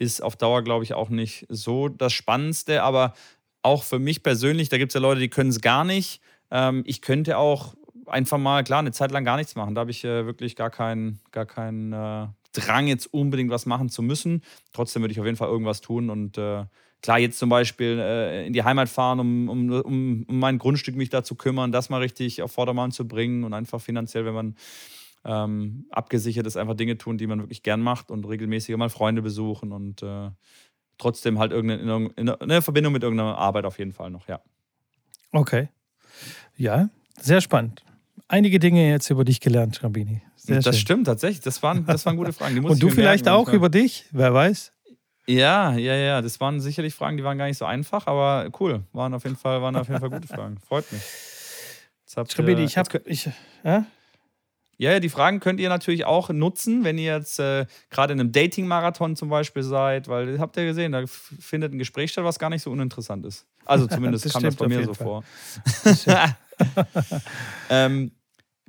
ist 0.00 0.22
auf 0.22 0.34
Dauer, 0.34 0.64
glaube 0.64 0.82
ich, 0.82 0.94
auch 0.94 1.10
nicht 1.10 1.46
so 1.48 1.88
das 1.88 2.12
Spannendste. 2.12 2.82
Aber 2.82 3.14
auch 3.62 3.84
für 3.84 3.98
mich 3.98 4.22
persönlich, 4.22 4.70
da 4.70 4.78
gibt 4.78 4.90
es 4.90 4.94
ja 4.94 5.00
Leute, 5.00 5.20
die 5.20 5.28
können 5.28 5.50
es 5.50 5.60
gar 5.60 5.84
nicht. 5.84 6.20
Ähm, 6.50 6.82
ich 6.86 7.02
könnte 7.02 7.38
auch 7.38 7.74
einfach 8.06 8.38
mal, 8.38 8.64
klar, 8.64 8.80
eine 8.80 8.92
Zeit 8.92 9.12
lang 9.12 9.24
gar 9.24 9.36
nichts 9.36 9.54
machen. 9.54 9.74
Da 9.74 9.82
habe 9.82 9.90
ich 9.90 10.02
äh, 10.04 10.26
wirklich 10.26 10.56
gar 10.56 10.70
keinen 10.70 11.20
gar 11.30 11.46
kein, 11.46 11.92
äh, 11.92 12.26
Drang, 12.52 12.88
jetzt 12.88 13.12
unbedingt 13.12 13.50
was 13.50 13.66
machen 13.66 13.90
zu 13.90 14.02
müssen. 14.02 14.42
Trotzdem 14.72 15.02
würde 15.02 15.12
ich 15.12 15.20
auf 15.20 15.26
jeden 15.26 15.36
Fall 15.36 15.48
irgendwas 15.48 15.80
tun 15.80 16.10
und 16.10 16.36
äh, 16.36 16.64
klar, 17.02 17.18
jetzt 17.18 17.38
zum 17.38 17.48
Beispiel 17.48 17.98
äh, 18.00 18.46
in 18.46 18.52
die 18.52 18.64
Heimat 18.64 18.88
fahren, 18.88 19.20
um, 19.20 19.48
um, 19.48 19.70
um, 19.70 20.24
um 20.26 20.38
mein 20.38 20.58
Grundstück 20.58 20.96
mich 20.96 21.10
da 21.10 21.22
zu 21.22 21.34
kümmern, 21.34 21.70
das 21.70 21.90
mal 21.90 22.00
richtig 22.00 22.42
auf 22.42 22.52
Vordermann 22.52 22.90
zu 22.90 23.06
bringen 23.06 23.44
und 23.44 23.54
einfach 23.54 23.80
finanziell, 23.80 24.24
wenn 24.24 24.34
man 24.34 24.56
ähm, 25.24 25.86
abgesichert 25.90 26.46
ist, 26.46 26.56
einfach 26.56 26.74
Dinge 26.74 26.96
tun, 26.98 27.18
die 27.18 27.26
man 27.26 27.40
wirklich 27.40 27.62
gern 27.62 27.80
macht 27.80 28.10
und 28.10 28.26
regelmäßig 28.26 28.76
mal 28.76 28.88
Freunde 28.88 29.22
besuchen 29.22 29.72
und 29.72 30.02
äh, 30.02 30.30
trotzdem 30.98 31.38
halt 31.38 31.52
irgendeine, 31.52 32.40
eine 32.40 32.62
Verbindung 32.62 32.92
mit 32.92 33.02
irgendeiner 33.02 33.36
Arbeit 33.36 33.64
auf 33.64 33.78
jeden 33.78 33.92
Fall 33.92 34.10
noch, 34.10 34.28
ja. 34.28 34.40
Okay. 35.32 35.68
Ja, 36.56 36.90
sehr 37.18 37.40
spannend. 37.40 37.84
Einige 38.28 38.58
Dinge 38.58 38.88
jetzt 38.88 39.10
über 39.10 39.24
dich 39.24 39.40
gelernt, 39.40 39.76
Schrambini. 39.76 40.22
das 40.46 40.64
schön. 40.64 40.74
stimmt 40.74 41.06
tatsächlich. 41.06 41.40
Das 41.40 41.62
waren, 41.62 41.84
das 41.86 42.06
waren 42.06 42.16
gute 42.16 42.32
Fragen. 42.32 42.64
und 42.64 42.82
du 42.82 42.90
vielleicht 42.90 43.24
merken, 43.24 43.40
auch 43.40 43.52
über 43.52 43.68
dich, 43.68 44.06
wer 44.12 44.32
weiß. 44.32 44.72
Ja, 45.26 45.74
ja, 45.74 45.94
ja. 45.94 46.22
Das 46.22 46.40
waren 46.40 46.60
sicherlich 46.60 46.94
Fragen, 46.94 47.16
die 47.16 47.24
waren 47.24 47.38
gar 47.38 47.46
nicht 47.46 47.58
so 47.58 47.64
einfach, 47.64 48.06
aber 48.06 48.50
cool. 48.60 48.84
Waren 48.92 49.14
auf 49.14 49.24
jeden 49.24 49.36
Fall, 49.36 49.62
waren 49.62 49.76
auf 49.76 49.88
jeden 49.88 50.00
Fall 50.00 50.10
gute 50.10 50.28
Fragen. 50.28 50.58
Freut 50.58 50.90
mich. 50.92 51.02
Schrambini, 52.28 52.64
ich 52.64 52.76
habe. 52.76 53.00
Ich, 53.04 53.28
ja? 54.80 54.92
Ja, 54.92 54.98
die 54.98 55.10
Fragen 55.10 55.40
könnt 55.40 55.60
ihr 55.60 55.68
natürlich 55.68 56.06
auch 56.06 56.30
nutzen, 56.30 56.84
wenn 56.84 56.96
ihr 56.96 57.14
jetzt 57.14 57.38
äh, 57.38 57.66
gerade 57.90 58.14
in 58.14 58.20
einem 58.20 58.32
Dating-Marathon 58.32 59.14
zum 59.14 59.28
Beispiel 59.28 59.62
seid, 59.62 60.08
weil 60.08 60.38
habt 60.40 60.56
ihr 60.56 60.64
gesehen, 60.64 60.92
da 60.92 61.04
findet 61.06 61.74
ein 61.74 61.78
Gespräch 61.78 62.12
statt, 62.12 62.24
was 62.24 62.38
gar 62.38 62.48
nicht 62.48 62.62
so 62.62 62.70
uninteressant 62.70 63.26
ist. 63.26 63.46
Also 63.66 63.86
zumindest 63.88 64.24
das 64.24 64.32
kam 64.32 64.42
das 64.42 64.56
bei 64.56 64.68
mir 64.68 64.84
so 64.84 64.94
Fall. 64.94 65.06
vor. 65.06 65.24
ähm, 67.70 68.12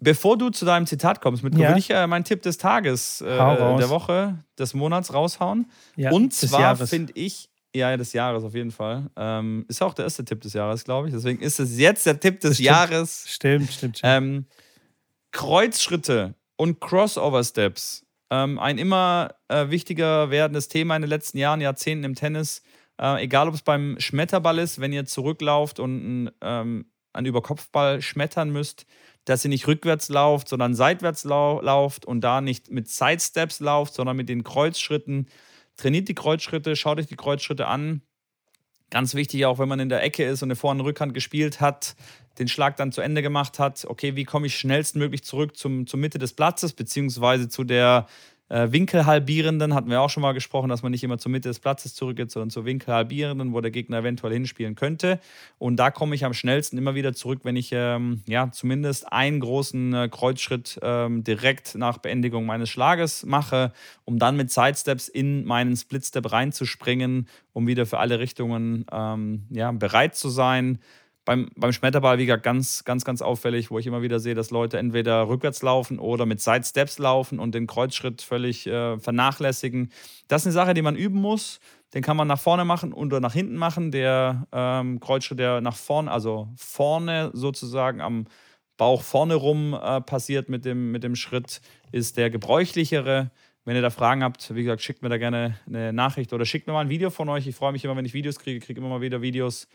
bevor 0.01 0.37
du 0.37 0.49
zu 0.49 0.65
deinem 0.65 0.85
Zitat 0.85 1.21
kommst, 1.21 1.43
mit 1.43 1.55
ja. 1.55 1.69
würde 1.69 1.79
ich 1.79 1.89
äh, 1.89 2.05
meinen 2.07 2.25
Tipp 2.25 2.41
des 2.41 2.57
Tages, 2.57 3.21
äh, 3.21 3.25
der 3.25 3.89
Woche, 3.89 4.37
des 4.59 4.73
Monats 4.73 5.13
raushauen. 5.13 5.71
Ja, 5.95 6.11
Und 6.11 6.33
zwar 6.33 6.75
finde 6.75 7.13
ich, 7.15 7.49
ja, 7.73 7.95
des 7.95 8.11
Jahres 8.11 8.43
auf 8.43 8.53
jeden 8.53 8.71
Fall. 8.71 9.09
Ähm, 9.15 9.63
ist 9.69 9.81
auch 9.81 9.93
der 9.93 10.03
erste 10.03 10.25
Tipp 10.25 10.41
des 10.41 10.51
Jahres, 10.51 10.83
glaube 10.83 11.07
ich. 11.07 11.13
Deswegen 11.13 11.41
ist 11.41 11.57
es 11.57 11.79
jetzt 11.79 12.05
der 12.05 12.19
Tipp 12.19 12.41
des 12.41 12.55
stimmt. 12.55 12.65
Jahres. 12.65 13.23
Stimmt, 13.29 13.71
stimmt, 13.71 13.97
stimmt. 13.99 14.01
Ähm, 14.03 14.45
Kreuzschritte 15.31 16.35
und 16.57 16.79
Crossover-Steps. 16.79 18.05
Ähm, 18.29 18.59
ein 18.59 18.77
immer 18.77 19.35
äh, 19.47 19.69
wichtiger 19.69 20.29
werdendes 20.29 20.67
Thema 20.67 20.95
in 20.95 21.01
den 21.01 21.09
letzten 21.09 21.37
Jahren, 21.37 21.61
Jahrzehnten 21.61 22.03
im 22.03 22.15
Tennis. 22.15 22.63
Äh, 22.99 23.23
egal, 23.23 23.47
ob 23.47 23.55
es 23.55 23.61
beim 23.61 23.99
Schmetterball 23.99 24.59
ist, 24.59 24.79
wenn 24.79 24.93
ihr 24.93 25.05
zurücklauft 25.05 25.79
und 25.79 26.31
ähm, 26.41 26.85
einen 27.13 27.25
Überkopfball 27.27 28.01
schmettern 28.01 28.51
müsst, 28.51 28.85
dass 29.25 29.43
ihr 29.43 29.49
nicht 29.49 29.67
rückwärts 29.67 30.09
lauft, 30.09 30.47
sondern 30.47 30.73
seitwärts 30.73 31.23
lau 31.23 31.61
lauft 31.61 32.05
und 32.05 32.21
da 32.21 32.41
nicht 32.41 32.71
mit 32.71 32.87
Sidesteps 32.87 33.59
lauft, 33.59 33.93
sondern 33.93 34.17
mit 34.17 34.29
den 34.29 34.43
Kreuzschritten. 34.43 35.27
Trainiert 35.77 36.07
die 36.07 36.15
Kreuzschritte, 36.15 36.75
schaut 36.75 36.99
euch 36.99 37.07
die 37.07 37.15
Kreuzschritte 37.15 37.67
an. 37.67 38.01
Ganz 38.91 39.15
wichtig 39.15 39.45
auch, 39.45 39.57
wenn 39.57 39.69
man 39.69 39.79
in 39.79 39.87
der 39.87 40.03
Ecke 40.03 40.25
ist 40.25 40.43
und 40.43 40.47
eine 40.47 40.57
Vor- 40.57 40.71
und 40.71 40.81
Rückhand 40.81 41.13
gespielt 41.13 41.61
hat, 41.61 41.95
den 42.39 42.49
Schlag 42.49 42.75
dann 42.75 42.91
zu 42.91 42.99
Ende 42.99 43.21
gemacht 43.21 43.57
hat, 43.57 43.85
okay, 43.85 44.15
wie 44.17 44.25
komme 44.25 44.47
ich 44.47 44.57
schnellstmöglich 44.57 45.23
zurück 45.23 45.55
zum, 45.55 45.87
zur 45.87 45.99
Mitte 45.99 46.19
des 46.19 46.33
Platzes, 46.33 46.73
beziehungsweise 46.73 47.47
zu 47.47 47.63
der 47.63 48.07
äh, 48.51 48.71
Winkelhalbierenden, 48.71 49.73
hatten 49.73 49.89
wir 49.89 50.01
auch 50.01 50.09
schon 50.09 50.21
mal 50.21 50.33
gesprochen, 50.33 50.67
dass 50.67 50.83
man 50.83 50.91
nicht 50.91 51.03
immer 51.05 51.17
zur 51.17 51.31
Mitte 51.31 51.47
des 51.47 51.59
Platzes 51.59 51.93
zurückgeht, 51.93 52.31
sondern 52.31 52.49
zur 52.49 52.65
Winkelhalbierenden, 52.65 53.53
wo 53.53 53.61
der 53.61 53.71
Gegner 53.71 53.99
eventuell 53.99 54.33
hinspielen 54.33 54.75
könnte. 54.75 55.19
Und 55.57 55.77
da 55.77 55.89
komme 55.89 56.15
ich 56.15 56.25
am 56.25 56.33
schnellsten 56.33 56.77
immer 56.77 56.93
wieder 56.93 57.13
zurück, 57.13 57.39
wenn 57.43 57.55
ich 57.55 57.69
ähm, 57.71 58.23
ja 58.27 58.51
zumindest 58.51 59.11
einen 59.11 59.39
großen 59.39 59.93
äh, 59.93 60.09
Kreuzschritt 60.09 60.79
ähm, 60.81 61.23
direkt 61.23 61.75
nach 61.75 61.99
Beendigung 61.99 62.45
meines 62.45 62.69
Schlages 62.69 63.25
mache, 63.25 63.71
um 64.03 64.19
dann 64.19 64.35
mit 64.35 64.51
Sidesteps 64.51 65.07
in 65.07 65.45
meinen 65.45 65.77
Splitstep 65.77 66.29
reinzuspringen, 66.29 67.29
um 67.53 67.67
wieder 67.67 67.85
für 67.85 67.99
alle 67.99 68.19
Richtungen 68.19 68.85
ähm, 68.91 69.45
ja, 69.49 69.71
bereit 69.71 70.15
zu 70.15 70.27
sein 70.27 70.79
beim, 71.25 71.49
beim 71.55 71.71
Schmetterball, 71.71 72.17
wie 72.17 72.25
gesagt, 72.25 72.43
ganz, 72.43 72.83
ganz, 72.83 73.05
ganz 73.05 73.21
auffällig, 73.21 73.69
wo 73.69 73.77
ich 73.77 73.85
immer 73.85 74.01
wieder 74.01 74.19
sehe, 74.19 74.33
dass 74.33 74.49
Leute 74.49 74.79
entweder 74.79 75.27
rückwärts 75.27 75.61
laufen 75.61 75.99
oder 75.99 76.25
mit 76.25 76.41
Sidesteps 76.41 76.97
laufen 76.97 77.39
und 77.39 77.53
den 77.53 77.67
Kreuzschritt 77.67 78.21
völlig 78.21 78.65
äh, 78.65 78.97
vernachlässigen. 78.99 79.91
Das 80.27 80.41
ist 80.41 80.47
eine 80.47 80.53
Sache, 80.53 80.73
die 80.73 80.81
man 80.81 80.95
üben 80.95 81.21
muss. 81.21 81.59
Den 81.93 82.01
kann 82.01 82.17
man 82.17 82.27
nach 82.27 82.39
vorne 82.39 82.65
machen 82.65 82.93
oder 82.93 83.19
nach 83.19 83.33
hinten 83.33 83.55
machen. 83.55 83.91
Der 83.91 84.47
ähm, 84.51 84.99
Kreuzschritt, 84.99 85.39
der 85.39 85.61
nach 85.61 85.75
vorne, 85.75 86.09
also 86.09 86.47
vorne 86.55 87.29
sozusagen 87.33 88.01
am 88.01 88.25
Bauch 88.77 89.03
vorne 89.03 89.35
rum 89.35 89.77
äh, 89.79 90.01
passiert 90.01 90.49
mit 90.49 90.65
dem, 90.65 90.91
mit 90.91 91.03
dem 91.03 91.15
Schritt, 91.15 91.61
ist 91.91 92.17
der 92.17 92.31
gebräuchlichere. 92.31 93.29
Wenn 93.63 93.75
ihr 93.75 93.83
da 93.83 93.91
Fragen 93.91 94.23
habt, 94.23 94.55
wie 94.55 94.63
gesagt, 94.63 94.81
schickt 94.81 95.03
mir 95.03 95.09
da 95.09 95.19
gerne 95.19 95.59
eine 95.67 95.93
Nachricht 95.93 96.33
oder 96.33 96.45
schickt 96.45 96.65
mir 96.65 96.73
mal 96.73 96.81
ein 96.81 96.89
Video 96.89 97.11
von 97.11 97.29
euch. 97.29 97.45
Ich 97.45 97.55
freue 97.55 97.73
mich 97.73 97.85
immer, 97.85 97.95
wenn 97.95 98.05
ich 98.05 98.15
Videos 98.15 98.39
kriege, 98.39 98.59
kriege 98.59 98.79
immer 98.79 98.89
mal 98.89 99.01
wieder 99.01 99.21
Videos 99.21 99.67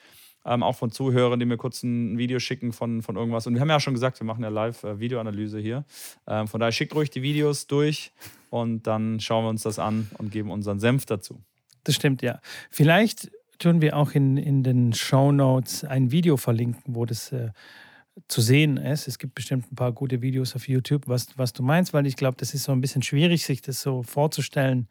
ähm, 0.47 0.63
auch 0.63 0.77
von 0.77 0.91
Zuhörern, 0.91 1.41
die 1.41 1.47
mir 1.47 1.57
kurz 1.57 1.83
ein 1.83 2.17
Video 2.19 2.39
schicken 2.39 2.73
von, 2.73 3.03
von 3.03 3.17
irgendwas. 3.17 3.47
Und 3.47 3.55
wir 3.55 3.61
haben 3.61 3.69
ja 3.69 3.81
schon 3.81 3.95
gesagt, 3.95 4.21
wir 4.21 4.27
machen 4.27 4.43
ja 4.43 4.49
Live-Videoanalyse 4.49 5.59
hier. 5.59 5.85
Ähm, 6.27 6.47
von 6.47 6.61
daher 6.61 6.73
schickt 6.73 6.95
ruhig 6.95 7.11
die 7.11 7.23
Videos 7.23 7.67
durch 7.67 8.13
und 8.51 8.87
dann 8.87 9.19
schauen 9.21 9.45
wir 9.45 9.51
uns 9.51 9.63
das 9.63 9.79
an 9.79 10.09
und 10.19 10.31
geben 10.31 10.51
unseren 10.51 10.79
Senf 10.79 11.05
dazu. 11.05 11.41
Das 11.85 11.97
stimmt, 11.97 12.23
ja. 12.23 12.41
Vielleicht 12.71 13.31
tun 13.59 13.81
wir 13.81 13.97
auch 13.97 14.13
in, 14.13 14.37
in 14.37 14.63
den 14.63 14.93
Show 14.93 15.33
Notes 15.33 15.85
ein 15.85 16.13
Video 16.13 16.37
verlinken, 16.37 16.95
wo 16.95 17.05
das 17.05 17.33
äh, 17.33 17.51
zu 18.29 18.41
sehen 18.41 18.77
ist. 18.77 19.09
Es 19.09 19.19
gibt 19.19 19.35
bestimmt 19.35 19.71
ein 19.71 19.77
paar 19.77 19.93
gute 19.93 20.23
Videos 20.23 20.55
auf 20.55 20.69
YouTube, 20.69 21.09
was, 21.09 21.27
was 21.37 21.53
du 21.53 21.63
meinst, 21.63 21.93
weil 21.93 22.07
ich 22.07 22.17
glaube, 22.17 22.37
das 22.39 22.55
ist 22.55 22.65
so 22.65 22.73
ein 22.73 22.81
bisschen 22.81 23.03
schwierig, 23.03 23.45
sich 23.45 23.63
das 23.63 23.83
so 23.83 24.03
vorzustellen, 24.03 24.89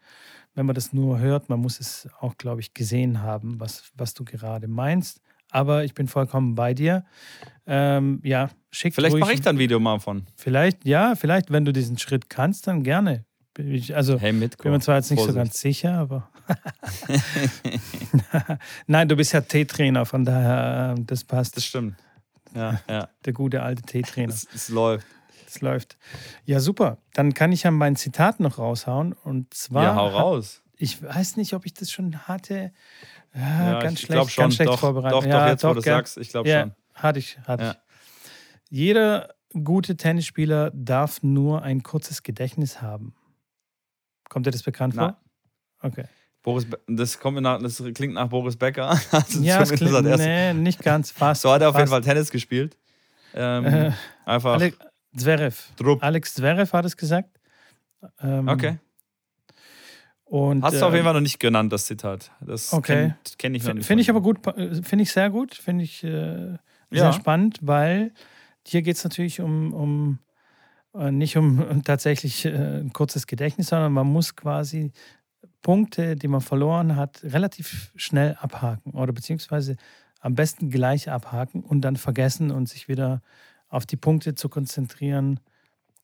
wenn 0.54 0.66
man 0.66 0.74
das 0.74 0.92
nur 0.92 1.18
hört. 1.18 1.48
Man 1.48 1.60
muss 1.60 1.80
es 1.80 2.08
auch, 2.20 2.36
glaube 2.36 2.60
ich, 2.60 2.74
gesehen 2.74 3.22
haben, 3.22 3.58
was, 3.58 3.92
was 3.96 4.12
du 4.12 4.24
gerade 4.24 4.68
meinst 4.68 5.20
aber 5.50 5.84
ich 5.84 5.94
bin 5.94 6.08
vollkommen 6.08 6.54
bei 6.54 6.74
dir. 6.74 7.04
Ähm, 7.66 8.20
ja, 8.22 8.50
schick 8.70 8.94
Vielleicht 8.94 9.16
mache 9.16 9.32
ich 9.32 9.40
dann 9.40 9.56
ein 9.56 9.58
Video 9.58 9.80
mal 9.80 9.98
von. 9.98 10.26
Vielleicht, 10.36 10.84
ja, 10.84 11.14
vielleicht, 11.16 11.50
wenn 11.50 11.64
du 11.64 11.72
diesen 11.72 11.98
Schritt 11.98 12.30
kannst, 12.30 12.66
dann 12.66 12.82
gerne. 12.82 13.24
Ich, 13.58 13.96
also, 13.96 14.18
hey, 14.18 14.32
mit, 14.32 14.58
bin 14.58 14.72
mir 14.72 14.80
zwar 14.80 14.96
jetzt 14.96 15.10
nicht 15.10 15.18
Vorsicht. 15.18 15.34
so 15.34 15.38
ganz 15.38 15.60
sicher, 15.60 15.94
aber. 15.94 16.28
Nein, 18.86 19.08
du 19.08 19.16
bist 19.16 19.32
ja 19.32 19.40
T-Trainer, 19.40 20.04
von 20.04 20.24
daher, 20.24 20.94
ähm, 20.96 21.06
das 21.06 21.24
passt. 21.24 21.56
Das 21.56 21.64
stimmt. 21.64 21.96
Ja, 22.54 22.80
ja. 22.88 23.08
Der 23.24 23.32
gute 23.32 23.62
alte 23.62 23.82
T-Trainer. 23.82 24.32
Es, 24.32 24.46
es 24.54 24.68
läuft. 24.68 25.06
Es 25.46 25.60
läuft. 25.60 25.96
Ja, 26.44 26.60
super. 26.60 26.98
Dann 27.14 27.34
kann 27.34 27.52
ich 27.52 27.62
ja 27.62 27.70
mein 27.70 27.96
Zitat 27.96 28.40
noch 28.40 28.58
raushauen. 28.58 29.12
Und 29.12 29.54
zwar. 29.54 29.82
Ja, 29.82 29.94
hau 29.94 30.08
raus. 30.08 30.62
Ich 30.76 31.02
weiß 31.02 31.36
nicht, 31.36 31.54
ob 31.54 31.64
ich 31.64 31.72
das 31.72 31.90
schon 31.90 32.28
hatte. 32.28 32.72
Ja, 33.36 33.72
ja 33.72 33.80
ganz 33.80 34.00
schlecht, 34.00 34.30
schon. 34.30 34.42
ganz 34.44 34.54
schlecht 34.54 34.70
doch, 34.70 34.78
vorbereitet. 34.78 35.12
Doch, 35.12 35.24
doch, 35.24 35.30
ja, 35.30 35.48
jetzt, 35.50 35.64
doch, 35.64 35.70
wo 35.70 35.74
du 35.74 35.80
sagst, 35.82 36.16
ich 36.16 36.30
glaube 36.30 36.48
ja, 36.48 36.62
schon. 36.62 36.74
Hatte 36.94 37.18
ich, 37.18 37.38
hatte 37.46 37.64
ja. 37.64 37.70
ich. 37.72 37.78
Jeder 38.70 39.34
gute 39.62 39.96
Tennisspieler 39.96 40.70
darf 40.74 41.22
nur 41.22 41.62
ein 41.62 41.82
kurzes 41.82 42.22
Gedächtnis 42.22 42.80
haben. 42.82 43.14
Kommt 44.28 44.46
dir 44.46 44.50
das 44.50 44.62
bekannt 44.62 44.94
Na. 44.96 45.02
vor? 45.02 45.90
Okay. 45.90 46.04
Boris, 46.42 46.66
das, 46.86 47.18
kommt 47.18 47.40
nach, 47.40 47.60
das 47.60 47.82
klingt 47.94 48.14
nach 48.14 48.28
Boris 48.28 48.56
Becker. 48.56 48.98
Also 49.10 49.40
ja, 49.40 49.60
es 49.60 49.72
klingt, 49.72 50.00
nee, 50.02 50.52
nicht 50.54 50.82
ganz, 50.82 51.10
fast. 51.10 51.42
So 51.42 51.52
hat 51.52 51.60
er 51.60 51.68
auf 51.68 51.74
fast. 51.74 51.82
jeden 51.82 51.90
Fall 51.90 52.02
Tennis 52.02 52.30
gespielt. 52.30 52.76
Ähm, 53.34 53.64
äh, 53.66 53.92
einfach. 54.24 54.54
Alex 54.54 54.78
Zverev. 55.16 55.56
Drupp. 55.76 56.02
Alex 56.02 56.34
Zverev 56.34 56.72
hat 56.72 56.84
es 56.84 56.96
gesagt. 56.96 57.40
Ähm, 58.20 58.48
okay. 58.48 58.78
Und, 60.26 60.64
Hast 60.64 60.80
du 60.80 60.84
auf 60.84 60.92
jeden 60.92 60.98
ähm, 60.98 61.04
Fall 61.04 61.14
noch 61.14 61.20
nicht 61.20 61.38
genannt, 61.38 61.72
das 61.72 61.86
Zitat. 61.86 62.32
Das 62.40 62.72
okay. 62.72 62.94
kenne 62.94 63.16
kenn 63.38 63.54
ich 63.54 63.64
noch 63.64 63.74
nicht. 63.74 63.86
Finde 63.86 64.02
ich 64.02 64.10
aber 64.10 64.20
gut, 64.20 64.44
äh, 64.48 64.82
finde 64.82 65.04
ich 65.04 65.12
sehr 65.12 65.30
gut, 65.30 65.54
finde 65.54 65.84
ich 65.84 66.02
äh, 66.02 66.08
sehr 66.08 66.58
ja. 66.90 67.12
spannend, 67.12 67.58
weil 67.62 68.12
hier 68.66 68.82
geht 68.82 68.96
es 68.96 69.04
natürlich 69.04 69.40
um, 69.40 69.72
um 69.72 70.18
äh, 70.94 71.12
nicht 71.12 71.36
um, 71.36 71.62
um 71.70 71.84
tatsächlich 71.84 72.44
äh, 72.44 72.80
ein 72.80 72.92
kurzes 72.92 73.28
Gedächtnis, 73.28 73.68
sondern 73.68 73.92
man 73.92 74.08
muss 74.08 74.34
quasi 74.34 74.90
Punkte, 75.62 76.16
die 76.16 76.28
man 76.28 76.40
verloren 76.40 76.96
hat, 76.96 77.22
relativ 77.22 77.92
schnell 77.94 78.36
abhaken 78.40 78.92
oder 78.92 79.12
beziehungsweise 79.12 79.76
am 80.20 80.34
besten 80.34 80.70
gleich 80.70 81.08
abhaken 81.08 81.62
und 81.62 81.82
dann 81.82 81.94
vergessen 81.94 82.50
und 82.50 82.68
sich 82.68 82.88
wieder 82.88 83.22
auf 83.68 83.86
die 83.86 83.96
Punkte 83.96 84.34
zu 84.34 84.48
konzentrieren, 84.48 85.38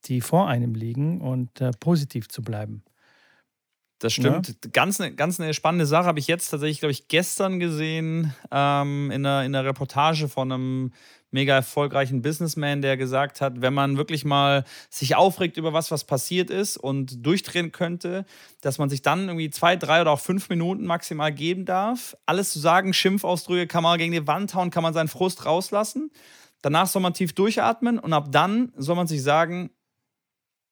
die 0.05 0.21
vor 0.21 0.49
einem 0.49 0.75
liegen 0.75 1.21
und 1.21 1.61
äh, 1.61 1.73
positiv 1.79 2.29
zu 2.29 2.43
bleiben. 2.43 2.85
Das 4.03 4.15
stimmt. 4.15 4.49
Ja. 4.49 4.55
Ganz, 4.73 5.01
eine, 5.01 5.15
ganz 5.15 5.39
eine 5.39 5.55
spannende 5.55 5.87
Sache 5.87 6.07
habe 6.07 6.19
ich 6.19 6.27
jetzt 6.27 6.49
tatsächlich, 6.49 6.81
glaube 6.81 6.91
ich, 6.91 7.07
gestern 7.07 7.61
gesehen 7.61 8.35
ähm, 8.51 9.13
in, 9.13 9.25
einer, 9.25 9.45
in 9.45 9.55
einer 9.55 9.65
Reportage 9.65 10.29
von 10.29 10.51
einem 10.51 10.93
mega 11.31 11.55
erfolgreichen 11.55 12.21
Businessman, 12.21 12.83
der 12.83 12.97
gesagt 12.97 13.41
hat, 13.41 13.61
wenn 13.63 13.73
man 13.73 13.97
wirklich 13.97 14.25
mal 14.25 14.65
sich 14.91 15.15
aufregt 15.15 15.57
über 15.57 15.73
was, 15.73 15.93
was 15.93 16.03
passiert 16.03 16.51
ist 16.51 16.77
und 16.77 17.25
durchdrehen 17.25 17.71
könnte, 17.71 18.27
dass 18.61 18.79
man 18.79 18.91
sich 18.91 19.03
dann 19.03 19.29
irgendwie 19.29 19.51
zwei, 19.51 19.77
drei 19.77 20.01
oder 20.01 20.11
auch 20.11 20.21
fünf 20.21 20.49
Minuten 20.49 20.85
maximal 20.85 21.33
geben 21.33 21.65
darf. 21.65 22.17
Alles 22.27 22.53
zu 22.53 22.59
sagen, 22.59 22.93
Schimpfausdrücke 22.93 23.69
kann 23.69 23.85
man 23.85 23.99
gegen 23.99 24.13
die 24.13 24.27
Wand 24.27 24.53
hauen, 24.57 24.71
kann 24.71 24.83
man 24.83 24.95
seinen 24.95 25.09
Frust 25.09 25.47
rauslassen. 25.47 26.11
Danach 26.61 26.89
soll 26.89 27.03
man 27.03 27.15
tief 27.15 27.35
durchatmen 27.35 28.01
und 28.01 28.13
ab 28.13 28.33
dann 28.33 28.73
soll 28.77 28.97
man 28.97 29.07
sich 29.07 29.23
sagen, 29.23 29.71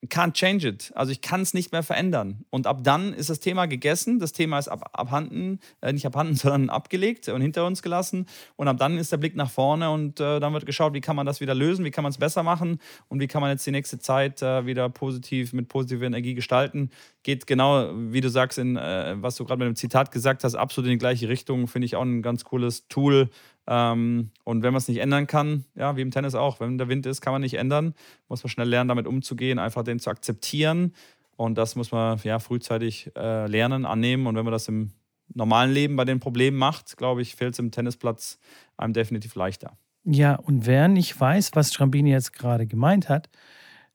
can't 0.09 0.33
change 0.33 0.67
it. 0.67 0.93
Also 0.95 1.13
ich 1.13 1.21
kann 1.21 1.43
es 1.43 1.53
nicht 1.53 1.73
mehr 1.73 1.83
verändern. 1.83 2.45
Und 2.49 2.67
ab 2.67 2.79
dann 2.83 3.13
ist 3.13 3.29
das 3.29 3.41
Thema 3.41 3.67
gegessen. 3.67 4.19
Das 4.19 4.33
Thema 4.33 4.59
ist 4.59 4.69
ab, 4.69 4.89
abhanden, 4.95 5.61
äh, 5.83 5.93
nicht 5.93 6.07
abhanden, 6.07 6.35
sondern 6.37 6.71
abgelegt 6.71 7.29
und 7.29 7.43
hinter 7.43 7.67
uns 7.67 7.83
gelassen. 7.83 8.27
Und 8.57 8.69
ab 8.69 8.79
dann 8.79 8.97
ist 8.97 9.13
der 9.13 9.19
Blick 9.19 9.37
nach 9.37 9.51
vorne 9.51 9.91
und 9.91 10.19
äh, 10.19 10.41
dann 10.41 10.55
wird 10.55 10.65
geschaut, 10.65 10.95
wie 10.95 11.03
kann 11.03 11.17
man 11.17 11.27
das 11.27 11.41
wieder 11.41 11.55
lösen, 11.55 11.85
wie 11.85 11.91
kann 11.91 12.03
man 12.03 12.11
es 12.11 12.19
besser 12.19 12.43
machen 12.43 12.81
und 13.09 13.21
wie 13.21 13.27
kann 13.27 13.43
man 13.43 13.51
jetzt 13.51 13.67
die 13.67 13.73
nächste 13.73 13.99
Zeit 13.99 14.41
äh, 14.41 14.65
wieder 14.65 14.89
positiv 14.89 15.53
mit 15.53 15.69
positiver 15.69 16.07
Energie 16.07 16.35
gestalten. 16.35 16.91
Geht 17.23 17.47
genau, 17.47 17.91
wie 17.95 18.23
du 18.23 18.31
sagst, 18.31 18.59
in 18.59 18.77
äh, 18.77 19.17
was 19.19 19.37
du 19.37 19.45
gerade 19.45 19.59
mit 19.59 19.69
dem 19.69 19.77
Zitat 19.77 20.13
gesagt 20.13 20.45
hast, 20.45 20.55
absolut 20.55 20.87
in 20.87 20.93
die 20.93 20.99
gleiche 20.99 21.29
Richtung. 21.29 21.67
Finde 21.67 21.85
ich 21.85 21.97
auch 21.97 22.03
ein 22.03 22.23
ganz 22.23 22.45
cooles 22.45 22.89
Tool, 22.89 23.29
ähm, 23.71 24.33
und 24.43 24.65
wenn 24.65 24.73
man 24.73 24.79
es 24.79 24.89
nicht 24.89 24.99
ändern 24.99 25.29
kann, 25.29 25.65
ja, 25.77 25.97
wie 25.97 26.01
im 26.01 26.11
Tennis 26.11 26.35
auch, 26.35 26.59
wenn 26.59 26.77
der 26.77 26.89
Wind 26.89 27.07
ist, 27.07 27.21
kann 27.21 27.33
man 27.33 27.41
nicht 27.41 27.55
ändern, 27.55 27.95
muss 28.29 28.43
man 28.43 28.51
schnell 28.51 28.69
lernen, 28.69 28.89
damit 28.89 29.07
umzugehen, 29.07 29.61
einfach 29.61 29.85
den 29.85 30.01
zu 30.01 30.11
akzeptieren. 30.11 30.93
Und 31.37 31.57
das 31.57 31.77
muss 31.77 31.93
man 31.93 32.19
ja 32.25 32.41
frühzeitig 32.41 33.13
äh, 33.17 33.47
lernen, 33.47 33.87
annehmen. 33.87 34.27
Und 34.27 34.35
wenn 34.35 34.45
man 34.45 34.51
das 34.51 34.67
im 34.67 34.91
normalen 35.33 35.71
Leben 35.71 35.95
bei 35.95 36.05
den 36.05 36.19
Problemen 36.19 36.59
macht, 36.59 36.97
glaube 36.97 37.23
ich, 37.23 37.37
fällt 37.37 37.53
es 37.53 37.61
im 37.61 37.71
Tennisplatz 37.71 38.41
einem 38.77 38.93
definitiv 38.93 39.37
leichter. 39.37 39.79
Ja, 40.03 40.35
und 40.35 40.67
wer 40.67 40.89
nicht 40.89 41.19
weiß, 41.19 41.53
was 41.55 41.73
Strambini 41.73 42.11
jetzt 42.11 42.33
gerade 42.33 42.67
gemeint 42.67 43.09
hat, 43.09 43.31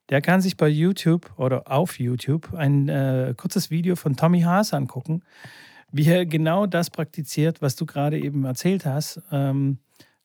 der 0.08 0.22
kann 0.22 0.40
sich 0.40 0.56
bei 0.56 0.70
YouTube 0.70 1.34
oder 1.36 1.70
auf 1.70 2.00
YouTube 2.00 2.54
ein 2.54 2.88
äh, 2.88 3.34
kurzes 3.36 3.70
Video 3.70 3.98
von 3.98 4.16
Tommy 4.16 4.42
Haas 4.42 4.74
angucken 4.74 5.22
wie 5.96 6.10
er 6.10 6.26
genau 6.26 6.66
das 6.66 6.90
praktiziert, 6.90 7.62
was 7.62 7.78
du 7.78 7.86
gerade 7.86 8.20
eben 8.20 8.44
erzählt 8.44 8.86
hast. 8.86 9.22
Ähm, 9.32 9.80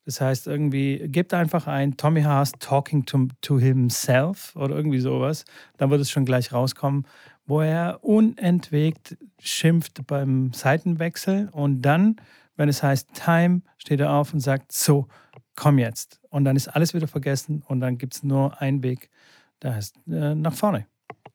das 0.04 0.20
heißt, 0.20 0.48
irgendwie, 0.48 1.06
gebt 1.06 1.32
einfach 1.32 1.68
ein 1.68 1.96
Tommy 1.96 2.22
Haas 2.22 2.50
talking 2.58 3.06
to, 3.06 3.28
to 3.40 3.60
himself 3.60 4.56
oder 4.56 4.74
irgendwie 4.74 4.98
sowas. 4.98 5.44
Dann 5.76 5.90
wird 5.90 6.00
es 6.00 6.10
schon 6.10 6.24
gleich 6.24 6.52
rauskommen, 6.52 7.06
wo 7.46 7.60
er 7.60 8.02
unentwegt 8.02 9.16
schimpft 9.38 10.04
beim 10.08 10.52
Seitenwechsel 10.52 11.48
und 11.52 11.82
dann, 11.82 12.16
wenn 12.56 12.68
es 12.68 12.82
heißt 12.82 13.10
Time, 13.14 13.62
steht 13.78 14.00
er 14.00 14.12
auf 14.12 14.34
und 14.34 14.40
sagt, 14.40 14.72
so, 14.72 15.06
komm 15.54 15.78
jetzt. 15.78 16.20
Und 16.30 16.44
dann 16.44 16.56
ist 16.56 16.66
alles 16.66 16.94
wieder 16.94 17.06
vergessen 17.06 17.62
und 17.68 17.80
dann 17.80 17.96
gibt 17.96 18.16
es 18.16 18.24
nur 18.24 18.60
einen 18.60 18.82
Weg, 18.82 19.08
der 19.62 19.76
heißt 19.76 19.94
äh, 20.08 20.34
nach 20.34 20.54
vorne. 20.54 20.89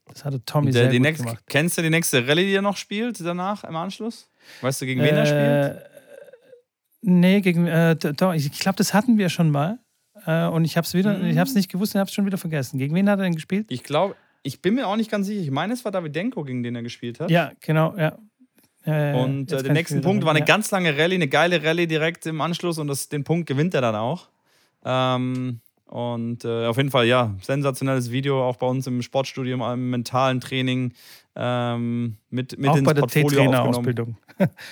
Das 0.08 0.24
hatte 0.24 0.44
Tommy 0.46 0.72
der, 0.72 0.84
sehr 0.84 0.92
gut 0.92 1.02
nächste, 1.02 1.26
gemacht. 1.26 1.44
Kennst 1.48 1.78
du 1.78 1.82
die 1.82 1.90
nächste 1.90 2.28
Rallye, 2.28 2.46
die 2.46 2.54
er 2.54 2.62
noch 2.62 2.78
spielt 2.78 3.20
danach 3.22 3.64
im 3.64 3.76
Anschluss? 3.76 4.30
Weißt 4.62 4.82
du, 4.82 4.86
gegen 4.86 5.02
wen 5.02 5.16
er 5.16 5.26
spielt? 5.26 5.42
Äh, 5.42 5.90
nee, 7.02 7.42
gegen, 7.42 7.68
äh, 7.68 7.96
doch, 7.96 8.34
ich 8.34 8.52
glaube, 8.60 8.78
das 8.78 8.94
hatten 8.94 9.18
wir 9.18 9.30
schon 9.30 9.50
mal. 9.50 9.80
Äh, 10.26 10.46
und 10.46 10.64
ich 10.64 10.78
habe 10.78 10.86
es 10.86 10.94
wieder, 10.94 11.18
mhm. 11.18 11.26
ich 11.26 11.38
habe 11.38 11.50
es 11.50 11.56
nicht 11.56 11.72
gewusst 11.72 11.96
und 11.96 12.00
habe 12.00 12.08
es 12.08 12.14
schon 12.14 12.26
wieder 12.26 12.38
vergessen. 12.38 12.78
Gegen 12.78 12.94
wen 12.96 13.10
hat 13.10 13.20
er 13.20 13.24
denn 13.24 13.36
gespielt? 13.36 13.66
Ich 13.70 13.84
glaube, 13.84 14.16
ich 14.44 14.62
bin 14.62 14.76
mir 14.76 14.88
auch 14.88 14.96
nicht 14.96 15.10
ganz 15.10 15.28
sicher. 15.28 15.42
Ich 15.42 15.52
meine, 15.52 15.74
es 15.74 15.84
war 15.84 15.92
Davidenko, 15.92 16.44
gegen 16.44 16.62
den 16.62 16.76
er 16.76 16.84
gespielt 16.84 17.20
hat. 17.20 17.32
Ja, 17.32 17.52
genau, 17.60 17.96
ja. 17.98 18.16
und 19.16 19.52
äh, 19.52 19.64
der 19.64 19.74
nächste 19.74 20.00
Punkt 20.02 20.24
war 20.24 20.32
eine 20.32 20.40
ja. 20.40 20.46
ganz 20.46 20.70
lange 20.70 20.96
Rallye, 20.96 21.16
eine 21.16 21.28
geile 21.28 21.64
Rallye 21.64 21.88
direkt 21.88 22.28
im 22.28 22.40
Anschluss 22.42 22.78
und 22.78 22.88
das, 22.88 23.10
den 23.10 23.24
Punkt 23.24 23.48
gewinnt 23.48 23.74
er 23.74 23.82
dann 23.82 23.96
auch. 23.96 24.30
Ähm, 24.86 25.62
Und 25.86 26.44
äh, 26.46 26.66
auf 26.66 26.78
jeden 26.78 26.90
Fall, 26.92 27.06
ja, 27.06 27.34
sensationelles 27.42 28.12
Video, 28.12 28.44
auch 28.44 28.58
bei 28.58 28.68
uns 28.68 28.88
im 28.88 29.02
Sportstudium, 29.02 29.62
im 29.62 29.90
mentalen 29.92 30.42
Training 30.42 30.94
ähm, 31.38 32.16
mit, 32.30 32.58
mit 32.58 32.70
auch 32.70 32.76
ins 32.78 32.86
bei 32.86 32.94
der 32.94 33.08
T-Trainer-Ausbildung. 33.08 34.18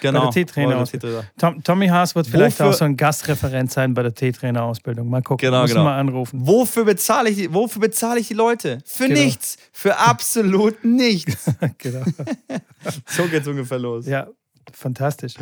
Genau. 0.02 0.20
bei 0.20 0.26
der 0.26 0.32
T-Trainer-Ausbildung. 0.32 1.24
Tom, 1.38 1.64
Tommy 1.64 1.88
Haas 1.88 2.16
wird 2.16 2.26
vielleicht 2.28 2.60
Wofür- 2.60 2.70
auch 2.70 2.74
so 2.74 2.86
ein 2.86 2.98
Gastreferent 2.98 3.72
sein 3.72 3.94
bei 3.94 4.02
der 4.02 4.14
T-Trainer-Ausbildung. 4.14 5.08
Mal 5.10 5.22
gucken, 5.22 5.46
Genau, 5.46 5.62
müssen 5.62 5.74
genau. 5.74 5.84
mal 5.86 6.00
anrufen. 6.00 6.48
Wofür 6.48 6.86
bezahle 6.86 7.30
ich, 7.30 7.36
die- 7.38 7.54
wofür 7.54 7.82
bezahle 7.82 8.20
ich 8.20 8.30
die 8.30 8.34
Leute? 8.34 8.80
Für 8.86 9.08
Genau. 9.08 9.20
nichts. 9.22 9.58
Für 9.72 9.98
absolut 10.00 10.84
nichts. 10.84 11.46
genau. 11.78 12.04
so 13.08 13.24
geht's 13.26 13.48
ungefähr 13.48 13.80
los. 13.80 14.08
Ja, 14.08 14.28
fantastisch. 14.74 15.36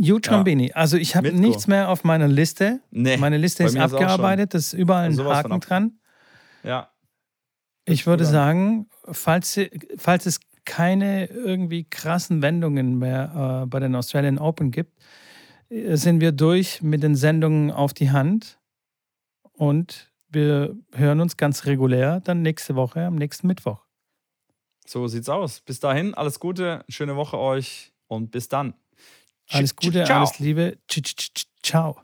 Gut, 0.00 0.24
Trombini. 0.26 0.72
Also 0.72 0.96
ich 0.96 1.16
habe 1.16 1.32
nichts 1.32 1.66
mehr 1.66 1.88
auf 1.88 2.04
meiner 2.04 2.28
Liste. 2.28 2.80
Nee, 2.90 3.16
Meine 3.16 3.38
Liste 3.38 3.64
ist 3.64 3.76
abgearbeitet, 3.76 4.54
das 4.54 4.68
ist 4.68 4.72
überall 4.74 5.06
ein 5.06 5.18
Haken 5.18 5.60
dran. 5.60 5.98
Ja. 6.62 6.90
Ich 7.86 8.06
würde 8.06 8.24
sagen, 8.24 8.88
falls, 9.10 9.60
falls 9.98 10.26
es 10.26 10.40
keine 10.64 11.26
irgendwie 11.26 11.84
krassen 11.84 12.42
Wendungen 12.42 12.98
mehr 12.98 13.62
äh, 13.62 13.66
bei 13.66 13.80
den 13.80 13.94
Australian 13.94 14.38
Open 14.38 14.70
gibt, 14.70 14.98
äh, 15.68 15.96
sind 15.96 16.20
wir 16.20 16.32
durch 16.32 16.82
mit 16.82 17.02
den 17.02 17.16
Sendungen 17.16 17.70
auf 17.70 17.92
die 17.92 18.10
Hand 18.10 18.58
und 19.52 20.10
wir 20.28 20.76
hören 20.92 21.20
uns 21.20 21.36
ganz 21.36 21.66
regulär 21.66 22.20
dann 22.20 22.42
nächste 22.42 22.74
Woche 22.74 23.04
am 23.04 23.14
nächsten 23.16 23.46
Mittwoch. 23.46 23.84
So 24.86 25.06
sieht's 25.06 25.28
aus. 25.28 25.60
Bis 25.60 25.80
dahin, 25.80 26.14
alles 26.14 26.40
Gute, 26.40 26.84
schöne 26.88 27.16
Woche 27.16 27.38
euch 27.38 27.92
und 28.06 28.30
bis 28.30 28.48
dann. 28.48 28.74
Alles 29.50 29.76
Gute, 29.76 30.04
Ciao. 30.04 30.18
alles 30.18 30.38
Liebe. 30.38 30.78
Ciao. 31.62 32.00